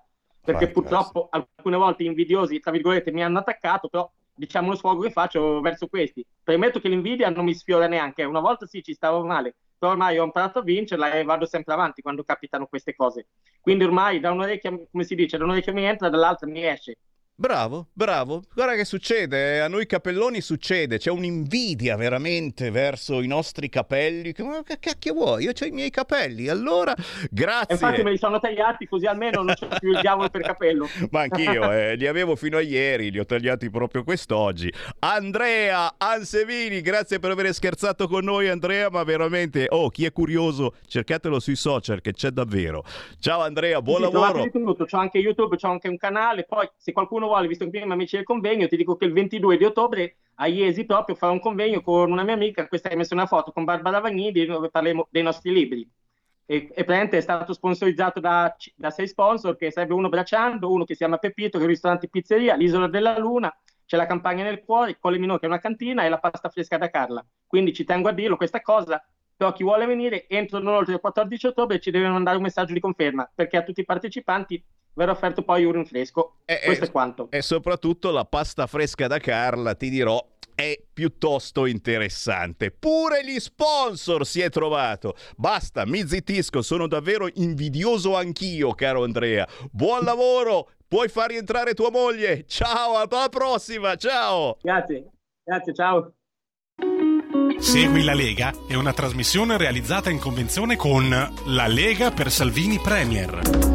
perché 0.44 0.72
Fantastico. 0.72 0.80
purtroppo 0.80 1.28
alcune 1.30 1.78
volte 1.78 2.04
invidiosi, 2.04 2.60
tra 2.60 2.72
virgolette, 2.72 3.12
mi 3.12 3.24
hanno 3.24 3.40
attaccato, 3.40 3.88
però 3.88 4.10
diciamo 4.34 4.70
lo 4.70 4.76
sfogo 4.76 5.02
che 5.02 5.12
faccio 5.12 5.62
verso 5.62 5.88
questi. 5.88 6.26
Premetto 6.44 6.80
che 6.80 6.90
l'invidia 6.90 7.30
non 7.30 7.46
mi 7.46 7.54
sfiora 7.54 7.88
neanche, 7.88 8.24
una 8.24 8.40
volta 8.40 8.66
sì 8.66 8.84
ci 8.84 8.94
stavo 8.94 9.26
male, 9.26 9.56
però 9.78 9.92
ormai 9.92 10.18
ho 10.18 10.24
imparato 10.24 10.60
a 10.60 10.64
vincerla 10.64 11.12
e 11.14 11.24
vado 11.24 11.46
sempre 11.46 11.74
avanti 11.74 12.02
quando 12.02 12.24
capitano 12.24 12.68
queste 12.68 12.96
cose. 12.96 13.28
Quindi 13.62 13.84
ormai 13.84 14.20
da 14.20 14.32
un'orecchia, 14.32 14.72
come 14.92 15.04
si 15.04 15.16
dice, 15.16 15.38
da 15.38 15.44
un'orecchia 15.44 15.74
mi 15.74 15.84
entra, 15.84 16.10
dall'altra 16.10 16.48
mi 16.48 16.66
esce. 16.66 16.98
Bravo, 17.46 17.88
bravo. 17.92 18.44
Guarda 18.54 18.76
che 18.76 18.86
succede, 18.86 19.56
eh, 19.56 19.60
a 19.60 19.68
noi 19.68 19.86
capelloni 19.88 20.40
succede, 20.40 20.98
c'è 20.98 21.12
un'invidia 21.12 21.98
veramente 21.98 22.72
verso 22.72 23.20
i 23.22 23.28
nostri 23.28 23.68
capelli. 23.68 24.32
Che- 24.32 24.42
Ma 24.42 24.64
che 24.64 24.78
cacchio 24.80 25.14
vuoi? 25.14 25.44
Io 25.44 25.52
ho 25.52 25.66
i 25.66 25.72
miei 25.72 25.90
capelli, 25.90 26.48
allora 26.48 26.96
grazie. 27.30 27.74
infatti 27.74 28.04
me 28.04 28.12
li 28.12 28.18
sono 28.18 28.40
tagliati 28.40 28.88
così 28.88 29.06
almeno 29.06 29.44
non 29.44 29.54
c'è 29.54 29.68
più 29.80 29.92
il 29.92 30.00
diavolo 30.00 30.30
per 30.30 30.44
capello. 30.44 30.88
Ma 31.12 31.24
anch'io, 31.24 31.70
eh, 31.74 31.96
li 31.98 32.08
avevo 32.08 32.38
fino 32.38 32.56
a 32.56 32.62
ieri, 32.62 33.12
li 33.12 33.20
ho 33.20 33.26
tagliati 33.26 33.70
proprio 33.70 34.06
quest'oggi. 34.06 34.72
Andrea 35.00 35.96
Ansevini, 35.98 36.80
grazie 36.80 37.20
per 37.20 37.32
aver 37.32 37.54
scherzato 37.54 38.08
con 38.08 38.24
noi 38.24 38.48
Andrea, 38.48 38.90
ma 38.90 39.04
veramente, 39.04 39.66
oh, 39.72 39.90
chi 39.90 40.06
è 40.06 40.14
curioso, 40.14 40.76
cercatelo 40.88 41.42
sui 41.42 41.58
social 41.58 42.00
che 42.00 42.14
c'è 42.14 42.30
davvero. 42.30 42.86
Ciao 43.20 43.42
Andrea, 43.42 43.82
buon 43.82 44.06
Sì, 44.06 44.10
lavoro. 44.14 44.50
tutto, 44.50 44.86
c'ho 44.86 44.98
anche 45.00 45.18
YouTube, 45.18 45.58
c'ho 45.58 45.68
anche 45.68 45.90
un 45.90 45.98
canale, 45.98 46.46
poi 46.46 46.70
se 46.78 46.94
qualcuno 46.94 47.24
vuole, 47.26 47.48
visto 47.48 47.66
che 47.66 47.72
prima 47.72 47.94
amici 47.94 48.16
del 48.16 48.26
convegno, 48.26 48.68
ti 48.68 48.78
dico 48.78 48.96
che 48.96 49.06
il 49.06 49.14
22 49.14 49.58
di 49.58 49.64
ottobre 49.64 50.18
a 50.36 50.48
Iesi 50.48 50.86
proprio 50.86 51.16
farò 51.16 51.32
un 51.32 51.40
convegno 51.40 51.82
con 51.82 52.12
una 52.12 52.24
mia 52.24 52.34
amica, 52.34 52.68
questa 52.68 52.90
hai 52.90 52.96
messo 52.96 53.14
una 53.14 53.26
foto 53.26 53.52
con 53.52 53.64
Barbara 53.64 54.00
Vagnidi 54.00 54.46
dove 54.46 54.70
parleremo 54.70 55.08
dei 55.10 55.24
nostri 55.24 55.52
libri. 55.52 55.90
E, 56.48 56.70
e 56.74 56.86
è 56.86 57.22
stato 57.22 57.54
sponsorizzato 57.54 58.20
da, 58.20 58.56
da 58.76 58.90
sei 58.92 59.08
sponsor, 59.08 59.56
che 59.56 59.72
sarebbe 59.72 59.94
uno 59.94 60.10
Bracciando, 60.10 60.72
uno 60.72 60.84
che 60.84 60.94
si 60.94 61.00
chiama 61.00 61.18
Pepito, 61.18 61.58
che 61.58 61.64
è 61.64 61.68
un 61.68 61.72
ristorante 61.72 62.08
pizzeria, 62.08 62.56
l'Isola 62.56 62.88
della 62.88 63.18
Luna, 63.18 63.56
c'è 63.86 63.98
la 63.98 64.06
campagna 64.06 64.44
nel 64.44 64.64
cuore, 64.64 64.98
Colle 65.00 65.18
Minore 65.18 65.40
che 65.40 65.46
è 65.46 65.50
una 65.50 65.60
cantina 65.60 66.04
e 66.04 66.10
la 66.10 66.20
pasta 66.20 66.50
fresca 66.50 66.78
da 66.78 66.90
Carla. 66.90 67.26
Quindi 67.48 67.74
ci 67.74 67.84
tengo 67.84 68.10
a 68.10 68.12
dirlo 68.12 68.36
questa 68.36 68.62
cosa, 68.62 69.04
però 69.36 69.52
chi 69.54 69.64
vuole 69.64 69.86
venire 69.86 70.28
entro 70.28 70.60
non 70.60 70.76
oltre 70.76 70.94
il 70.94 71.00
14 71.00 71.48
ottobre 71.48 71.80
ci 71.80 71.92
deve 71.92 72.08
mandare 72.10 72.38
un 72.38 72.44
messaggio 72.44 72.74
di 72.74 72.80
conferma, 72.80 73.30
perché 73.34 73.58
a 73.58 73.64
tutti 73.64 73.82
i 73.82 73.86
partecipanti 73.86 74.64
verrà 74.96 75.12
offerto 75.12 75.44
poi 75.44 75.66
un 75.66 75.74
rinfresco. 75.74 76.38
Questo 76.46 76.86
è 76.86 76.92
quanto. 76.92 77.28
E 77.30 77.42
soprattutto 77.42 78.12
la 78.12 78.26
pasta 78.26 78.66
fresca 78.66 79.08
da 79.08 79.20
Carla, 79.20 79.76
ti 79.76 79.90
dirò, 79.90 80.26
è 80.56 80.82
piuttosto 80.92 81.66
interessante. 81.66 82.72
Pure 82.72 83.24
gli 83.24 83.40
sponsor 83.40 84.26
si 84.26 84.42
è 84.42 84.50
trovato. 84.50 85.16
Basta, 85.36 85.86
mi 85.86 86.08
zittisco, 86.08 86.62
sono 86.62 86.88
davvero 86.88 87.28
invidioso 87.36 88.16
anch'io, 88.16 88.74
caro 88.74 89.04
Andrea. 89.04 89.48
Buon 89.70 90.04
lavoro, 90.04 90.72
puoi 90.88 91.10
far 91.10 91.30
rientrare 91.30 91.74
tua 91.74 91.92
moglie. 91.92 92.46
Ciao, 92.48 92.96
alla 92.96 93.30
prossima, 93.30 93.96
ciao. 93.96 94.58
Grazie, 94.62 95.12
grazie, 95.44 95.74
ciao. 95.74 96.14
Segui 97.58 98.04
la 98.04 98.14
Lega 98.14 98.54
è 98.68 98.76
una 98.76 98.94
trasmissione 98.94 99.58
realizzata 99.58 100.10
in 100.10 100.20
convenzione 100.20 100.76
con 100.76 101.10
La 101.10 101.68
Lega 101.68 102.12
per 102.12 102.30
Salvini 102.30 102.80
Premier. 102.80 103.75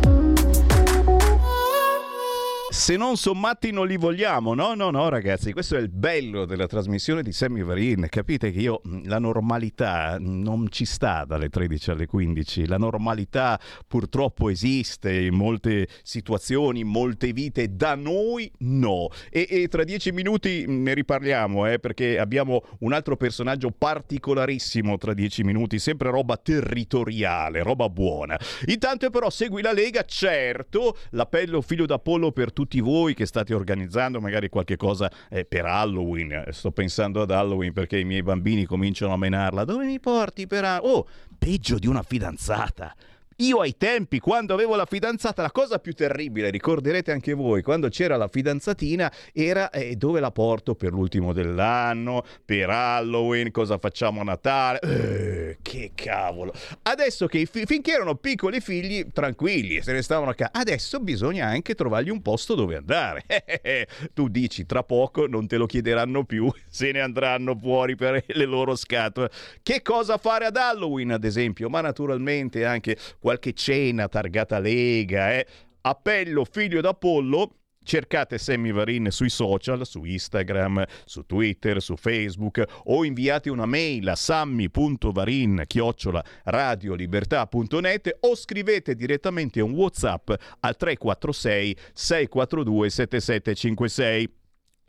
Se 2.73 2.97
non 2.97 3.17
sommati 3.17 3.73
non 3.73 3.89
li 3.89 3.97
vogliamo, 3.97 4.55
no, 4.55 4.75
no, 4.75 4.91
no 4.91 5.09
ragazzi, 5.09 5.53
questo 5.53 5.75
è 5.75 5.81
il 5.81 5.89
bello 5.89 6.45
della 6.45 6.69
trasmissione 6.69 7.21
di 7.21 7.33
Sammy 7.33 7.65
Varin, 7.65 8.07
capite 8.09 8.53
che 8.53 8.61
io 8.61 8.81
la 9.07 9.19
normalità 9.19 10.19
non 10.21 10.71
ci 10.71 10.85
sta 10.85 11.25
dalle 11.25 11.49
13 11.49 11.91
alle 11.91 12.07
15, 12.07 12.69
la 12.69 12.77
normalità 12.77 13.59
purtroppo 13.89 14.51
esiste 14.51 15.13
in 15.13 15.35
molte 15.35 15.89
situazioni, 16.05 16.81
in 16.81 16.87
molte 16.87 17.33
vite, 17.33 17.75
da 17.75 17.97
noi 17.97 18.49
no. 18.59 19.09
E, 19.31 19.49
e 19.51 19.67
tra 19.67 19.83
dieci 19.83 20.13
minuti 20.13 20.65
ne 20.69 20.95
riparliamo, 20.95 21.67
eh, 21.67 21.81
perché 21.81 22.21
abbiamo 22.21 22.63
un 22.81 22.93
altro 22.93 23.17
personaggio 23.17 23.73
particolarissimo 23.73 24.97
tra 24.97 25.13
dieci 25.13 25.43
minuti, 25.43 25.81
sempre 25.81 26.11
roba 26.11 26.37
territoriale, 26.37 27.65
roba 27.65 27.89
buona. 27.89 28.39
Intanto 28.67 29.11
però 29.11 29.29
segui 29.29 29.61
la 29.61 29.73
Lega, 29.73 30.05
certo, 30.05 30.97
l'appello 31.11 31.61
figlio 31.63 31.85
d'Apollo 31.85 32.31
per 32.31 32.53
tutti 32.53 32.59
voi 32.81 33.15
che 33.15 33.27
state 33.27 33.55
organizzando 33.55 34.21
magari 34.21 34.49
qualche 34.49 34.77
cosa 34.77 35.11
eh, 35.29 35.45
per 35.45 35.65
Halloween. 35.65 36.33
Eh, 36.33 36.53
Sto 36.53 36.71
pensando 36.73 37.23
ad 37.23 37.31
Halloween 37.31 37.73
perché 37.73 37.99
i 37.99 38.05
miei 38.05 38.23
bambini 38.23 38.65
cominciano 38.65 39.13
a 39.13 39.17
menarla. 39.17 39.65
Dove 39.65 39.85
mi 39.85 39.99
porti 40.01 40.47
per 40.47 40.65
Halloween? 40.65 40.95
Oh, 40.97 41.09
peggio 41.39 41.79
di 41.79 41.87
una 41.87 42.03
fidanzata. 42.03 42.95
Io 43.41 43.61
ai 43.61 43.75
tempi, 43.79 44.19
quando 44.19 44.53
avevo 44.53 44.77
la 44.77 44.85
fidanzata, 44.85 45.41
la 45.41 45.51
cosa 45.51 45.79
più 45.79 45.95
terribile, 45.95 46.51
ricorderete 46.51 47.11
anche 47.11 47.33
voi, 47.33 47.63
quando 47.63 47.89
c'era 47.89 48.19
la 48.19 48.29
fidanzatina, 48.29 49.11
era 49.33 49.71
eh, 49.71 49.97
dove 49.97 50.21
la 50.21 50.31
porto 50.31 50.75
per 50.75 50.93
l'ultimo 50.93 51.33
dell'anno, 51.33 52.23
per 52.45 52.69
Halloween, 52.69 53.51
cosa 53.51 53.79
facciamo 53.79 54.21
a 54.21 54.25
Natale. 54.25 54.81
Eh, 54.81 55.59
che 55.63 55.93
cavolo. 55.95 56.53
Adesso 56.83 57.27
che 57.29 57.47
fi- 57.47 57.65
finché 57.65 57.93
erano 57.93 58.15
piccoli 58.17 58.61
figli, 58.61 59.07
tranquilli, 59.11 59.81
se 59.81 59.93
ne 59.93 60.03
stavano 60.03 60.33
a 60.33 60.35
casa. 60.35 60.51
Adesso 60.53 61.01
bisogna 61.01 61.47
anche 61.47 61.75
trovargli 61.75 62.11
un 62.11 62.21
posto 62.21 62.55
dove 62.55 62.77
andare. 62.77 63.25
tu 64.13 64.29
dici, 64.29 64.67
tra 64.67 64.83
poco 64.83 65.27
non 65.27 65.47
te 65.47 65.57
lo 65.57 65.65
chiederanno 65.65 66.25
più, 66.25 66.53
se 66.69 66.93
ne 66.93 67.01
andranno 67.01 67.57
fuori 67.57 67.97
per 67.97 68.23
le 68.27 68.45
loro 68.45 68.77
scatole. 68.77 69.31
Che 69.63 69.81
cosa 69.81 70.19
fare 70.19 70.45
ad 70.45 70.57
Halloween, 70.57 71.13
ad 71.13 71.25
esempio? 71.25 71.71
Ma 71.71 71.81
naturalmente 71.81 72.67
anche 72.67 72.99
qualche 73.31 73.53
cena 73.53 74.09
targata 74.09 74.59
Lega, 74.59 75.35
eh. 75.35 75.47
Appello 75.83 76.45
figlio 76.45 76.81
d'Apollo. 76.81 77.55
Cercate 77.83 78.37
Sammy 78.39 78.73
Varin 78.73 79.11
sui 79.11 79.31
social, 79.31 79.87
su 79.87 80.05
Instagram, 80.05 80.85
su 81.05 81.25
Twitter, 81.25 81.81
su 81.81 81.97
Facebook 81.97 82.63
o 82.85 83.05
inviate 83.05 83.49
una 83.49 83.65
mail 83.65 84.07
a 84.09 84.17
sammy.varin 84.17 85.65
chiocciola 85.67 86.23
radiolibertà.net 86.45 88.19
o 88.21 88.35
scrivete 88.35 88.95
direttamente 88.95 89.61
un 89.61 89.73
WhatsApp 89.73 90.31
al 90.61 90.77
346 90.77 91.77
642 91.95 92.91
7756. 92.91 94.40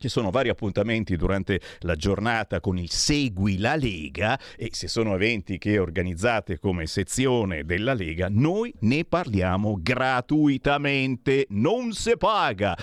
Ci 0.01 0.09
sono 0.09 0.31
vari 0.31 0.49
appuntamenti 0.49 1.15
durante 1.15 1.61
la 1.81 1.93
giornata 1.93 2.59
con 2.59 2.79
il 2.79 2.89
Segui 2.89 3.59
la 3.59 3.75
Lega 3.75 4.39
e 4.57 4.69
se 4.71 4.87
sono 4.87 5.13
eventi 5.13 5.59
che 5.59 5.77
organizzate 5.77 6.57
come 6.57 6.87
sezione 6.87 7.65
della 7.65 7.93
Lega, 7.93 8.25
noi 8.27 8.73
ne 8.79 9.05
parliamo 9.05 9.77
gratuitamente, 9.79 11.45
non 11.49 11.91
se 11.91 12.17
paga. 12.17 12.75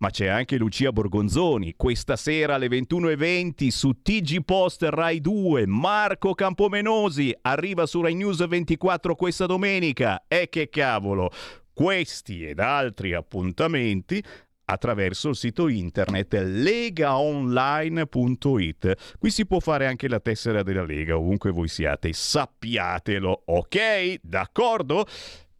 Ma 0.00 0.10
c'è 0.10 0.26
anche 0.26 0.58
Lucia 0.58 0.92
Borgonzoni, 0.92 1.72
questa 1.78 2.16
sera 2.16 2.56
alle 2.56 2.68
21.20 2.68 3.68
su 3.68 4.02
TG 4.02 4.44
Post 4.44 4.82
Rai 4.82 5.22
2, 5.22 5.66
Marco 5.66 6.34
Campomenosi 6.34 7.34
arriva 7.40 7.86
su 7.86 8.02
Rai 8.02 8.14
News 8.14 8.46
24 8.46 9.14
questa 9.14 9.46
domenica. 9.46 10.24
E 10.28 10.50
che 10.50 10.68
cavolo! 10.68 11.30
Questi 11.72 12.44
ed 12.44 12.58
altri 12.58 13.14
appuntamenti 13.14 14.22
attraverso 14.70 15.30
il 15.30 15.36
sito 15.36 15.68
internet 15.68 16.34
legaonline.it. 16.34 19.16
Qui 19.18 19.30
si 19.30 19.46
può 19.46 19.58
fare 19.58 19.86
anche 19.86 20.06
la 20.08 20.20
tessera 20.20 20.62
della 20.62 20.84
Lega, 20.84 21.16
ovunque 21.16 21.50
voi 21.50 21.68
siate, 21.68 22.12
sappiatelo, 22.12 23.44
ok? 23.46 24.20
D'accordo? 24.22 25.06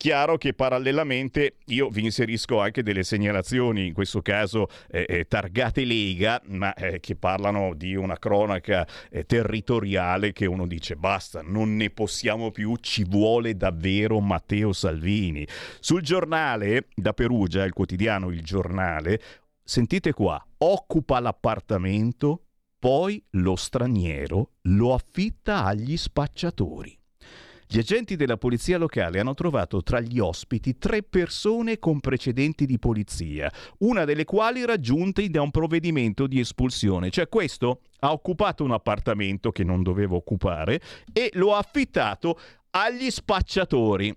Chiaro 0.00 0.38
che 0.38 0.54
parallelamente 0.54 1.56
io 1.66 1.90
vi 1.90 2.04
inserisco 2.04 2.58
anche 2.58 2.82
delle 2.82 3.02
segnalazioni, 3.02 3.88
in 3.88 3.92
questo 3.92 4.22
caso 4.22 4.68
eh, 4.88 5.04
eh, 5.06 5.24
targate 5.26 5.84
Lega, 5.84 6.40
ma 6.46 6.72
eh, 6.72 7.00
che 7.00 7.16
parlano 7.16 7.74
di 7.74 7.94
una 7.94 8.18
cronaca 8.18 8.88
eh, 9.10 9.26
territoriale 9.26 10.32
che 10.32 10.46
uno 10.46 10.66
dice 10.66 10.96
basta, 10.96 11.42
non 11.42 11.76
ne 11.76 11.90
possiamo 11.90 12.50
più, 12.50 12.76
ci 12.76 13.04
vuole 13.04 13.58
davvero 13.58 14.20
Matteo 14.20 14.72
Salvini. 14.72 15.46
Sul 15.80 16.00
giornale 16.00 16.86
da 16.94 17.12
Perugia, 17.12 17.64
il 17.64 17.74
quotidiano 17.74 18.30
Il 18.30 18.42
Giornale, 18.42 19.20
sentite 19.62 20.14
qua, 20.14 20.42
occupa 20.56 21.20
l'appartamento, 21.20 22.44
poi 22.78 23.22
lo 23.32 23.54
straniero 23.54 24.52
lo 24.62 24.94
affitta 24.94 25.66
agli 25.66 25.98
spacciatori. 25.98 26.99
Gli 27.72 27.78
agenti 27.78 28.16
della 28.16 28.36
polizia 28.36 28.78
locale 28.78 29.20
hanno 29.20 29.34
trovato 29.34 29.80
tra 29.84 30.00
gli 30.00 30.18
ospiti 30.18 30.76
tre 30.76 31.04
persone 31.04 31.78
con 31.78 32.00
precedenti 32.00 32.66
di 32.66 32.80
polizia, 32.80 33.48
una 33.78 34.04
delle 34.04 34.24
quali 34.24 34.64
raggiunte 34.64 35.28
da 35.28 35.40
un 35.40 35.52
provvedimento 35.52 36.26
di 36.26 36.40
espulsione. 36.40 37.10
Cioè 37.10 37.28
questo 37.28 37.82
ha 38.00 38.10
occupato 38.10 38.64
un 38.64 38.72
appartamento 38.72 39.52
che 39.52 39.62
non 39.62 39.84
doveva 39.84 40.16
occupare 40.16 40.80
e 41.12 41.30
lo 41.34 41.54
ha 41.54 41.58
affittato 41.58 42.36
agli 42.70 43.08
spacciatori. 43.08 44.12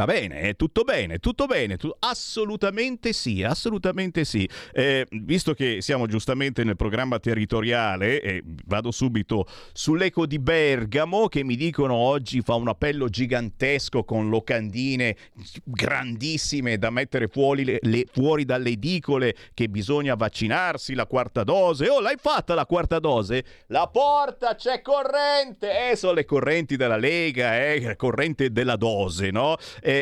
Va 0.00 0.06
bene, 0.06 0.40
è 0.40 0.56
tutto 0.56 0.82
bene, 0.82 1.18
tutto 1.18 1.44
bene, 1.44 1.76
tu- 1.76 1.94
assolutamente 1.98 3.12
sì, 3.12 3.42
assolutamente 3.42 4.24
sì. 4.24 4.48
Eh, 4.72 5.06
visto 5.10 5.52
che 5.52 5.82
siamo 5.82 6.06
giustamente 6.06 6.64
nel 6.64 6.76
programma 6.76 7.18
territoriale, 7.18 8.22
eh, 8.22 8.42
vado 8.64 8.92
subito 8.92 9.44
sull'eco 9.74 10.24
di 10.24 10.38
Bergamo 10.38 11.28
che 11.28 11.44
mi 11.44 11.54
dicono 11.54 11.92
oggi 11.96 12.40
fa 12.40 12.54
un 12.54 12.68
appello 12.68 13.10
gigantesco 13.10 14.02
con 14.04 14.30
locandine 14.30 15.16
grandissime 15.64 16.78
da 16.78 16.88
mettere 16.88 17.28
fuori, 17.28 17.64
le, 17.64 17.78
le, 17.82 18.06
fuori 18.10 18.46
dalle 18.46 18.70
edicole 18.70 19.34
che 19.52 19.68
bisogna 19.68 20.14
vaccinarsi 20.14 20.94
la 20.94 21.04
quarta 21.04 21.44
dose. 21.44 21.90
Oh, 21.90 22.00
l'hai 22.00 22.16
fatta 22.18 22.54
la 22.54 22.64
quarta 22.64 22.98
dose? 23.00 23.44
La 23.66 23.86
porta 23.92 24.54
c'è 24.54 24.80
corrente! 24.80 25.90
Eh, 25.90 25.96
sono 25.96 26.14
le 26.14 26.24
correnti 26.24 26.76
della 26.76 26.96
Lega, 26.96 27.58
eh, 27.58 27.96
corrente 27.96 28.50
della 28.50 28.76
dose, 28.76 29.30
no? 29.30 29.58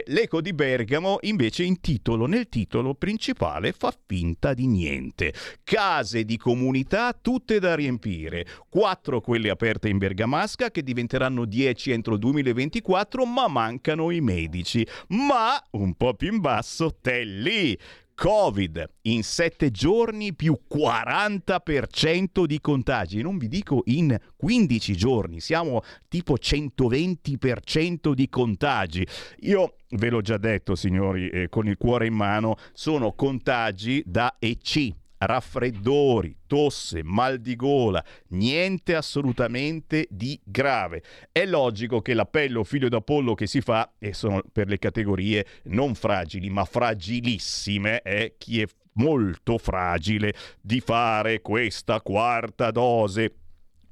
L'Eco 0.06 0.40
di 0.40 0.52
Bergamo 0.52 1.18
invece 1.22 1.62
in 1.62 1.80
titolo, 1.80 2.26
nel 2.26 2.48
titolo 2.48 2.94
principale 2.94 3.72
fa 3.72 3.94
finta 4.06 4.52
di 4.52 4.66
niente. 4.66 5.32
Case 5.64 6.24
di 6.24 6.36
comunità 6.36 7.16
tutte 7.18 7.58
da 7.58 7.74
riempire, 7.74 8.46
quattro 8.68 9.20
quelle 9.20 9.50
aperte 9.50 9.88
in 9.88 9.98
Bergamasca 9.98 10.70
che 10.70 10.82
diventeranno 10.82 11.44
10 11.44 11.90
entro 11.92 12.14
il 12.14 12.20
2024, 12.20 13.24
ma 13.24 13.48
mancano 13.48 14.10
i 14.10 14.20
medici. 14.20 14.86
Ma 15.08 15.62
un 15.72 15.94
po' 15.94 16.14
più 16.14 16.32
in 16.32 16.40
basso, 16.40 16.96
Telli. 17.00 17.78
Covid 18.18 18.84
in 19.02 19.22
7 19.22 19.70
giorni 19.70 20.34
più 20.34 20.58
40% 20.68 22.46
di 22.46 22.60
contagi. 22.60 23.22
Non 23.22 23.38
vi 23.38 23.46
dico 23.46 23.82
in 23.84 24.18
15 24.36 24.96
giorni, 24.96 25.38
siamo 25.38 25.82
tipo 26.08 26.34
120% 26.34 28.12
di 28.14 28.28
contagi. 28.28 29.06
Io 29.42 29.76
ve 29.90 30.10
l'ho 30.10 30.20
già 30.20 30.36
detto, 30.36 30.74
signori, 30.74 31.28
eh, 31.28 31.48
con 31.48 31.68
il 31.68 31.76
cuore 31.76 32.08
in 32.08 32.14
mano, 32.14 32.56
sono 32.72 33.12
contagi 33.12 34.02
da 34.04 34.34
EC 34.40 34.96
raffreddori, 35.18 36.36
tosse, 36.46 37.02
mal 37.02 37.38
di 37.38 37.56
gola, 37.56 38.04
niente 38.28 38.94
assolutamente 38.94 40.06
di 40.10 40.38
grave. 40.44 41.02
È 41.30 41.44
logico 41.44 42.00
che 42.00 42.14
l'appello 42.14 42.64
figlio 42.64 42.88
d'Apollo 42.88 43.34
che 43.34 43.46
si 43.46 43.60
fa, 43.60 43.94
e 43.98 44.12
sono 44.14 44.42
per 44.50 44.68
le 44.68 44.78
categorie 44.78 45.46
non 45.64 45.94
fragili 45.94 46.48
ma 46.50 46.64
fragilissime, 46.64 48.02
è 48.02 48.34
chi 48.38 48.60
è 48.60 48.66
molto 48.94 49.58
fragile 49.58 50.34
di 50.60 50.80
fare 50.80 51.40
questa 51.40 52.00
quarta 52.00 52.70
dose. 52.70 53.34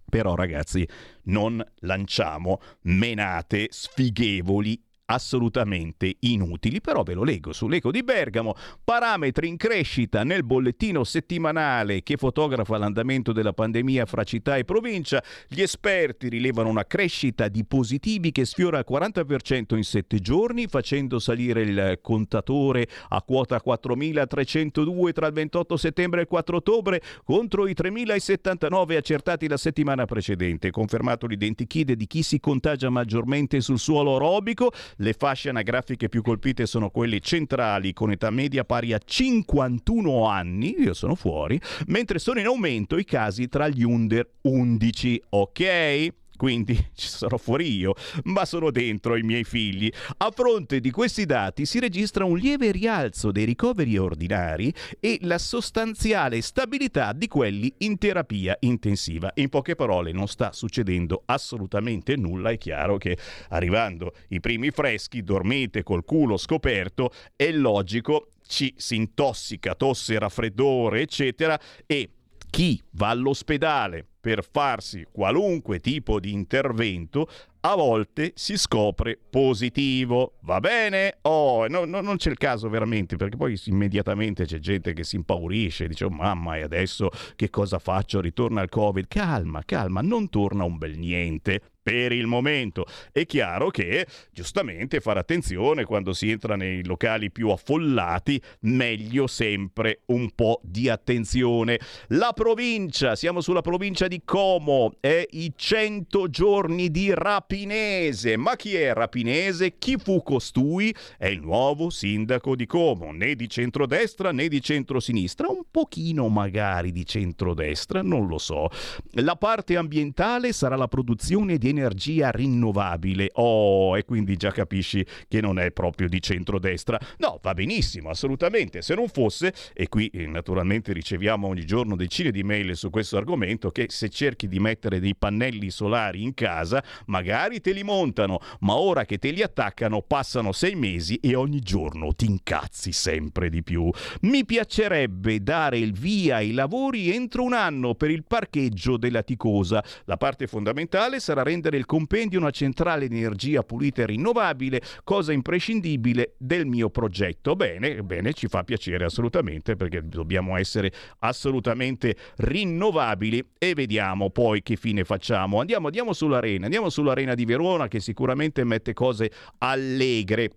Però 0.08 0.34
ragazzi, 0.34 0.86
non 1.24 1.64
lanciamo 1.80 2.60
menate 2.82 3.66
sfighevoli 3.70 4.80
assolutamente 5.06 6.16
inutili, 6.20 6.80
però 6.80 7.02
ve 7.02 7.14
lo 7.14 7.24
leggo 7.24 7.52
sull'Eco 7.52 7.90
di 7.90 8.02
Bergamo. 8.02 8.54
Parametri 8.82 9.48
in 9.48 9.56
crescita 9.56 10.24
nel 10.24 10.44
bollettino 10.44 11.04
settimanale 11.04 12.02
che 12.02 12.16
fotografa 12.16 12.78
l'andamento 12.78 13.32
della 13.32 13.52
pandemia 13.52 14.06
fra 14.06 14.24
città 14.24 14.56
e 14.56 14.64
provincia. 14.64 15.22
Gli 15.48 15.60
esperti 15.60 16.28
rilevano 16.28 16.68
una 16.68 16.84
crescita 16.84 17.48
di 17.48 17.64
positivi 17.64 18.32
che 18.32 18.44
sfiora 18.44 18.78
il 18.78 18.84
40% 18.88 19.76
in 19.76 19.84
7 19.84 20.18
giorni, 20.18 20.66
facendo 20.66 21.18
salire 21.18 21.62
il 21.62 21.98
contatore 22.02 22.88
a 23.08 23.22
quota 23.22 23.60
4.302 23.64 25.12
tra 25.12 25.26
il 25.26 25.32
28 25.32 25.76
settembre 25.76 26.20
e 26.20 26.22
il 26.22 26.28
4 26.28 26.56
ottobre 26.56 27.00
contro 27.24 27.66
i 27.66 27.74
3.079 27.76 28.96
accertati 28.96 29.48
la 29.48 29.56
settimana 29.56 30.04
precedente. 30.04 30.70
Confermato 30.70 31.26
l'identikit 31.26 31.92
di 31.92 32.06
chi 32.06 32.22
si 32.22 32.40
contagia 32.40 32.90
maggiormente 32.90 33.60
sul 33.60 33.78
suolo 33.78 34.12
aerobico, 34.14 34.72
le 34.96 35.12
fasce 35.12 35.48
anagrafiche 35.48 36.08
più 36.08 36.22
colpite 36.22 36.66
sono 36.66 36.90
quelle 36.90 37.20
centrali 37.20 37.92
con 37.92 38.10
età 38.10 38.30
media 38.30 38.64
pari 38.64 38.92
a 38.92 39.00
51 39.04 40.26
anni, 40.26 40.74
io 40.78 40.94
sono 40.94 41.14
fuori, 41.14 41.60
mentre 41.86 42.18
sono 42.18 42.40
in 42.40 42.46
aumento 42.46 42.96
i 42.96 43.04
casi 43.04 43.48
tra 43.48 43.68
gli 43.68 43.82
under 43.82 44.28
11, 44.42 45.22
ok? 45.30 46.12
Quindi 46.36 46.74
ci 46.94 47.08
sarò 47.08 47.36
fuori 47.36 47.76
io, 47.76 47.94
ma 48.24 48.44
sono 48.44 48.70
dentro 48.70 49.16
i 49.16 49.22
miei 49.22 49.44
figli. 49.44 49.90
A 50.18 50.30
fronte 50.30 50.80
di 50.80 50.90
questi 50.90 51.26
dati 51.26 51.66
si 51.66 51.78
registra 51.78 52.24
un 52.24 52.36
lieve 52.36 52.70
rialzo 52.70 53.32
dei 53.32 53.44
ricoveri 53.44 53.96
ordinari 53.96 54.72
e 55.00 55.18
la 55.22 55.38
sostanziale 55.38 56.40
stabilità 56.40 57.12
di 57.12 57.26
quelli 57.26 57.72
in 57.78 57.98
terapia 57.98 58.56
intensiva. 58.60 59.30
In 59.34 59.48
poche 59.48 59.74
parole 59.74 60.12
non 60.12 60.28
sta 60.28 60.52
succedendo 60.52 61.22
assolutamente 61.26 62.16
nulla, 62.16 62.50
è 62.50 62.58
chiaro 62.58 62.98
che 62.98 63.18
arrivando 63.48 64.12
i 64.28 64.40
primi 64.40 64.70
freschi, 64.70 65.22
dormite 65.22 65.82
col 65.82 66.04
culo 66.04 66.36
scoperto, 66.36 67.10
è 67.34 67.50
logico 67.50 68.28
ci 68.46 68.72
si 68.76 68.96
intossica, 68.96 69.74
tosse, 69.74 70.18
raffreddore, 70.18 71.00
eccetera, 71.00 71.58
e 71.84 72.10
chi 72.48 72.80
va 72.92 73.08
all'ospedale 73.08 74.06
per 74.26 74.44
farsi 74.44 75.06
qualunque 75.08 75.78
tipo 75.78 76.18
di 76.18 76.32
intervento, 76.32 77.28
a 77.60 77.76
volte 77.76 78.32
si 78.34 78.58
scopre 78.58 79.16
positivo. 79.16 80.32
Va 80.40 80.58
bene? 80.58 81.18
Oh, 81.22 81.68
no, 81.68 81.84
no, 81.84 82.00
non 82.00 82.16
c'è 82.16 82.30
il 82.30 82.36
caso 82.36 82.68
veramente, 82.68 83.14
perché 83.14 83.36
poi 83.36 83.56
immediatamente 83.66 84.44
c'è 84.44 84.58
gente 84.58 84.94
che 84.94 85.04
si 85.04 85.14
impaurisce, 85.14 85.86
dice 85.86 86.06
oh, 86.06 86.10
mamma 86.10 86.56
e 86.56 86.62
adesso 86.62 87.08
che 87.36 87.50
cosa 87.50 87.78
faccio? 87.78 88.20
Ritorna 88.20 88.62
il 88.62 88.68
Covid. 88.68 89.06
Calma, 89.06 89.62
calma, 89.64 90.00
non 90.00 90.28
torna 90.28 90.64
un 90.64 90.76
bel 90.76 90.98
niente 90.98 91.60
per 91.86 92.10
il 92.10 92.26
momento. 92.26 92.84
È 93.12 93.24
chiaro 93.26 93.70
che, 93.70 94.08
giustamente, 94.32 94.98
fare 94.98 95.20
attenzione 95.20 95.84
quando 95.84 96.12
si 96.12 96.32
entra 96.32 96.56
nei 96.56 96.84
locali 96.84 97.30
più 97.30 97.50
affollati, 97.50 98.42
meglio 98.62 99.28
sempre 99.28 100.00
un 100.06 100.32
po' 100.34 100.58
di 100.64 100.88
attenzione. 100.88 101.78
La 102.08 102.32
provincia, 102.34 103.14
siamo 103.14 103.40
sulla 103.40 103.60
provincia 103.60 104.08
di 104.08 104.22
Como, 104.24 104.96
è 104.98 105.24
i 105.30 105.52
100 105.54 106.28
giorni 106.28 106.90
di 106.90 107.14
Rapinese. 107.14 108.36
Ma 108.36 108.56
chi 108.56 108.74
è 108.74 108.92
Rapinese? 108.92 109.78
Chi 109.78 109.96
fu 109.96 110.24
costui? 110.24 110.92
È 111.16 111.26
il 111.26 111.40
nuovo 111.40 111.88
sindaco 111.90 112.56
di 112.56 112.66
Como, 112.66 113.12
né 113.12 113.36
di 113.36 113.48
centrodestra 113.48 114.32
né 114.32 114.48
di 114.48 114.60
centrosinistra, 114.60 115.46
un 115.46 115.62
pochino 115.70 116.26
magari 116.26 116.90
di 116.90 117.06
centrodestra, 117.06 118.02
non 118.02 118.26
lo 118.26 118.38
so. 118.38 118.70
La 119.12 119.36
parte 119.36 119.76
ambientale 119.76 120.52
sarà 120.52 120.74
la 120.74 120.88
produzione 120.88 121.58
di 121.58 121.74
energia 121.76 122.30
rinnovabile. 122.30 123.30
Oh, 123.34 123.96
e 123.96 124.04
quindi 124.04 124.36
già 124.36 124.50
capisci 124.50 125.04
che 125.28 125.40
non 125.40 125.58
è 125.58 125.70
proprio 125.70 126.08
di 126.08 126.20
centrodestra. 126.20 126.98
No, 127.18 127.38
va 127.42 127.54
benissimo, 127.54 128.08
assolutamente. 128.08 128.82
Se 128.82 128.94
non 128.94 129.08
fosse, 129.08 129.52
e 129.74 129.88
qui 129.88 130.08
eh, 130.08 130.26
naturalmente 130.26 130.92
riceviamo 130.92 131.46
ogni 131.46 131.64
giorno 131.64 131.96
decine 131.96 132.30
di 132.30 132.42
mail 132.42 132.76
su 132.76 132.90
questo 132.90 133.16
argomento, 133.16 133.70
che 133.70 133.86
se 133.88 134.08
cerchi 134.08 134.48
di 134.48 134.58
mettere 134.58 135.00
dei 135.00 135.14
pannelli 135.14 135.70
solari 135.70 136.22
in 136.22 136.34
casa, 136.34 136.82
magari 137.06 137.60
te 137.60 137.72
li 137.72 137.82
montano, 137.82 138.40
ma 138.60 138.76
ora 138.76 139.04
che 139.04 139.18
te 139.18 139.30
li 139.30 139.42
attaccano 139.42 140.02
passano 140.02 140.52
sei 140.52 140.74
mesi 140.74 141.16
e 141.16 141.34
ogni 141.34 141.60
giorno 141.60 142.12
ti 142.14 142.26
incazzi 142.26 142.92
sempre 142.92 143.50
di 143.50 143.62
più. 143.62 143.90
Mi 144.22 144.44
piacerebbe 144.44 145.42
dare 145.42 145.78
il 145.78 145.92
via 145.92 146.36
ai 146.36 146.52
lavori 146.52 147.12
entro 147.12 147.42
un 147.42 147.52
anno 147.52 147.94
per 147.94 148.10
il 148.10 148.24
parcheggio 148.24 148.96
della 148.96 149.22
Ticosa. 149.22 149.82
La 150.04 150.16
parte 150.16 150.46
fondamentale 150.46 151.20
sarà 151.20 151.42
rendere 151.42 151.65
il 151.74 151.86
compendio 151.86 152.38
una 152.38 152.50
centrale 152.50 153.08
di 153.08 153.16
energia 153.16 153.62
pulita 153.62 154.02
e 154.02 154.06
rinnovabile, 154.06 154.80
cosa 155.02 155.32
imprescindibile 155.32 156.34
del 156.38 156.66
mio 156.66 156.90
progetto. 156.90 157.56
Bene, 157.56 158.02
bene, 158.02 158.32
ci 158.32 158.46
fa 158.46 158.62
piacere 158.62 159.04
assolutamente 159.04 159.74
perché 159.74 160.06
dobbiamo 160.06 160.56
essere 160.56 160.92
assolutamente 161.20 162.14
rinnovabili 162.36 163.42
e 163.58 163.74
vediamo 163.74 164.30
poi 164.30 164.62
che 164.62 164.76
fine 164.76 165.04
facciamo. 165.04 165.60
Andiamo, 165.60 165.86
andiamo 165.86 166.12
sull'arena, 166.12 166.64
andiamo 166.66 166.90
sull'arena 166.90 167.34
di 167.34 167.44
Verona 167.44 167.88
che 167.88 168.00
sicuramente 168.00 168.62
mette 168.64 168.92
cose 168.92 169.30
allegre 169.58 170.50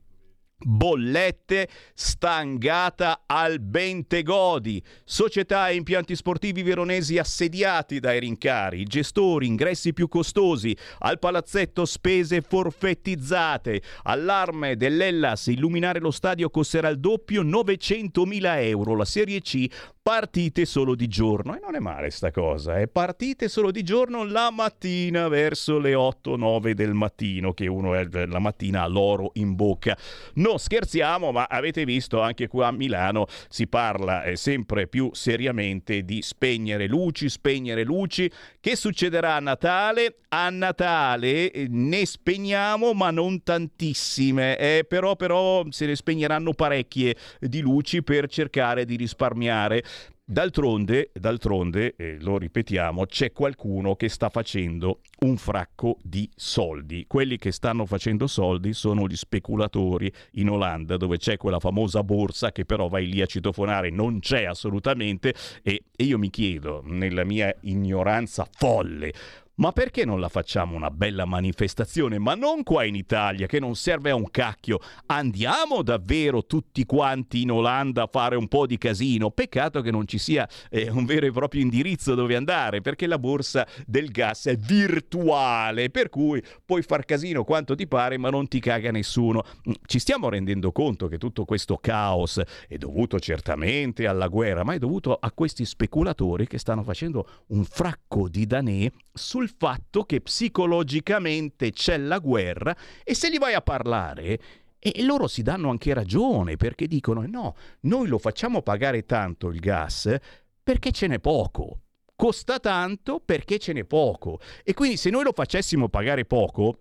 bollette 0.60 1.70
stangata 1.94 3.24
al 3.26 3.60
Bentegodi, 3.60 4.84
società 5.04 5.70
e 5.70 5.76
impianti 5.76 6.16
sportivi 6.16 6.64
veronesi 6.64 7.18
assediati 7.18 8.00
dai 8.00 8.20
rincari, 8.20 8.84
gestori, 8.84 9.48
ingressi 9.48 9.94
più 9.94 10.08
costosi, 10.08 10.76
al 11.00 11.20
palazzetto 11.20 11.86
spese 11.86 12.42
forfettizzate, 12.42 13.82
allarme 14.04 14.76
dell'Ellas, 14.76 15.48
illuminare 15.48 16.00
lo 16.00 16.12
stadio 16.12 16.50
costerà 16.50 16.90
il 16.90 17.00
doppio, 17.00 17.44
900.000 17.44 18.64
euro, 18.64 18.96
la 18.96 19.06
Serie 19.06 19.42
C 19.42 19.68
partite 20.02 20.66
solo 20.66 20.96
di 20.96 21.08
giorno. 21.08 21.56
E 21.56 21.60
non 21.62 21.76
è 21.76 21.80
male 21.80 22.10
sta 22.10 22.32
cosa, 22.32 22.80
eh? 22.80 22.88
partite 22.88 23.48
solo 23.48 23.70
di 23.70 23.84
giorno 23.84 24.24
la 24.24 24.50
mattina 24.50 25.28
verso 25.28 25.78
le 25.78 25.94
8-9 25.94 26.72
del 26.72 26.96
mattino, 26.96 27.54
che 27.54 27.68
uno 27.68 27.94
è 27.94 28.08
la 28.26 28.40
mattina 28.40 28.88
l'oro 28.88 29.30
in 29.34 29.54
bocca. 29.54 29.96
Non 30.36 30.49
scherziamo, 30.58 31.32
ma 31.32 31.48
avete 31.50 31.86
visto 31.86 32.22
anche 32.22 32.48
qua 32.48 32.68
a 32.68 32.72
Milano 32.72 33.28
si 33.48 33.68
parla 33.68 34.24
eh, 34.24 34.36
sempre 34.36 34.88
più 34.88 35.10
seriamente 35.14 36.04
di 36.04 36.22
spegnere 36.22 36.88
luci, 36.88 37.30
spegnere 37.30 37.84
luci. 37.84 38.32
Che 38.60 38.76
succederà 38.76 39.36
a 39.36 39.40
Natale? 39.40 40.18
A 40.30 40.50
Natale 40.50 41.52
eh, 41.52 41.68
ne 41.70 42.06
spegniamo, 42.06 42.94
ma 42.94 43.12
non 43.12 43.44
tantissime, 43.44 44.58
eh, 44.58 44.86
però, 44.88 45.16
però 45.16 45.64
se 45.70 45.86
ne 45.86 45.96
spegneranno 45.96 46.54
parecchie 46.54 47.16
di 47.40 47.62
luci 47.62 48.04
per 48.04 48.28
cercare 48.28 48.86
di 48.86 48.96
risparmiare. 48.96 49.84
D'altronde, 50.32 51.10
d'altronde 51.12 51.96
eh, 51.98 52.18
lo 52.20 52.38
ripetiamo, 52.38 53.08
c'è 53.08 53.32
qualcuno 53.32 53.96
che 53.96 54.10
sta 54.10 54.30
facendo 54.30 55.00
un 55.22 55.38
fracco 55.38 55.98
di 56.04 56.30
soldi. 56.36 57.06
Quelli 57.08 57.40
che 57.40 57.52
stanno 57.52 57.88
facendo 57.88 58.28
soldi 58.28 58.74
sono 58.74 59.08
gli 59.08 59.16
speculatori 59.16 60.14
in 60.34 60.52
Olanda, 60.52 60.98
dove 60.98 61.18
c'è 61.18 61.38
quella 61.38 61.58
famosa 61.58 62.04
borsa 62.04 62.52
che 62.52 62.64
però 62.64 62.88
vai 62.90 63.08
lì 63.08 63.22
a 63.22 63.26
citofonare, 63.26 63.90
non 63.90 64.20
c'è 64.20 64.44
assolutamente. 64.44 65.34
E, 65.64 65.86
e 65.96 66.04
io 66.04 66.20
mi 66.20 66.30
chiedo, 66.30 66.84
nella 66.86 67.24
mia 67.24 67.52
ignoranza 67.62 68.48
folle, 68.56 69.12
ma 69.60 69.74
perché 69.74 70.06
non 70.06 70.20
la 70.20 70.30
facciamo 70.30 70.76
una 70.76 70.90
bella 70.90 71.26
manifestazione? 71.26 72.18
Ma 72.18 72.34
non 72.34 72.64
qua 72.64 72.86
in 72.86 72.96
Italia, 72.96 73.46
che 73.46 73.60
non 73.60 73.76
serve 73.76 74.10
a 74.10 74.16
un 74.16 74.30
cacchio. 74.32 74.80
Andiamo 75.08 75.82
davvero 75.82 76.46
tutti 76.46 76.86
quanti 76.86 77.42
in 77.42 77.52
Olanda 77.52 78.04
a 78.04 78.10
fare 78.10 78.38
un 78.38 78.48
po' 78.48 78.66
di 78.66 78.78
casino. 78.78 79.32
Peccato 79.32 79.82
che 79.82 79.92
non 79.92 80.08
ci 80.08 80.18
sia 80.18 80.48
eh, 80.70 80.90
un 80.90 81.06
vero 81.06 81.26
e 81.26 81.32
proprio 81.32 81.62
indirizzo 81.62 82.16
dove 82.16 82.38
andare, 82.38 82.80
perché 82.80 83.06
la 83.06 83.20
borsa 83.20 83.68
del 83.86 84.10
gas 84.12 84.46
è 84.46 84.56
virtuale, 84.56 85.90
per 85.90 86.08
cui 86.08 86.42
puoi 86.66 86.82
far 86.82 87.04
casino 87.04 87.44
quanto 87.44 87.76
ti 87.76 87.86
pare, 87.86 88.18
ma 88.18 88.30
non 88.30 88.48
ti 88.48 88.62
caga 88.62 88.92
nessuno. 88.92 89.44
Mm, 89.68 89.74
ci 89.86 90.00
stiamo 90.00 90.30
rendendo 90.30 90.72
conto 90.72 91.10
che 91.10 91.18
tutto 91.18 91.44
questo 91.44 91.78
caos 91.78 92.42
è 92.66 92.78
dovuto 92.78 93.20
certamente 93.20 94.08
alla 94.08 94.30
guerra, 94.30 94.64
ma 94.64 94.74
è 94.74 94.80
dovuto 94.80 95.16
a 95.16 95.32
questi 95.34 95.66
speculatori 95.66 96.48
che 96.48 96.58
stanno 96.58 96.84
facendo 96.84 97.28
un 97.48 97.66
fracco 97.66 98.30
di 98.30 98.46
danè 98.46 98.90
sul 99.14 99.49
fatto 99.56 100.04
che 100.04 100.22
psicologicamente 100.22 101.72
c'è 101.72 101.98
la 101.98 102.20
guerra 102.20 102.76
e 103.04 103.14
se 103.14 103.30
gli 103.30 103.38
vai 103.38 103.54
a 103.54 103.62
parlare 103.62 104.40
e 104.80 105.04
loro 105.04 105.28
si 105.28 105.42
danno 105.42 105.70
anche 105.70 105.94
ragione 105.94 106.56
perché 106.56 106.88
dicono 106.88 107.26
no, 107.28 107.56
noi 107.82 108.08
lo 108.08 108.18
facciamo 108.18 108.62
pagare 108.62 109.06
tanto 109.06 109.50
il 109.50 109.60
gas 109.60 110.16
perché 110.64 110.92
ce 110.92 111.08
n'è 111.08 111.20
poco. 111.20 111.82
Costa 112.16 112.60
tanto 112.60 113.20
perché 113.20 113.60
ce 113.60 113.74
n'è 113.74 113.86
poco. 113.86 114.40
E 114.64 114.74
quindi 114.74 114.98
se 114.98 115.10
noi 115.10 115.24
lo 115.24 115.32
facessimo 115.34 115.90
pagare 115.90 116.26
poco 116.26 116.80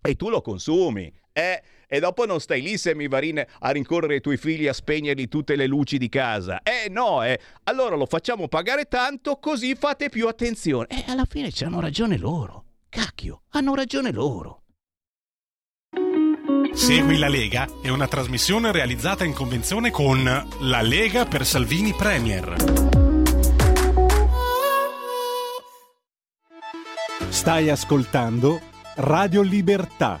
e 0.00 0.14
tu 0.14 0.28
lo 0.28 0.40
consumi, 0.40 1.12
eh, 1.32 1.62
e 1.86 2.00
dopo 2.00 2.26
non 2.26 2.40
stai 2.40 2.62
lì 2.62 2.76
semivarine 2.76 3.46
a 3.60 3.70
rincorrere 3.70 4.16
i 4.16 4.20
tuoi 4.20 4.36
figli 4.36 4.66
a 4.66 4.72
spegnergli 4.72 5.28
tutte 5.28 5.56
le 5.56 5.66
luci 5.66 5.98
di 5.98 6.08
casa. 6.08 6.60
Eh 6.62 6.88
no, 6.88 7.22
eh. 7.22 7.38
Allora 7.64 7.96
lo 7.96 8.06
facciamo 8.06 8.48
pagare 8.48 8.84
tanto 8.84 9.36
così 9.36 9.74
fate 9.74 10.08
più 10.08 10.28
attenzione. 10.28 10.86
E 10.88 11.04
alla 11.08 11.26
fine 11.28 11.50
c'hanno 11.52 11.80
ragione 11.80 12.18
loro. 12.18 12.64
Cacchio, 12.88 13.42
hanno 13.50 13.74
ragione 13.74 14.12
loro. 14.12 14.62
Segui 16.72 17.18
la 17.18 17.28
Lega 17.28 17.68
è 17.82 17.88
una 17.88 18.08
trasmissione 18.08 18.72
realizzata 18.72 19.24
in 19.24 19.32
convenzione 19.32 19.90
con 19.90 20.24
La 20.60 20.82
Lega 20.82 21.24
per 21.24 21.46
Salvini 21.46 21.92
Premier. 21.92 22.56
Stai 27.28 27.70
ascoltando 27.70 28.60
Radio 28.96 29.42
Libertà 29.42 30.20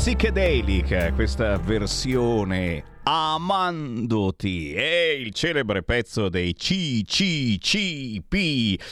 Molto 0.00 0.16
psichedelica 0.16 1.12
questa 1.12 1.58
versione 1.58 2.82
Amandoti 3.02 4.72
è 4.72 5.14
il 5.18 5.34
celebre 5.34 5.82
pezzo 5.82 6.30
dei 6.30 6.54
CCCP. 6.54 8.32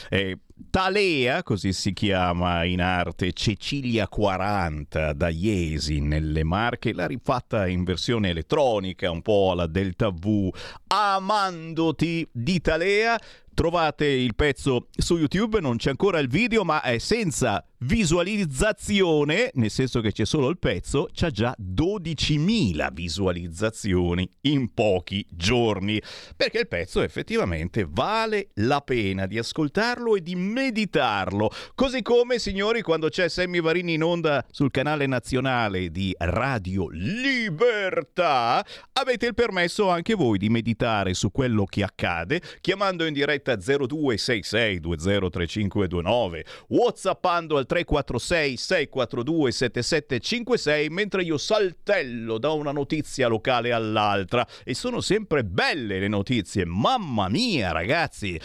Eh, 0.07 0.37
Talea, 0.69 1.41
così 1.41 1.73
si 1.73 1.93
chiama 1.93 2.63
in 2.63 2.81
arte, 2.81 3.33
Cecilia 3.33 4.07
40 4.07 5.13
da 5.13 5.29
Iesi 5.29 5.99
nelle 5.99 6.43
Marche, 6.43 6.93
l'ha 6.93 7.07
rifatta 7.07 7.65
in 7.65 7.83
versione 7.83 8.29
elettronica, 8.29 9.09
un 9.09 9.23
po' 9.23 9.49
alla 9.51 9.65
Delta 9.65 10.09
V. 10.09 10.49
Amandoti 10.87 12.27
di 12.31 12.61
Talea. 12.61 13.17
Trovate 13.53 14.05
il 14.05 14.35
pezzo 14.35 14.87
su 14.95 15.17
YouTube, 15.17 15.59
non 15.59 15.77
c'è 15.77 15.89
ancora 15.89 16.19
il 16.19 16.27
video, 16.27 16.63
ma 16.63 16.81
è 16.81 16.97
senza 16.97 17.63
visualizzazione, 17.81 19.51
nel 19.53 19.69
senso 19.69 20.01
che 20.01 20.11
c'è 20.11 20.25
solo 20.25 20.49
il 20.49 20.59
pezzo, 20.59 21.07
c'ha 21.13 21.29
già 21.29 21.55
12.000 21.57 22.91
visualizzazioni 22.91 24.29
in 24.41 24.73
pochi 24.73 25.25
giorni, 25.29 26.01
perché 26.35 26.59
il 26.59 26.67
pezzo 26.67 27.01
effettivamente 27.01 27.87
vale 27.89 28.49
la 28.55 28.81
pena 28.81 29.27
di 29.27 29.37
ascoltarlo 29.37 30.15
e 30.15 30.21
di 30.21 30.35
meditarlo, 30.35 31.49
così 31.73 32.01
come 32.01 32.37
signori 32.37 32.81
quando 32.81 33.07
c'è 33.07 33.29
Sammy 33.29 33.61
Varini 33.61 33.93
in 33.93 34.03
onda 34.03 34.45
sul 34.51 34.71
canale 34.71 35.05
nazionale 35.05 35.89
di 35.89 36.13
Radio 36.17 36.89
Libertà, 36.89 38.65
avete 38.93 39.27
il 39.27 39.33
permesso 39.33 39.89
anche 39.89 40.15
voi 40.15 40.37
di 40.37 40.49
meditare 40.49 41.13
su 41.13 41.31
quello 41.31 41.63
che 41.63 41.83
accade, 41.83 42.41
chiamando 42.59 43.05
in 43.05 43.13
diretta 43.13 43.38
0266 43.41 44.79
203529, 44.79 46.45
whatsappando 46.69 47.57
al 47.57 47.65
346 47.65 48.57
642 48.57 49.51
7756 49.51 50.89
mentre 50.89 51.23
io 51.23 51.37
saltello 51.37 52.37
da 52.37 52.51
una 52.51 52.71
notizia 52.71 53.27
locale 53.27 53.71
all'altra. 53.71 54.47
E 54.63 54.73
sono 54.73 55.01
sempre 55.01 55.43
belle 55.43 55.99
le 55.99 56.07
notizie. 56.07 56.65
Mamma 56.65 57.29
mia 57.29 57.71
ragazzi! 57.71 58.39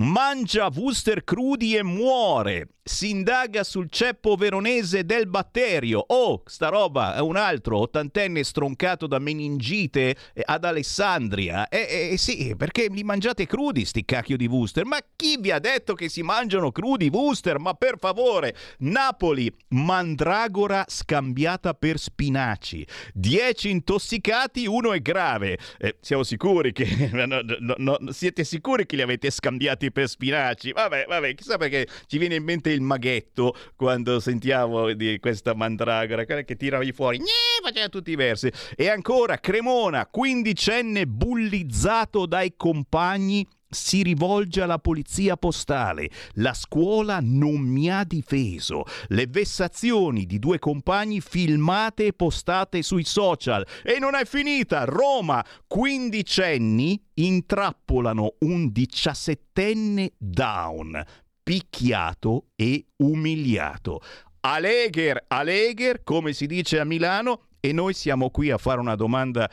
Mangia 0.00 0.70
Wooster 0.74 1.24
crudi 1.24 1.76
e 1.76 1.82
muore 1.82 2.68
si 2.90 3.10
indaga 3.10 3.62
sul 3.62 3.88
ceppo 3.88 4.34
veronese 4.34 5.04
del 5.04 5.28
batterio. 5.28 6.04
Oh, 6.08 6.42
sta 6.46 6.68
roba 6.68 7.14
è 7.14 7.20
un 7.20 7.36
altro 7.36 7.78
ottantenne 7.78 8.42
stroncato 8.42 9.06
da 9.06 9.20
meningite 9.20 10.16
ad 10.44 10.64
Alessandria. 10.64 11.68
E 11.68 11.86
eh, 11.88 12.12
eh, 12.12 12.16
sì, 12.16 12.54
perché 12.56 12.88
li 12.90 13.04
mangiate 13.04 13.46
crudi 13.46 13.84
sti 13.84 14.04
cacchio 14.04 14.36
di 14.36 14.46
Wooster? 14.46 14.84
Ma 14.84 14.98
chi 15.14 15.38
vi 15.38 15.52
ha 15.52 15.60
detto 15.60 15.94
che 15.94 16.08
si 16.08 16.22
mangiano 16.22 16.72
crudi 16.72 17.08
Wooster? 17.08 17.60
Ma 17.60 17.74
per 17.74 17.94
favore, 17.96 18.56
Napoli, 18.78 19.50
mandragora 19.68 20.84
scambiata 20.88 21.74
per 21.74 21.96
spinaci. 21.96 22.84
Dieci 23.14 23.70
intossicati, 23.70 24.66
uno 24.66 24.92
è 24.92 25.00
grave. 25.00 25.58
Eh, 25.78 25.96
siamo 26.00 26.24
sicuri 26.24 26.72
che 26.72 27.08
no, 27.14 27.40
no, 27.58 27.74
no, 27.78 27.98
siete 28.10 28.42
sicuri 28.42 28.84
che 28.84 28.96
li 28.96 29.02
avete 29.02 29.30
scambiati 29.30 29.92
per 29.92 30.08
spinaci? 30.08 30.72
Vabbè, 30.72 31.04
vabbè, 31.06 31.34
chissà 31.34 31.56
perché 31.56 31.86
ci 32.06 32.18
viene 32.18 32.34
in 32.34 32.42
mente 32.42 32.70
il 32.70 32.78
il 32.80 32.86
maghetto 32.86 33.54
quando 33.76 34.18
sentiamo 34.18 34.92
di 34.92 35.18
questa 35.20 35.54
mandragora 35.54 36.24
che 36.24 36.56
tiravi 36.56 36.92
fuori, 36.92 37.20
faceva 37.62 37.88
tutti 37.88 38.10
i 38.10 38.16
versi. 38.16 38.50
E 38.74 38.88
ancora 38.88 39.38
Cremona, 39.38 40.06
quindicenne 40.06 41.06
bullizzato 41.06 42.26
dai 42.26 42.54
compagni 42.56 43.46
si 43.70 44.02
rivolge 44.02 44.62
alla 44.62 44.78
polizia 44.78 45.36
postale. 45.36 46.10
La 46.34 46.54
scuola 46.54 47.20
non 47.22 47.60
mi 47.60 47.88
ha 47.88 48.02
difeso. 48.04 48.82
Le 49.08 49.26
vessazioni 49.28 50.26
di 50.26 50.40
due 50.40 50.58
compagni 50.58 51.20
filmate 51.20 52.06
e 52.06 52.12
postate 52.12 52.82
sui 52.82 53.04
social. 53.04 53.64
E 53.84 53.98
non 54.00 54.16
è 54.16 54.24
finita. 54.24 54.84
Roma, 54.84 55.44
quindicenni 55.68 57.00
intrappolano 57.14 58.34
un 58.40 58.72
diciassettenne 58.72 60.12
down 60.18 61.04
picchiato 61.42 62.46
e 62.56 62.86
umiliato. 62.96 64.00
Alegher, 64.40 65.24
Alegher, 65.28 66.02
come 66.02 66.32
si 66.32 66.46
dice 66.46 66.80
a 66.80 66.84
Milano, 66.84 67.48
e 67.60 67.72
noi 67.72 67.92
siamo 67.92 68.30
qui 68.30 68.50
a 68.50 68.58
fare 68.58 68.80
una 68.80 68.94
domanda 68.94 69.50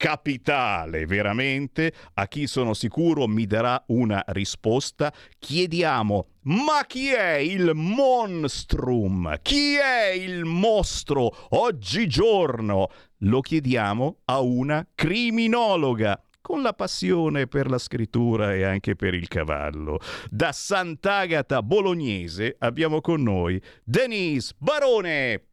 capitale 0.00 1.04
veramente, 1.04 1.92
a 2.14 2.26
chi 2.26 2.46
sono 2.46 2.72
sicuro 2.72 3.28
mi 3.28 3.44
darà 3.44 3.84
una 3.88 4.24
risposta. 4.28 5.12
Chiediamo, 5.38 6.28
ma 6.44 6.86
chi 6.86 7.08
è 7.08 7.34
il 7.34 7.72
monstrum? 7.74 9.36
Chi 9.42 9.74
è 9.74 10.08
il 10.12 10.46
mostro 10.46 11.48
oggigiorno? 11.50 12.88
Lo 13.24 13.40
chiediamo 13.40 14.20
a 14.24 14.40
una 14.40 14.88
criminologa 14.94 16.18
con 16.50 16.62
la 16.62 16.72
passione 16.72 17.46
per 17.46 17.70
la 17.70 17.78
scrittura 17.78 18.52
e 18.52 18.64
anche 18.64 18.96
per 18.96 19.14
il 19.14 19.28
cavallo. 19.28 20.00
Da 20.28 20.50
Sant'Agata 20.50 21.62
Bolognese 21.62 22.56
abbiamo 22.58 23.00
con 23.00 23.22
noi 23.22 23.62
Denise 23.84 24.54
Barone. 24.58 25.49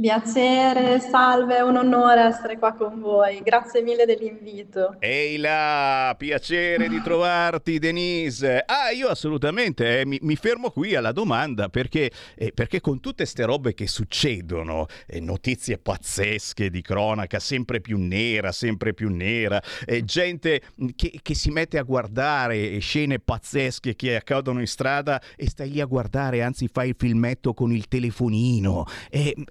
Piacere, 0.00 0.98
salve, 0.98 1.58
è 1.58 1.60
un 1.60 1.76
onore 1.76 2.22
essere 2.22 2.56
qua 2.56 2.72
con 2.72 3.00
voi. 3.00 3.42
Grazie 3.42 3.82
mille 3.82 4.06
dell'invito. 4.06 4.96
Ehi 4.98 5.36
là, 5.36 6.14
piacere 6.16 6.88
di 6.88 7.02
trovarti, 7.02 7.78
Denise. 7.78 8.62
Ah, 8.64 8.92
io 8.92 9.08
assolutamente 9.08 10.00
eh, 10.00 10.06
mi, 10.06 10.18
mi, 10.22 10.36
fermo 10.36 10.70
qui 10.70 10.94
alla 10.94 11.12
domanda 11.12 11.68
perché, 11.68 12.10
eh, 12.34 12.50
perché 12.50 12.80
con 12.80 12.98
tutte 13.00 13.24
queste 13.24 13.44
robe 13.44 13.74
che 13.74 13.86
succedono, 13.86 14.86
eh, 15.06 15.20
notizie 15.20 15.76
pazzesche 15.76 16.70
di 16.70 16.80
cronaca, 16.80 17.38
sempre 17.38 17.82
più 17.82 17.98
nera, 17.98 18.52
sempre 18.52 18.94
più 18.94 19.10
nera, 19.10 19.62
eh, 19.84 20.02
gente 20.02 20.62
che, 20.96 21.18
che, 21.20 21.34
si 21.34 21.50
mette 21.50 21.76
a 21.76 21.82
guardare 21.82 22.78
scene 22.78 23.18
pazzesche 23.18 23.94
che 23.94 24.16
accadono 24.16 24.60
in 24.60 24.66
strada 24.66 25.20
e 25.36 25.46
stai 25.50 25.72
lì 25.72 25.80
a 25.82 25.84
guardare, 25.84 26.40
anzi 26.40 26.70
fai 26.72 26.88
il 26.88 26.94
filmetto 26.96 27.52
con 27.52 27.70
il 27.70 27.86
telefonino. 27.86 28.86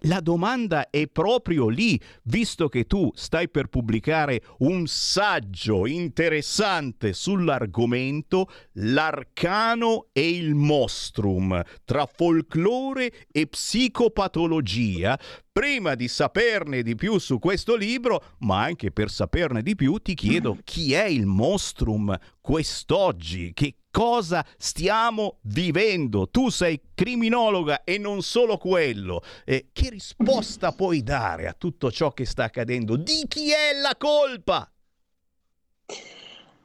la 0.08 0.20
domanda 0.22 0.38
domanda 0.40 0.90
è 0.90 1.06
proprio 1.08 1.68
lì, 1.68 2.00
visto 2.24 2.70
che 2.70 2.86
tu 2.86 3.12
stai 3.14 3.50
per 3.50 3.68
pubblicare 3.68 4.42
un 4.60 4.88
saggio 4.88 5.86
interessante 5.86 7.12
sull'argomento 7.12 8.50
L'arcano 8.74 10.08
e 10.14 10.30
il 10.30 10.56
mostrum 10.56 11.62
tra 11.84 12.06
folklore 12.06 13.12
e 13.30 13.48
psicopatologia. 13.48 15.20
Prima 15.52 15.96
di 15.96 16.08
saperne 16.08 16.84
di 16.84 16.96
più 16.96 17.18
su 17.18 17.38
questo 17.38 17.76
libro, 17.76 18.24
ma 18.40 18.62
anche 18.62 18.92
per 18.92 19.10
saperne 19.10 19.62
di 19.62 19.76
più, 19.76 19.98
ti 19.98 20.14
chiedo 20.14 20.58
chi 20.64 20.94
è 20.94 21.04
il 21.04 21.26
mostrum 21.26 22.18
quest'oggi, 22.50 23.54
che 23.54 23.76
cosa 23.92 24.44
stiamo 24.58 25.38
vivendo. 25.42 26.30
Tu 26.30 26.50
sei 26.50 26.82
criminologa 26.96 27.84
e 27.84 28.00
non 28.00 28.24
solo 28.24 28.58
quello. 28.58 29.22
Eh, 29.46 29.68
che 29.72 29.90
risposta 29.92 30.72
puoi 30.74 31.04
dare 31.04 31.48
a 31.48 31.54
tutto 31.56 31.92
ciò 31.92 32.12
che 32.12 32.26
sta 32.26 32.46
accadendo? 32.46 32.96
Di 32.96 33.26
chi 33.28 33.52
è 33.52 33.80
la 33.80 33.96
colpa? 33.96 34.68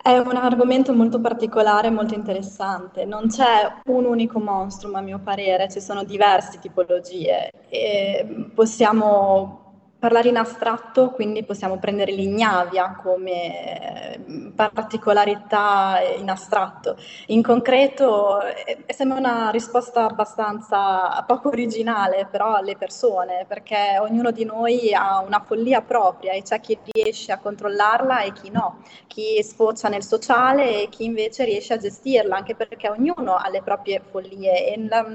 È 0.01 0.17
un 0.17 0.37
argomento 0.37 0.95
molto 0.95 1.21
particolare, 1.21 1.91
molto 1.91 2.15
interessante. 2.15 3.05
Non 3.05 3.29
c'è 3.29 3.81
un 3.85 4.07
unico 4.07 4.41
monstrum, 4.41 4.95
a 4.95 5.03
mio 5.03 5.19
parere, 5.19 5.71
ci 5.71 5.83
sono 5.83 6.03
diverse 6.05 6.59
tipologie 6.61 7.51
e 7.69 8.49
possiamo 8.55 9.64
parlare 10.05 10.29
in 10.29 10.37
astratto, 10.37 11.13
quindi 11.13 11.45
possiamo 11.45 11.79
prendere 11.79 12.13
l'ignavia 12.13 13.01
come 13.03 14.21
mm, 14.29 14.49
particolarità 14.51 15.99
in 16.19 16.29
astratto. 16.29 16.99
In 17.29 17.43
concreto 17.43 18.43
eh, 18.43 18.85
sembra 18.89 19.17
una 19.17 19.49
risposta 19.49 20.05
abbastanza 20.05 21.25
poco 21.27 21.49
originale 21.49 22.29
però 22.31 22.53
alle 22.55 22.77
persone, 22.77 23.47
perché 23.49 23.97
ognuno 23.99 24.31
di 24.31 24.45
noi 24.45 24.93
ha 24.93 25.21
una 25.27 25.41
follia 25.41 25.81
propria 25.81 26.33
e 26.33 26.43
c'è 26.43 26.61
chi 26.61 26.79
riesce 26.83 27.33
a 27.33 27.39
controllarla 27.39 28.25
e 28.25 28.33
chi 28.35 28.51
no, 28.51 28.83
chi 29.07 29.43
sfocia 29.43 29.89
nel 29.89 30.03
sociale 30.03 30.83
e 30.83 30.89
chi 30.91 31.05
invece 31.05 31.45
riesce 31.45 31.73
a 31.73 31.79
gestirla, 31.79 32.37
anche 32.37 32.55
perché 32.55 32.91
ognuno 32.91 33.37
ha 33.37 33.49
le 33.49 33.63
proprie 33.63 34.03
follie 34.11 34.75
e 34.75 34.87
la, 34.87 35.07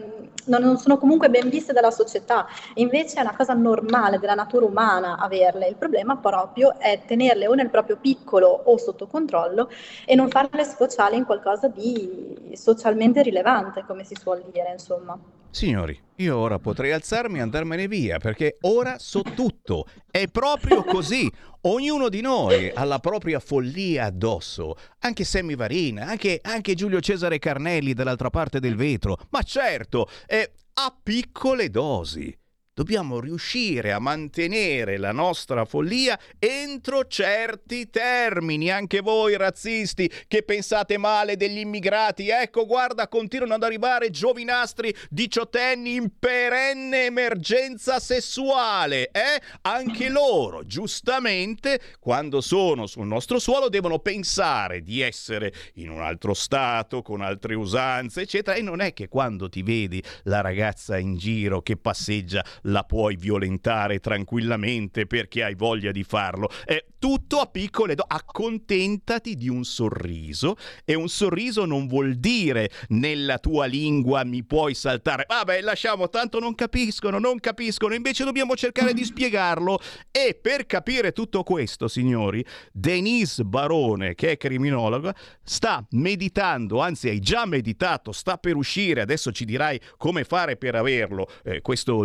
non 0.46 0.78
sono 0.80 0.98
comunque 0.98 1.30
ben 1.30 1.48
viste 1.48 1.74
dalla 1.74 1.92
società, 1.92 2.48
invece 2.76 3.18
è 3.18 3.22
una 3.22 3.36
cosa 3.36 3.54
normale 3.54 4.18
della 4.18 4.34
natura 4.34 4.66
umana 4.66 4.78
umana 4.80 5.18
averle, 5.18 5.68
il 5.68 5.76
problema 5.76 6.16
proprio 6.18 6.80
è 6.80 7.02
tenerle 7.06 7.48
o 7.48 7.54
nel 7.54 7.70
proprio 7.70 7.98
piccolo 7.98 8.48
o 8.48 8.78
sotto 8.78 9.08
controllo 9.08 9.70
e 10.06 10.16
non 10.16 10.30
farle 10.30 10.64
sfociare 10.64 11.18
in 11.18 11.26
qualcosa 11.26 11.68
di 11.68 12.54
socialmente 12.54 13.22
rilevante, 13.22 13.84
come 13.86 14.06
si 14.06 14.16
suol 14.16 14.44
dire, 14.52 14.72
insomma. 14.72 15.20
Signori, 15.52 16.00
io 16.18 16.38
ora 16.38 16.60
potrei 16.60 16.92
alzarmi 16.92 17.40
e 17.40 17.42
andarmene 17.42 17.88
via 17.88 18.20
perché 18.20 18.58
ora 18.62 18.98
so 19.00 19.22
tutto. 19.22 19.86
È 20.10 20.28
proprio 20.28 20.84
così. 20.84 21.30
Ognuno 21.62 22.08
di 22.08 22.22
noi 22.22 22.72
ha 22.74 22.84
la 22.84 23.00
propria 23.00 23.40
follia 23.40 24.06
addosso. 24.06 24.76
Anche 25.00 25.24
Sammy 25.24 25.56
Varina, 25.56 26.06
anche, 26.06 26.40
anche 26.42 26.76
Giulio 26.76 27.02
Cesare 27.02 27.40
Carnelli 27.40 27.94
dall'altra 27.94 28.30
parte 28.30 28.60
del 28.60 28.76
vetro. 28.76 29.18
Ma 29.32 29.42
certo, 29.42 30.08
è 30.28 30.50
a 30.74 30.96
piccole 31.02 31.70
dosi. 31.70 32.39
Dobbiamo 32.80 33.20
riuscire 33.20 33.92
a 33.92 34.00
mantenere 34.00 34.96
la 34.96 35.12
nostra 35.12 35.66
follia 35.66 36.18
entro 36.40 37.08
certi 37.08 37.90
termini. 37.90 38.72
Anche 38.72 39.02
voi 39.02 39.36
razzisti 39.36 40.10
che 40.30 40.44
pensate 40.44 40.98
male 40.98 41.36
degli 41.36 41.58
immigrati, 41.58 42.30
ecco 42.30 42.66
guarda, 42.66 43.10
continuano 43.10 43.56
ad 43.56 43.64
arrivare 43.64 44.12
giovinastri 44.12 44.96
diciottenni 45.10 45.96
in 45.96 46.12
perenne 46.18 47.08
emergenza 47.08 48.00
sessuale, 48.00 49.12
eh? 49.12 49.42
Anche 49.64 50.08
loro, 50.08 50.64
giustamente, 50.66 51.82
quando 52.00 52.40
sono 52.40 52.88
sul 52.88 53.08
nostro 53.08 53.40
suolo 53.40 53.68
devono 53.68 54.00
pensare 54.00 54.84
di 54.84 55.02
essere 55.02 55.52
in 55.74 55.90
un 55.90 56.00
altro 56.00 56.34
stato, 56.34 57.02
con 57.02 57.20
altre 57.20 57.56
usanze, 57.56 58.22
eccetera, 58.22 58.56
e 58.56 58.62
non 58.62 58.80
è 58.80 58.94
che 58.94 59.10
quando 59.10 59.50
ti 59.50 59.64
vedi 59.64 60.02
la 60.24 60.40
ragazza 60.40 60.98
in 60.98 61.18
giro 61.18 61.62
che 61.62 61.76
passeggia 61.76 62.42
la 62.70 62.84
puoi 62.84 63.16
violentare 63.16 64.00
tranquillamente 64.00 65.06
perché 65.06 65.44
hai 65.44 65.56
voglia 65.56 65.92
di 65.92 66.04
farlo. 66.04 66.50
È 66.66 66.84
tutto 67.00 67.40
a 67.40 67.46
piccole 67.46 67.96
do- 67.96 68.06
accontentati 68.06 69.36
di 69.36 69.48
un 69.48 69.64
sorriso 69.64 70.58
e 70.84 70.94
un 70.94 71.08
sorriso 71.08 71.66
non 71.66 71.88
vuol 71.88 72.16
dire 72.16 72.70
nella 72.90 73.40
tua 73.40 73.66
lingua 73.66 74.24
mi 74.24 74.44
puoi 74.44 74.74
saltare. 74.74 75.26
Vabbè, 75.28 75.62
lasciamo, 75.62 76.10
tanto 76.10 76.40
non 76.40 76.56
capiscono, 76.56 77.18
non 77.18 77.40
capiscono, 77.40 77.94
invece 77.94 78.24
dobbiamo 78.24 78.56
cercare 78.56 78.94
di 78.94 79.04
spiegarlo 79.04 79.80
e 80.12 80.38
per 80.40 80.66
capire 80.66 81.12
tutto 81.12 81.44
questo, 81.44 81.88
signori, 81.88 82.46
Denise 82.72 83.44
Barone, 83.44 84.14
che 84.16 84.32
è 84.32 84.38
criminologa, 84.38 85.16
sta 85.42 85.86
meditando, 85.92 86.82
anzi 86.82 87.08
hai 87.10 87.20
già 87.20 87.46
meditato, 87.46 88.12
sta 88.12 88.38
per 88.38 88.56
uscire, 88.56 89.02
adesso 89.02 89.32
ci 89.32 89.46
dirai 89.46 89.80
come 89.98 90.24
fare 90.26 90.58
per 90.58 90.76
averlo, 90.76 91.28
eh, 91.44 91.62
questo 91.62 92.04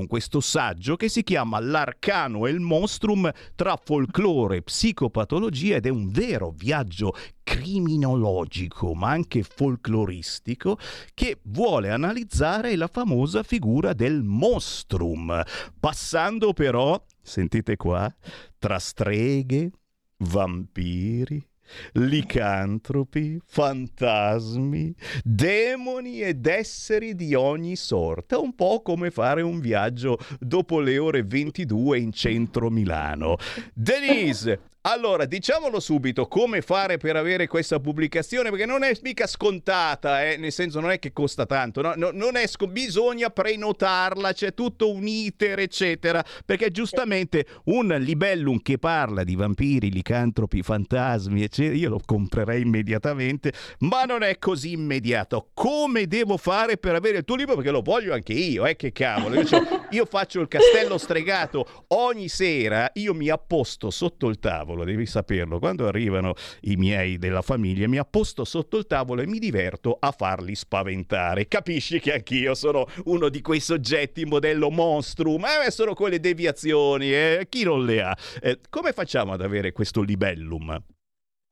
libellum, 0.00 0.06
questo 0.06 0.40
saggio 0.40 0.96
che 0.96 1.08
si 1.08 1.22
chiama 1.22 1.60
L'arcano 1.60 2.46
e 2.46 2.50
il 2.50 2.60
monstrum 2.60 3.30
tra 3.54 3.78
folklore, 3.82 4.62
psicopatologia 4.62 5.76
ed 5.76 5.86
è 5.86 5.90
un 5.90 6.10
vero 6.10 6.52
viaggio 6.56 7.14
criminologico 7.42 8.94
ma 8.94 9.10
anche 9.10 9.42
folcloristico 9.42 10.78
che 11.14 11.40
vuole 11.44 11.90
analizzare 11.90 12.76
la 12.76 12.88
famosa 12.88 13.42
figura 13.42 13.92
del 13.92 14.22
monstrum, 14.22 15.42
passando 15.78 16.52
però, 16.52 17.02
sentite 17.22 17.76
qua, 17.76 18.12
tra 18.58 18.78
streghe, 18.78 19.70
vampiri, 20.18 21.49
licantropi, 21.92 23.40
fantasmi, 23.44 24.94
demoni 25.24 26.22
ed 26.22 26.46
esseri 26.46 27.14
di 27.14 27.34
ogni 27.34 27.76
sorta, 27.76 28.38
un 28.38 28.54
po' 28.54 28.82
come 28.82 29.10
fare 29.10 29.42
un 29.42 29.60
viaggio 29.60 30.18
dopo 30.38 30.80
le 30.80 30.98
ore 30.98 31.22
22 31.22 31.98
in 31.98 32.12
centro 32.12 32.70
Milano. 32.70 33.36
Denise, 33.74 34.60
allora, 34.82 35.26
diciamolo 35.26 35.78
subito, 35.78 36.26
come 36.26 36.62
fare 36.62 36.96
per 36.96 37.14
avere 37.14 37.46
questa 37.46 37.78
pubblicazione, 37.80 38.48
perché 38.48 38.64
non 38.64 38.82
è 38.82 38.96
mica 39.02 39.26
scontata, 39.26 40.24
eh? 40.24 40.38
nel 40.38 40.52
senso 40.52 40.80
non 40.80 40.90
è 40.90 40.98
che 40.98 41.12
costa 41.12 41.44
tanto, 41.44 41.82
no? 41.82 41.92
no 41.96 42.08
non 42.14 42.36
è 42.36 42.46
sc- 42.46 42.64
bisogna 42.64 43.28
prenotarla, 43.28 44.32
c'è 44.32 44.54
tutto 44.54 44.90
un 44.90 45.06
iter, 45.06 45.58
eccetera, 45.58 46.24
perché 46.46 46.70
giustamente 46.70 47.44
un 47.64 47.94
libellum 47.98 48.62
che 48.62 48.78
parla 48.78 49.22
di 49.22 49.34
vampiri, 49.34 49.90
licantropi, 49.90 50.62
fantasmi, 50.62 51.42
eccetera, 51.42 51.76
io 51.76 51.90
lo 51.90 52.00
comprerei 52.02 52.62
immediatamente, 52.62 53.52
ma 53.80 54.04
non 54.04 54.22
è 54.22 54.38
così 54.38 54.72
immediato. 54.72 55.50
Come 55.52 56.06
devo 56.06 56.38
fare 56.38 56.78
per 56.78 56.94
avere 56.94 57.18
il 57.18 57.24
tuo 57.24 57.36
libro? 57.36 57.54
Perché 57.54 57.70
lo 57.70 57.82
voglio 57.82 58.14
anche 58.14 58.32
io, 58.32 58.64
eh, 58.64 58.76
che 58.76 58.92
cavolo. 58.92 59.34
Io, 59.34 59.44
cioè, 59.44 59.60
io 59.90 60.06
faccio 60.06 60.40
il 60.40 60.48
castello 60.48 60.96
stregato 60.96 61.84
ogni 61.88 62.28
sera, 62.28 62.90
io 62.94 63.12
mi 63.12 63.28
apposto 63.28 63.90
sotto 63.90 64.28
il 64.28 64.38
tavolo 64.38 64.68
tavolo, 64.70 64.84
devi 64.84 65.06
saperlo. 65.06 65.58
Quando 65.58 65.86
arrivano 65.86 66.34
i 66.62 66.76
miei 66.76 67.18
della 67.18 67.42
famiglia, 67.42 67.88
mi 67.88 67.98
apposto 67.98 68.44
sotto 68.44 68.78
il 68.78 68.86
tavolo 68.86 69.22
e 69.22 69.26
mi 69.26 69.38
diverto 69.38 69.96
a 69.98 70.12
farli 70.12 70.54
spaventare. 70.54 71.48
Capisci 71.48 72.00
che 72.00 72.14
anch'io 72.14 72.54
sono 72.54 72.86
uno 73.04 73.28
di 73.28 73.40
quei 73.40 73.60
soggetti 73.60 74.24
modello 74.24 74.70
monstrum, 74.70 75.44
eh, 75.66 75.70
sono 75.70 75.94
quelle 75.94 76.20
deviazioni, 76.20 77.12
eh? 77.12 77.46
chi 77.48 77.64
non 77.64 77.84
le 77.84 78.02
ha? 78.02 78.16
Eh, 78.40 78.60
come 78.68 78.92
facciamo 78.92 79.32
ad 79.32 79.42
avere 79.42 79.72
questo 79.72 80.02
libellum? 80.02 80.80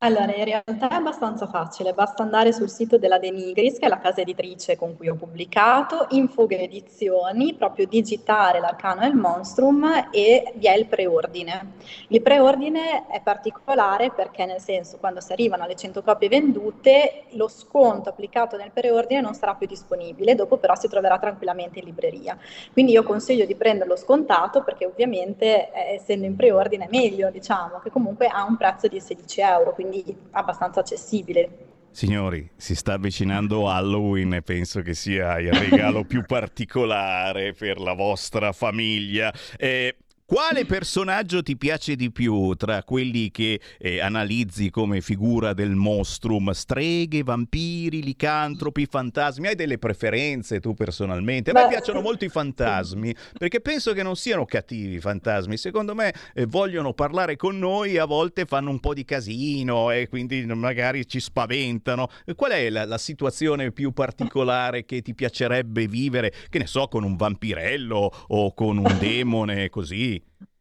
Allora, 0.01 0.33
in 0.33 0.45
realtà 0.45 0.89
è 0.91 0.95
abbastanza 0.95 1.49
facile, 1.49 1.93
basta 1.93 2.23
andare 2.23 2.53
sul 2.53 2.71
sito 2.71 2.99
della 2.99 3.19
Denigris, 3.19 3.81
che 3.81 3.87
è 3.87 3.89
la 3.89 3.99
casa 3.99 4.21
editrice 4.21 4.77
con 4.77 4.97
cui 4.97 5.09
ho 5.09 5.17
pubblicato, 5.17 6.07
in 6.11 6.29
fuga 6.29 6.55
edizioni, 6.55 7.55
proprio 7.55 7.85
digitare 7.89 8.61
l'arcano 8.61 9.01
e 9.01 9.09
il 9.09 9.17
monstrum 9.17 10.09
e 10.13 10.53
vi 10.55 10.69
è 10.69 10.77
il 10.77 10.87
preordine. 10.87 11.73
Il 12.11 12.23
preordine 12.23 13.09
è 13.09 13.21
particolare 13.21 14.13
perché 14.13 14.45
nel 14.47 14.61
senso 14.61 14.99
quando 14.99 15.21
si 15.21 15.33
arrivano 15.33 15.65
alle 15.65 15.75
100 15.75 16.01
copie 16.05 16.29
vendute 16.29 17.25
lo 17.31 17.49
sconto 17.49 18.09
applicato 18.09 18.57
nel 18.57 18.71
preordine 18.71 19.21
non 19.21 19.35
sarà 19.35 19.57
più 19.57 19.67
disponibile, 19.67 20.37
dopo 20.37 20.59
però 20.59 20.77
si 20.77 20.87
troverà 20.87 21.19
tranquillamente 21.19 21.81
in 21.81 21.87
libreria. 21.87 22.39
Quindi 22.73 22.93
io 22.93 23.03
consiglio 23.03 23.47
di 23.47 23.57
prenderlo 23.57 23.97
scontato 23.97 24.63
perché 24.63 24.87
ovviamente 24.87 25.73
eh, 25.73 25.95
essendo 25.95 26.25
in 26.25 26.37
preordine 26.37 26.85
è 26.85 26.89
meglio, 26.89 27.31
diciamo, 27.31 27.81
che 27.81 27.91
comunque 27.91 28.29
ha 28.29 28.45
un 28.45 28.57
prezzo 28.57 28.87
di 28.87 29.01
16 29.01 29.41
euro. 29.41 29.75
Quindi 29.89 30.17
abbastanza 30.33 30.81
accessibile. 30.81 31.67
Signori, 31.91 32.49
si 32.57 32.75
sta 32.75 32.93
avvicinando 32.93 33.69
Halloween 33.69 34.35
e 34.35 34.43
penso 34.43 34.83
che 34.83 34.95
sia 34.95 35.39
il 35.39 35.53
regalo 35.53 36.05
più 36.07 36.23
particolare 36.25 37.55
per 37.55 37.81
la 37.81 37.95
vostra 37.95 38.53
famiglia. 38.53 39.33
Eh, 39.57 39.97
quale 40.31 40.67
personaggio 40.67 41.43
ti 41.43 41.57
piace 41.57 41.97
di 41.97 42.13
più 42.13 42.53
tra 42.53 42.83
quelli 42.83 43.31
che 43.31 43.59
eh, 43.79 44.01
analizzi 44.01 44.69
come 44.69 45.01
figura 45.01 45.55
del 45.55 45.71
mostrum? 45.71 46.51
Streghe, 46.51 47.23
vampiri, 47.23 48.03
licantropi, 48.03 48.85
fantasmi? 48.85 49.47
Hai 49.47 49.55
delle 49.55 49.79
preferenze 49.79 50.61
tu 50.61 50.75
personalmente? 50.75 51.49
A 51.49 51.55
me 51.55 51.63
Beh, 51.63 51.69
piacciono 51.69 52.03
molto 52.03 52.27
i 52.27 52.29
fantasmi 52.29 53.15
perché 53.39 53.63
penso 53.63 53.95
che 53.95 54.03
non 54.03 54.17
siano 54.17 54.45
cattivi 54.45 54.97
i 54.97 55.01
fantasmi. 55.01 55.57
Secondo 55.57 55.95
me 55.95 56.13
eh, 56.35 56.45
vogliono 56.45 56.93
parlare 56.93 57.37
con 57.37 57.59
noi 57.59 57.95
e 57.95 57.99
a 57.99 58.05
volte 58.05 58.45
fanno 58.45 58.69
un 58.69 58.81
po' 58.81 58.93
di 58.93 59.07
casino 59.07 59.91
e 59.91 60.11
quindi 60.11 60.45
magari 60.45 61.09
ci 61.09 61.21
spaventano. 61.21 62.11
Qual 62.37 62.51
è 62.51 62.69
la, 62.69 62.85
la 62.85 62.99
situazione 62.99 63.73
più 63.73 63.93
particolare 63.93 64.85
che 64.85 65.01
ti 65.01 65.15
piacerebbe 65.15 65.87
vivere? 65.87 66.35
Che 66.51 66.59
ne 66.59 66.67
so, 66.67 66.87
con 66.87 67.03
un 67.03 67.17
vampirello 67.17 68.13
o 68.27 68.53
con 68.53 68.77
un 68.77 68.97
demone 69.01 69.71
così? 69.71 70.18
movie 70.19 70.58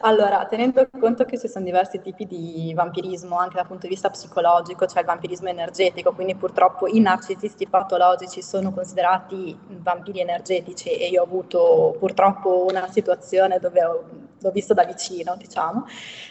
Allora, 0.00 0.44
tenendo 0.46 0.86
conto 1.00 1.24
che 1.24 1.38
ci 1.38 1.48
sono 1.48 1.64
diversi 1.64 2.00
tipi 2.02 2.26
di 2.26 2.72
vampirismo 2.74 3.38
anche 3.38 3.54
dal 3.56 3.66
punto 3.66 3.86
di 3.86 3.94
vista 3.94 4.10
psicologico, 4.10 4.86
cioè 4.86 5.00
il 5.00 5.06
vampirismo 5.06 5.48
energetico, 5.48 6.12
quindi 6.12 6.34
purtroppo 6.34 6.86
i 6.86 7.00
narcisisti 7.00 7.66
patologici 7.66 8.42
sono 8.42 8.70
considerati 8.72 9.56
vampiri 9.80 10.20
energetici 10.20 10.90
e 10.90 11.08
io 11.08 11.22
ho 11.22 11.24
avuto 11.24 11.96
purtroppo 11.98 12.66
una 12.68 12.90
situazione 12.90 13.58
dove 13.58 13.82
ho, 13.84 14.04
l'ho 14.38 14.50
visto 14.50 14.74
da 14.74 14.84
vicino, 14.84 15.34
diciamo, 15.38 15.86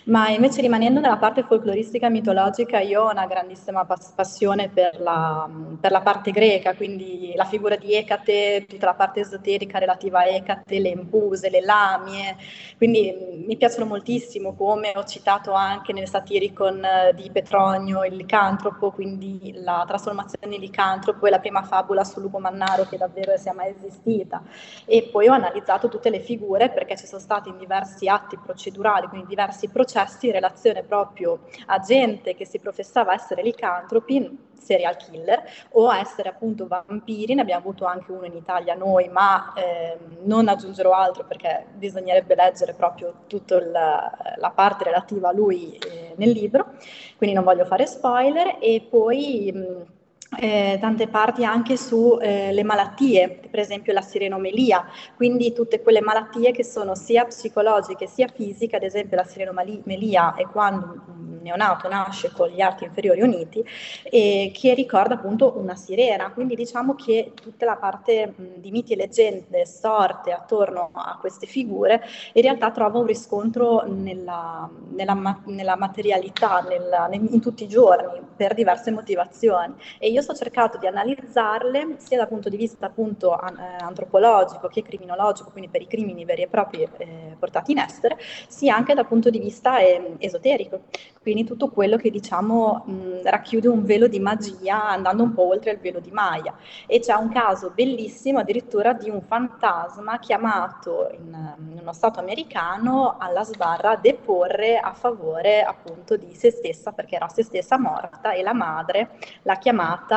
ma 0.05 0.29
invece 0.29 0.61
rimanendo 0.61 0.99
nella 0.99 1.17
parte 1.17 1.43
folcloristica 1.43 2.07
e 2.07 2.09
mitologica 2.09 2.79
io 2.79 3.03
ho 3.03 3.11
una 3.11 3.25
grandissima 3.25 3.85
pas- 3.85 4.11
passione 4.15 4.69
per 4.69 4.99
la, 4.99 5.49
per 5.79 5.91
la 5.91 6.01
parte 6.01 6.31
greca, 6.31 6.75
quindi 6.75 7.33
la 7.35 7.45
figura 7.45 7.75
di 7.75 7.93
Ecate, 7.95 8.65
tutta 8.67 8.85
la 8.87 8.93
parte 8.93 9.21
esoterica 9.21 9.79
relativa 9.79 10.19
a 10.19 10.27
Ecate, 10.27 10.79
le 10.79 10.89
impuse, 10.89 11.49
le 11.49 11.61
lamie, 11.61 12.35
quindi 12.77 13.14
mi 13.45 13.57
piacciono 13.57 13.85
moltissimo, 13.85 14.53
come 14.53 14.91
ho 14.95 15.03
citato 15.03 15.53
anche 15.53 15.93
nel 15.93 16.07
Satiricon 16.07 16.83
eh, 16.83 17.13
di 17.13 17.29
Petronio, 17.31 18.03
il 18.03 18.15
licantropo, 18.15 18.91
quindi 18.91 19.53
la 19.55 19.83
trasformazione 19.87 20.55
in 20.55 20.61
licantropo 20.61 21.25
è 21.25 21.29
la 21.29 21.39
prima 21.39 21.63
fabula 21.63 22.03
sul 22.03 22.23
lupo 22.23 22.39
mannaro 22.39 22.85
che 22.85 22.97
davvero 22.97 23.35
sia 23.37 23.53
mai 23.53 23.73
esistita. 23.77 24.41
E 24.85 25.09
poi 25.11 25.27
ho 25.27 25.33
analizzato 25.33 25.89
tutte 25.89 26.09
le 26.09 26.19
figure 26.19 26.69
perché 26.69 26.97
ci 26.97 27.05
sono 27.05 27.21
stati 27.21 27.49
in 27.49 27.57
diversi 27.57 28.07
atti 28.07 28.37
procedurali, 28.37 29.07
quindi 29.07 29.27
diversi 29.27 29.67
processi 29.69 30.27
in 30.27 30.33
relazione 30.33 30.83
proprio 30.83 31.41
a 31.67 31.79
gente 31.79 32.35
che 32.35 32.45
si 32.45 32.59
professava 32.59 33.13
essere 33.13 33.41
licantropi 33.41 34.53
serial 34.57 34.97
killer 34.97 35.43
o 35.71 35.93
essere 35.93 36.29
appunto 36.29 36.67
vampiri, 36.67 37.33
ne 37.33 37.41
abbiamo 37.41 37.61
avuto 37.61 37.85
anche 37.85 38.11
uno 38.11 38.25
in 38.25 38.35
Italia 38.35 38.73
noi, 38.75 39.07
ma 39.09 39.53
eh, 39.53 39.97
non 40.23 40.47
aggiungerò 40.47 40.91
altro 40.93 41.25
perché 41.25 41.65
bisognerebbe 41.73 42.35
leggere 42.35 42.73
proprio 42.73 43.13
tutta 43.27 43.59
la 43.65 44.51
parte 44.53 44.83
relativa 44.85 45.29
a 45.29 45.33
lui 45.33 45.77
eh, 45.77 46.13
nel 46.15 46.29
libro, 46.29 46.73
quindi 47.17 47.35
non 47.35 47.43
voglio 47.43 47.65
fare 47.65 47.85
spoiler. 47.85 48.57
E 48.59 48.85
poi 48.89 49.51
mh, 49.53 49.93
eh, 50.39 50.77
tante 50.79 51.07
parti 51.07 51.43
anche 51.43 51.77
sulle 51.77 52.59
eh, 52.59 52.63
malattie, 52.63 53.39
per 53.49 53.59
esempio 53.59 53.93
la 53.93 54.01
sirenomelia, 54.01 54.85
quindi 55.15 55.53
tutte 55.53 55.81
quelle 55.81 56.01
malattie 56.01 56.51
che 56.51 56.63
sono 56.63 56.95
sia 56.95 57.25
psicologiche 57.25 58.07
sia 58.07 58.27
fisiche, 58.27 58.75
ad 58.75 58.83
esempio 58.83 59.17
la 59.17 59.25
sirenomelia 59.25 60.35
è 60.35 60.43
quando 60.43 61.03
un 61.07 61.39
neonato 61.41 61.87
nasce 61.87 62.31
con 62.31 62.49
gli 62.49 62.61
arti 62.61 62.85
inferiori 62.85 63.21
uniti 63.21 63.63
e 64.03 64.51
che 64.53 64.73
ricorda 64.73 65.13
appunto 65.13 65.53
una 65.57 65.75
sirena, 65.75 66.31
quindi 66.31 66.55
diciamo 66.55 66.95
che 66.95 67.31
tutta 67.39 67.65
la 67.65 67.75
parte 67.75 68.33
mh, 68.35 68.43
di 68.57 68.71
miti 68.71 68.93
e 68.93 68.95
leggende 68.95 69.65
sorte 69.65 70.31
attorno 70.31 70.89
a 70.93 71.17
queste 71.19 71.45
figure 71.45 72.01
in 72.33 72.41
realtà 72.41 72.71
trova 72.71 72.99
un 72.99 73.05
riscontro 73.05 73.83
nella, 73.85 74.69
nella, 74.89 75.41
nella 75.45 75.75
materialità, 75.75 76.61
nella, 76.61 77.07
in 77.11 77.39
tutti 77.39 77.63
i 77.63 77.67
giorni 77.67 78.19
per 78.35 78.53
diverse 78.53 78.91
motivazioni. 78.91 79.73
E 79.99 80.09
io 80.09 80.21
ho 80.31 80.35
cercato 80.35 80.77
di 80.77 80.87
analizzarle 80.87 81.95
sia 81.97 82.17
dal 82.17 82.27
punto 82.27 82.49
di 82.49 82.57
vista 82.57 82.85
appunto 82.87 83.33
an- 83.33 83.57
eh, 83.57 83.83
antropologico 83.83 84.67
che 84.67 84.81
criminologico, 84.81 85.51
quindi 85.51 85.69
per 85.69 85.81
i 85.81 85.87
crimini 85.87 86.25
veri 86.25 86.43
e 86.43 86.47
propri 86.47 86.87
eh, 86.97 87.35
portati 87.37 87.71
in 87.71 87.79
essere, 87.79 88.17
sia 88.47 88.75
anche 88.75 88.93
dal 88.93 89.07
punto 89.07 89.29
di 89.29 89.39
vista 89.39 89.79
eh, 89.79 90.15
esoterico, 90.19 90.81
quindi 91.21 91.43
tutto 91.43 91.69
quello 91.69 91.97
che 91.97 92.09
diciamo 92.09 92.83
mh, 92.85 93.21
racchiude 93.23 93.67
un 93.67 93.83
velo 93.83 94.07
di 94.07 94.19
magia 94.19 94.87
andando 94.89 95.23
un 95.23 95.33
po' 95.33 95.47
oltre 95.47 95.71
il 95.71 95.79
velo 95.79 95.99
di 95.99 96.11
Maya. 96.11 96.53
E 96.85 96.99
c'è 96.99 97.13
un 97.13 97.29
caso 97.29 97.71
bellissimo 97.73 98.39
addirittura 98.39 98.93
di 98.93 99.09
un 99.09 99.21
fantasma 99.21 100.19
chiamato 100.19 101.09
in, 101.11 101.55
in 101.71 101.79
uno 101.81 101.93
stato 101.93 102.19
americano 102.19 103.15
alla 103.17 103.43
sbarra 103.43 103.91
a 103.91 103.95
deporre 103.97 104.77
a 104.77 104.93
favore 104.93 105.63
appunto 105.63 106.15
di 106.17 106.33
se 106.33 106.51
stessa 106.51 106.91
perché 106.91 107.15
era 107.15 107.27
se 107.27 107.43
stessa 107.43 107.77
morta 107.77 108.31
e 108.31 108.41
la 108.41 108.53
madre 108.53 109.09
l'ha 109.43 109.57
chiamata 109.57 110.14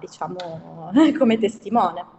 diciamo 0.00 0.90
come 1.18 1.38
testimone. 1.38 2.15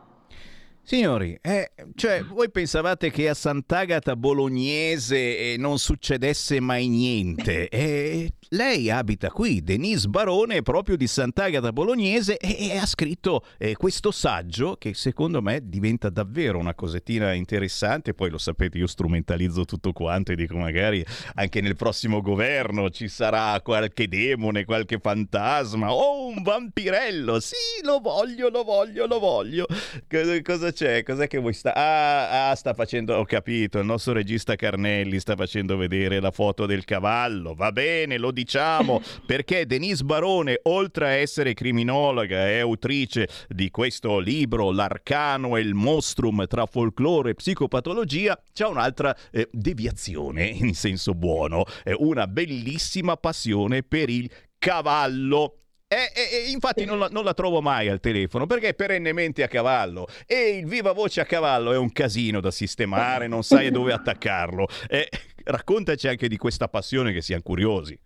Signori, 0.89 1.38
eh, 1.41 1.72
cioè, 1.95 2.23
voi 2.23 2.49
pensavate 2.49 3.11
che 3.11 3.27
a 3.27 3.34
Sant'Agata 3.34 4.15
Bolognese 4.15 5.18
eh, 5.38 5.55
non 5.57 5.80
succedesse 5.80 6.61
mai 6.61 6.88
niente? 6.88 7.68
Eh, 7.68 8.31
lei 8.51 8.89
abita 8.89 9.30
qui, 9.30 9.61
Denise 9.61 10.07
Barone, 10.07 10.61
proprio 10.61 10.95
di 10.95 11.05
Sant'Agata 11.05 11.73
Bolognese, 11.73 12.38
e, 12.38 12.69
e 12.69 12.77
ha 12.77 12.85
scritto 12.85 13.43
eh, 13.57 13.76
questo 13.76 14.11
saggio 14.11 14.77
che 14.77 14.93
secondo 14.93 15.41
me 15.41 15.59
diventa 15.61 16.09
davvero 16.09 16.57
una 16.57 16.73
cosettina 16.73 17.34
interessante. 17.34 18.14
Poi 18.14 18.30
lo 18.30 18.38
sapete, 18.38 18.77
io 18.77 18.88
strumentalizzo 18.88 19.65
tutto 19.65 19.91
quanto 19.91 20.31
e 20.31 20.35
dico 20.35 20.55
magari 20.55 21.03
anche 21.34 21.59
nel 21.59 21.76
prossimo 21.76 22.22
governo 22.22 22.89
ci 22.91 23.09
sarà 23.09 23.59
qualche 23.59 24.07
demone, 24.07 24.64
qualche 24.64 24.99
fantasma 24.99 25.91
o 25.91 26.27
un 26.27 26.41
vampirello. 26.41 27.41
Sì, 27.41 27.84
lo 27.84 27.99
voglio, 27.99 28.47
lo 28.47 28.64
voglio, 28.64 29.05
lo 29.05 29.19
voglio. 29.19 29.65
Cosa 30.07 30.72
c'è? 30.78 31.02
Cos'è 31.02 31.26
che 31.26 31.40
vuoi 31.40 31.54
sta? 31.54 31.74
Ah, 31.74 32.49
ah, 32.49 32.56
sta 32.56 32.76
facendo, 32.76 33.16
ho 33.16 33.26
capito, 33.26 33.80
il 33.80 33.86
nostro 33.86 34.14
regista 34.14 34.56
Carnelli 34.56 35.20
sta 35.20 35.36
facendo 35.36 35.76
vedere 35.76 36.20
la 36.20 36.30
foto 36.30 36.68
del 36.68 36.86
cavallo. 36.86 37.56
Va 37.56 37.72
bene, 37.72 38.20
lo 38.20 38.30
diciamo, 38.30 39.02
perché 39.26 39.66
Denise 39.66 40.04
Barone, 40.04 40.60
oltre 40.64 41.06
a 41.08 41.12
essere 41.14 41.56
criminologa 41.56 42.48
e 42.48 42.60
autrice 42.60 43.28
di 43.48 43.72
questo 43.72 44.20
libro, 44.20 44.72
L'arcano 44.72 45.58
e 45.58 45.62
il 45.62 45.74
mostrum 45.74 46.45
tra 46.45 46.68
folklore 46.68 47.32
e 47.32 47.34
psicopatologia, 47.34 48.40
c'è 48.54 48.68
un'altra 48.68 49.18
eh, 49.32 49.49
deviazione 49.52 50.45
in 50.45 50.76
senso 50.76 51.16
buono, 51.16 51.66
eh, 51.84 51.95
una 51.98 52.28
bellissima 52.28 53.18
passione 53.18 53.82
per 53.82 54.10
il 54.10 54.30
cavallo. 54.60 55.62
E, 55.89 56.11
e, 56.14 56.47
e, 56.47 56.51
infatti 56.51 56.84
non 56.84 56.99
la, 56.99 57.07
non 57.09 57.23
la, 57.23 57.34
trovo 57.34 57.61
mai 57.61 57.88
al 57.88 58.01
telefono 58.01 58.45
perché 58.45 58.69
è 58.69 58.73
perennemente 58.73 59.41
a 59.41 59.47
cavallo 59.47 60.05
e 60.26 60.57
il 60.57 60.65
viva 60.65 60.91
voce 60.91 61.22
a 61.22 61.26
cavallo 61.26 61.72
è 61.72 61.77
un 61.77 61.93
casino 61.93 62.41
da 62.41 62.51
sistemare, 62.51 63.27
non 63.27 63.41
sai 63.41 63.72
dove 63.72 63.93
attaccarlo. 63.93 64.68
E, 64.89 65.07
raccontaci 65.45 66.09
anche 66.09 66.27
di 66.27 66.35
questa 66.35 66.68
passione 66.68 67.14
che 67.14 67.22
siamo 67.22 67.41
curiosi. 67.41 67.97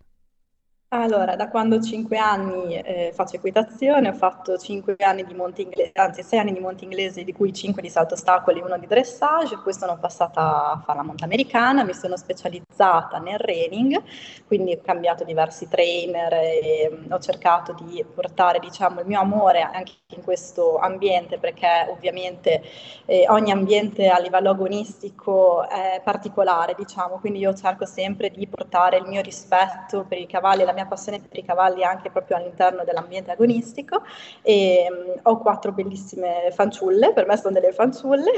Allora, 0.94 1.36
da 1.36 1.48
quando 1.48 1.76
ho 1.76 1.80
5 1.80 2.18
anni 2.18 2.76
eh, 2.76 3.12
faccio 3.14 3.36
equitazione, 3.36 4.10
ho 4.10 4.12
fatto 4.12 4.58
5 4.58 4.96
anni 4.98 5.24
di 5.24 5.32
monte 5.32 5.62
inglese, 5.62 5.92
anzi 5.94 6.22
6 6.22 6.38
anni 6.38 6.52
di 6.52 6.60
monte 6.60 6.84
inglese, 6.84 7.24
di 7.24 7.32
cui 7.32 7.50
5 7.50 7.80
di 7.80 7.88
salto 7.88 8.12
ostacoli 8.12 8.60
e 8.60 8.62
uno 8.62 8.76
di 8.76 8.86
dressage, 8.86 9.56
poi 9.64 9.72
sono 9.72 9.96
passata 9.98 10.72
a 10.72 10.82
fare 10.84 10.98
la 10.98 11.04
monta 11.04 11.24
americana, 11.24 11.82
mi 11.82 11.94
sono 11.94 12.14
specializzata 12.18 13.16
nel 13.20 13.38
reining, 13.38 14.02
quindi 14.46 14.74
ho 14.74 14.80
cambiato 14.84 15.24
diversi 15.24 15.66
trainer 15.66 16.30
e 16.34 16.90
mm, 16.92 17.10
ho 17.10 17.18
cercato 17.20 17.72
di 17.72 18.04
portare 18.14 18.58
diciamo, 18.58 19.00
il 19.00 19.06
mio 19.06 19.20
amore 19.20 19.62
anche 19.62 19.92
in 20.14 20.22
questo 20.22 20.76
ambiente, 20.76 21.38
perché 21.38 21.86
ovviamente 21.88 22.62
eh, 23.06 23.24
ogni 23.28 23.50
ambiente 23.50 24.08
a 24.08 24.18
livello 24.18 24.50
agonistico 24.50 25.66
è 25.68 26.00
particolare, 26.04 26.74
diciamo, 26.76 27.18
quindi 27.18 27.38
io 27.38 27.54
cerco 27.54 27.86
sempre 27.86 28.30
di 28.30 28.46
portare 28.46 28.98
il 28.98 29.06
mio 29.06 29.22
rispetto 29.22 30.04
per 30.04 30.18
i 30.18 30.26
cavalli 30.26 30.62
e 30.62 30.64
la 30.66 30.72
mia 30.72 30.81
mia 30.82 30.86
passione 30.86 31.20
per 31.20 31.38
i 31.38 31.44
cavalli 31.44 31.84
anche 31.84 32.10
proprio 32.10 32.36
all'interno 32.36 32.84
dell'ambiente 32.84 33.30
agonistico 33.30 34.02
e 34.42 34.86
um, 34.90 35.20
ho 35.22 35.38
quattro 35.38 35.72
bellissime 35.72 36.50
fanciulle, 36.52 37.12
per 37.12 37.26
me 37.26 37.36
sono 37.36 37.54
delle 37.54 37.72
fanciulle, 37.72 38.30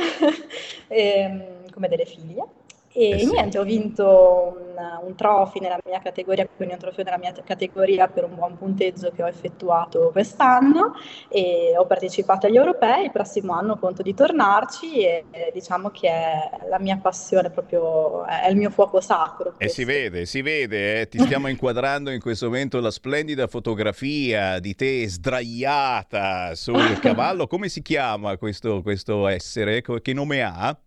e, 0.89 1.27
um, 1.27 1.71
come 1.73 1.89
delle 1.89 2.05
figlie. 2.05 2.63
E 2.97 3.11
eh 3.11 3.19
sì. 3.19 3.27
niente, 3.27 3.59
ho 3.59 3.65
vinto 3.65 4.57
un, 4.57 5.07
un 5.07 5.17
trophy 5.17 5.59
nella 5.59 5.79
mia 5.85 6.01
categoria, 6.01 6.47
quindi 6.47 6.75
un 6.75 6.81
trofeo 6.81 7.03
nella 7.03 7.19
mia 7.19 7.33
categoria 7.45 8.07
per 8.07 8.23
un 8.23 8.37
buon 8.37 8.57
punteggio 8.57 9.11
che 9.11 9.25
ho 9.25 9.27
effettuato 9.27 10.11
quest'anno 10.13 10.95
e 11.29 11.75
ho 11.77 11.87
partecipato 11.87 12.47
agli 12.47 12.57
europei, 12.57 13.07
il 13.07 13.11
prossimo 13.11 13.53
anno 13.53 13.79
conto 13.79 14.03
di 14.03 14.15
tornarci 14.15 15.01
e, 15.01 15.25
e 15.33 15.51
diciamo 15.53 15.91
che 15.91 16.09
è 16.09 16.51
la 16.69 16.79
mia 16.79 16.97
passione 16.97 17.51
proprio, 17.51 18.25
è 18.27 18.49
il 18.49 18.57
mio 18.57 18.71
fuoco 18.71 19.01
sacro. 19.01 19.55
E 19.59 19.69
si 19.69 19.83
vede, 19.83 20.25
si 20.25 20.41
vede, 20.41 21.01
eh? 21.01 21.09
ti 21.09 21.19
stiamo 21.25 21.49
inquadrando 21.49 22.11
in 22.11 22.21
questo 22.21 22.47
momento 22.47 22.79
la 22.79 22.93
splendida 22.93 23.49
fotografia 23.49 24.61
di 24.61 24.77
te 24.77 25.09
sdraiata 25.09 26.55
sul 26.55 26.99
cavallo, 27.03 27.49
come 27.49 27.69
si 27.69 27.83
chiama 27.83 28.37
questo, 28.37 28.83
questo 28.83 29.27
essere? 29.27 29.83
Che 29.83 30.13
nome 30.13 30.43
ha? 30.43 30.79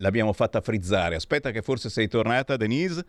L'abbiamo 0.00 0.32
fatta 0.32 0.60
frizzare. 0.60 1.14
Aspetta 1.14 1.50
che 1.50 1.62
forse 1.62 1.90
sei 1.90 2.08
tornata, 2.08 2.56
Denise. 2.56 3.04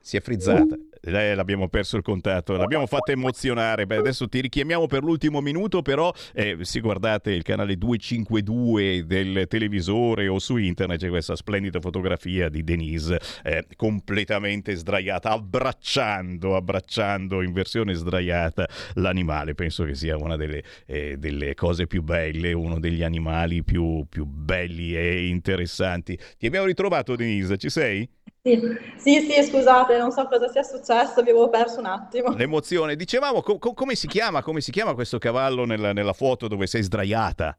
Si 0.00 0.16
è 0.16 0.20
frizzata. 0.20 0.76
Eh, 1.02 1.34
l'abbiamo 1.34 1.68
perso 1.68 1.96
il 1.96 2.02
contatto, 2.02 2.56
l'abbiamo 2.56 2.86
fatta 2.86 3.12
emozionare. 3.12 3.86
Beh, 3.86 3.96
adesso 3.96 4.28
ti 4.28 4.40
richiamiamo 4.40 4.86
per 4.86 5.02
l'ultimo 5.02 5.40
minuto, 5.40 5.82
però 5.82 6.12
eh, 6.34 6.58
se 6.60 6.80
guardate 6.80 7.32
il 7.32 7.42
canale 7.42 7.76
252 7.76 9.06
del 9.06 9.46
televisore 9.48 10.28
o 10.28 10.38
su 10.38 10.56
internet 10.56 11.00
c'è 11.00 11.08
questa 11.08 11.36
splendida 11.36 11.80
fotografia 11.80 12.48
di 12.48 12.62
Denise 12.62 13.18
eh, 13.42 13.66
completamente 13.76 14.74
sdraiata, 14.74 15.30
abbracciando, 15.30 16.54
abbracciando 16.54 17.42
in 17.42 17.52
versione 17.52 17.94
sdraiata 17.94 18.68
l'animale. 18.94 19.54
Penso 19.54 19.84
che 19.84 19.94
sia 19.94 20.16
una 20.16 20.36
delle, 20.36 20.62
eh, 20.86 21.16
delle 21.16 21.54
cose 21.54 21.86
più 21.86 22.02
belle, 22.02 22.52
uno 22.52 22.78
degli 22.78 23.02
animali 23.02 23.64
più, 23.64 24.04
più 24.08 24.26
belli 24.26 24.94
e 24.94 25.28
interessanti. 25.28 26.18
Ti 26.38 26.46
abbiamo 26.46 26.66
ritrovato 26.66 27.16
Denise, 27.16 27.56
ci 27.56 27.70
sei? 27.70 28.08
Sì, 28.42 28.58
sì, 28.96 29.20
sì, 29.20 29.42
scusate, 29.42 29.98
non 29.98 30.12
so 30.12 30.26
cosa 30.26 30.48
sia 30.48 30.62
successo, 30.62 30.89
vi 31.22 31.30
avevo 31.30 31.48
perso 31.48 31.78
un 31.78 31.86
attimo. 31.86 32.30
L'emozione. 32.30 32.96
Dicevamo, 32.96 33.42
co- 33.42 33.58
co- 33.58 33.74
come, 33.74 33.94
si 33.94 34.06
chiama, 34.06 34.42
come 34.42 34.60
si 34.60 34.70
chiama 34.70 34.94
questo 34.94 35.18
cavallo 35.18 35.64
nella, 35.64 35.92
nella 35.92 36.12
foto 36.12 36.48
dove 36.48 36.66
sei 36.66 36.82
sdraiata? 36.82 37.56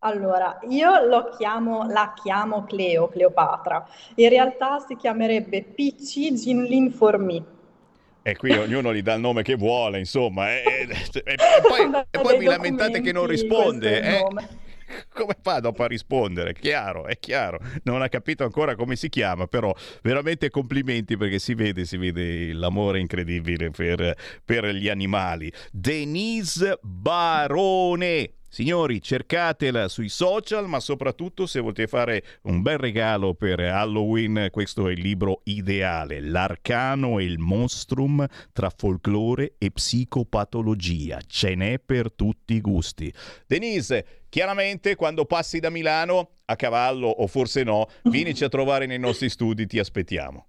Allora, 0.00 0.58
io 0.68 1.04
lo 1.06 1.30
chiamo, 1.36 1.86
la 1.88 2.12
chiamo 2.22 2.64
Cleo, 2.64 3.08
Cleopatra. 3.08 3.86
In 4.16 4.28
realtà 4.28 4.78
si 4.78 4.96
chiamerebbe 4.96 5.62
PC 5.62 6.32
Jinlin 6.32 6.92
for 6.92 7.18
me. 7.18 7.44
E 8.22 8.36
qui 8.36 8.50
ognuno 8.52 8.92
gli 8.92 9.02
dà 9.02 9.14
il 9.14 9.20
nome 9.20 9.42
che 9.42 9.54
vuole, 9.54 9.98
insomma. 9.98 10.50
E, 10.50 10.62
e, 10.64 11.20
e, 11.24 11.32
e 11.32 11.36
poi, 11.62 12.22
poi 12.22 12.38
vi 12.38 12.44
lamentate 12.46 13.00
che 13.00 13.12
non 13.12 13.26
risponde. 13.26 14.00
Eh? 14.00 14.24
come 15.12 15.36
fa 15.40 15.60
dopo 15.60 15.82
a 15.82 15.86
rispondere? 15.86 16.54
Chiaro, 16.54 17.06
è 17.06 17.18
chiaro. 17.18 17.60
Non 17.84 18.02
ha 18.02 18.08
capito 18.08 18.44
ancora 18.44 18.74
come 18.74 18.96
si 18.96 19.08
chiama, 19.08 19.46
però 19.46 19.74
veramente 20.02 20.50
complimenti 20.50 21.16
perché 21.16 21.38
si 21.38 21.54
vede, 21.54 21.84
si 21.84 21.96
vede 21.96 22.52
l'amore 22.52 23.00
incredibile 23.00 23.70
per, 23.70 24.16
per 24.44 24.66
gli 24.66 24.88
animali. 24.88 25.52
Denise 25.70 26.78
Barone. 26.82 28.32
Signori, 28.56 29.02
cercatela 29.02 29.86
sui 29.86 30.08
social, 30.08 30.66
ma 30.66 30.80
soprattutto 30.80 31.44
se 31.44 31.60
volete 31.60 31.86
fare 31.86 32.24
un 32.44 32.62
bel 32.62 32.78
regalo 32.78 33.34
per 33.34 33.60
Halloween, 33.60 34.48
questo 34.50 34.88
è 34.88 34.92
il 34.92 35.00
libro 35.02 35.42
ideale, 35.44 36.22
L'arcano 36.22 37.18
e 37.18 37.24
il 37.24 37.38
monstrum 37.38 38.26
tra 38.54 38.70
folklore 38.74 39.56
e 39.58 39.70
psicopatologia. 39.70 41.20
Ce 41.26 41.54
n'è 41.54 41.78
per 41.78 42.10
tutti 42.10 42.54
i 42.54 42.62
gusti. 42.62 43.12
Denise, 43.46 44.22
Chiaramente 44.30 44.96
quando 44.96 45.26
passi 45.26 45.60
da 45.60 45.70
Milano 45.70 46.30
a 46.46 46.56
cavallo 46.56 47.08
o 47.08 47.26
forse 47.26 47.62
no, 47.62 47.88
vienici 48.04 48.42
a 48.42 48.48
trovare 48.48 48.86
nei 48.86 48.98
nostri 48.98 49.28
studi, 49.28 49.66
ti 49.66 49.78
aspettiamo. 49.78 50.46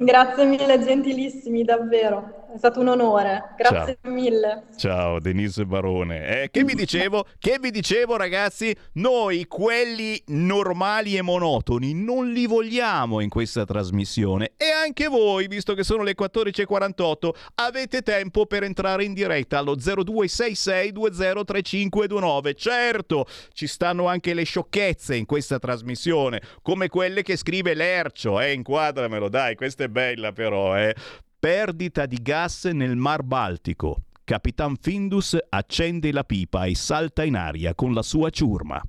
Grazie 0.00 0.44
mille, 0.44 0.78
gentilissimi, 0.78 1.64
davvero. 1.64 2.46
È 2.54 2.56
stato 2.56 2.78
un 2.78 2.86
onore. 2.86 3.54
Grazie 3.56 3.98
Ciao. 4.00 4.12
mille. 4.12 4.66
Ciao 4.76 5.18
Denise 5.18 5.66
Barone. 5.66 6.42
Eh, 6.42 6.50
che 6.50 6.62
vi 6.62 6.74
dicevo? 6.74 7.26
Che 7.36 7.58
vi 7.60 7.72
dicevo 7.72 8.16
ragazzi? 8.16 8.72
Noi 8.92 9.46
quelli 9.46 10.22
normali 10.26 11.16
e 11.16 11.22
monotoni 11.22 11.94
non 11.94 12.30
li 12.30 12.46
vogliamo 12.46 13.18
in 13.18 13.28
questa 13.28 13.64
trasmissione 13.64 14.52
e 14.56 14.70
anche 14.70 15.08
voi, 15.08 15.48
visto 15.48 15.74
che 15.74 15.82
sono 15.82 16.04
le 16.04 16.14
14.48, 16.16 17.30
avete 17.56 18.02
tempo 18.02 18.46
per 18.46 18.62
entrare 18.62 19.02
in 19.02 19.14
diretta 19.14 19.58
allo 19.58 19.74
0266203529. 19.74 22.54
Certo, 22.54 23.26
ci 23.52 23.66
stanno 23.66 24.06
anche 24.06 24.32
le 24.32 24.44
sciocchezze 24.44 25.16
in 25.16 25.26
questa 25.26 25.58
trasmissione, 25.58 26.40
come 26.62 26.88
quelle 26.88 27.22
che 27.22 27.36
scrive 27.36 27.74
Lercio, 27.74 28.40
eh, 28.40 28.52
inquadramelo 28.52 29.28
dai, 29.28 29.56
questa 29.56 29.86
bella 29.88 30.32
però, 30.32 30.76
eh. 30.76 30.94
Perdita 31.38 32.06
di 32.06 32.18
gas 32.20 32.64
nel 32.64 32.96
Mar 32.96 33.22
Baltico. 33.22 34.02
Capitan 34.24 34.76
Findus 34.80 35.36
accende 35.48 36.12
la 36.12 36.24
pipa 36.24 36.64
e 36.66 36.74
salta 36.74 37.24
in 37.24 37.36
aria 37.36 37.74
con 37.74 37.94
la 37.94 38.02
sua 38.02 38.28
ciurma. 38.30 38.82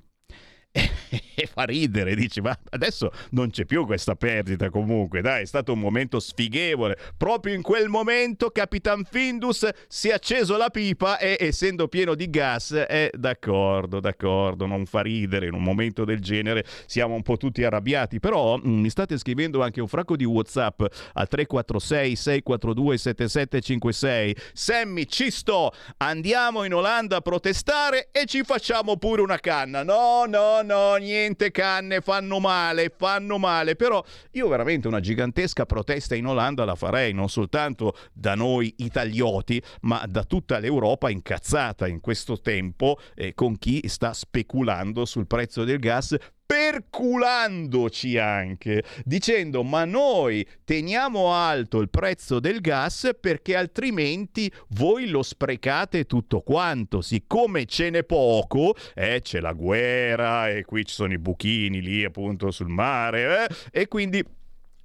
E 1.09 1.47
fa 1.51 1.63
ridere, 1.63 2.15
dici, 2.15 2.41
ma 2.41 2.57
adesso 2.69 3.11
non 3.31 3.49
c'è 3.49 3.65
più 3.65 3.85
questa 3.85 4.15
perdita 4.15 4.69
comunque, 4.69 5.21
dai, 5.21 5.43
è 5.43 5.45
stato 5.45 5.73
un 5.73 5.79
momento 5.79 6.19
sfighevole. 6.19 6.97
Proprio 7.17 7.53
in 7.55 7.61
quel 7.61 7.89
momento 7.89 8.49
Capitan 8.51 9.03
Findus 9.09 9.67
si 9.87 10.09
è 10.09 10.13
acceso 10.13 10.57
la 10.57 10.69
pipa 10.69 11.17
e 11.17 11.37
essendo 11.39 11.87
pieno 11.87 12.15
di 12.15 12.29
gas, 12.29 12.73
è 12.73 13.09
d'accordo, 13.13 13.99
d'accordo, 13.99 14.65
non 14.65 14.85
fa 14.85 15.01
ridere 15.01 15.47
in 15.47 15.53
un 15.53 15.63
momento 15.63 16.05
del 16.05 16.19
genere, 16.19 16.65
siamo 16.85 17.15
un 17.15 17.23
po' 17.23 17.37
tutti 17.37 17.63
arrabbiati, 17.63 18.19
però 18.19 18.57
mh, 18.57 18.69
mi 18.69 18.89
state 18.89 19.17
scrivendo 19.17 19.63
anche 19.63 19.81
un 19.81 19.87
fracco 19.87 20.15
di 20.15 20.25
Whatsapp 20.25 20.81
al 21.13 21.27
346 21.27 22.15
642 22.15 22.97
7756. 22.97 24.35
Sammy, 24.53 25.05
ci 25.05 25.31
sto, 25.31 25.71
andiamo 25.97 26.63
in 26.63 26.73
Olanda 26.73 27.17
a 27.17 27.21
protestare 27.21 28.09
e 28.11 28.25
ci 28.25 28.43
facciamo 28.43 28.97
pure 28.97 29.21
una 29.21 29.37
canna. 29.37 29.83
No, 29.83 30.25
no, 30.27 30.61
no, 30.61 30.97
niente 30.99 31.49
canne, 31.51 32.01
fanno 32.01 32.39
male, 32.39 32.93
fanno 32.95 33.37
male. 33.37 33.75
Però 33.75 34.03
io 34.31 34.47
veramente 34.47 34.87
una 34.87 34.99
gigantesca 34.99 35.65
protesta 35.65 36.13
in 36.15 36.27
Olanda 36.27 36.65
la 36.65 36.75
farei, 36.75 37.13
non 37.13 37.29
soltanto 37.29 37.95
da 38.13 38.35
noi 38.35 38.73
italioti, 38.77 39.61
ma 39.81 40.05
da 40.07 40.23
tutta 40.23 40.59
l'Europa 40.59 41.09
incazzata 41.09 41.87
in 41.87 41.99
questo 41.99 42.39
tempo 42.39 42.99
eh, 43.15 43.33
con 43.33 43.57
chi 43.57 43.81
sta 43.87 44.13
speculando 44.13 45.05
sul 45.05 45.25
prezzo 45.25 45.63
del 45.63 45.79
gas 45.79 46.15
perculandoci 46.49 48.17
anche, 48.17 48.83
dicendo 49.05 49.61
ma 49.61 49.85
noi 49.85 50.43
teniamo 50.65 51.31
alto 51.31 51.79
il 51.79 51.91
prezzo 51.91 52.39
del 52.39 52.59
gas 52.59 53.11
perché 53.21 53.55
altrimenti 53.55 54.51
voi 54.69 55.09
lo 55.09 55.21
sprecate 55.21 56.05
tutto 56.05 56.41
quanto, 56.41 57.01
siccome 57.01 57.65
ce 57.65 57.91
n'è 57.91 58.03
poco, 58.03 58.73
eh, 58.95 59.21
c'è 59.21 59.41
la 59.41 59.53
guerra 59.53 60.49
e 60.49 60.65
qui 60.65 60.85
ci 60.85 60.95
sono 60.95 61.13
i 61.13 61.19
buchini 61.19 61.81
lì 61.81 62.03
appunto 62.03 62.49
sul 62.49 62.69
mare, 62.69 63.47
eh, 63.47 63.81
e 63.81 63.87
quindi 63.87 64.25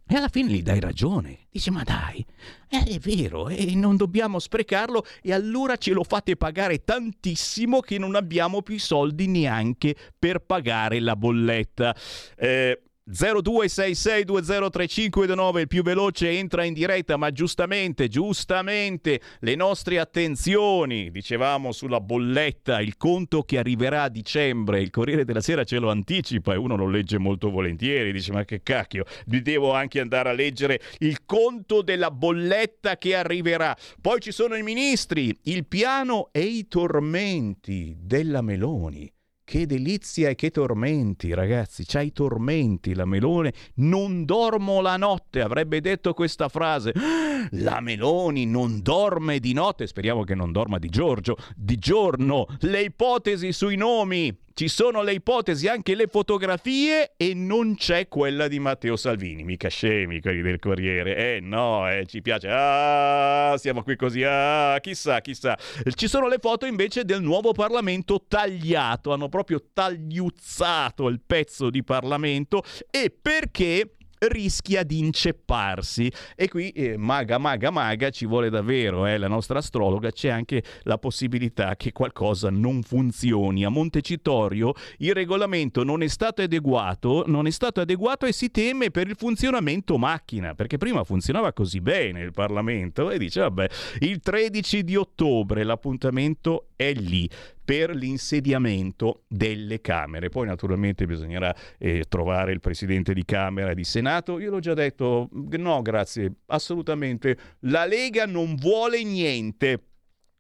e 0.07 0.17
alla 0.17 0.29
fine 0.29 0.53
gli 0.53 0.63
dai 0.63 0.81
ragione. 0.81 1.47
Dice, 1.51 1.71
ma 1.71 1.83
dai, 1.83 2.25
eh, 2.69 2.85
è 2.85 2.99
vero, 2.99 3.49
e 3.49 3.75
non 3.75 3.97
dobbiamo 3.97 4.39
sprecarlo 4.39 5.05
e 5.23 5.33
allora 5.33 5.77
ce 5.77 5.93
lo 5.93 6.05
fate 6.05 6.37
pagare 6.37 6.85
tantissimo 6.85 7.81
che 7.81 7.99
non 7.99 8.15
abbiamo 8.15 8.63
più 8.63 8.79
soldi 8.79 9.27
neanche 9.27 9.97
per 10.19 10.41
pagare 10.41 11.01
la 11.01 11.17
bolletta. 11.17 11.95
Eh, 12.37 12.84
0266203529 13.11 15.59
il 15.59 15.69
più 15.69 15.83
veloce 15.83 16.31
entra 16.31 16.65
in 16.65 16.73
diretta 16.73 17.19
ma 17.19 17.31
giustamente 17.33 18.09
giustamente 18.09 19.21
le 19.41 19.55
nostre 19.57 19.99
attenzioni. 19.99 21.11
Dicevamo 21.11 21.71
sulla 21.73 22.01
bolletta 22.01 22.81
il 22.81 22.97
conto 22.97 23.43
che 23.43 23.59
arriverà 23.59 24.05
a 24.05 24.09
dicembre 24.09 24.81
il 24.81 24.89
Corriere 24.89 25.27
della 25.27 25.43
Sera 25.43 25.65
ce 25.65 25.79
lo 25.79 25.91
anticipa 25.91 26.55
e 26.55 26.57
uno 26.57 26.77
lo 26.77 26.89
legge 26.89 27.19
molto 27.19 27.51
volentieri 27.51 28.11
dice 28.11 28.33
ma 28.33 28.47
che 28.47 28.63
cacchio 28.63 29.05
vi 29.27 29.43
devo 29.43 29.73
anche 29.73 30.01
andare 30.01 30.31
a 30.31 30.33
leggere 30.33 30.81
il 31.01 31.27
conto 31.27 31.83
della 31.83 32.11
bolletta 32.11 32.97
che 32.97 33.15
arriverà. 33.15 33.77
Poi 34.01 34.19
ci 34.21 34.33
sono 34.33 34.55
i 34.55 34.63
ministri 34.63 35.39
il 35.43 35.67
piano 35.67 36.31
e 36.33 36.41
i 36.41 36.67
tormenti 36.69 37.99
della 38.01 38.41
Meloni 38.41 39.14
che 39.45 39.67
delizia 39.67 40.31
e 40.31 40.35
che 40.35 40.51
tormenti, 40.51 41.35
ragazzi. 41.35 41.85
C'ha 41.87 42.01
i 42.01 42.13
tormenti 42.13 42.95
la 42.95 43.05
Melone. 43.05 43.53
Non 43.77 44.25
dormo 44.25 44.81
la 44.81 44.97
notte, 44.97 45.43
avrebbe 45.43 45.81
detto 45.81 46.15
questa 46.15 46.49
frase. 46.49 46.93
La 47.51 47.81
Meloni 47.81 48.47
non 48.47 48.81
dorme 48.81 49.39
di 49.39 49.53
notte. 49.53 49.87
Speriamo 49.87 50.25
che 50.25 50.35
non 50.35 50.51
dorma 50.51 50.79
di 50.79 50.89
Giorgio. 50.89 51.37
Di 51.55 51.77
giorno. 51.77 52.47
Le 52.61 52.81
ipotesi 52.85 53.53
sui 53.53 53.77
nomi. 53.77 54.35
Ci 54.57 54.69
sono 54.69 55.03
le 55.03 55.15
ipotesi, 55.15 55.67
anche 55.67 55.97
le 55.97 56.07
fotografie 56.07 57.15
e 57.17 57.35
non 57.35 57.75
c'è 57.75 58.07
quella 58.07 58.47
di 58.47 58.61
Matteo 58.61 58.95
Salvini. 58.95 59.43
Mica 59.43 59.67
scemi 59.67 60.21
quelli 60.21 60.43
del 60.43 60.61
Corriere. 60.61 61.17
Eh 61.17 61.41
no, 61.41 61.91
eh, 61.91 62.07
ci 62.07 62.23
piace. 62.23 62.47
Ah, 62.49 63.57
siamo 63.59 63.83
qui 63.83 63.97
così. 63.97 64.23
Ah, 64.23 64.79
chissà, 64.81 65.21
chissà. 65.23 65.59
Ci 65.93 66.07
sono 66.07 66.29
le 66.29 66.39
foto 66.41 66.67
invece 66.67 67.05
del 67.05 67.21
nuovo 67.21 67.51
Parlamento 67.51 68.27
tagliato. 68.29 69.13
Hanno 69.13 69.29
proprio 69.29 69.61
tagliuzzato 69.73 71.09
il 71.09 71.21
pezzo 71.27 71.69
di 71.69 71.83
Parlamento. 71.83 72.63
E 72.93 73.11
perché? 73.11 73.97
Rischia 74.29 74.83
di 74.83 74.99
incepparsi. 74.99 76.11
E 76.35 76.49
qui 76.49 76.71
eh, 76.71 76.97
maga 76.97 77.39
maga 77.39 77.71
maga 77.71 78.11
ci 78.11 78.27
vuole 78.27 78.51
davvero 78.51 79.07
eh, 79.07 79.19
la 79.19 79.29
nostra 79.29 79.59
astrologa 79.59 80.11
c'è 80.11 80.29
anche 80.29 80.63
la 80.83 80.99
possibilità 80.99 81.77
che 81.77 81.93
qualcosa 81.93 82.51
non 82.51 82.83
funzioni. 82.83 83.65
A 83.65 83.69
Montecitorio 83.69 84.73
il 84.99 85.15
regolamento 85.15 85.85
non 85.85 86.03
è 86.03 86.09
stato 86.09 86.43
adeguato 86.43 87.25
non 87.27 87.47
è 87.47 87.51
stato 87.51 87.81
adeguato 87.81 88.27
e 88.27 88.33
si 88.33 88.51
teme 88.51 88.91
per 88.91 89.09
il 89.09 89.17
funzionamento 89.17 89.99
macchina 89.99 90.55
perché 90.55 90.77
prima 90.77 91.05
funzionava 91.05 91.53
così 91.53 91.81
bene 91.81 92.21
il 92.21 92.33
Parlamento 92.33 93.11
e 93.11 93.19
dice 93.19 93.41
vabbè 93.41 93.69
il 94.01 94.21
13 94.21 94.85
di 94.85 94.97
ottobre 94.97 95.65
l'appuntamento 95.65 96.69
è 96.77 96.93
lì 96.93 97.29
per 97.65 97.95
l'insediamento 97.95 99.25
delle 99.27 99.81
Camere. 99.81 100.29
Poi 100.29 100.47
naturalmente 100.47 101.07
bisognerà 101.07 101.55
eh, 101.79 102.05
trovare 102.09 102.53
il 102.53 102.61
Presidente 102.61 103.15
di 103.15 103.25
Camera 103.25 103.71
e 103.71 103.75
di 103.75 103.85
Senato. 103.85 104.39
Io 104.39 104.51
l'ho 104.51 104.61
già 104.61 104.75
detto, 104.75 105.29
no 105.33 105.83
grazie, 105.83 106.33
assolutamente. 106.47 107.37
La 107.61 107.87
Lega 107.87 108.27
non 108.27 108.55
vuole 108.57 109.03
niente. 109.03 109.81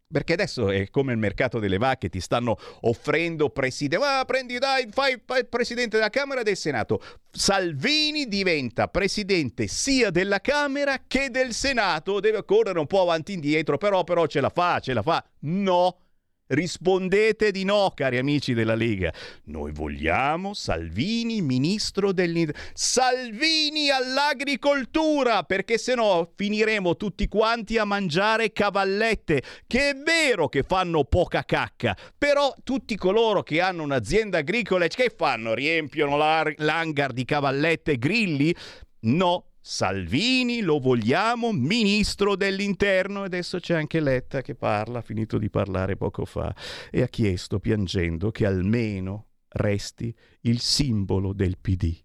Perché 0.06 0.34
adesso 0.34 0.70
è 0.70 0.90
come 0.90 1.10
il 1.10 1.18
mercato 1.18 1.58
delle 1.58 1.78
vacche, 1.78 2.08
ti 2.08 2.20
stanno 2.20 2.56
offrendo 2.82 3.50
presidente. 3.50 4.04
Ah, 4.06 4.24
prendi, 4.24 4.58
dai, 4.58 4.86
fai, 4.92 5.20
fai 5.24 5.44
presidente 5.44 5.96
della 5.96 6.10
Camera 6.10 6.42
e 6.42 6.44
del 6.44 6.56
Senato. 6.56 7.02
Salvini 7.32 8.28
diventa 8.28 8.86
presidente 8.86 9.66
sia 9.66 10.10
della 10.10 10.40
Camera 10.40 11.02
che 11.08 11.30
del 11.30 11.52
Senato. 11.52 12.20
Deve 12.20 12.44
correre 12.44 12.78
un 12.78 12.86
po' 12.86 13.00
avanti 13.00 13.32
e 13.32 13.34
indietro, 13.34 13.76
però, 13.76 14.04
però 14.04 14.26
ce 14.26 14.40
la 14.40 14.50
fa, 14.50 14.78
ce 14.78 14.92
la 14.92 15.02
fa. 15.02 15.24
No, 15.40 16.03
Rispondete 16.46 17.50
di 17.50 17.64
no, 17.64 17.90
cari 17.94 18.18
amici 18.18 18.52
della 18.52 18.74
Lega. 18.74 19.10
Noi 19.44 19.72
vogliamo 19.72 20.52
Salvini 20.52 21.40
ministro 21.40 22.12
dell'Inter... 22.12 22.54
Salvini 22.74 23.88
all'agricoltura, 23.88 25.44
perché 25.44 25.78
se 25.78 25.94
no 25.94 26.32
finiremo 26.36 26.96
tutti 26.96 27.28
quanti 27.28 27.78
a 27.78 27.86
mangiare 27.86 28.52
cavallette, 28.52 29.42
che 29.66 29.90
è 29.90 29.94
vero 29.94 30.50
che 30.50 30.64
fanno 30.64 31.04
poca 31.04 31.44
cacca, 31.44 31.96
però 32.18 32.54
tutti 32.62 32.94
coloro 32.96 33.42
che 33.42 33.62
hanno 33.62 33.82
un'azienda 33.82 34.38
agricola, 34.38 34.86
che 34.86 35.14
fanno? 35.16 35.54
Riempiono 35.54 36.18
l'hangar 36.18 37.12
di 37.14 37.24
cavallette 37.24 37.92
e 37.92 37.98
grilli? 37.98 38.54
No, 39.00 39.46
Salvini 39.66 40.60
lo 40.60 40.78
vogliamo 40.78 41.50
ministro 41.50 42.36
dell'interno 42.36 43.22
e 43.22 43.24
adesso 43.24 43.58
c'è 43.58 43.74
anche 43.74 43.98
Letta 43.98 44.42
che 44.42 44.54
parla, 44.54 44.98
ha 44.98 45.02
finito 45.02 45.38
di 45.38 45.48
parlare 45.48 45.96
poco 45.96 46.26
fa 46.26 46.54
e 46.90 47.00
ha 47.00 47.08
chiesto 47.08 47.58
piangendo 47.60 48.30
che 48.30 48.44
almeno 48.44 49.28
resti 49.48 50.14
il 50.42 50.60
simbolo 50.60 51.32
del 51.32 51.56
PD. 51.58 51.98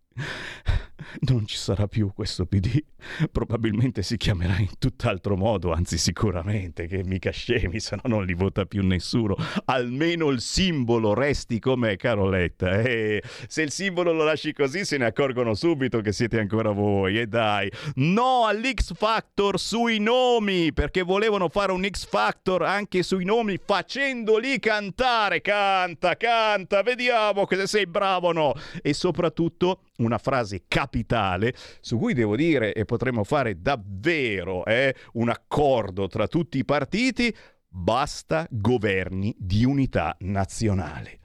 Non 1.21 1.45
ci 1.45 1.55
sarà 1.55 1.87
più 1.87 2.11
questo 2.13 2.45
PD, 2.45 2.83
probabilmente 3.31 4.01
si 4.01 4.17
chiamerà 4.17 4.57
in 4.57 4.77
tutt'altro 4.77 5.37
modo, 5.37 5.71
anzi 5.71 5.97
sicuramente, 5.97 6.87
che 6.87 7.03
mica 7.03 7.31
scemi, 7.31 7.79
se 7.79 7.95
no 7.95 8.01
non 8.05 8.25
li 8.25 8.33
vota 8.33 8.65
più 8.65 8.85
nessuno. 8.85 9.35
Almeno 9.65 10.29
il 10.29 10.41
simbolo 10.41 11.13
resti 11.13 11.59
com'è, 11.59 11.95
Caroletta. 11.95 12.81
E 12.81 13.23
se 13.47 13.61
il 13.61 13.71
simbolo 13.71 14.11
lo 14.11 14.23
lasci 14.23 14.51
così 14.53 14.83
se 14.83 14.97
ne 14.97 15.05
accorgono 15.05 15.53
subito 15.53 16.01
che 16.01 16.11
siete 16.11 16.39
ancora 16.39 16.71
voi. 16.71 17.19
E 17.19 17.27
dai, 17.27 17.71
no 17.95 18.45
all'X 18.45 18.93
Factor 18.93 19.59
sui 19.59 19.99
nomi, 19.99 20.73
perché 20.73 21.01
volevano 21.01 21.47
fare 21.49 21.71
un 21.71 21.87
X 21.89 22.07
Factor 22.07 22.63
anche 22.63 23.03
sui 23.03 23.23
nomi 23.23 23.57
facendoli 23.63 24.59
cantare. 24.59 25.41
Canta, 25.41 26.17
canta, 26.17 26.81
vediamo 26.81 27.47
se 27.49 27.67
sei 27.67 27.87
bravo 27.87 28.27
o 28.27 28.33
no. 28.33 28.53
E 28.81 28.93
soprattutto 28.93 29.83
una 29.97 30.17
frase 30.17 30.63
capace 30.67 30.88
capitale, 30.89 31.53
su 31.79 31.99
cui 31.99 32.13
devo 32.15 32.35
dire, 32.35 32.73
e 32.73 32.83
potremmo 32.85 33.23
fare 33.23 33.61
davvero 33.61 34.65
eh, 34.65 34.95
un 35.13 35.29
accordo 35.29 36.07
tra 36.07 36.27
tutti 36.27 36.57
i 36.57 36.65
partiti, 36.65 37.33
basta 37.67 38.47
governi 38.49 39.35
di 39.37 39.63
unità 39.63 40.15
nazionale. 40.21 41.19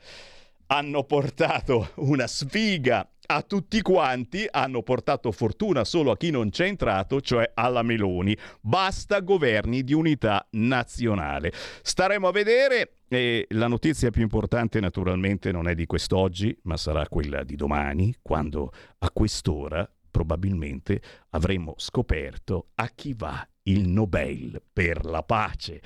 Hanno 0.66 1.05
portato 1.05 1.91
una 1.97 2.27
sfiga 2.27 3.09
a 3.27 3.43
tutti 3.43 3.81
quanti, 3.81 4.47
hanno 4.51 4.82
portato 4.82 5.32
fortuna 5.32 5.85
solo 5.85 6.11
a 6.11 6.16
chi 6.16 6.31
non 6.31 6.51
c'è 6.51 6.66
entrato, 6.66 7.20
cioè 7.23 7.51
alla 7.55 7.82
Meloni. 7.82 8.36
Basta 8.61 9.20
governi 9.20 9.82
di 9.82 9.95
unità 9.95 10.47
nazionale. 10.53 11.53
Staremo 11.82 12.28
a 12.28 12.32
vedere 12.32 12.99
e 13.15 13.47
la 13.51 13.69
notizia 13.69 14.11
più 14.11 14.23
importante 14.23 14.81
naturalmente 14.81 15.53
non 15.53 15.69
è 15.69 15.74
di 15.74 15.86
quest'oggi, 15.86 16.57
ma 16.62 16.77
sarà 16.77 17.07
quella 17.09 17.45
di 17.45 17.57
domani, 17.57 18.15
quando 18.20 18.73
a 18.99 19.11
quest'ora 19.11 19.89
probabilmente 20.11 21.01
avremo 21.31 21.74
scoperto 21.77 22.69
a 22.77 22.89
chi 22.95 23.15
va 23.15 23.47
il 23.65 23.89
Nobel 23.89 24.62
per 24.73 25.05
la 25.05 25.23
pace. 25.23 25.82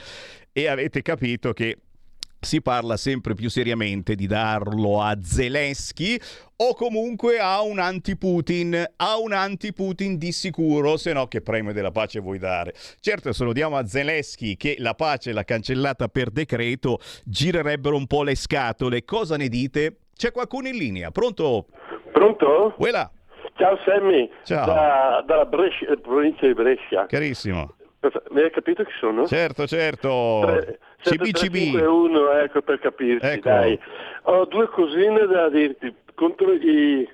E 0.53 0.67
avete 0.69 1.03
capito 1.03 1.53
che 1.53 1.79
si 2.41 2.63
parla 2.63 2.97
sempre 2.97 3.35
più 3.35 3.51
seriamente 3.51 4.15
di 4.15 4.27
darlo 4.27 5.03
a 5.03 5.17
Zelensky 5.21 6.19
o 6.57 6.75
comunque 6.75 7.39
a 7.39 7.63
un 7.63 7.79
anti-Putin, 7.79 8.85
a 8.97 9.19
un 9.19 9.33
anti-Putin 9.33 10.19
di 10.19 10.33
sicuro, 10.33 10.97
se 10.97 11.13
no 11.13 11.27
che 11.27 11.41
premio 11.41 11.73
della 11.73 11.91
pace 11.91 12.21
vuoi 12.21 12.39
dare? 12.39 12.75
Certo, 13.01 13.33
se 13.33 13.45
lo 13.45 13.53
diamo 13.53 13.77
a 13.77 13.87
Zelensky 13.87 14.57
che 14.57 14.77
la 14.79 14.95
pace 14.95 15.33
l'ha 15.33 15.45
cancellata 15.45 16.09
per 16.09 16.31
decreto, 16.31 16.99
girerebbero 17.25 17.97
un 17.97 18.07
po' 18.07 18.23
le 18.23 18.35
scatole. 18.35 19.05
Cosa 19.05 19.37
ne 19.37 19.49
dite? 19.49 19.99
C'è 20.17 20.33
qualcuno 20.33 20.69
in 20.69 20.77
linea, 20.77 21.11
pronto? 21.11 21.67
Pronto? 22.13 22.75
Quella. 22.77 23.11
Ciao 23.57 23.77
Sammy, 23.85 24.31
Ciao. 24.45 24.67
Da, 24.67 25.25
dalla 25.27 25.45
Brescia, 25.45 25.87
provincia 26.01 26.47
di 26.47 26.55
Brescia. 26.55 27.07
Carissimo. 27.07 27.75
Mi 28.31 28.43
hai 28.43 28.51
capito 28.51 28.85
chi 28.85 28.93
sono? 29.01 29.27
Certo, 29.27 29.67
certo. 29.67 30.43
Tre- 30.47 30.79
CBCB. 31.01 31.57
7351, 31.73 32.33
ecco 32.41 32.63
per 32.63 32.79
capirci, 32.81 33.27
Ecco. 33.27 33.49
dai. 33.49 33.79
Ho 34.23 34.45
due 34.47 34.69
cosine 34.69 35.27
da 35.27 35.49
dirti 35.49 35.95
contro 36.15 36.53
i, 36.53 37.09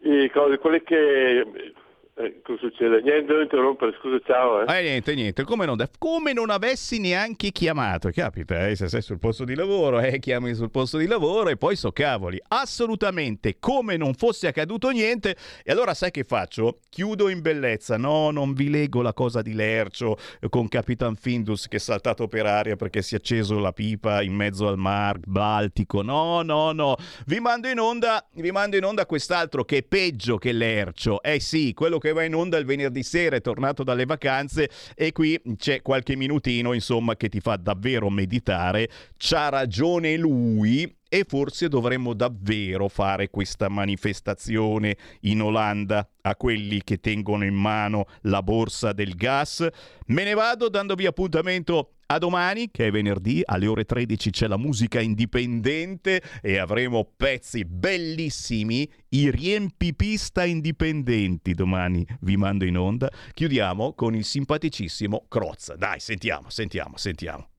i 0.00 0.30
cose, 0.30 0.58
quelle 0.58 0.82
che... 0.82 1.72
Eh, 2.14 2.42
cosa 2.44 2.58
succede? 2.58 3.00
Niente, 3.00 3.24
devo 3.24 3.40
interrompere, 3.40 3.96
scusa, 3.98 4.20
ciao. 4.26 4.66
Eh. 4.66 4.78
Eh, 4.78 4.82
niente, 4.82 5.14
niente, 5.14 5.44
come 5.44 5.64
non, 5.64 5.82
come 5.96 6.34
non 6.34 6.50
avessi 6.50 7.00
neanche 7.00 7.52
chiamato, 7.52 8.10
capita, 8.10 8.68
eh, 8.68 8.76
se 8.76 8.88
sei 8.88 9.00
sul 9.00 9.18
posto 9.18 9.44
di 9.44 9.54
lavoro, 9.54 9.98
eh, 9.98 10.18
chiami 10.18 10.52
sul 10.52 10.70
posto 10.70 10.98
di 10.98 11.06
lavoro 11.06 11.48
e 11.48 11.56
poi 11.56 11.74
so 11.74 11.90
cavoli, 11.90 12.38
assolutamente 12.48 13.56
come 13.58 13.96
non 13.96 14.12
fosse 14.12 14.46
accaduto 14.46 14.90
niente, 14.90 15.36
e 15.64 15.72
allora 15.72 15.94
sai 15.94 16.10
che 16.10 16.24
faccio? 16.24 16.80
Chiudo 16.90 17.30
in 17.30 17.40
bellezza, 17.40 17.96
no, 17.96 18.30
non 18.30 18.52
vi 18.52 18.68
leggo 18.68 19.00
la 19.00 19.14
cosa 19.14 19.40
di 19.40 19.54
Lercio 19.54 20.18
eh, 20.38 20.50
con 20.50 20.68
Capitan 20.68 21.16
Findus 21.16 21.66
che 21.66 21.76
è 21.76 21.80
saltato 21.80 22.28
per 22.28 22.44
aria 22.44 22.76
perché 22.76 23.00
si 23.00 23.14
è 23.14 23.16
acceso 23.16 23.58
la 23.58 23.72
pipa 23.72 24.20
in 24.20 24.34
mezzo 24.34 24.68
al 24.68 24.76
mar 24.76 25.18
Baltico, 25.18 26.02
no, 26.02 26.42
no, 26.42 26.72
no, 26.72 26.94
vi 27.24 27.40
mando 27.40 27.68
in 27.68 27.78
onda, 27.78 28.22
vi 28.34 28.50
mando 28.50 28.76
in 28.76 28.84
onda 28.84 29.06
quest'altro 29.06 29.64
che 29.64 29.78
è 29.78 29.82
peggio 29.82 30.36
che 30.36 30.52
Lercio, 30.52 31.22
eh 31.22 31.40
sì, 31.40 31.72
quello 31.72 32.00
che 32.02 32.12
va 32.12 32.24
in 32.24 32.34
onda 32.34 32.58
il 32.58 32.64
venerdì 32.64 33.04
sera, 33.04 33.36
è 33.36 33.40
tornato 33.40 33.84
dalle 33.84 34.06
vacanze 34.06 34.68
e 34.96 35.12
qui 35.12 35.40
c'è 35.56 35.82
qualche 35.82 36.16
minutino, 36.16 36.72
insomma, 36.72 37.14
che 37.14 37.28
ti 37.28 37.38
fa 37.38 37.54
davvero 37.54 38.10
meditare. 38.10 38.88
C'ha 39.16 39.48
ragione 39.50 40.16
lui 40.16 40.92
e 41.08 41.24
forse 41.28 41.68
dovremmo 41.68 42.14
davvero 42.14 42.88
fare 42.88 43.30
questa 43.30 43.68
manifestazione 43.68 44.96
in 45.20 45.42
Olanda 45.42 46.08
a 46.22 46.34
quelli 46.34 46.82
che 46.82 46.98
tengono 46.98 47.44
in 47.44 47.54
mano 47.54 48.06
la 48.22 48.42
borsa 48.42 48.92
del 48.92 49.14
gas. 49.14 49.64
Me 50.06 50.24
ne 50.24 50.34
vado 50.34 50.68
dandovi 50.68 51.06
appuntamento 51.06 51.98
a 52.12 52.18
domani, 52.18 52.70
che 52.70 52.86
è 52.86 52.90
venerdì, 52.90 53.42
alle 53.44 53.66
ore 53.66 53.84
13 53.84 54.30
c'è 54.30 54.46
la 54.46 54.56
musica 54.56 55.00
indipendente 55.00 56.22
e 56.40 56.58
avremo 56.58 57.10
pezzi 57.16 57.64
bellissimi, 57.64 58.90
i 59.10 59.30
riempipista 59.30 60.44
indipendenti 60.44 61.54
domani 61.54 62.06
vi 62.20 62.36
mando 62.36 62.64
in 62.64 62.78
onda. 62.78 63.10
Chiudiamo 63.32 63.94
con 63.94 64.14
il 64.14 64.24
simpaticissimo 64.24 65.26
Crozza. 65.28 65.76
Dai, 65.76 66.00
sentiamo, 66.00 66.50
sentiamo, 66.50 66.96
sentiamo. 66.96 67.51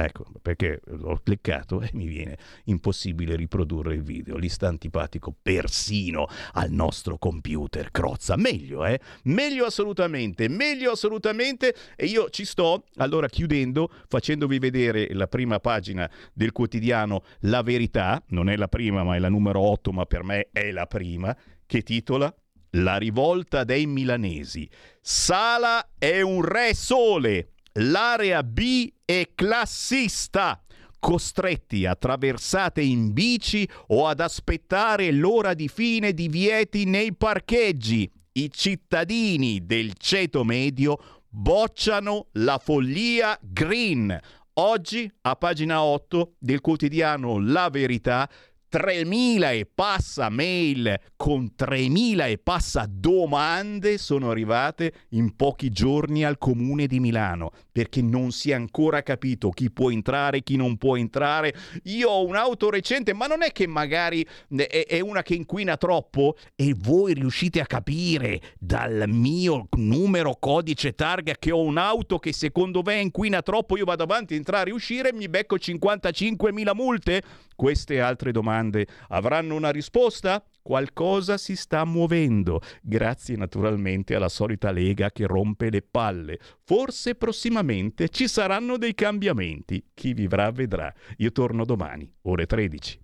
Ecco, 0.00 0.26
perché 0.40 0.80
l'ho 0.84 1.20
cliccato 1.24 1.80
e 1.80 1.90
mi 1.94 2.06
viene 2.06 2.38
impossibile 2.66 3.34
riprodurre 3.34 3.94
il 3.94 4.04
video. 4.04 4.38
Gli 4.38 4.48
sta 4.48 4.68
antipatico 4.68 5.34
persino 5.42 6.28
al 6.52 6.70
nostro 6.70 7.18
computer. 7.18 7.90
Crozza, 7.90 8.36
meglio, 8.36 8.84
eh? 8.84 9.00
Meglio 9.24 9.64
assolutamente, 9.64 10.48
meglio 10.48 10.92
assolutamente. 10.92 11.74
E 11.96 12.06
io 12.06 12.30
ci 12.30 12.44
sto, 12.44 12.84
allora 12.98 13.28
chiudendo, 13.28 13.90
facendovi 14.06 14.60
vedere 14.60 15.12
la 15.14 15.26
prima 15.26 15.58
pagina 15.58 16.08
del 16.32 16.52
quotidiano 16.52 17.24
La 17.40 17.62
Verità. 17.62 18.22
Non 18.28 18.48
è 18.48 18.54
la 18.54 18.68
prima, 18.68 19.02
ma 19.02 19.16
è 19.16 19.18
la 19.18 19.28
numero 19.28 19.58
8, 19.58 19.90
ma 19.90 20.04
per 20.06 20.22
me 20.22 20.50
è 20.52 20.70
la 20.70 20.86
prima, 20.86 21.36
che 21.66 21.82
titola 21.82 22.32
La 22.70 22.98
rivolta 22.98 23.64
dei 23.64 23.86
milanesi. 23.86 24.70
Sala 25.00 25.94
è 25.98 26.20
un 26.20 26.44
re 26.44 26.72
sole. 26.72 27.54
L'area 27.72 28.44
B 28.44 28.92
è 29.10 29.30
classista, 29.34 30.62
costretti 30.98 31.86
a 31.86 31.94
traversate 31.94 32.82
in 32.82 33.14
bici 33.14 33.66
o 33.86 34.06
ad 34.06 34.20
aspettare 34.20 35.10
l'ora 35.12 35.54
di 35.54 35.66
fine 35.68 36.12
di 36.12 36.28
vieti 36.28 36.84
nei 36.84 37.14
parcheggi. 37.14 38.10
I 38.32 38.50
cittadini 38.52 39.64
del 39.64 39.94
ceto 39.96 40.44
medio 40.44 41.22
bocciano 41.26 42.26
la 42.32 42.58
follia 42.58 43.38
green. 43.40 44.14
Oggi, 44.52 45.10
a 45.22 45.36
pagina 45.36 45.82
8 45.82 46.34
del 46.38 46.60
quotidiano 46.60 47.38
La 47.40 47.70
Verità, 47.70 48.28
3.000 48.70 49.58
e 49.58 49.68
passa 49.72 50.28
mail 50.28 50.98
con 51.16 51.52
3.000 51.58 52.28
e 52.28 52.38
passa 52.38 52.86
domande 52.88 53.98
sono 53.98 54.30
arrivate 54.30 54.92
in 55.10 55.34
pochi 55.36 55.70
giorni 55.70 56.24
al 56.24 56.38
comune 56.38 56.86
di 56.86 57.00
Milano 57.00 57.50
perché 57.72 58.02
non 58.02 58.32
si 58.32 58.50
è 58.50 58.54
ancora 58.54 59.02
capito 59.02 59.50
chi 59.50 59.70
può 59.70 59.90
entrare, 59.90 60.42
chi 60.42 60.56
non 60.56 60.76
può 60.76 60.96
entrare. 60.96 61.54
Io 61.84 62.10
ho 62.10 62.26
un'auto 62.26 62.70
recente, 62.70 63.14
ma 63.14 63.26
non 63.26 63.44
è 63.44 63.52
che 63.52 63.68
magari 63.68 64.26
è, 64.56 64.84
è 64.88 64.98
una 64.98 65.22
che 65.22 65.34
inquina 65.34 65.76
troppo 65.76 66.36
e 66.56 66.74
voi 66.76 67.14
riuscite 67.14 67.60
a 67.60 67.66
capire 67.66 68.40
dal 68.58 69.04
mio 69.06 69.68
numero 69.76 70.36
codice 70.40 70.94
targa 70.94 71.34
che 71.38 71.52
ho 71.52 71.62
un'auto 71.62 72.18
che 72.18 72.32
secondo 72.32 72.82
me 72.84 73.00
inquina 73.00 73.42
troppo, 73.42 73.76
io 73.76 73.84
vado 73.84 74.02
avanti, 74.02 74.34
entrare 74.34 74.70
e 74.70 74.72
uscire 74.72 75.10
e 75.10 75.12
mi 75.12 75.28
becco 75.28 75.54
55.000 75.54 76.74
multe? 76.74 77.22
Queste 77.54 78.00
altre 78.00 78.32
domande 78.58 78.86
avranno 79.08 79.54
una 79.54 79.70
risposta? 79.70 80.42
Qualcosa 80.60 81.38
si 81.38 81.56
sta 81.56 81.84
muovendo, 81.84 82.60
grazie 82.82 83.36
naturalmente 83.36 84.14
alla 84.14 84.28
solita 84.28 84.70
Lega 84.70 85.10
che 85.10 85.26
rompe 85.26 85.70
le 85.70 85.82
palle. 85.82 86.38
Forse 86.64 87.14
prossimamente 87.14 88.08
ci 88.10 88.28
saranno 88.28 88.76
dei 88.76 88.94
cambiamenti. 88.94 89.82
Chi 89.94 90.12
vivrà 90.12 90.50
vedrà. 90.50 90.92
Io 91.18 91.32
torno 91.32 91.64
domani, 91.64 92.10
ore 92.22 92.44
13. 92.44 93.00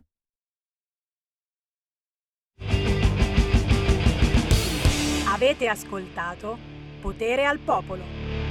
Avete 5.26 5.68
ascoltato 5.68 6.58
Potere 7.00 7.44
al 7.44 7.58
Popolo. 7.58 8.43